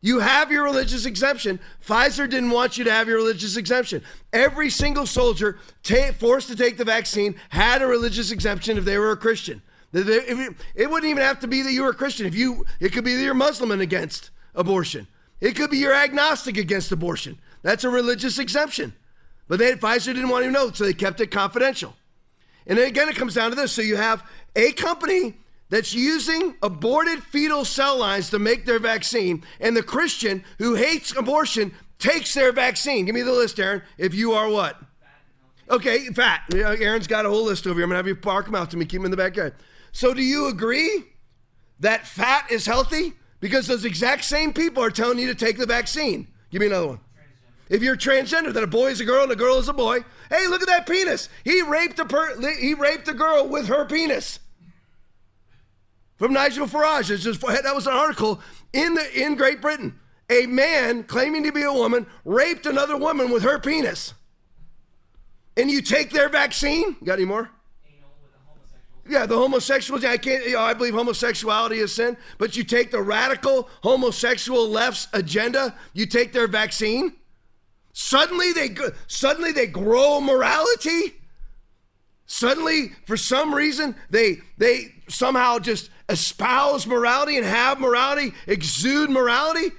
You 0.01 0.17
have 0.17 0.51
your 0.51 0.63
religious 0.63 1.05
exemption. 1.05 1.59
Pfizer 1.85 2.27
didn't 2.27 2.49
want 2.49 2.79
you 2.79 2.83
to 2.85 2.91
have 2.91 3.07
your 3.07 3.17
religious 3.17 3.55
exemption. 3.55 4.01
Every 4.33 4.71
single 4.71 5.05
soldier 5.05 5.59
forced 6.17 6.47
to 6.47 6.55
take 6.55 6.77
the 6.77 6.85
vaccine 6.85 7.35
had 7.49 7.83
a 7.83 7.87
religious 7.87 8.31
exemption 8.31 8.79
if 8.79 8.83
they 8.83 8.97
were 8.97 9.11
a 9.11 9.17
Christian. 9.17 9.61
It 9.93 10.89
wouldn't 10.89 11.09
even 11.09 11.23
have 11.23 11.39
to 11.41 11.47
be 11.47 11.61
that 11.61 11.71
you 11.71 11.83
were 11.83 11.89
a 11.89 11.95
Christian. 11.95 12.25
If 12.25 12.35
you, 12.35 12.65
it 12.79 12.93
could 12.93 13.03
be 13.03 13.15
that 13.15 13.21
you're 13.21 13.33
Muslim 13.33 13.71
and 13.71 13.81
against 13.81 14.29
abortion. 14.55 15.07
It 15.41 15.55
could 15.55 15.69
be 15.69 15.77
you're 15.77 15.93
agnostic 15.93 16.57
against 16.57 16.91
abortion. 16.91 17.39
That's 17.61 17.83
a 17.83 17.89
religious 17.89 18.39
exemption. 18.39 18.93
But 19.47 19.59
they, 19.59 19.73
Pfizer 19.73 20.13
didn't 20.13 20.29
want 20.29 20.45
to 20.45 20.51
know, 20.51 20.71
so 20.71 20.85
they 20.85 20.93
kept 20.93 21.19
it 21.19 21.27
confidential. 21.27 21.95
And 22.67 22.77
then 22.77 22.87
again, 22.87 23.09
it 23.09 23.15
comes 23.15 23.33
down 23.33 23.49
to 23.49 23.55
this. 23.55 23.71
So 23.71 23.81
you 23.81 23.97
have 23.97 24.23
a 24.55 24.71
company 24.73 25.35
that's 25.69 25.93
using 25.93 26.55
aborted 26.61 27.23
fetal 27.23 27.65
cell 27.65 27.97
lines 27.97 28.29
to 28.29 28.39
make 28.39 28.65
their 28.65 28.79
vaccine, 28.79 29.43
and 29.59 29.75
the 29.75 29.83
Christian 29.83 30.43
who 30.57 30.75
hates 30.75 31.15
abortion 31.15 31.73
takes 31.97 32.33
their 32.33 32.51
vaccine. 32.51 33.05
Give 33.05 33.15
me 33.15 33.21
the 33.21 33.31
list, 33.31 33.59
Aaron. 33.59 33.81
If 33.97 34.13
you 34.13 34.33
are 34.33 34.49
what? 34.49 34.81
Okay, 35.69 36.07
fat. 36.07 36.41
Aaron's 36.53 37.07
got 37.07 37.25
a 37.25 37.29
whole 37.29 37.45
list 37.45 37.65
over 37.65 37.75
here. 37.75 37.83
I'm 37.83 37.89
gonna 37.89 37.97
have 37.97 38.07
you 38.07 38.15
park 38.15 38.45
them 38.45 38.55
out 38.55 38.71
to 38.71 38.77
me. 38.77 38.85
Keep 38.85 38.99
them 38.99 39.05
in 39.05 39.11
the 39.11 39.17
backyard. 39.17 39.53
So, 39.91 40.13
do 40.13 40.21
you 40.21 40.47
agree 40.47 41.05
that 41.79 42.07
fat 42.07 42.49
is 42.49 42.65
healthy? 42.65 43.13
Because 43.39 43.67
those 43.67 43.85
exact 43.85 44.23
same 44.23 44.53
people 44.53 44.83
are 44.83 44.91
telling 44.91 45.19
you 45.19 45.27
to 45.27 45.35
take 45.35 45.57
the 45.57 45.65
vaccine. 45.65 46.27
Give 46.51 46.61
me 46.61 46.67
another 46.67 46.87
one. 46.87 46.99
If 47.69 47.81
you're 47.81 47.95
transgender, 47.95 48.53
that 48.53 48.63
a 48.63 48.67
boy 48.67 48.87
is 48.87 48.99
a 48.99 49.05
girl 49.05 49.23
and 49.23 49.31
a 49.31 49.35
girl 49.35 49.57
is 49.57 49.69
a 49.69 49.73
boy. 49.73 50.03
Hey, 50.29 50.47
look 50.47 50.61
at 50.61 50.67
that 50.67 50.85
penis. 50.85 51.29
He 51.45 51.61
raped 51.61 51.99
a 51.99 52.05
per- 52.05 52.39
he 52.57 52.73
raped 52.73 53.07
a 53.07 53.13
girl 53.13 53.47
with 53.47 53.67
her 53.67 53.85
penis. 53.85 54.39
From 56.17 56.33
Nigel 56.33 56.67
Farage, 56.67 57.09
it's 57.09 57.23
just 57.23 57.41
that 57.41 57.73
was 57.73 57.87
an 57.87 57.93
article 57.93 58.41
in 58.73 58.93
the 58.93 59.23
in 59.23 59.35
Great 59.35 59.61
Britain. 59.61 59.97
A 60.29 60.45
man 60.45 61.03
claiming 61.03 61.43
to 61.43 61.51
be 61.51 61.63
a 61.63 61.73
woman 61.73 62.07
raped 62.23 62.65
another 62.65 62.95
woman 62.95 63.31
with 63.31 63.43
her 63.43 63.57
penis. 63.57 64.13
And 65.57 65.71
you 65.71 65.81
take 65.81 66.11
their 66.11 66.29
vaccine? 66.29 66.95
got 67.03 67.13
any 67.13 67.25
more? 67.25 67.49
Yeah, 69.07 69.25
the 69.25 69.37
homosexuals. 69.37 70.05
I 70.05 70.17
can't. 70.17 70.45
You 70.45 70.53
know, 70.53 70.61
I 70.61 70.73
believe 70.73 70.93
homosexuality 70.93 71.79
is 71.79 71.93
sin. 71.93 72.17
But 72.37 72.55
you 72.55 72.63
take 72.63 72.91
the 72.91 73.01
radical 73.01 73.69
homosexual 73.81 74.67
left's 74.69 75.07
agenda. 75.13 75.75
You 75.93 76.05
take 76.05 76.33
their 76.33 76.47
vaccine. 76.47 77.13
Suddenly 77.93 78.53
they 78.53 78.75
suddenly 79.07 79.51
they 79.51 79.67
grow 79.67 80.21
morality. 80.21 81.15
Suddenly, 82.25 82.93
for 83.07 83.17
some 83.17 83.53
reason, 83.53 83.95
they 84.09 84.37
they 84.57 84.93
somehow 85.09 85.59
just 85.59 85.89
espouse 86.07 86.87
morality 86.87 87.37
and 87.37 87.45
have 87.45 87.79
morality, 87.79 88.33
exude 88.47 89.09
morality. 89.09 89.71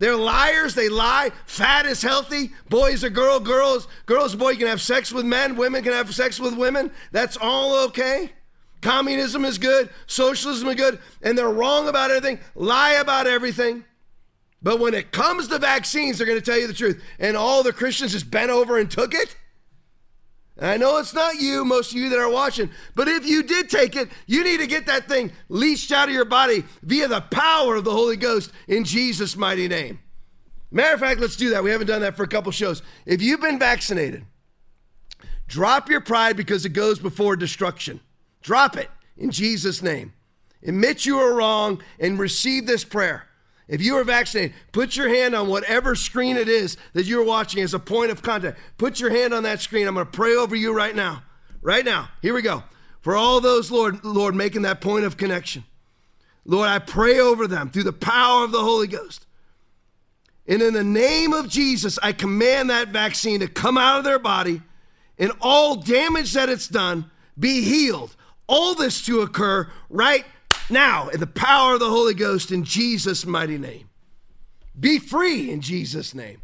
They're 0.00 0.16
liars. 0.16 0.74
They 0.74 0.88
lie. 0.88 1.30
Fat 1.46 1.84
is 1.84 2.00
healthy. 2.02 2.52
Boys 2.70 3.04
are 3.04 3.10
girl. 3.10 3.38
Girls, 3.38 3.86
girls, 4.06 4.34
boy 4.34 4.56
can 4.56 4.66
have 4.66 4.80
sex 4.80 5.12
with 5.12 5.26
men. 5.26 5.56
Women 5.56 5.84
can 5.84 5.92
have 5.92 6.12
sex 6.14 6.40
with 6.40 6.56
women. 6.56 6.90
That's 7.12 7.36
all 7.40 7.84
okay. 7.84 8.32
Communism 8.80 9.44
is 9.44 9.58
good. 9.58 9.90
Socialism 10.06 10.68
is 10.68 10.74
good. 10.74 10.98
And 11.22 11.36
they're 11.36 11.48
wrong 11.48 11.88
about 11.88 12.10
everything. 12.10 12.38
Lie 12.54 12.94
about 12.94 13.26
everything. 13.26 13.84
But 14.62 14.78
when 14.78 14.94
it 14.94 15.12
comes 15.12 15.48
to 15.48 15.58
vaccines, 15.58 16.18
they're 16.18 16.26
going 16.26 16.38
to 16.38 16.44
tell 16.44 16.58
you 16.58 16.66
the 16.66 16.74
truth. 16.74 17.02
And 17.18 17.36
all 17.36 17.62
the 17.62 17.72
Christians 17.72 18.12
just 18.12 18.30
bent 18.30 18.50
over 18.50 18.78
and 18.78 18.90
took 18.90 19.14
it. 19.14 19.36
I 20.60 20.76
know 20.76 20.98
it's 20.98 21.14
not 21.14 21.36
you, 21.36 21.64
most 21.64 21.92
of 21.92 21.96
you 21.96 22.10
that 22.10 22.18
are 22.18 22.30
watching, 22.30 22.68
but 22.94 23.08
if 23.08 23.26
you 23.26 23.42
did 23.42 23.70
take 23.70 23.96
it, 23.96 24.10
you 24.26 24.44
need 24.44 24.60
to 24.60 24.66
get 24.66 24.86
that 24.86 25.08
thing 25.08 25.32
leached 25.48 25.90
out 25.90 26.08
of 26.08 26.14
your 26.14 26.26
body 26.26 26.64
via 26.82 27.08
the 27.08 27.22
power 27.22 27.76
of 27.76 27.84
the 27.84 27.92
Holy 27.92 28.16
Ghost 28.16 28.52
in 28.68 28.84
Jesus' 28.84 29.36
mighty 29.36 29.68
name. 29.68 30.00
Matter 30.70 30.94
of 30.94 31.00
fact, 31.00 31.18
let's 31.18 31.36
do 31.36 31.50
that. 31.50 31.64
We 31.64 31.70
haven't 31.70 31.86
done 31.86 32.02
that 32.02 32.14
for 32.14 32.24
a 32.24 32.28
couple 32.28 32.52
shows. 32.52 32.82
If 33.06 33.22
you've 33.22 33.40
been 33.40 33.58
vaccinated, 33.58 34.26
drop 35.48 35.88
your 35.88 36.02
pride 36.02 36.36
because 36.36 36.66
it 36.66 36.74
goes 36.74 36.98
before 36.98 37.36
destruction. 37.36 38.00
Drop 38.42 38.76
it 38.76 38.90
in 39.16 39.30
Jesus' 39.30 39.82
name. 39.82 40.12
Admit 40.62 41.06
you 41.06 41.18
are 41.18 41.34
wrong 41.34 41.82
and 41.98 42.18
receive 42.18 42.66
this 42.66 42.84
prayer. 42.84 43.26
If 43.68 43.80
you 43.80 43.96
are 43.96 44.04
vaccinated, 44.04 44.54
put 44.72 44.96
your 44.96 45.08
hand 45.08 45.34
on 45.34 45.48
whatever 45.48 45.94
screen 45.94 46.36
it 46.36 46.48
is 46.48 46.76
that 46.92 47.06
you're 47.06 47.24
watching 47.24 47.62
as 47.62 47.72
a 47.72 47.78
point 47.78 48.10
of 48.10 48.20
contact. 48.20 48.58
Put 48.78 48.98
your 48.98 49.10
hand 49.10 49.32
on 49.32 49.44
that 49.44 49.60
screen. 49.60 49.86
I'm 49.86 49.94
going 49.94 50.06
to 50.06 50.12
pray 50.12 50.34
over 50.34 50.56
you 50.56 50.74
right 50.74 50.94
now. 50.94 51.22
Right 51.62 51.84
now. 51.84 52.08
Here 52.20 52.34
we 52.34 52.42
go. 52.42 52.64
For 53.00 53.14
all 53.14 53.40
those, 53.40 53.70
Lord, 53.70 54.04
Lord, 54.04 54.34
making 54.34 54.62
that 54.62 54.80
point 54.80 55.04
of 55.04 55.16
connection. 55.16 55.64
Lord, 56.44 56.68
I 56.68 56.80
pray 56.80 57.20
over 57.20 57.46
them 57.46 57.70
through 57.70 57.84
the 57.84 57.92
power 57.92 58.44
of 58.44 58.50
the 58.50 58.60
Holy 58.60 58.88
Ghost. 58.88 59.24
And 60.46 60.60
in 60.60 60.74
the 60.74 60.82
name 60.82 61.32
of 61.32 61.48
Jesus, 61.48 61.98
I 62.02 62.12
command 62.12 62.70
that 62.70 62.88
vaccine 62.88 63.38
to 63.40 63.46
come 63.46 63.78
out 63.78 63.98
of 63.98 64.04
their 64.04 64.18
body 64.18 64.62
and 65.16 65.30
all 65.40 65.76
damage 65.76 66.32
that 66.32 66.48
it's 66.48 66.66
done 66.66 67.10
be 67.38 67.62
healed. 67.62 68.16
All 68.50 68.74
this 68.74 69.00
to 69.02 69.20
occur 69.20 69.70
right 69.88 70.26
now, 70.68 71.08
in 71.08 71.20
the 71.20 71.26
power 71.28 71.74
of 71.74 71.80
the 71.80 71.88
Holy 71.88 72.14
Ghost, 72.14 72.50
in 72.50 72.64
Jesus' 72.64 73.24
mighty 73.24 73.58
name. 73.58 73.88
Be 74.78 74.98
free 74.98 75.52
in 75.52 75.60
Jesus' 75.60 76.16
name. 76.16 76.42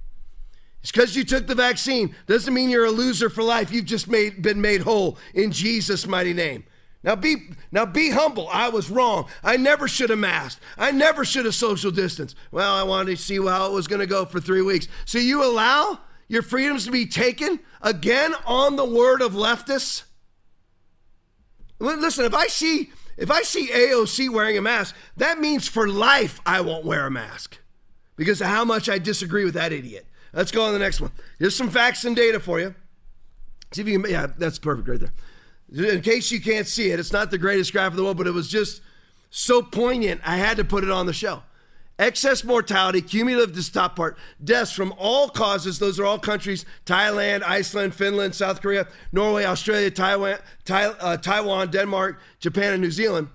It's 0.82 0.92
because 0.92 1.16
you 1.16 1.24
took 1.24 1.48
the 1.48 1.56
vaccine 1.56 2.14
doesn't 2.28 2.54
mean 2.54 2.70
you're 2.70 2.84
a 2.84 2.92
loser 2.92 3.28
for 3.28 3.42
life. 3.42 3.72
You've 3.72 3.86
just 3.86 4.06
made, 4.06 4.40
been 4.40 4.60
made 4.60 4.82
whole 4.82 5.18
in 5.34 5.50
Jesus' 5.50 6.06
mighty 6.06 6.32
name. 6.32 6.62
Now 7.02 7.16
be 7.16 7.50
now 7.72 7.84
be 7.84 8.10
humble. 8.10 8.48
I 8.52 8.68
was 8.68 8.88
wrong. 8.88 9.26
I 9.42 9.56
never 9.56 9.88
should 9.88 10.10
have 10.10 10.20
masked. 10.20 10.62
I 10.78 10.92
never 10.92 11.24
should 11.24 11.44
have 11.44 11.56
social 11.56 11.90
distance. 11.90 12.36
Well, 12.52 12.72
I 12.72 12.84
wanted 12.84 13.16
to 13.16 13.22
see 13.22 13.44
how 13.44 13.66
it 13.66 13.72
was 13.72 13.88
going 13.88 14.00
to 14.00 14.06
go 14.06 14.24
for 14.24 14.38
three 14.38 14.62
weeks. 14.62 14.86
So 15.06 15.18
you 15.18 15.44
allow 15.44 15.98
your 16.28 16.42
freedoms 16.42 16.84
to 16.84 16.92
be 16.92 17.06
taken 17.06 17.58
again 17.82 18.34
on 18.44 18.76
the 18.76 18.84
word 18.84 19.22
of 19.22 19.32
leftists. 19.32 20.04
Listen, 21.78 22.24
if 22.24 22.34
I 22.34 22.46
see 22.46 22.90
if 23.16 23.30
I 23.30 23.42
see 23.42 23.68
AOC 23.68 24.30
wearing 24.30 24.58
a 24.58 24.62
mask, 24.62 24.94
that 25.16 25.38
means 25.38 25.68
for 25.68 25.88
life 25.88 26.40
I 26.44 26.60
won't 26.60 26.84
wear 26.84 27.06
a 27.06 27.10
mask 27.10 27.58
because 28.14 28.40
of 28.40 28.48
how 28.48 28.64
much 28.64 28.88
I 28.88 28.98
disagree 28.98 29.44
with 29.44 29.54
that 29.54 29.72
idiot. 29.72 30.06
Let's 30.32 30.52
go 30.52 30.64
on 30.64 30.72
the 30.72 30.78
next 30.78 31.00
one. 31.00 31.12
Here's 31.38 31.56
some 31.56 31.70
facts 31.70 32.04
and 32.04 32.14
data 32.14 32.40
for 32.40 32.60
you. 32.60 32.74
See 33.72 33.82
if 33.82 33.88
you 33.88 34.00
can, 34.00 34.10
yeah, 34.10 34.26
that's 34.36 34.58
perfect 34.58 34.88
right 34.88 35.00
there. 35.00 35.94
In 35.94 36.02
case 36.02 36.30
you 36.30 36.40
can't 36.40 36.66
see 36.66 36.90
it, 36.90 37.00
it's 37.00 37.12
not 37.12 37.30
the 37.30 37.38
greatest 37.38 37.72
graph 37.72 37.90
in 37.90 37.96
the 37.96 38.04
world, 38.04 38.18
but 38.18 38.26
it 38.26 38.32
was 38.32 38.48
just 38.48 38.82
so 39.30 39.62
poignant, 39.62 40.20
I 40.24 40.36
had 40.36 40.58
to 40.58 40.64
put 40.64 40.84
it 40.84 40.90
on 40.90 41.06
the 41.06 41.12
show. 41.12 41.42
Excess 41.98 42.44
mortality, 42.44 43.00
cumulative, 43.00 43.54
this 43.54 43.70
top 43.70 43.96
part, 43.96 44.18
deaths 44.44 44.70
from 44.70 44.92
all 44.98 45.30
causes. 45.30 45.78
Those 45.78 45.98
are 45.98 46.04
all 46.04 46.18
countries 46.18 46.66
Thailand, 46.84 47.42
Iceland, 47.42 47.94
Finland, 47.94 48.34
South 48.34 48.60
Korea, 48.60 48.86
Norway, 49.12 49.44
Australia, 49.44 49.90
Taiwan, 49.90 50.38
uh, 50.68 51.16
Taiwan, 51.16 51.70
Denmark, 51.70 52.20
Japan, 52.38 52.74
and 52.74 52.82
New 52.82 52.90
Zealand. 52.90 53.28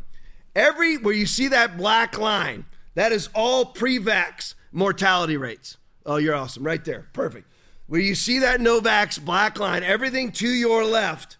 Every 0.55 0.97
where 0.97 1.13
you 1.13 1.25
see 1.25 1.47
that 1.47 1.75
black 1.75 2.19
line, 2.19 2.65
that 2.93 3.11
is 3.11 3.29
all 3.33 3.65
pre 3.65 3.97
vax 3.97 4.53
mortality 4.71 5.38
rates. 5.38 5.77
Oh, 6.05 6.17
you're 6.17 6.35
awesome. 6.35 6.63
Right 6.63 6.85
there. 6.85 7.07
Perfect. 7.13 7.47
Where 7.88 8.01
you 8.01 8.13
see 8.13 8.39
that 8.39 8.59
Novax 8.59 9.19
black 9.23 9.59
line, 9.59 9.83
everything 9.83 10.31
to 10.33 10.47
your 10.47 10.85
left 10.85 11.38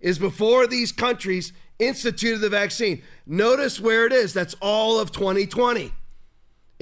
is 0.00 0.18
before 0.18 0.66
these 0.66 0.90
countries 0.90 1.52
instituted 1.78 2.38
the 2.38 2.48
vaccine. 2.48 3.02
Notice 3.26 3.78
where 3.78 4.06
it 4.06 4.12
is. 4.12 4.32
That's 4.32 4.54
all 4.60 4.98
of 4.98 5.12
2020 5.12 5.92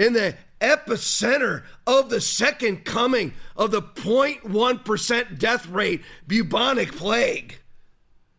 in 0.01 0.15
the 0.15 0.35
epicenter 0.63 1.63
of 1.87 2.09
the 2.09 2.23
second 2.23 2.87
coming 2.87 3.35
of 3.55 3.71
the 3.71 3.83
0.1% 3.83 5.39
death 5.39 5.67
rate 5.69 6.03
bubonic 6.27 6.97
plague. 6.97 7.59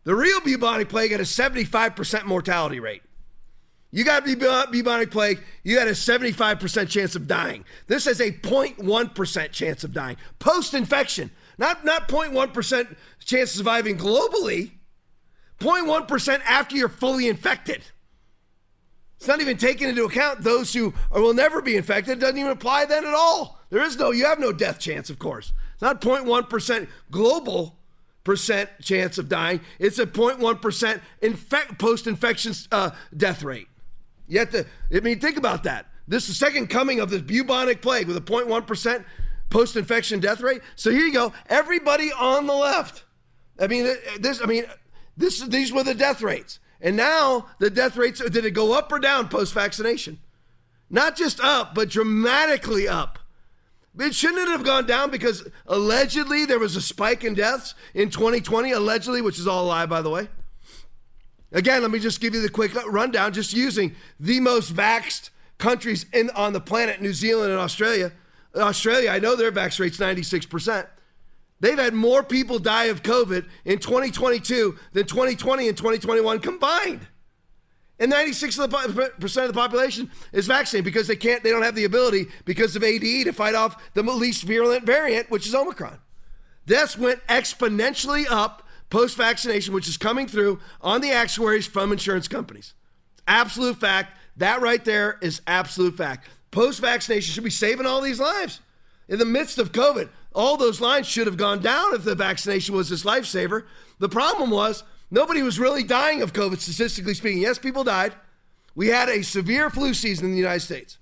The 0.02 0.14
real 0.14 0.40
bubonic 0.40 0.88
plague 0.88 1.12
had 1.12 1.20
a 1.20 1.24
75% 1.24 2.24
mortality 2.24 2.80
rate. 2.80 3.02
You 3.92 4.04
got 4.04 4.24
bubonic 4.24 5.12
plague, 5.12 5.40
you 5.62 5.76
got 5.76 5.86
a 5.86 5.92
75% 5.92 6.88
chance 6.88 7.14
of 7.14 7.28
dying. 7.28 7.64
This 7.86 8.06
has 8.06 8.20
a 8.20 8.32
0.1% 8.32 9.52
chance 9.52 9.84
of 9.84 9.92
dying 9.92 10.16
post 10.40 10.74
infection. 10.74 11.30
Not, 11.58 11.84
not 11.84 12.08
0.1% 12.08 12.96
chance 13.24 13.50
of 13.50 13.56
surviving 13.58 13.98
globally, 13.98 14.72
0.1% 15.60 16.40
after 16.44 16.74
you're 16.74 16.88
fully 16.88 17.28
infected. 17.28 17.84
It's 19.22 19.28
not 19.28 19.40
even 19.40 19.56
taking 19.56 19.88
into 19.88 20.04
account 20.04 20.42
those 20.42 20.74
who 20.74 20.92
are, 21.12 21.20
will 21.20 21.32
never 21.32 21.62
be 21.62 21.76
infected. 21.76 22.18
It 22.18 22.20
doesn't 22.20 22.38
even 22.38 22.50
apply 22.50 22.86
then 22.86 23.04
at 23.04 23.14
all. 23.14 23.60
There 23.70 23.80
is 23.80 23.96
no, 23.96 24.10
you 24.10 24.24
have 24.24 24.40
no 24.40 24.50
death 24.50 24.80
chance, 24.80 25.10
of 25.10 25.20
course. 25.20 25.52
It's 25.74 25.80
not 25.80 26.00
0.1% 26.00 26.88
global 27.08 27.78
percent 28.24 28.68
chance 28.82 29.18
of 29.18 29.28
dying. 29.28 29.60
It's 29.78 30.00
a 30.00 30.06
0.1% 30.06 31.00
infect, 31.20 31.78
post-infection 31.78 32.52
uh, 32.72 32.90
death 33.16 33.44
rate. 33.44 33.68
You 34.26 34.40
have 34.40 34.50
to, 34.50 34.66
I 34.92 34.98
mean, 34.98 35.20
think 35.20 35.36
about 35.36 35.62
that. 35.62 35.86
This 36.08 36.24
is 36.24 36.30
the 36.30 36.44
second 36.44 36.66
coming 36.66 36.98
of 36.98 37.08
this 37.08 37.22
bubonic 37.22 37.80
plague 37.80 38.08
with 38.08 38.16
a 38.16 38.20
0.1% 38.20 39.04
post-infection 39.50 40.18
death 40.18 40.40
rate. 40.40 40.62
So 40.74 40.90
here 40.90 41.06
you 41.06 41.12
go. 41.12 41.32
Everybody 41.48 42.10
on 42.10 42.48
the 42.48 42.54
left. 42.54 43.04
I 43.60 43.68
mean, 43.68 43.84
this. 44.18 44.42
I 44.42 44.46
mean, 44.46 44.64
this. 45.16 45.40
These 45.42 45.72
were 45.72 45.84
the 45.84 45.94
death 45.94 46.22
rates, 46.22 46.58
and 46.82 46.96
now 46.96 47.46
the 47.60 47.70
death 47.70 47.96
rates. 47.96 48.20
Did 48.20 48.44
it 48.44 48.50
go 48.50 48.76
up 48.76 48.92
or 48.92 48.98
down 48.98 49.28
post-vaccination? 49.28 50.18
Not 50.90 51.16
just 51.16 51.40
up, 51.40 51.74
but 51.74 51.88
dramatically 51.88 52.86
up. 52.86 53.18
It 53.98 54.14
shouldn't 54.14 54.40
it 54.40 54.48
have 54.48 54.64
gone 54.64 54.86
down 54.86 55.10
because 55.10 55.48
allegedly 55.66 56.44
there 56.44 56.58
was 56.58 56.76
a 56.76 56.82
spike 56.82 57.24
in 57.24 57.34
deaths 57.34 57.74
in 57.94 58.10
2020, 58.10 58.72
allegedly, 58.72 59.22
which 59.22 59.38
is 59.38 59.46
all 59.46 59.64
a 59.64 59.68
lie, 59.68 59.86
by 59.86 60.02
the 60.02 60.10
way. 60.10 60.28
Again, 61.52 61.82
let 61.82 61.90
me 61.90 61.98
just 61.98 62.20
give 62.20 62.34
you 62.34 62.40
the 62.40 62.48
quick 62.48 62.74
rundown, 62.86 63.32
just 63.32 63.52
using 63.52 63.94
the 64.18 64.40
most 64.40 64.74
vaxxed 64.74 65.30
countries 65.58 66.06
in, 66.12 66.30
on 66.30 66.52
the 66.54 66.60
planet, 66.60 67.00
New 67.00 67.12
Zealand 67.12 67.52
and 67.52 67.60
Australia. 67.60 68.12
Australia, 68.56 69.10
I 69.10 69.18
know 69.18 69.36
their 69.36 69.52
vax 69.52 69.78
rate's 69.78 69.98
96%. 69.98 70.86
They've 71.62 71.78
had 71.78 71.94
more 71.94 72.24
people 72.24 72.58
die 72.58 72.86
of 72.86 73.04
COVID 73.04 73.46
in 73.64 73.78
2022 73.78 74.76
than 74.94 75.06
2020 75.06 75.68
and 75.68 75.76
2021 75.76 76.40
combined. 76.40 77.06
And 78.00 78.12
96% 78.12 78.64
of 78.64 78.94
the 79.24 79.52
population 79.54 80.10
is 80.32 80.48
vaccinated 80.48 80.84
because 80.84 81.06
they 81.06 81.14
can't, 81.14 81.44
they 81.44 81.50
don't 81.50 81.62
have 81.62 81.76
the 81.76 81.84
ability 81.84 82.26
because 82.44 82.74
of 82.74 82.82
ADE 82.82 83.26
to 83.26 83.32
fight 83.32 83.54
off 83.54 83.80
the 83.94 84.02
least 84.02 84.42
virulent 84.42 84.84
variant, 84.84 85.30
which 85.30 85.46
is 85.46 85.54
Omicron. 85.54 86.00
Deaths 86.66 86.98
went 86.98 87.24
exponentially 87.28 88.26
up 88.28 88.66
post 88.90 89.16
vaccination, 89.16 89.72
which 89.72 89.86
is 89.86 89.96
coming 89.96 90.26
through 90.26 90.58
on 90.80 91.00
the 91.00 91.12
actuaries 91.12 91.68
from 91.68 91.92
insurance 91.92 92.26
companies. 92.26 92.74
Absolute 93.28 93.78
fact. 93.78 94.18
That 94.36 94.62
right 94.62 94.84
there 94.84 95.16
is 95.22 95.40
absolute 95.46 95.96
fact. 95.96 96.28
Post 96.50 96.80
vaccination 96.80 97.32
should 97.32 97.44
be 97.44 97.50
saving 97.50 97.86
all 97.86 98.00
these 98.00 98.18
lives. 98.18 98.60
In 99.08 99.20
the 99.20 99.24
midst 99.24 99.58
of 99.58 99.70
COVID, 99.70 100.08
all 100.34 100.56
those 100.56 100.80
lines 100.80 101.06
should 101.06 101.26
have 101.26 101.36
gone 101.36 101.60
down 101.60 101.94
if 101.94 102.04
the 102.04 102.14
vaccination 102.14 102.74
was 102.74 102.88
this 102.88 103.04
lifesaver. 103.04 103.64
The 103.98 104.08
problem 104.08 104.50
was 104.50 104.84
nobody 105.10 105.42
was 105.42 105.58
really 105.58 105.82
dying 105.82 106.22
of 106.22 106.32
COVID, 106.32 106.58
statistically 106.58 107.14
speaking. 107.14 107.42
Yes, 107.42 107.58
people 107.58 107.84
died. 107.84 108.14
We 108.74 108.88
had 108.88 109.08
a 109.08 109.22
severe 109.22 109.70
flu 109.70 109.94
season 109.94 110.26
in 110.26 110.32
the 110.32 110.38
United 110.38 110.60
States. 110.60 110.98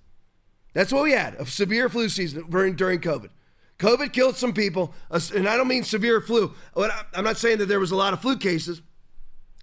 That's 0.72 0.92
what 0.92 1.04
we 1.04 1.12
had 1.12 1.34
a 1.34 1.46
severe 1.46 1.88
flu 1.88 2.08
season 2.08 2.48
during, 2.48 2.74
during 2.74 3.00
COVID. 3.00 3.30
COVID 3.78 4.12
killed 4.12 4.36
some 4.36 4.52
people, 4.52 4.94
and 5.34 5.48
I 5.48 5.56
don't 5.56 5.68
mean 5.68 5.84
severe 5.84 6.20
flu. 6.20 6.52
I'm 6.76 7.24
not 7.24 7.38
saying 7.38 7.58
that 7.58 7.66
there 7.66 7.80
was 7.80 7.92
a 7.92 7.96
lot 7.96 8.12
of 8.12 8.20
flu 8.20 8.36
cases, 8.36 8.82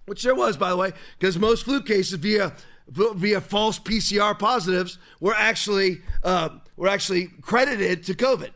which 0.06 0.24
there 0.24 0.34
was, 0.36 0.58
by 0.58 0.70
the 0.70 0.78
way, 0.78 0.92
because 1.20 1.38
most 1.38 1.66
flu 1.66 1.82
cases 1.82 2.14
via 2.20 2.54
via 2.90 3.42
false 3.42 3.78
PCR 3.78 4.38
positives 4.38 4.98
were 5.20 5.36
actually 5.36 6.02
uh, 6.24 6.50
were 6.78 6.88
actually 6.88 7.28
credited 7.42 8.04
to 8.06 8.14
COVID. 8.14 8.52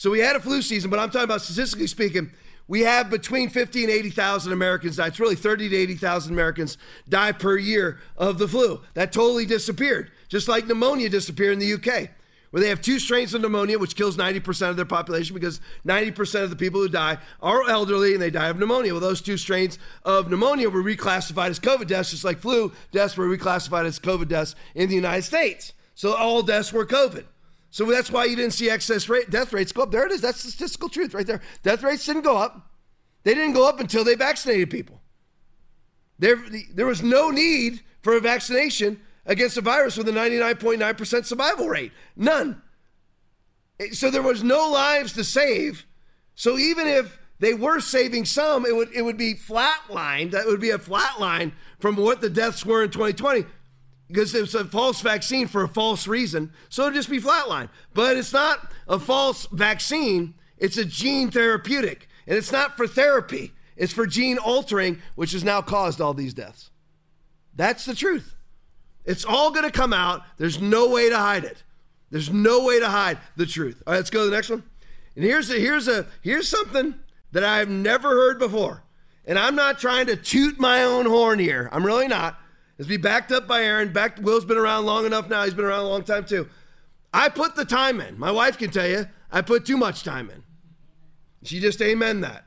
So 0.00 0.10
we 0.10 0.20
had 0.20 0.34
a 0.34 0.40
flu 0.40 0.62
season, 0.62 0.88
but 0.88 0.98
I'm 0.98 1.10
talking 1.10 1.24
about 1.24 1.42
statistically 1.42 1.86
speaking, 1.86 2.30
we 2.66 2.80
have 2.80 3.10
between 3.10 3.50
50 3.50 3.82
and 3.82 3.92
80,000 3.92 4.50
Americans 4.50 4.96
die. 4.96 5.08
It's 5.08 5.20
really 5.20 5.34
30 5.34 5.68
to 5.68 5.76
80,000 5.76 6.32
Americans 6.32 6.78
die 7.06 7.32
per 7.32 7.58
year 7.58 7.98
of 8.16 8.38
the 8.38 8.48
flu. 8.48 8.80
That 8.94 9.12
totally 9.12 9.44
disappeared, 9.44 10.10
just 10.30 10.48
like 10.48 10.66
pneumonia 10.66 11.10
disappeared 11.10 11.52
in 11.52 11.58
the 11.58 11.74
UK 11.74 12.08
where 12.48 12.62
they 12.62 12.70
have 12.70 12.80
two 12.80 12.98
strains 12.98 13.34
of 13.34 13.42
pneumonia, 13.42 13.78
which 13.78 13.94
kills 13.94 14.16
90% 14.16 14.70
of 14.70 14.76
their 14.76 14.86
population 14.86 15.34
because 15.34 15.60
90% 15.86 16.44
of 16.44 16.50
the 16.50 16.56
people 16.56 16.80
who 16.80 16.88
die 16.88 17.18
are 17.42 17.68
elderly 17.68 18.14
and 18.14 18.22
they 18.22 18.30
die 18.30 18.48
of 18.48 18.58
pneumonia. 18.58 18.92
Well, 18.92 19.02
those 19.02 19.20
two 19.20 19.36
strains 19.36 19.78
of 20.02 20.30
pneumonia 20.30 20.70
were 20.70 20.82
reclassified 20.82 21.50
as 21.50 21.60
COVID 21.60 21.86
deaths, 21.86 22.10
just 22.10 22.24
like 22.24 22.38
flu 22.38 22.72
deaths 22.90 23.18
were 23.18 23.26
reclassified 23.26 23.84
as 23.84 24.00
COVID 24.00 24.28
deaths 24.28 24.54
in 24.74 24.88
the 24.88 24.94
United 24.94 25.22
States. 25.22 25.74
So 25.94 26.14
all 26.14 26.42
deaths 26.42 26.72
were 26.72 26.86
COVID. 26.86 27.24
So 27.70 27.84
that's 27.84 28.10
why 28.10 28.24
you 28.24 28.36
didn't 28.36 28.52
see 28.52 28.68
excess 28.68 29.08
rate, 29.08 29.30
death 29.30 29.52
rates 29.52 29.72
go 29.72 29.82
up. 29.82 29.92
There 29.92 30.04
it 30.04 30.12
is. 30.12 30.20
That's 30.20 30.42
the 30.42 30.50
statistical 30.50 30.88
truth 30.88 31.14
right 31.14 31.26
there. 31.26 31.40
Death 31.62 31.82
rates 31.82 32.04
didn't 32.04 32.22
go 32.22 32.36
up. 32.36 32.68
They 33.22 33.34
didn't 33.34 33.52
go 33.52 33.68
up 33.68 33.80
until 33.80 34.02
they 34.02 34.14
vaccinated 34.14 34.70
people. 34.70 35.00
There, 36.18 36.36
there 36.74 36.86
was 36.86 37.02
no 37.02 37.30
need 37.30 37.80
for 38.02 38.16
a 38.16 38.20
vaccination 38.20 39.00
against 39.24 39.56
a 39.56 39.60
virus 39.60 39.96
with 39.96 40.08
a 40.08 40.12
99.9% 40.12 41.24
survival 41.24 41.68
rate. 41.68 41.92
None. 42.16 42.60
So 43.92 44.10
there 44.10 44.22
was 44.22 44.42
no 44.42 44.68
lives 44.70 45.12
to 45.14 45.24
save. 45.24 45.86
So 46.34 46.58
even 46.58 46.86
if 46.86 47.18
they 47.38 47.54
were 47.54 47.80
saving 47.80 48.26
some, 48.26 48.66
it 48.66 48.76
would 48.76 48.92
it 48.92 49.02
would 49.02 49.16
be 49.16 49.34
flatlined. 49.34 50.32
That 50.32 50.46
would 50.46 50.60
be 50.60 50.70
a 50.70 50.78
flat 50.78 51.18
line 51.18 51.52
from 51.78 51.96
what 51.96 52.20
the 52.20 52.28
deaths 52.28 52.66
were 52.66 52.82
in 52.82 52.90
2020 52.90 53.46
because 54.12 54.34
it's 54.34 54.54
a 54.54 54.64
false 54.64 55.00
vaccine 55.00 55.46
for 55.46 55.62
a 55.62 55.68
false 55.68 56.06
reason. 56.06 56.52
So 56.68 56.82
it'd 56.82 56.94
just 56.94 57.10
be 57.10 57.20
flatline. 57.20 57.68
But 57.94 58.16
it's 58.16 58.32
not 58.32 58.72
a 58.88 58.98
false 58.98 59.46
vaccine. 59.52 60.34
It's 60.58 60.76
a 60.76 60.84
gene 60.84 61.30
therapeutic. 61.30 62.08
And 62.26 62.36
it's 62.36 62.52
not 62.52 62.76
for 62.76 62.86
therapy. 62.86 63.52
It's 63.76 63.92
for 63.92 64.06
gene 64.06 64.38
altering, 64.38 65.00
which 65.14 65.32
has 65.32 65.44
now 65.44 65.62
caused 65.62 66.00
all 66.00 66.12
these 66.12 66.34
deaths. 66.34 66.70
That's 67.54 67.84
the 67.84 67.94
truth. 67.94 68.34
It's 69.04 69.24
all 69.24 69.50
going 69.50 69.64
to 69.64 69.70
come 69.70 69.92
out. 69.92 70.22
There's 70.36 70.60
no 70.60 70.90
way 70.90 71.08
to 71.08 71.16
hide 71.16 71.44
it. 71.44 71.62
There's 72.10 72.30
no 72.30 72.64
way 72.64 72.80
to 72.80 72.88
hide 72.88 73.18
the 73.36 73.46
truth. 73.46 73.82
All 73.86 73.92
right, 73.92 73.98
let's 73.98 74.10
go 74.10 74.24
to 74.24 74.30
the 74.30 74.36
next 74.36 74.50
one. 74.50 74.64
And 75.16 75.24
here's 75.24 75.50
a, 75.50 75.54
here's 75.54 75.88
a 75.88 76.06
here's 76.22 76.48
something 76.48 76.94
that 77.32 77.44
I've 77.44 77.68
never 77.68 78.08
heard 78.08 78.38
before. 78.38 78.82
And 79.24 79.38
I'm 79.38 79.54
not 79.54 79.78
trying 79.78 80.06
to 80.06 80.16
toot 80.16 80.58
my 80.58 80.82
own 80.82 81.06
horn 81.06 81.38
here. 81.38 81.68
I'm 81.72 81.86
really 81.86 82.08
not. 82.08 82.38
It's 82.80 82.88
be 82.88 82.96
backed 82.96 83.30
up 83.30 83.46
by 83.46 83.62
Aaron. 83.62 83.92
Back 83.92 84.16
Will's 84.22 84.46
been 84.46 84.56
around 84.56 84.86
long 84.86 85.04
enough 85.04 85.28
now. 85.28 85.44
He's 85.44 85.52
been 85.52 85.66
around 85.66 85.84
a 85.84 85.88
long 85.88 86.02
time 86.02 86.24
too. 86.24 86.48
I 87.12 87.28
put 87.28 87.54
the 87.54 87.66
time 87.66 88.00
in. 88.00 88.18
My 88.18 88.30
wife 88.30 88.56
can 88.56 88.70
tell 88.70 88.88
you 88.88 89.06
I 89.30 89.42
put 89.42 89.66
too 89.66 89.76
much 89.76 90.02
time 90.02 90.30
in. 90.30 90.42
She 91.42 91.60
just 91.60 91.82
amen 91.82 92.22
that. 92.22 92.46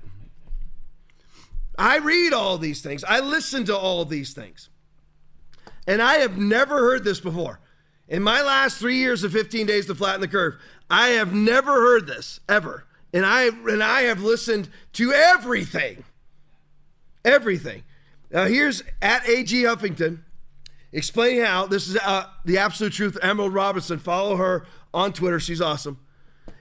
I 1.78 1.98
read 1.98 2.34
all 2.34 2.58
these 2.58 2.82
things. 2.82 3.04
I 3.04 3.20
listen 3.20 3.66
to 3.66 3.78
all 3.78 4.06
these 4.06 4.34
things. 4.34 4.70
And 5.86 6.02
I 6.02 6.16
have 6.16 6.36
never 6.36 6.80
heard 6.80 7.04
this 7.04 7.20
before. 7.20 7.60
In 8.08 8.24
my 8.24 8.42
last 8.42 8.80
three 8.80 8.98
years 8.98 9.24
of 9.24 9.32
15 9.32 9.68
days 9.68 9.86
to 9.86 9.94
flatten 9.94 10.22
the 10.22 10.28
curve, 10.28 10.56
I 10.90 11.10
have 11.10 11.32
never 11.32 11.74
heard 11.74 12.08
this 12.08 12.40
ever. 12.50 12.88
And 13.14 13.24
I 13.24 13.50
and 13.50 13.84
I 13.84 14.02
have 14.04 14.24
listened 14.24 14.68
to 14.94 15.12
everything. 15.14 16.04
Everything. 17.24 17.84
Now 18.34 18.46
here's 18.46 18.84
at 19.02 19.28
AG 19.30 19.56
Huffington 19.64 20.24
explaining 20.92 21.46
how 21.46 21.68
this 21.68 21.88
is 21.88 21.98
uh, 21.98 22.26
the 22.44 22.58
absolute 22.58 22.92
truth. 22.92 23.18
Emerald 23.22 23.54
Robinson, 23.54 24.00
follow 24.00 24.36
her 24.36 24.66
on 24.94 25.14
Twitter. 25.14 25.40
She's 25.40 25.62
awesome. 25.62 26.00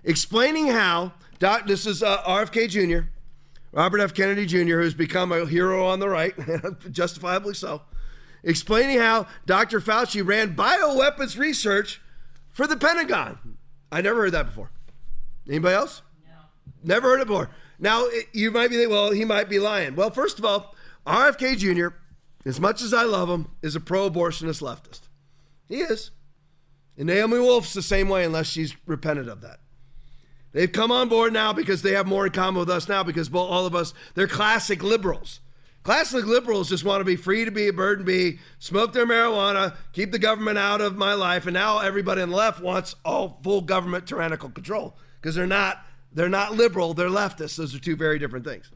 Explaining 0.04 0.68
how 0.68 1.14
Doc, 1.38 1.66
this 1.66 1.86
is 1.86 2.02
uh, 2.02 2.22
RFK 2.22 2.68
Jr., 2.68 3.08
Robert 3.72 4.00
F. 4.00 4.14
Kennedy 4.14 4.46
Jr., 4.46 4.80
who's 4.80 4.94
become 4.94 5.32
a 5.32 5.46
hero 5.46 5.86
on 5.86 5.98
the 5.98 6.08
right, 6.08 6.34
justifiably 6.92 7.54
so 7.54 7.82
explaining 8.44 8.98
how 8.98 9.26
Dr. 9.46 9.80
Fauci 9.80 10.26
ran 10.26 10.54
bioweapons 10.54 11.38
research 11.38 12.00
for 12.50 12.66
the 12.66 12.76
Pentagon. 12.76 13.56
I 13.90 14.00
never 14.00 14.22
heard 14.22 14.32
that 14.32 14.46
before. 14.46 14.70
Anybody 15.48 15.74
else? 15.74 16.02
No. 16.26 16.34
Never 16.82 17.08
heard 17.08 17.20
it 17.20 17.26
before. 17.26 17.50
Now, 17.78 18.06
you 18.32 18.50
might 18.50 18.68
be 18.68 18.76
thinking, 18.76 18.92
well, 18.92 19.10
he 19.10 19.24
might 19.24 19.48
be 19.48 19.58
lying. 19.58 19.96
Well, 19.96 20.10
first 20.10 20.38
of 20.38 20.44
all, 20.44 20.74
RFK 21.06 21.56
Jr., 21.58 21.96
as 22.44 22.60
much 22.60 22.82
as 22.82 22.92
I 22.92 23.04
love 23.04 23.28
him, 23.28 23.48
is 23.62 23.76
a 23.76 23.80
pro 23.80 24.10
abortionist 24.10 24.62
leftist. 24.62 25.02
He 25.68 25.76
is. 25.76 26.10
And 26.96 27.06
Naomi 27.06 27.38
Wolf's 27.38 27.72
the 27.72 27.82
same 27.82 28.08
way, 28.08 28.24
unless 28.24 28.46
she's 28.46 28.74
repented 28.86 29.28
of 29.28 29.40
that. 29.40 29.60
They've 30.52 30.70
come 30.70 30.92
on 30.92 31.08
board 31.08 31.32
now 31.32 31.52
because 31.52 31.82
they 31.82 31.92
have 31.92 32.06
more 32.06 32.26
in 32.26 32.32
common 32.32 32.60
with 32.60 32.70
us 32.70 32.88
now 32.88 33.02
because 33.02 33.32
all 33.32 33.66
of 33.66 33.74
us, 33.74 33.94
they're 34.14 34.26
classic 34.26 34.82
liberals. 34.82 35.40
Classic 35.82 36.24
liberals 36.24 36.68
just 36.68 36.84
want 36.84 37.00
to 37.00 37.04
be 37.04 37.16
free 37.16 37.44
to 37.44 37.50
be 37.50 37.66
a 37.66 37.72
bird 37.72 37.98
and 37.98 38.06
be, 38.06 38.38
smoke 38.58 38.92
their 38.92 39.06
marijuana, 39.06 39.74
keep 39.92 40.12
the 40.12 40.18
government 40.18 40.58
out 40.58 40.80
of 40.80 40.96
my 40.96 41.14
life, 41.14 41.46
and 41.46 41.54
now 41.54 41.80
everybody 41.80 42.22
on 42.22 42.30
the 42.30 42.36
left 42.36 42.60
wants 42.60 42.94
all 43.04 43.40
full 43.42 43.62
government 43.62 44.06
tyrannical 44.06 44.50
control 44.50 44.96
because 45.20 45.34
they're 45.34 45.46
not 45.46 45.84
they're 46.14 46.28
not 46.28 46.54
liberal, 46.54 46.94
they're 46.94 47.08
leftists. 47.08 47.56
Those 47.56 47.74
are 47.74 47.80
two 47.80 47.96
very 47.96 48.18
different 48.18 48.44
things. 48.44 48.70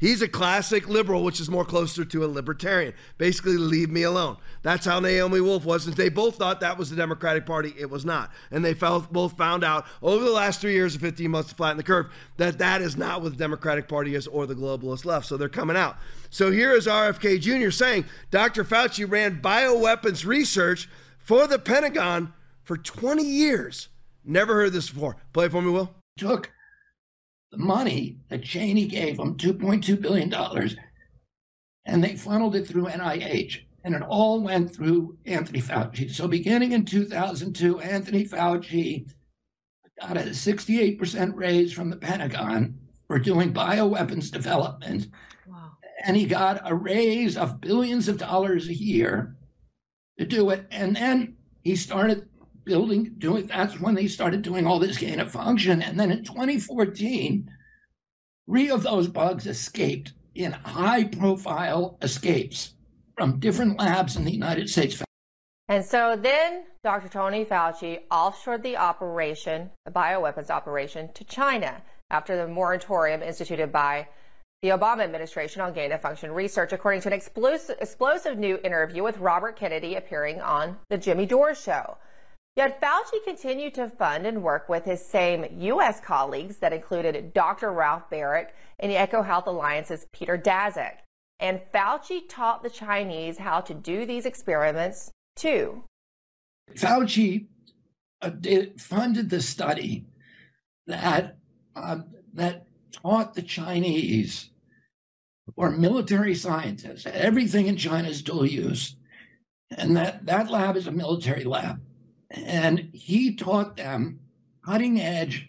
He's 0.00 0.22
a 0.22 0.28
classic 0.28 0.88
liberal, 0.88 1.22
which 1.22 1.40
is 1.40 1.50
more 1.50 1.64
closer 1.64 2.06
to 2.06 2.24
a 2.24 2.26
libertarian. 2.26 2.94
Basically, 3.18 3.58
leave 3.58 3.90
me 3.90 4.02
alone. 4.02 4.38
That's 4.62 4.86
how 4.86 4.98
Naomi 4.98 5.42
Wolf 5.42 5.66
was. 5.66 5.86
And 5.86 5.94
they 5.94 6.08
both 6.08 6.36
thought 6.36 6.60
that 6.60 6.78
was 6.78 6.88
the 6.88 6.96
Democratic 6.96 7.44
Party. 7.44 7.74
It 7.78 7.90
was 7.90 8.06
not. 8.06 8.30
And 8.50 8.64
they 8.64 8.72
felt, 8.72 9.12
both 9.12 9.36
found 9.36 9.62
out 9.62 9.84
over 10.02 10.24
the 10.24 10.30
last 10.30 10.62
three 10.62 10.72
years 10.72 10.94
of 10.94 11.02
15 11.02 11.30
months 11.30 11.50
to 11.50 11.54
flatten 11.54 11.76
the 11.76 11.82
curve 11.82 12.10
that 12.38 12.56
that 12.58 12.80
is 12.80 12.96
not 12.96 13.20
what 13.20 13.32
the 13.32 13.38
Democratic 13.38 13.88
Party 13.88 14.14
is 14.14 14.26
or 14.26 14.46
the 14.46 14.54
globalist 14.54 15.04
left. 15.04 15.26
So 15.26 15.36
they're 15.36 15.50
coming 15.50 15.76
out. 15.76 15.98
So 16.30 16.50
here 16.50 16.72
is 16.72 16.86
RFK 16.86 17.38
Jr. 17.38 17.70
saying 17.70 18.06
Dr. 18.30 18.64
Fauci 18.64 19.08
ran 19.08 19.42
bioweapons 19.42 20.24
research 20.24 20.88
for 21.18 21.46
the 21.46 21.58
Pentagon 21.58 22.32
for 22.62 22.78
20 22.78 23.22
years. 23.22 23.88
Never 24.24 24.54
heard 24.54 24.72
this 24.72 24.88
before. 24.88 25.16
Play 25.34 25.48
for 25.50 25.60
me, 25.60 25.70
Will. 25.70 25.94
Took 26.16 26.50
the 27.50 27.58
money 27.58 28.18
that 28.28 28.42
Cheney 28.42 28.86
gave 28.86 29.16
them, 29.16 29.36
$2.2 29.36 30.00
billion, 30.00 30.32
and 31.84 32.04
they 32.04 32.16
funneled 32.16 32.56
it 32.56 32.66
through 32.66 32.86
NIH. 32.86 33.62
And 33.82 33.94
it 33.94 34.02
all 34.02 34.40
went 34.40 34.74
through 34.74 35.16
Anthony 35.24 35.60
Fauci. 35.60 36.10
So 36.10 36.28
beginning 36.28 36.72
in 36.72 36.84
2002, 36.84 37.80
Anthony 37.80 38.26
Fauci 38.26 39.10
got 40.00 40.18
a 40.18 40.20
68% 40.20 41.32
raise 41.34 41.72
from 41.72 41.88
the 41.90 41.96
Pentagon 41.96 42.78
for 43.06 43.18
doing 43.18 43.54
bioweapons 43.54 44.30
development. 44.30 45.08
Wow. 45.48 45.72
And 46.04 46.16
he 46.16 46.26
got 46.26 46.60
a 46.64 46.74
raise 46.74 47.36
of 47.36 47.60
billions 47.60 48.06
of 48.08 48.18
dollars 48.18 48.68
a 48.68 48.74
year 48.74 49.34
to 50.18 50.26
do 50.26 50.50
it. 50.50 50.66
And 50.70 50.94
then 50.94 51.36
he 51.62 51.74
started 51.74 52.28
building, 52.70 53.12
doing 53.18 53.48
that's 53.48 53.80
when 53.80 53.96
they 53.96 54.06
started 54.06 54.42
doing 54.42 54.64
all 54.64 54.78
this 54.78 54.96
gain 54.96 55.18
of 55.18 55.32
function. 55.32 55.82
And 55.82 55.98
then 55.98 56.12
in 56.12 56.22
2014, 56.22 57.50
three 58.48 58.70
of 58.70 58.84
those 58.84 59.08
bugs 59.08 59.48
escaped 59.48 60.12
in 60.36 60.52
high 60.52 61.02
profile 61.02 61.98
escapes 62.00 62.74
from 63.16 63.40
different 63.40 63.76
labs 63.80 64.14
in 64.14 64.24
the 64.24 64.30
United 64.30 64.70
States. 64.70 65.02
And 65.66 65.84
so 65.84 66.16
then 66.16 66.62
Dr. 66.84 67.08
Tony 67.08 67.44
Fauci 67.44 68.02
offshored 68.08 68.62
the 68.62 68.76
operation, 68.76 69.70
the 69.84 69.90
bioweapons 69.90 70.48
operation, 70.48 71.12
to 71.14 71.24
China 71.24 71.82
after 72.08 72.36
the 72.36 72.46
moratorium 72.46 73.20
instituted 73.20 73.72
by 73.72 74.06
the 74.62 74.68
Obama 74.68 75.02
administration 75.02 75.60
on 75.60 75.72
gain 75.72 75.90
of 75.90 76.00
function 76.00 76.30
research, 76.30 76.72
according 76.72 77.00
to 77.00 77.08
an 77.08 77.14
explosive, 77.14 77.76
explosive 77.80 78.38
new 78.38 78.60
interview 78.62 79.02
with 79.02 79.18
Robert 79.18 79.56
Kennedy 79.56 79.96
appearing 79.96 80.40
on 80.40 80.76
The 80.88 80.98
Jimmy 80.98 81.26
Dore 81.26 81.54
Show. 81.56 81.96
Yet 82.56 82.80
Fauci 82.80 83.22
continued 83.24 83.74
to 83.74 83.88
fund 83.88 84.26
and 84.26 84.42
work 84.42 84.68
with 84.68 84.84
his 84.84 85.04
same 85.04 85.46
U.S. 85.58 86.00
colleagues 86.00 86.56
that 86.58 86.72
included 86.72 87.32
Dr. 87.32 87.72
Ralph 87.72 88.10
Baric 88.10 88.48
and 88.80 88.90
EcoHealth 88.90 89.46
Alliance's 89.46 90.06
Peter 90.12 90.36
Daszak. 90.36 90.98
And 91.38 91.60
Fauci 91.72 92.22
taught 92.28 92.62
the 92.62 92.70
Chinese 92.70 93.38
how 93.38 93.60
to 93.60 93.72
do 93.72 94.04
these 94.04 94.26
experiments 94.26 95.10
too. 95.36 95.84
Fauci 96.74 97.46
uh, 98.20 98.30
did, 98.30 98.80
funded 98.80 99.30
the 99.30 99.40
study 99.40 100.06
that 100.86 101.38
uh, 101.76 102.00
that 102.34 102.66
taught 102.92 103.34
the 103.34 103.42
Chinese 103.42 104.50
or 105.56 105.70
military 105.70 106.34
scientists 106.34 107.06
everything 107.06 107.68
in 107.68 107.76
China 107.76 108.08
is 108.08 108.22
dual 108.22 108.44
use, 108.44 108.96
and 109.70 109.96
that 109.96 110.26
that 110.26 110.50
lab 110.50 110.76
is 110.76 110.86
a 110.86 110.92
military 110.92 111.44
lab 111.44 111.80
and 112.30 112.90
he 112.92 113.34
taught 113.34 113.76
them 113.76 114.20
cutting 114.64 115.00
edge 115.00 115.48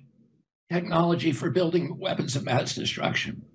technology 0.72 1.32
for 1.32 1.50
building 1.50 1.98
weapons 1.98 2.36
of 2.36 2.46
mass 2.46 2.76
destruction. 2.76 3.46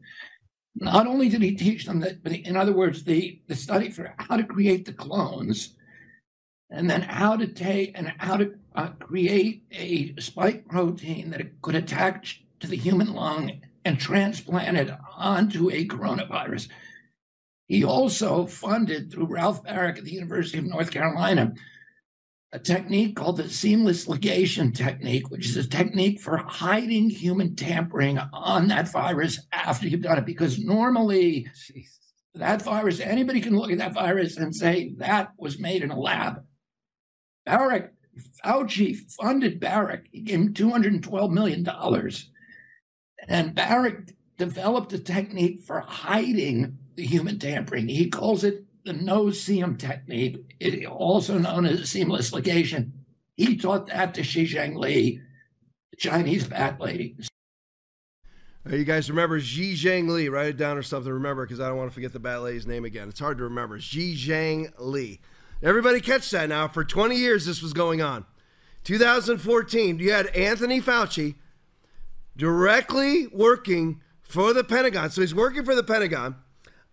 Not 0.77 1.07
only 1.07 1.29
did 1.29 1.43
he 1.43 1.55
teach 1.55 1.87
them 1.87 2.01
that, 2.01 2.23
but 2.23 2.33
in 2.33 2.57
other 2.57 2.73
words, 2.73 3.03
the, 3.03 3.41
the 3.49 3.55
study 3.55 3.91
for 3.91 4.15
how 4.19 4.37
to 4.37 4.45
create 4.45 4.85
the 4.85 4.93
clones 4.93 5.75
and 6.71 6.91
then 6.91 7.01
how 7.01 7.37
to 7.37 7.47
take 7.47 7.93
and 7.97 8.13
how 8.19 8.37
to 8.37 8.55
uh, 8.75 8.89
create 9.01 9.65
a 9.73 10.15
spike 10.21 10.69
protein 10.69 11.31
that 11.31 11.63
could 11.63 11.75
attach 11.75 12.45
to 12.61 12.67
the 12.67 12.77
human 12.77 13.15
lung 13.15 13.61
and 13.85 13.99
transplant 13.99 14.77
it 14.77 14.91
onto 15.17 15.71
a 15.71 15.87
coronavirus. 15.87 16.69
He 17.69 17.85
also 17.85 18.47
funded 18.47 19.11
through 19.11 19.27
Ralph 19.27 19.65
Baric 19.65 19.99
at 19.99 20.05
the 20.05 20.13
University 20.13 20.59
of 20.59 20.67
North 20.67 20.91
Carolina 20.91 21.55
a 22.57 22.59
technique 22.59 23.15
called 23.17 23.37
the 23.37 23.51
seamless 23.51 24.07
ligation 24.07 24.75
technique, 24.75 25.29
which 25.31 25.45
is 25.45 25.59
a 25.59 25.69
technique 25.69 26.19
for 26.19 26.39
hiding 26.39 27.11
human 27.11 27.55
tampering 27.55 28.19
on 28.33 28.67
that 28.69 28.91
virus 28.91 29.47
after 29.53 29.87
you've 29.87 30.01
done 30.01 30.17
it. 30.17 30.25
Because 30.25 30.59
normally, 30.59 31.51
Jesus. 31.67 31.99
that 32.35 32.63
virus, 32.63 32.99
anybody 32.99 33.43
can 33.43 33.55
look 33.55 33.71
at 33.71 33.77
that 33.77 33.93
virus 33.93 34.39
and 34.39 34.57
say 34.57 34.95
that 34.97 35.33
was 35.37 35.59
made 35.59 35.83
in 35.83 35.91
a 35.91 36.01
lab. 36.01 36.45
Baric, 37.47 37.91
Fauci 38.43 38.97
funded 39.21 39.61
Baric. 39.61 40.05
He 40.11 40.23
gave 40.23 40.41
him 40.41 40.55
$212 40.55 41.31
million. 41.31 41.69
And 43.29 43.55
Baric 43.55 44.15
developed 44.39 44.95
a 44.95 44.99
technique 44.99 45.61
for 45.61 45.81
hiding 45.81 46.79
the 46.95 47.05
human 47.05 47.39
tampering. 47.39 47.89
He 47.89 48.09
calls 48.09 48.45
it 48.45 48.65
the 48.87 48.93
no-seam 48.93 49.77
technique, 49.77 50.39
also 50.89 51.37
known 51.39 51.67
as 51.67 51.91
seamless 51.91 52.31
ligation. 52.31 52.93
He 53.37 53.57
taught 53.57 53.89
that 53.89 54.15
to 54.15 54.23
Shi 54.23 54.47
Zhengli, 54.47 55.21
the 55.91 55.97
Chinese 55.97 56.47
bat 56.47 56.81
lady. 56.81 57.17
Uh, 58.65 58.77
you 58.77 58.85
guys 58.85 59.11
remember 59.11 59.41
Shi 59.41 59.75
Zhengli? 59.75 60.31
Write 60.31 60.47
it 60.47 60.57
down 60.57 60.79
or 60.79 60.83
something. 60.83 61.13
Remember, 61.13 61.45
because 61.45 61.61
I 61.61 61.69
don't 61.69 61.77
want 61.77 61.91
to 61.91 61.95
forget 61.95 62.13
the 62.13 62.21
bat 62.21 62.43
lady's 62.43 62.67
name 62.67 62.85
again. 62.85 63.09
It's 63.09 63.21
hard 63.21 63.39
to 63.39 63.45
remember. 63.45 63.79
Shi 63.81 64.17
Zhengli. 64.17 65.19
Everybody 65.63 66.01
catch 66.01 66.31
that 66.31 66.49
now. 66.49 66.69
For 66.69 66.85
20 66.85 67.17
years, 67.17 67.45
this 67.45 67.61
was 67.61 67.73
going 67.73 68.01
on. 68.01 68.25
2014, 68.85 69.99
you 69.99 70.13
had 70.13 70.29
Anthony 70.29 70.81
Fauci 70.81 71.35
directly 72.37 73.27
working 73.27 74.01
for 74.23 74.53
the 74.53 74.63
Pentagon. 74.63 75.11
So 75.11 75.23
he's 75.23 75.35
working 75.35 75.65
for 75.65 75.75
the 75.75 75.83
Pentagon 75.83 76.37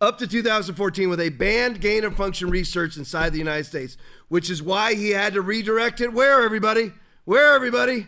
up 0.03 0.17
to 0.17 0.27
2014 0.27 1.09
with 1.09 1.21
a 1.21 1.30
banned 1.30 1.80
gain 1.80 2.03
of 2.03 2.15
function 2.15 2.49
research 2.49 2.97
inside 2.97 3.31
the 3.31 3.39
United 3.39 3.63
States, 3.63 3.95
which 4.27 4.49
is 4.49 4.61
why 4.61 4.93
he 4.93 5.11
had 5.11 5.34
to 5.34 5.41
redirect 5.41 6.01
it 6.01 6.11
where, 6.11 6.43
everybody? 6.43 6.91
Where, 7.23 7.53
everybody? 7.53 8.07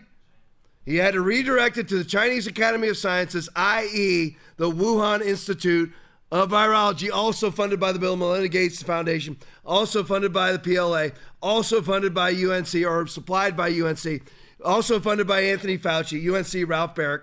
He 0.85 0.97
had 0.97 1.13
to 1.13 1.21
redirect 1.21 1.77
it 1.77 1.87
to 1.87 1.97
the 1.97 2.03
Chinese 2.03 2.47
Academy 2.47 2.89
of 2.89 2.97
Sciences, 2.97 3.49
i.e., 3.55 4.35
the 4.57 4.69
Wuhan 4.69 5.21
Institute 5.21 5.91
of 6.31 6.49
Virology, 6.49 7.09
also 7.09 7.49
funded 7.49 7.79
by 7.79 7.93
the 7.93 7.99
Bill 7.99 8.13
and 8.13 8.19
Melinda 8.19 8.49
Gates 8.49 8.83
Foundation, 8.83 9.37
also 9.65 10.03
funded 10.03 10.33
by 10.33 10.51
the 10.51 10.59
PLA, 10.59 11.17
also 11.41 11.81
funded 11.81 12.13
by 12.13 12.31
UNC 12.31 12.75
or 12.85 13.07
supplied 13.07 13.55
by 13.55 13.69
UNC, 13.69 14.29
also 14.63 14.99
funded 14.99 15.27
by 15.27 15.41
Anthony 15.41 15.77
Fauci, 15.77 16.21
UNC 16.21 16.69
Ralph 16.69 16.93
Baric, 16.93 17.21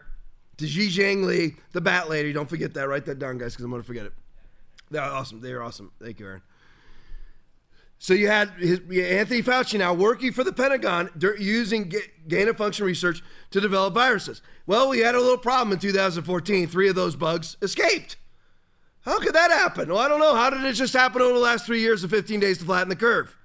to 0.56 0.64
Zhengli, 0.64 1.56
the 1.72 1.80
Bat 1.82 2.08
Lady. 2.08 2.32
Don't 2.32 2.48
forget 2.48 2.72
that. 2.74 2.88
Write 2.88 3.04
that 3.04 3.18
down, 3.18 3.36
guys, 3.36 3.52
because 3.52 3.64
I'm 3.64 3.70
going 3.70 3.82
to 3.82 3.86
forget 3.86 4.06
it. 4.06 4.12
They're 4.92 5.02
awesome. 5.02 5.40
They're 5.40 5.62
awesome. 5.62 5.90
Thank 6.00 6.20
you, 6.20 6.26
Aaron. 6.26 6.42
So 7.98 8.14
you 8.14 8.26
had 8.26 8.50
his, 8.58 8.80
Anthony 8.80 9.42
Fauci 9.42 9.78
now 9.78 9.94
working 9.94 10.32
for 10.32 10.42
the 10.42 10.52
Pentagon 10.52 11.08
using 11.38 11.92
gain 12.26 12.48
of 12.48 12.56
function 12.56 12.84
research 12.84 13.22
to 13.52 13.60
develop 13.60 13.94
viruses. 13.94 14.42
Well, 14.66 14.88
we 14.88 14.98
had 14.98 15.14
a 15.14 15.20
little 15.20 15.38
problem 15.38 15.72
in 15.72 15.78
2014. 15.78 16.66
Three 16.66 16.88
of 16.88 16.96
those 16.96 17.14
bugs 17.14 17.56
escaped. 17.62 18.16
How 19.02 19.20
could 19.20 19.34
that 19.34 19.50
happen? 19.50 19.88
Well, 19.88 19.98
I 19.98 20.08
don't 20.08 20.20
know. 20.20 20.34
How 20.34 20.50
did 20.50 20.64
it 20.64 20.72
just 20.72 20.92
happen 20.92 21.22
over 21.22 21.34
the 21.34 21.38
last 21.38 21.64
three 21.64 21.80
years 21.80 22.02
of 22.02 22.10
15 22.10 22.40
days 22.40 22.58
to 22.58 22.64
flatten 22.64 22.88
the 22.88 22.96
curve? 22.96 23.36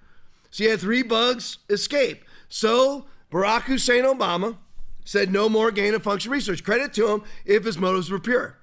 So 0.50 0.64
you 0.64 0.72
had 0.72 0.80
three 0.80 1.04
bugs 1.04 1.60
escape. 1.70 2.24
So 2.50 3.06
Barack 3.32 3.64
Hussein 3.64 4.06
Obama 4.06 4.58
said 5.06 5.32
no 5.32 5.50
more 5.50 5.72
gain 5.72 5.94
of 5.94 6.04
function 6.04 6.32
research. 6.32 6.64
Credit 6.64 6.94
to 6.94 7.08
him 7.10 7.24
if 7.46 7.64
his 7.64 7.78
motives 7.78 8.10
were 8.10 8.20
pure. 8.20 8.58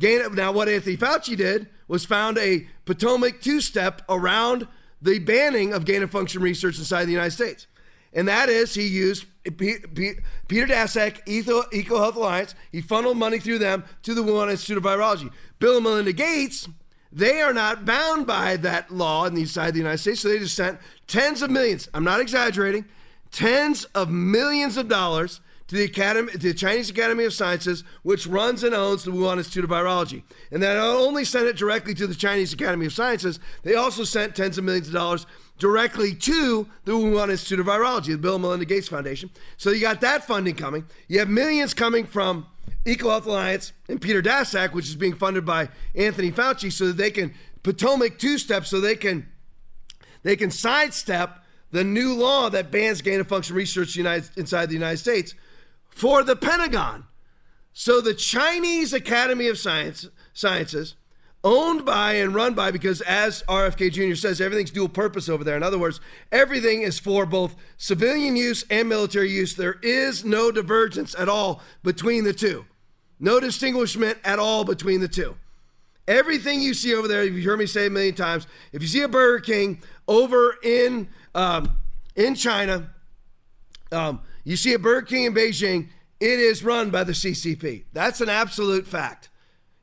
Gain, 0.00 0.34
now, 0.34 0.52
what 0.52 0.68
Anthony 0.68 0.96
Fauci 0.96 1.36
did 1.36 1.68
was 1.92 2.06
found 2.06 2.38
a 2.38 2.66
Potomac 2.86 3.42
two 3.42 3.60
step 3.60 4.00
around 4.08 4.66
the 5.02 5.18
banning 5.18 5.74
of 5.74 5.84
gain 5.84 6.02
of 6.02 6.10
function 6.10 6.40
research 6.40 6.78
inside 6.78 7.04
the 7.04 7.12
United 7.12 7.32
States. 7.32 7.66
And 8.14 8.26
that 8.28 8.48
is, 8.48 8.72
he 8.72 8.86
used 8.86 9.26
Peter 9.44 9.86
Daszak, 10.48 11.20
Eco, 11.26 11.98
Health 11.98 12.16
Alliance. 12.16 12.54
He 12.70 12.80
funneled 12.80 13.18
money 13.18 13.38
through 13.38 13.58
them 13.58 13.84
to 14.04 14.14
the 14.14 14.22
Wuhan 14.22 14.50
Institute 14.50 14.78
of 14.78 14.84
Virology. 14.84 15.30
Bill 15.58 15.76
and 15.76 15.84
Melinda 15.84 16.14
Gates, 16.14 16.66
they 17.12 17.42
are 17.42 17.52
not 17.52 17.84
bound 17.84 18.26
by 18.26 18.56
that 18.56 18.90
law 18.90 19.26
in 19.26 19.34
the 19.34 19.44
the 19.44 19.72
United 19.76 19.98
States, 19.98 20.20
so 20.22 20.30
they 20.30 20.38
just 20.38 20.56
sent 20.56 20.78
tens 21.06 21.42
of 21.42 21.50
millions. 21.50 21.90
I'm 21.92 22.04
not 22.04 22.20
exaggerating, 22.20 22.86
tens 23.30 23.84
of 23.94 24.08
millions 24.08 24.78
of 24.78 24.88
dollars 24.88 25.42
to 25.72 25.78
the 25.78 25.84
Academy, 25.84 26.30
to 26.32 26.38
the 26.38 26.52
Chinese 26.52 26.90
Academy 26.90 27.24
of 27.24 27.32
Sciences, 27.32 27.82
which 28.02 28.26
runs 28.26 28.62
and 28.62 28.74
owns 28.74 29.04
the 29.04 29.10
Wuhan 29.10 29.38
Institute 29.38 29.64
of 29.64 29.70
Virology. 29.70 30.22
And 30.50 30.62
they 30.62 30.66
not 30.66 30.84
only 30.84 31.24
sent 31.24 31.46
it 31.46 31.56
directly 31.56 31.94
to 31.94 32.06
the 32.06 32.14
Chinese 32.14 32.52
Academy 32.52 32.84
of 32.84 32.92
Sciences, 32.92 33.40
they 33.62 33.74
also 33.74 34.04
sent 34.04 34.36
tens 34.36 34.58
of 34.58 34.64
millions 34.64 34.88
of 34.88 34.92
dollars 34.92 35.24
directly 35.58 36.14
to 36.14 36.68
the 36.84 36.92
Wuhan 36.92 37.30
Institute 37.30 37.58
of 37.58 37.64
Virology, 37.64 38.08
the 38.08 38.18
Bill 38.18 38.34
and 38.34 38.42
Melinda 38.42 38.66
Gates 38.66 38.88
Foundation. 38.88 39.30
So 39.56 39.70
you 39.70 39.80
got 39.80 40.02
that 40.02 40.26
funding 40.26 40.56
coming. 40.56 40.84
You 41.08 41.20
have 41.20 41.30
millions 41.30 41.72
coming 41.72 42.04
from 42.04 42.48
EcoHealth 42.84 43.24
Alliance 43.24 43.72
and 43.88 43.98
Peter 43.98 44.20
Daszak, 44.20 44.74
which 44.74 44.88
is 44.88 44.94
being 44.94 45.14
funded 45.14 45.46
by 45.46 45.70
Anthony 45.94 46.30
Fauci, 46.30 46.70
so 46.70 46.88
that 46.88 46.98
they 46.98 47.10
can 47.10 47.32
Potomac 47.62 48.18
two 48.18 48.36
steps, 48.36 48.68
so 48.68 48.78
they 48.78 48.96
can 48.96 49.26
they 50.22 50.36
can 50.36 50.50
sidestep 50.50 51.42
the 51.70 51.82
new 51.82 52.14
law 52.14 52.50
that 52.50 52.70
bans 52.70 53.00
gain 53.00 53.20
of 53.20 53.26
function 53.26 53.56
research 53.56 53.96
inside 53.96 54.68
the 54.68 54.74
United 54.74 54.98
States 54.98 55.34
for 55.94 56.22
the 56.22 56.36
Pentagon. 56.36 57.04
So 57.72 58.00
the 58.00 58.14
Chinese 58.14 58.92
Academy 58.92 59.48
of 59.48 59.58
Science, 59.58 60.08
Sciences, 60.32 60.94
owned 61.44 61.84
by 61.84 62.14
and 62.14 62.34
run 62.34 62.54
by, 62.54 62.70
because 62.70 63.00
as 63.02 63.42
RFK 63.48 63.92
Jr. 63.92 64.14
says, 64.14 64.40
everything's 64.40 64.70
dual 64.70 64.88
purpose 64.88 65.28
over 65.28 65.42
there. 65.42 65.56
In 65.56 65.62
other 65.62 65.78
words, 65.78 66.00
everything 66.30 66.82
is 66.82 66.98
for 66.98 67.26
both 67.26 67.56
civilian 67.76 68.36
use 68.36 68.64
and 68.70 68.88
military 68.88 69.30
use. 69.30 69.54
There 69.54 69.78
is 69.82 70.24
no 70.24 70.52
divergence 70.52 71.14
at 71.18 71.28
all 71.28 71.60
between 71.82 72.24
the 72.24 72.32
two, 72.32 72.64
no 73.18 73.40
distinguishment 73.40 74.18
at 74.24 74.38
all 74.38 74.64
between 74.64 75.00
the 75.00 75.08
two. 75.08 75.36
Everything 76.08 76.60
you 76.60 76.74
see 76.74 76.94
over 76.94 77.06
there, 77.06 77.24
you've 77.24 77.44
heard 77.44 77.58
me 77.58 77.66
say 77.66 77.86
a 77.86 77.90
million 77.90 78.14
times. 78.14 78.46
If 78.72 78.82
you 78.82 78.88
see 78.88 79.02
a 79.02 79.08
Burger 79.08 79.40
King 79.40 79.80
over 80.08 80.56
in 80.62 81.08
um, 81.34 81.76
in 82.16 82.34
China, 82.34 82.90
um, 83.92 84.20
you 84.44 84.56
see 84.56 84.72
a 84.72 84.78
Burger 84.78 85.06
King 85.06 85.24
in 85.24 85.34
Beijing, 85.34 85.88
it 86.20 86.38
is 86.38 86.64
run 86.64 86.90
by 86.90 87.04
the 87.04 87.12
CCP. 87.12 87.84
That's 87.92 88.20
an 88.20 88.28
absolute 88.28 88.86
fact. 88.86 89.28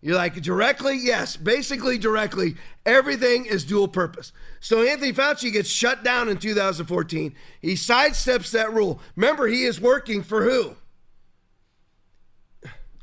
You're 0.02 0.16
like, 0.16 0.42
directly? 0.42 0.98
Yes, 0.98 1.36
basically 1.36 1.98
directly. 1.98 2.56
Everything 2.86 3.46
is 3.46 3.66
dual 3.66 3.90
purpose. 3.90 4.32
So 4.62 4.82
Anthony 4.82 5.12
Fauci 5.12 5.52
gets 5.52 5.68
shut 5.68 6.04
down 6.04 6.30
in 6.30 6.38
2014. 6.38 7.36
He 7.62 7.74
sidesteps 7.74 8.52
that 8.52 8.72
rule. 8.72 9.02
Remember, 9.18 9.48
he 9.48 9.64
is 9.64 9.82
working 9.82 10.24
for 10.24 10.44
who? 10.44 10.78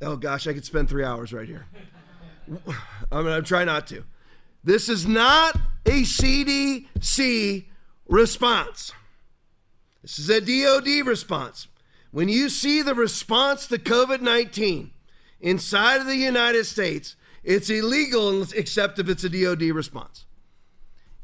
Oh 0.00 0.16
gosh, 0.16 0.46
I 0.46 0.54
could 0.54 0.64
spend 0.64 0.88
three 0.88 1.04
hours 1.04 1.32
right 1.32 1.48
here. 1.48 1.66
I'm 3.10 3.24
to 3.24 3.42
try 3.42 3.64
not 3.64 3.86
to. 3.88 4.04
This 4.64 4.88
is 4.88 5.06
not 5.06 5.56
a 5.84 6.02
CDC 6.02 7.66
response. 8.08 8.92
This 10.06 10.20
is 10.20 10.30
a 10.30 10.40
DOD 10.40 11.04
response. 11.04 11.66
When 12.12 12.28
you 12.28 12.48
see 12.48 12.80
the 12.80 12.94
response 12.94 13.66
to 13.66 13.76
COVID 13.76 14.20
19 14.20 14.92
inside 15.40 16.00
of 16.00 16.06
the 16.06 16.14
United 16.14 16.64
States, 16.64 17.16
it's 17.42 17.68
illegal 17.68 18.44
except 18.54 19.00
if 19.00 19.08
it's 19.08 19.24
a 19.24 19.28
DOD 19.28 19.62
response. 19.74 20.24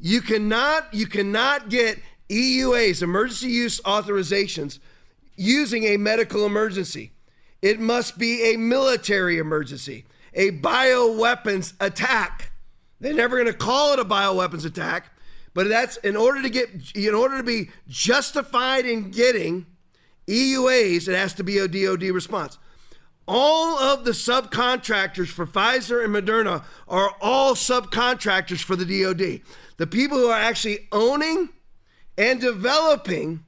You 0.01 0.19
cannot, 0.19 0.93
you 0.93 1.07
cannot 1.07 1.69
get 1.69 1.97
EUAs, 2.27 3.01
emergency 3.01 3.47
use 3.47 3.79
authorizations, 3.85 4.79
using 5.37 5.85
a 5.85 5.95
medical 5.95 6.45
emergency. 6.45 7.13
It 7.61 7.79
must 7.79 8.17
be 8.17 8.53
a 8.53 8.57
military 8.57 9.37
emergency, 9.37 10.03
a 10.33 10.51
bioweapons 10.51 11.71
attack. 11.79 12.51
They're 12.99 13.13
never 13.13 13.37
going 13.37 13.47
to 13.47 13.57
call 13.57 13.93
it 13.93 13.99
a 13.99 14.05
bioweapons 14.05 14.65
attack, 14.65 15.12
but 15.53 15.67
that's 15.69 15.97
in 15.97 16.15
order 16.15 16.41
to 16.41 16.49
get 16.49 16.69
in 16.95 17.13
order 17.13 17.37
to 17.37 17.43
be 17.43 17.69
justified 17.87 18.85
in 18.85 19.11
getting 19.11 19.65
EUAs, 20.27 21.07
it 21.07 21.15
has 21.15 21.33
to 21.33 21.43
be 21.43 21.57
a 21.57 21.67
DoD 21.67 22.03
response. 22.03 22.57
All 23.27 23.77
of 23.77 24.03
the 24.03 24.11
subcontractors 24.11 25.27
for 25.27 25.45
Pfizer 25.45 26.03
and 26.03 26.13
Moderna 26.13 26.65
are 26.87 27.15
all 27.21 27.55
subcontractors 27.55 28.61
for 28.61 28.75
the 28.75 28.85
DoD. 28.85 29.41
The 29.77 29.87
people 29.87 30.17
who 30.17 30.27
are 30.27 30.39
actually 30.39 30.87
owning 30.91 31.49
and 32.17 32.41
developing 32.41 33.45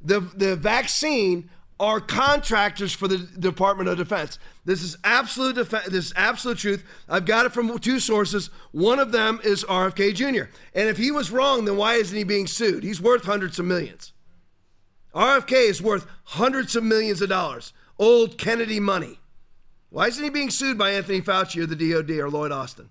the, 0.00 0.20
the 0.20 0.56
vaccine 0.56 1.50
are 1.80 2.00
contractors 2.00 2.92
for 2.92 3.08
the 3.08 3.18
Department 3.18 3.88
of 3.88 3.98
Defense. 3.98 4.38
This 4.64 4.82
is 4.82 4.96
absolute 5.02 5.56
def- 5.56 5.70
this 5.86 6.06
is 6.06 6.12
absolute 6.16 6.58
truth. 6.58 6.84
I've 7.08 7.26
got 7.26 7.46
it 7.46 7.52
from 7.52 7.76
two 7.78 7.98
sources. 7.98 8.50
One 8.70 8.98
of 8.98 9.12
them 9.12 9.40
is 9.42 9.64
RFK 9.64 10.14
Jr. 10.14 10.44
And 10.74 10.88
if 10.88 10.96
he 10.96 11.10
was 11.10 11.30
wrong, 11.30 11.64
then 11.64 11.76
why 11.76 11.94
isn't 11.94 12.16
he 12.16 12.24
being 12.24 12.46
sued? 12.46 12.84
He's 12.84 13.02
worth 13.02 13.24
hundreds 13.24 13.58
of 13.58 13.64
millions. 13.66 14.12
RFK 15.14 15.68
is 15.68 15.82
worth 15.82 16.06
hundreds 16.24 16.76
of 16.76 16.84
millions 16.84 17.20
of 17.20 17.28
dollars. 17.28 17.72
Old 17.98 18.38
Kennedy 18.38 18.80
money. 18.80 19.18
Why 19.90 20.08
isn't 20.08 20.22
he 20.22 20.30
being 20.30 20.50
sued 20.50 20.76
by 20.76 20.90
Anthony 20.90 21.20
Fauci 21.20 21.62
or 21.62 21.66
the 21.66 21.76
DOD 21.76 22.10
or 22.18 22.30
Lloyd 22.30 22.50
Austin? 22.50 22.90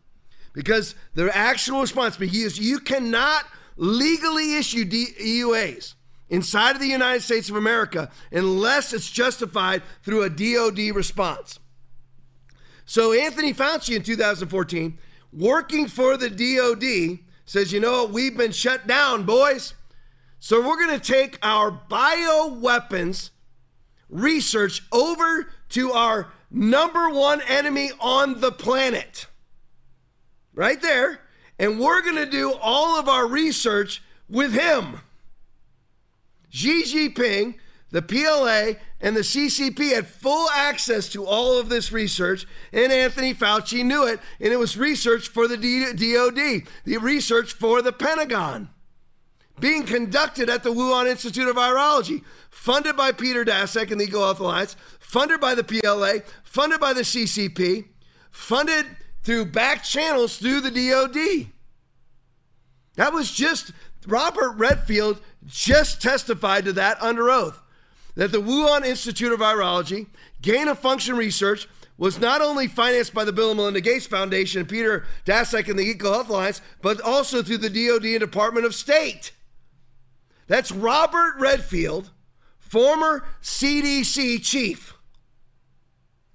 Because 0.54 0.96
their 1.16 1.36
actual 1.36 1.82
response, 1.82 2.16
he 2.18 2.44
is 2.44 2.60
you 2.60 2.80
cannot 2.80 3.46
legally 3.76 4.56
issue 4.56 4.86
D- 4.86 5.14
EUAs 5.20 5.96
inside 6.30 6.76
of 6.76 6.82
the 6.82 6.88
United 6.88 7.22
States 7.22 7.50
of 7.50 7.56
America 7.56 8.10
unless 8.32 8.94
it's 8.94 9.10
justified 9.10 9.84
through 10.02 10.24
a 10.24 10.30
DOD 10.30 10.96
response. 10.96 11.60
So 12.86 13.14
Anthony 13.14 13.54
Fauci 13.54 13.96
in 13.96 14.04
2014, 14.04 14.98
working 15.32 15.88
for 15.88 16.18
the 16.18 16.30
DOD, 16.30 17.20
says, 17.46 17.72
you 17.72 17.80
know 17.80 18.04
what, 18.04 18.12
we've 18.12 18.38
been 18.38 18.52
shut 18.52 18.88
down, 18.88 19.24
boys. 19.24 19.74
So 20.40 20.60
we're 20.60 20.86
going 20.86 21.00
to 21.00 21.12
take 21.12 21.40
our 21.42 21.72
bioweapons 21.72 23.30
research 24.10 24.84
over 24.92 25.50
to 25.70 25.92
our 25.94 26.32
number 26.52 27.10
one 27.10 27.42
enemy 27.42 27.92
on 28.00 28.42
the 28.42 28.52
planet. 28.52 29.28
Right 30.54 30.82
there. 30.82 31.22
And 31.58 31.80
we're 31.80 32.02
going 32.02 32.18
to 32.18 32.26
do 32.26 32.54
all 32.54 33.00
of 33.00 33.08
our 33.08 33.28
research 33.28 34.04
with 34.30 34.54
him. 34.54 35.00
Xi 36.54 36.84
Jinping, 36.84 37.56
the 37.90 38.04
PLA, 38.04 38.80
and 39.02 39.18
the 39.18 39.22
CCP 39.22 39.94
had 39.94 40.08
full 40.08 40.48
access 40.52 41.10
to 41.10 41.26
all 41.26 41.58
of 41.58 41.68
this 41.68 41.92
research, 41.92 42.46
and 42.72 42.92
Anthony 42.92 43.34
Fauci 43.34 43.84
knew 43.84 44.06
it, 44.06 44.20
and 44.40 44.54
it 44.54 44.60
was 44.60 44.78
research 44.78 45.28
for 45.28 45.48
the 45.48 45.58
DoD, 45.58 46.68
the 46.86 46.98
research 47.00 47.54
for 47.54 47.82
the 47.82 47.92
Pentagon, 47.92 48.70
being 49.60 49.84
conducted 49.84 50.48
at 50.48 50.62
the 50.62 50.72
Wuhan 50.72 51.10
Institute 51.10 51.48
of 51.48 51.56
Virology, 51.56 52.22
funded 52.52 52.96
by 52.96 53.12
Peter 53.12 53.44
Daszak 53.44 53.90
and 53.90 54.00
the 54.00 54.06
EcoHealth 54.06 54.40
Alliance, 54.40 54.76
funded 55.00 55.42
by 55.42 55.56
the 55.56 55.64
PLA, 55.64 56.20
funded 56.44 56.80
by 56.80 56.94
the 56.94 57.02
CCP, 57.02 57.86
funded 58.30 58.86
through 59.24 59.46
back 59.46 59.84
channels 59.84 60.38
through 60.38 60.62
the 60.62 60.70
DoD. 60.70 61.52
That 62.96 63.12
was 63.12 63.32
just 63.32 63.72
Robert 64.08 64.54
Redfield 64.54 65.20
just 65.46 66.02
testified 66.02 66.66
to 66.66 66.74
that 66.74 67.02
under 67.02 67.30
oath 67.30 67.62
that 68.16 68.32
the 68.32 68.42
Wuhan 68.42 68.86
Institute 68.86 69.32
of 69.32 69.40
Virology, 69.40 70.08
gain 70.42 70.68
of 70.68 70.80
function 70.80 71.16
research, 71.16 71.68
was 71.98 72.20
not 72.20 72.42
only 72.42 72.68
financed 72.68 73.14
by 73.14 73.24
the 73.24 73.34
Bill 73.34 73.52
and 73.52 73.58
Melinda 73.58 73.82
Gates 73.82 74.06
Foundation 74.06 74.62
and 74.62 74.70
Peter 74.70 75.06
Daszak 75.26 75.70
and 75.70 75.78
the 75.78 75.94
EcoHealth 75.94 76.30
Alliance, 76.30 76.62
but 76.82 77.00
also 77.02 77.42
through 77.42 77.60
the 77.60 77.70
DoD 77.70 78.06
and 78.06 78.20
Department 78.20 78.66
of 78.66 78.76
State. 78.76 79.32
That's 80.48 80.72
Robert 80.72 81.36
Redfield, 81.40 82.12
former 82.60 83.26
CDC 83.42 84.44
chief, 84.44 84.96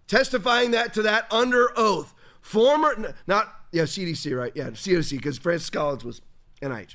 testifying 0.07 0.71
that 0.71 0.95
to 0.95 1.03
that 1.03 1.31
under 1.33 1.71
oath. 1.77 2.15
Former, 2.41 3.15
not 3.27 3.53
yeah, 3.73 3.83
CDC, 3.83 4.37
right? 4.37 4.53
Yeah, 4.55 4.71
CDC, 4.71 5.11
because 5.19 5.39
Francis 5.39 5.69
Collins 5.71 6.05
was 6.05 6.23
NIH. 6.63 6.95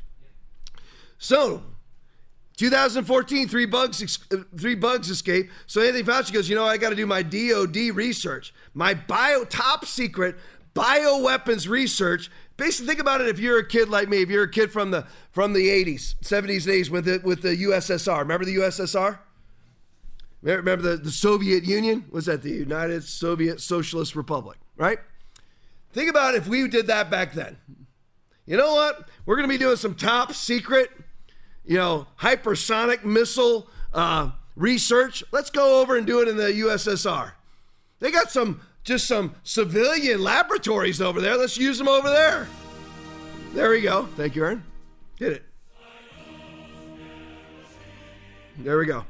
So, 1.23 1.63
2014, 2.57 3.47
three 3.47 3.65
bugs, 3.65 4.19
uh, 4.29 4.39
three 4.57 4.75
bugs 4.75 5.09
escape. 5.09 5.49
So 5.67 5.81
Anthony 5.81 6.03
Fauci 6.03 6.33
goes, 6.33 6.49
you 6.49 6.55
know, 6.57 6.65
I 6.65 6.75
got 6.75 6.89
to 6.89 6.97
do 6.97 7.05
my 7.05 7.23
DoD 7.23 7.95
research, 7.95 8.53
my 8.73 8.93
bio 8.93 9.45
top 9.45 9.85
secret 9.85 10.35
bioweapons 10.75 11.69
research. 11.69 12.29
Basically, 12.57 12.87
think 12.87 12.99
about 12.99 13.21
it. 13.21 13.29
If 13.29 13.39
you're 13.39 13.57
a 13.57 13.65
kid 13.65 13.87
like 13.87 14.09
me, 14.09 14.21
if 14.21 14.29
you're 14.29 14.43
a 14.43 14.51
kid 14.51 14.69
from 14.69 14.91
the 14.91 15.07
from 15.31 15.53
the 15.53 15.69
80s, 15.69 16.15
70s, 16.21 16.67
and 16.67 16.85
80s 16.85 16.89
with 16.89 17.05
the 17.05 17.21
with 17.23 17.41
the 17.41 17.55
USSR, 17.55 18.19
remember 18.19 18.43
the 18.43 18.57
USSR? 18.57 19.19
Remember 20.41 20.81
the, 20.81 20.97
the 20.97 21.11
Soviet 21.11 21.63
Union? 21.63 22.03
Was 22.11 22.25
that 22.25 22.41
the 22.41 22.51
United 22.51 23.05
Soviet 23.05 23.61
Socialist 23.61 24.13
Republic? 24.17 24.57
Right? 24.75 24.99
Think 25.93 26.09
about 26.09 26.35
if 26.35 26.49
we 26.49 26.67
did 26.67 26.87
that 26.87 27.09
back 27.09 27.31
then. 27.31 27.55
You 28.45 28.57
know 28.57 28.73
what? 28.73 29.07
We're 29.25 29.37
going 29.37 29.47
to 29.47 29.53
be 29.53 29.57
doing 29.57 29.77
some 29.77 29.95
top 29.95 30.33
secret 30.33 30.89
you 31.65 31.77
know, 31.77 32.07
hypersonic 32.19 33.03
missile 33.03 33.67
uh, 33.93 34.31
research. 34.55 35.23
Let's 35.31 35.49
go 35.49 35.81
over 35.81 35.97
and 35.97 36.05
do 36.05 36.21
it 36.21 36.27
in 36.27 36.37
the 36.37 36.51
USSR. 36.51 37.31
They 37.99 38.11
got 38.11 38.31
some, 38.31 38.61
just 38.83 39.07
some 39.07 39.35
civilian 39.43 40.21
laboratories 40.21 41.01
over 41.01 41.21
there. 41.21 41.37
Let's 41.37 41.57
use 41.57 41.77
them 41.77 41.87
over 41.87 42.09
there. 42.09 42.47
There 43.53 43.69
we 43.69 43.81
go. 43.81 44.07
Thank 44.17 44.35
you, 44.35 44.43
Aaron. 44.43 44.63
Hit 45.19 45.33
it. 45.33 45.43
There 48.57 48.77
we 48.77 48.85
go. 48.85 49.05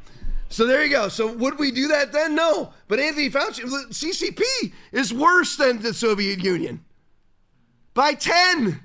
So 0.50 0.68
there 0.68 0.84
you 0.84 0.92
go. 0.92 1.10
So 1.10 1.34
would 1.34 1.58
we 1.58 1.72
do 1.72 1.88
that 1.88 2.12
then? 2.12 2.36
No. 2.36 2.74
But 2.88 3.00
Anthony 3.00 3.30
Fauci, 3.30 3.64
CCP 3.64 4.72
is 4.92 5.14
worse 5.14 5.56
than 5.56 5.82
the 5.82 5.94
Soviet 5.94 6.44
Union 6.44 6.84
by 7.94 8.14
10. 8.14 8.80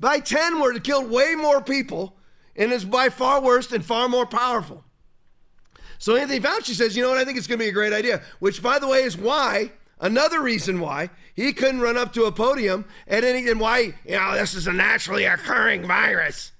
By 0.00 0.18
10, 0.18 0.60
we're 0.60 0.72
to 0.72 0.80
kill 0.80 1.06
way 1.06 1.34
more 1.36 1.60
people 1.60 2.16
and 2.56 2.72
is 2.72 2.84
by 2.84 3.08
far 3.08 3.40
worse 3.40 3.72
and 3.72 3.84
far 3.84 4.08
more 4.08 4.26
powerful. 4.26 4.84
So 5.98 6.16
Anthony 6.16 6.40
Fauci 6.40 6.74
says, 6.74 6.96
you 6.96 7.02
know 7.02 7.10
what, 7.10 7.18
I 7.18 7.24
think 7.24 7.38
it's 7.38 7.46
going 7.46 7.58
to 7.58 7.64
be 7.64 7.68
a 7.68 7.72
great 7.72 7.92
idea, 7.92 8.22
which, 8.38 8.62
by 8.62 8.78
the 8.78 8.88
way, 8.88 9.02
is 9.02 9.16
why. 9.16 9.72
Another 10.00 10.42
reason 10.42 10.80
why 10.80 11.08
he 11.34 11.52
couldn't 11.52 11.80
run 11.80 11.96
up 11.96 12.12
to 12.14 12.24
a 12.24 12.32
podium 12.32 12.84
and, 13.06 13.24
any, 13.24 13.48
and 13.48 13.60
why, 13.60 13.94
you 14.04 14.16
know, 14.16 14.34
this 14.34 14.54
is 14.54 14.66
a 14.66 14.72
naturally 14.72 15.24
occurring 15.24 15.86
virus. 15.86 16.52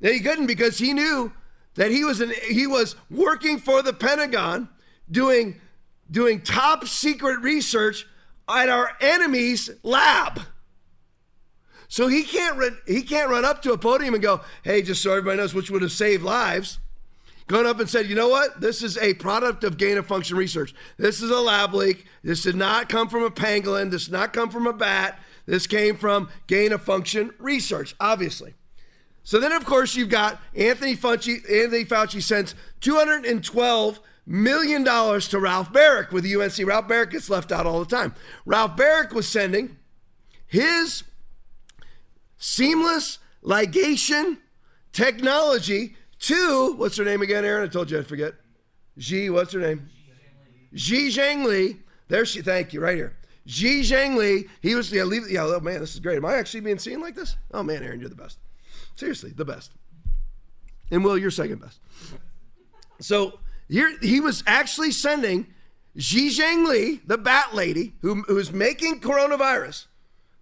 He 0.00 0.20
couldn't 0.20 0.46
because 0.46 0.78
he 0.78 0.92
knew 0.92 1.32
that 1.74 1.90
he 1.90 2.04
was 2.04 2.20
an, 2.20 2.32
he 2.48 2.66
was 2.66 2.94
working 3.10 3.58
for 3.58 3.82
the 3.82 3.92
Pentagon 3.92 4.68
doing 5.10 5.60
doing 6.10 6.42
top 6.42 6.86
secret 6.86 7.40
research 7.40 8.06
at 8.48 8.68
our 8.68 8.90
enemy's 9.00 9.70
lab. 9.82 10.40
So 11.94 12.08
he 12.08 12.24
can't 12.24 12.58
run, 12.58 12.76
he 12.88 13.02
can't 13.02 13.30
run 13.30 13.44
up 13.44 13.62
to 13.62 13.72
a 13.72 13.78
podium 13.78 14.14
and 14.14 14.22
go, 14.22 14.40
"Hey, 14.64 14.82
just 14.82 15.00
so 15.00 15.12
everybody 15.12 15.36
knows, 15.36 15.54
which 15.54 15.70
would 15.70 15.82
have 15.82 15.92
saved 15.92 16.24
lives." 16.24 16.80
Gone 17.46 17.66
up 17.66 17.78
and 17.78 17.88
said, 17.88 18.08
"You 18.08 18.16
know 18.16 18.26
what? 18.26 18.60
This 18.60 18.82
is 18.82 18.98
a 18.98 19.14
product 19.14 19.62
of 19.62 19.76
gain 19.76 19.96
of 19.96 20.04
function 20.04 20.36
research. 20.36 20.74
This 20.96 21.22
is 21.22 21.30
a 21.30 21.38
lab 21.38 21.72
leak. 21.72 22.04
This 22.24 22.42
did 22.42 22.56
not 22.56 22.88
come 22.88 23.08
from 23.08 23.22
a 23.22 23.30
pangolin. 23.30 23.92
This 23.92 24.06
did 24.06 24.12
not 24.12 24.32
come 24.32 24.50
from 24.50 24.66
a 24.66 24.72
bat. 24.72 25.22
This 25.46 25.68
came 25.68 25.96
from 25.96 26.30
gain 26.48 26.72
of 26.72 26.82
function 26.82 27.32
research, 27.38 27.94
obviously." 28.00 28.54
So 29.22 29.38
then, 29.38 29.52
of 29.52 29.64
course, 29.64 29.94
you've 29.94 30.08
got 30.08 30.42
Anthony 30.56 30.96
Fauci. 30.96 31.48
Anthony 31.48 31.84
Fauci 31.84 32.20
sends 32.20 32.56
212 32.80 34.00
million 34.26 34.82
dollars 34.82 35.28
to 35.28 35.38
Ralph 35.38 35.72
Baric 35.72 36.10
with 36.10 36.24
the 36.24 36.34
UNC. 36.34 36.64
Ralph 36.64 36.88
Baric 36.88 37.10
gets 37.12 37.30
left 37.30 37.52
out 37.52 37.66
all 37.66 37.78
the 37.78 37.96
time. 37.96 38.16
Ralph 38.44 38.76
Baric 38.76 39.12
was 39.12 39.28
sending 39.28 39.76
his 40.48 41.04
seamless 42.44 43.18
ligation 43.42 44.36
technology 44.92 45.96
to 46.18 46.74
what's 46.76 46.96
her 46.98 47.04
name 47.04 47.22
again, 47.22 47.44
Aaron? 47.44 47.64
I 47.64 47.68
told 47.72 47.90
you 47.90 47.98
I'd 47.98 48.06
forget. 48.06 48.34
Xi, 48.98 49.30
what's 49.30 49.52
her 49.52 49.60
name? 49.60 49.88
Shi 50.74 51.08
Zhengli. 51.08 51.80
There 52.08 52.24
she. 52.26 52.42
Thank 52.42 52.72
you. 52.72 52.80
Right 52.80 52.96
here. 52.96 53.16
Shi 53.46 53.80
Zhengli. 53.80 54.48
He 54.60 54.74
was. 54.74 54.92
Yeah. 54.92 55.04
Leave. 55.04 55.28
Yeah. 55.28 55.44
Oh 55.44 55.60
man, 55.60 55.80
this 55.80 55.94
is 55.94 56.00
great. 56.00 56.16
Am 56.16 56.24
I 56.26 56.34
actually 56.34 56.60
being 56.60 56.78
seen 56.78 57.00
like 57.00 57.14
this? 57.14 57.36
Oh 57.52 57.62
man, 57.62 57.82
Aaron, 57.82 57.98
you're 58.00 58.08
the 58.10 58.14
best. 58.14 58.38
Seriously, 58.94 59.32
the 59.34 59.44
best. 59.44 59.72
And 60.90 61.02
Will, 61.02 61.18
you're 61.18 61.30
second 61.30 61.60
best. 61.60 61.80
So 63.00 63.40
here 63.68 63.98
he 64.00 64.20
was 64.20 64.44
actually 64.46 64.92
sending 64.92 65.46
Shi 65.96 66.28
Zhengli, 66.28 67.00
the 67.06 67.18
bat 67.18 67.54
lady, 67.54 67.94
who, 68.02 68.22
who's 68.22 68.52
making 68.52 69.00
coronavirus. 69.00 69.86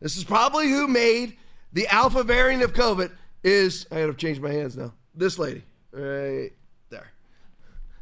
This 0.00 0.16
is 0.16 0.24
probably 0.24 0.68
who 0.68 0.88
made 0.88 1.36
the 1.72 1.86
alpha 1.88 2.22
variant 2.22 2.62
of 2.62 2.72
COVID. 2.72 3.10
Is 3.44 3.86
I 3.90 4.00
gotta 4.00 4.14
change 4.14 4.38
my 4.38 4.52
hands 4.52 4.76
now. 4.76 4.92
This 5.14 5.38
lady, 5.38 5.64
right 5.92 6.52
there. 6.90 7.10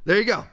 There 0.05 0.19
you 0.19 0.25
go. 0.25 0.45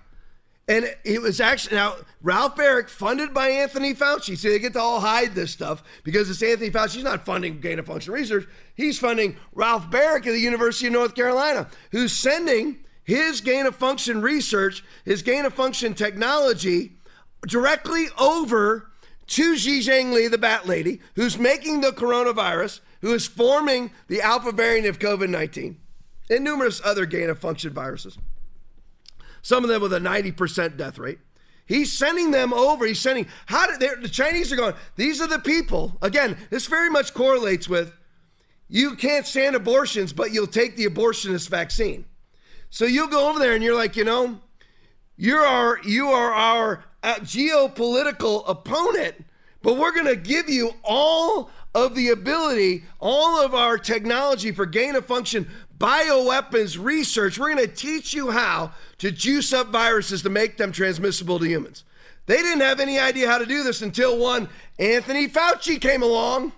And 0.69 0.93
it 1.05 1.21
was 1.21 1.39
actually 1.39 1.77
now 1.77 1.95
Ralph 2.21 2.55
Baric, 2.55 2.89
funded 2.89 3.33
by 3.33 3.49
Anthony 3.49 3.93
Fauci. 3.93 4.37
See, 4.37 4.49
they 4.49 4.59
get 4.59 4.73
to 4.73 4.79
all 4.79 4.99
hide 4.99 5.33
this 5.33 5.51
stuff 5.51 5.81
because 6.03 6.29
it's 6.29 6.43
Anthony 6.43 6.69
Fauci. 6.69 6.95
He's 6.95 7.03
not 7.03 7.25
funding 7.25 7.61
gain 7.61 7.79
of 7.79 7.85
function 7.85 8.13
research. 8.13 8.47
He's 8.75 8.99
funding 8.99 9.37
Ralph 9.53 9.89
Baric 9.89 10.27
at 10.27 10.33
the 10.33 10.39
University 10.39 10.87
of 10.87 10.93
North 10.93 11.15
Carolina, 11.15 11.69
who's 11.91 12.11
sending 12.11 12.79
his 13.03 13.39
gain 13.39 13.65
of 13.65 13.77
function 13.77 14.21
research, 14.21 14.83
his 15.05 15.21
gain 15.21 15.45
of 15.45 15.53
function 15.53 15.93
technology 15.93 16.97
directly 17.47 18.07
over 18.19 18.91
to 19.27 19.55
Shi 19.57 19.79
Zhengli, 19.79 20.29
the 20.29 20.37
bat 20.37 20.67
lady, 20.67 20.99
who's 21.15 21.37
making 21.37 21.79
the 21.79 21.91
coronavirus, 21.91 22.81
who 23.01 23.13
is 23.13 23.27
forming 23.27 23.91
the 24.07 24.21
alpha 24.21 24.51
variant 24.51 24.87
of 24.87 24.99
COVID 24.99 25.29
19, 25.29 25.79
and 26.29 26.43
numerous 26.43 26.81
other 26.83 27.05
gain 27.05 27.29
of 27.29 27.39
function 27.39 27.73
viruses 27.73 28.17
some 29.47 29.63
of 29.63 29.69
them 29.69 29.81
with 29.81 29.93
a 29.93 29.99
90% 29.99 30.75
death 30.75 30.99
rate. 30.99 31.19
He's 31.65 31.97
sending 31.97 32.31
them 32.31 32.53
over. 32.53 32.85
He's 32.85 32.99
sending, 32.99 33.27
how 33.45 33.65
did 33.67 34.01
the 34.01 34.09
Chinese 34.09 34.51
are 34.51 34.57
going, 34.57 34.73
these 34.97 35.21
are 35.21 35.27
the 35.27 35.39
people. 35.39 35.97
Again, 36.01 36.37
this 36.49 36.65
very 36.65 36.89
much 36.89 37.13
correlates 37.13 37.69
with 37.69 37.93
you 38.67 38.97
can't 38.97 39.25
stand 39.25 39.55
abortions, 39.55 40.11
but 40.11 40.33
you'll 40.33 40.47
take 40.47 40.75
the 40.75 40.85
abortionist 40.85 41.47
vaccine. 41.47 42.03
So 42.69 42.83
you'll 42.83 43.07
go 43.07 43.29
over 43.29 43.39
there 43.39 43.53
and 43.53 43.63
you're 43.63 43.73
like, 43.73 43.95
you 43.95 44.03
know, 44.03 44.41
you're 45.15 45.45
our, 45.45 45.79
you 45.85 46.07
are 46.07 46.33
our 46.33 46.83
uh, 47.01 47.15
geopolitical 47.15 48.43
opponent, 48.49 49.15
but 49.61 49.77
we're 49.77 49.93
going 49.93 50.07
to 50.07 50.17
give 50.17 50.49
you 50.49 50.71
all 50.83 51.49
of 51.77 51.93
the 51.93 52.09
ability, 52.09 52.83
all 52.99 53.39
of 53.39 53.53
our 53.53 53.77
technology 53.77 54.51
for 54.51 54.65
gain 54.65 54.95
of 54.95 55.05
function 55.05 55.47
bioweapons 55.77 56.83
research. 56.83 57.37
We're 57.37 57.53
going 57.53 57.67
to 57.67 57.73
teach 57.73 58.15
you 58.15 58.31
how 58.31 58.71
to 58.97 59.11
juice 59.11 59.53
up 59.53 59.67
viruses 59.67 60.23
to 60.23 60.29
make 60.31 60.57
them 60.57 60.71
transmissible 60.71 61.37
to 61.37 61.45
humans. 61.45 61.83
They 62.25 62.37
didn't 62.37 62.61
have 62.61 62.79
any 62.79 62.97
idea 62.97 63.29
how 63.29 63.37
to 63.37 63.45
do 63.45 63.63
this 63.63 63.83
until 63.83 64.17
one 64.17 64.49
Anthony 64.79 65.27
Fauci 65.27 65.79
came 65.79 66.01
along 66.01 66.51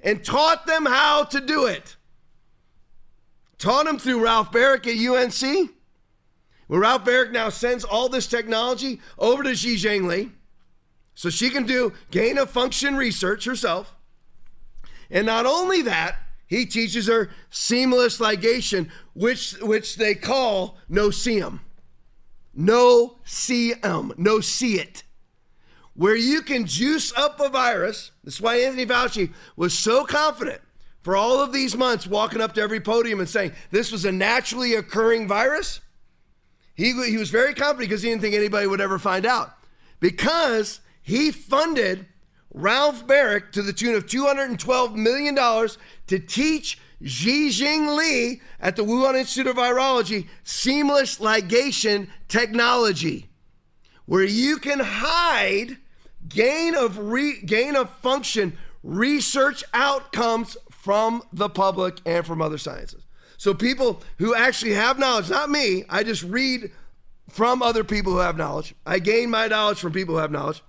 and 0.00 0.24
taught 0.24 0.66
them 0.66 0.86
how 0.86 1.24
to 1.24 1.40
do 1.42 1.66
it. 1.66 1.96
Taught 3.58 3.84
them 3.84 3.98
through 3.98 4.24
Ralph 4.24 4.52
Baric 4.52 4.86
at 4.86 4.96
UNC. 4.96 5.70
Where 6.68 6.80
Ralph 6.80 7.04
Baric 7.04 7.30
now 7.30 7.50
sends 7.50 7.84
all 7.84 8.08
this 8.08 8.26
technology 8.26 9.02
over 9.18 9.42
to 9.42 9.54
Shi 9.54 9.76
Zhengli 9.76 10.30
so 11.14 11.28
she 11.28 11.50
can 11.50 11.66
do 11.66 11.92
gain 12.10 12.38
of 12.38 12.48
function 12.48 12.96
research 12.96 13.44
herself. 13.44 13.95
And 15.10 15.26
not 15.26 15.46
only 15.46 15.82
that, 15.82 16.16
he 16.46 16.64
teaches 16.66 17.08
her 17.08 17.30
seamless 17.50 18.18
ligation, 18.18 18.88
which, 19.14 19.52
which 19.60 19.96
they 19.96 20.14
call 20.14 20.78
no-see-um. 20.88 21.60
No-see-um. 22.54 24.14
No 24.16 24.40
see 24.40 24.78
it. 24.78 25.02
Where 25.94 26.16
you 26.16 26.42
can 26.42 26.66
juice 26.66 27.12
up 27.16 27.40
a 27.40 27.48
virus. 27.48 28.12
That's 28.22 28.40
why 28.40 28.56
Anthony 28.56 28.86
Fauci 28.86 29.32
was 29.56 29.76
so 29.76 30.04
confident 30.04 30.60
for 31.02 31.16
all 31.16 31.40
of 31.40 31.52
these 31.52 31.76
months 31.76 32.06
walking 32.06 32.40
up 32.40 32.54
to 32.54 32.60
every 32.60 32.80
podium 32.80 33.20
and 33.20 33.28
saying 33.28 33.52
this 33.70 33.92
was 33.92 34.04
a 34.04 34.12
naturally 34.12 34.74
occurring 34.74 35.28
virus. 35.28 35.80
He, 36.74 36.92
he 37.08 37.16
was 37.16 37.30
very 37.30 37.54
confident 37.54 37.88
because 37.88 38.02
he 38.02 38.10
didn't 38.10 38.22
think 38.22 38.34
anybody 38.34 38.66
would 38.66 38.80
ever 38.80 38.98
find 38.98 39.24
out. 39.24 39.54
Because 40.00 40.80
he 41.02 41.30
funded 41.30 42.06
Ralph 42.56 43.06
Baric 43.06 43.52
to 43.52 43.60
the 43.60 43.72
tune 43.72 43.94
of 43.94 44.06
$212 44.06 44.94
million 44.94 45.36
to 46.06 46.18
teach 46.18 46.78
Xi 47.04 47.50
Li 47.50 48.40
at 48.58 48.76
the 48.76 48.82
Wuhan 48.82 49.14
Institute 49.14 49.46
of 49.46 49.56
Virology 49.56 50.26
seamless 50.42 51.18
ligation 51.18 52.08
technology, 52.28 53.28
where 54.06 54.24
you 54.24 54.56
can 54.56 54.80
hide 54.80 55.76
gain 56.26 56.74
of 56.74 56.98
re, 56.98 57.42
gain 57.42 57.76
of 57.76 57.90
function 57.90 58.56
research 58.82 59.62
outcomes 59.74 60.56
from 60.70 61.22
the 61.34 61.50
public 61.50 62.00
and 62.06 62.24
from 62.24 62.40
other 62.40 62.56
sciences. 62.56 63.04
So 63.36 63.52
people 63.52 64.02
who 64.16 64.34
actually 64.34 64.72
have 64.72 64.98
knowledge, 64.98 65.28
not 65.28 65.50
me, 65.50 65.84
I 65.90 66.04
just 66.04 66.22
read 66.22 66.70
from 67.28 67.60
other 67.60 67.84
people 67.84 68.12
who 68.12 68.18
have 68.20 68.38
knowledge. 68.38 68.74
I 68.86 68.98
gain 68.98 69.28
my 69.28 69.46
knowledge 69.46 69.78
from 69.78 69.92
people 69.92 70.14
who 70.14 70.20
have 70.22 70.30
knowledge. 70.30 70.62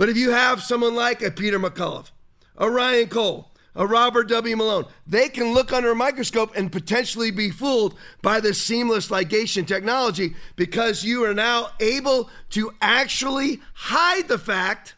But 0.00 0.08
if 0.08 0.16
you 0.16 0.30
have 0.30 0.62
someone 0.62 0.94
like 0.94 1.20
a 1.20 1.30
Peter 1.30 1.60
McCullough, 1.60 2.10
a 2.56 2.70
Ryan 2.70 3.08
Cole, 3.08 3.52
a 3.74 3.86
Robert 3.86 4.30
W. 4.30 4.56
Malone, 4.56 4.86
they 5.06 5.28
can 5.28 5.52
look 5.52 5.74
under 5.74 5.90
a 5.90 5.94
microscope 5.94 6.56
and 6.56 6.72
potentially 6.72 7.30
be 7.30 7.50
fooled 7.50 7.98
by 8.22 8.40
this 8.40 8.58
seamless 8.58 9.08
ligation 9.08 9.66
technology 9.66 10.34
because 10.56 11.04
you 11.04 11.22
are 11.26 11.34
now 11.34 11.68
able 11.80 12.30
to 12.48 12.72
actually 12.80 13.60
hide 13.74 14.26
the 14.26 14.38
fact 14.38 14.94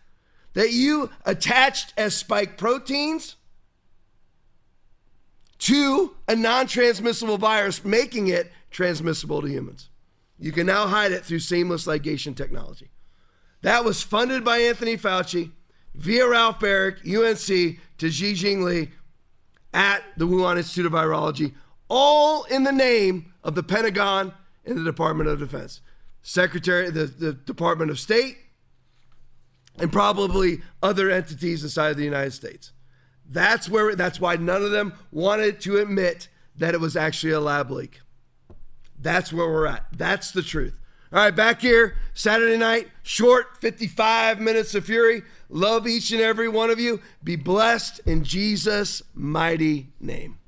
that 0.52 0.70
you 0.70 1.10
attached 1.26 1.92
as 1.96 2.14
spike 2.14 2.56
proteins 2.56 3.34
to 5.58 6.14
a 6.28 6.36
non 6.36 6.68
transmissible 6.68 7.38
virus, 7.38 7.84
making 7.84 8.28
it 8.28 8.52
transmissible 8.70 9.42
to 9.42 9.48
humans. 9.48 9.90
You 10.38 10.52
can 10.52 10.68
now 10.68 10.86
hide 10.86 11.10
it 11.10 11.24
through 11.24 11.40
seamless 11.40 11.88
ligation 11.88 12.36
technology. 12.36 12.91
That 13.62 13.84
was 13.84 14.02
funded 14.02 14.44
by 14.44 14.58
Anthony 14.58 14.96
Fauci 14.96 15.52
via 15.94 16.28
Ralph 16.28 16.60
Baric, 16.60 16.98
UNC, 17.06 17.78
to 17.98 18.10
Xi 18.10 18.34
Jinping 18.34 18.90
at 19.72 20.02
the 20.16 20.26
Wuhan 20.26 20.58
Institute 20.58 20.86
of 20.86 20.92
Virology, 20.92 21.54
all 21.88 22.44
in 22.44 22.64
the 22.64 22.72
name 22.72 23.32
of 23.42 23.54
the 23.54 23.62
Pentagon 23.62 24.32
and 24.64 24.78
the 24.78 24.84
Department 24.84 25.28
of 25.28 25.38
Defense, 25.38 25.80
Secretary, 26.22 26.90
the, 26.90 27.06
the 27.06 27.32
Department 27.32 27.90
of 27.90 27.98
State, 27.98 28.36
and 29.78 29.92
probably 29.92 30.60
other 30.82 31.10
entities 31.10 31.62
inside 31.62 31.90
of 31.90 31.96
the 31.96 32.04
United 32.04 32.32
States. 32.32 32.72
That's 33.28 33.68
where. 33.68 33.94
That's 33.94 34.20
why 34.20 34.36
none 34.36 34.62
of 34.62 34.72
them 34.72 34.92
wanted 35.10 35.60
to 35.62 35.78
admit 35.78 36.28
that 36.56 36.74
it 36.74 36.80
was 36.80 36.96
actually 36.96 37.32
a 37.32 37.40
lab 37.40 37.70
leak. 37.70 38.00
That's 38.98 39.32
where 39.32 39.48
we're 39.48 39.66
at. 39.66 39.86
That's 39.96 40.32
the 40.32 40.42
truth. 40.42 40.76
All 41.12 41.18
right, 41.18 41.36
back 41.36 41.60
here, 41.60 41.94
Saturday 42.14 42.56
night, 42.56 42.88
short 43.02 43.58
55 43.58 44.40
minutes 44.40 44.74
of 44.74 44.86
fury. 44.86 45.20
Love 45.50 45.86
each 45.86 46.10
and 46.10 46.22
every 46.22 46.48
one 46.48 46.70
of 46.70 46.80
you. 46.80 47.02
Be 47.22 47.36
blessed 47.36 48.00
in 48.06 48.24
Jesus' 48.24 49.02
mighty 49.12 49.88
name. 50.00 50.38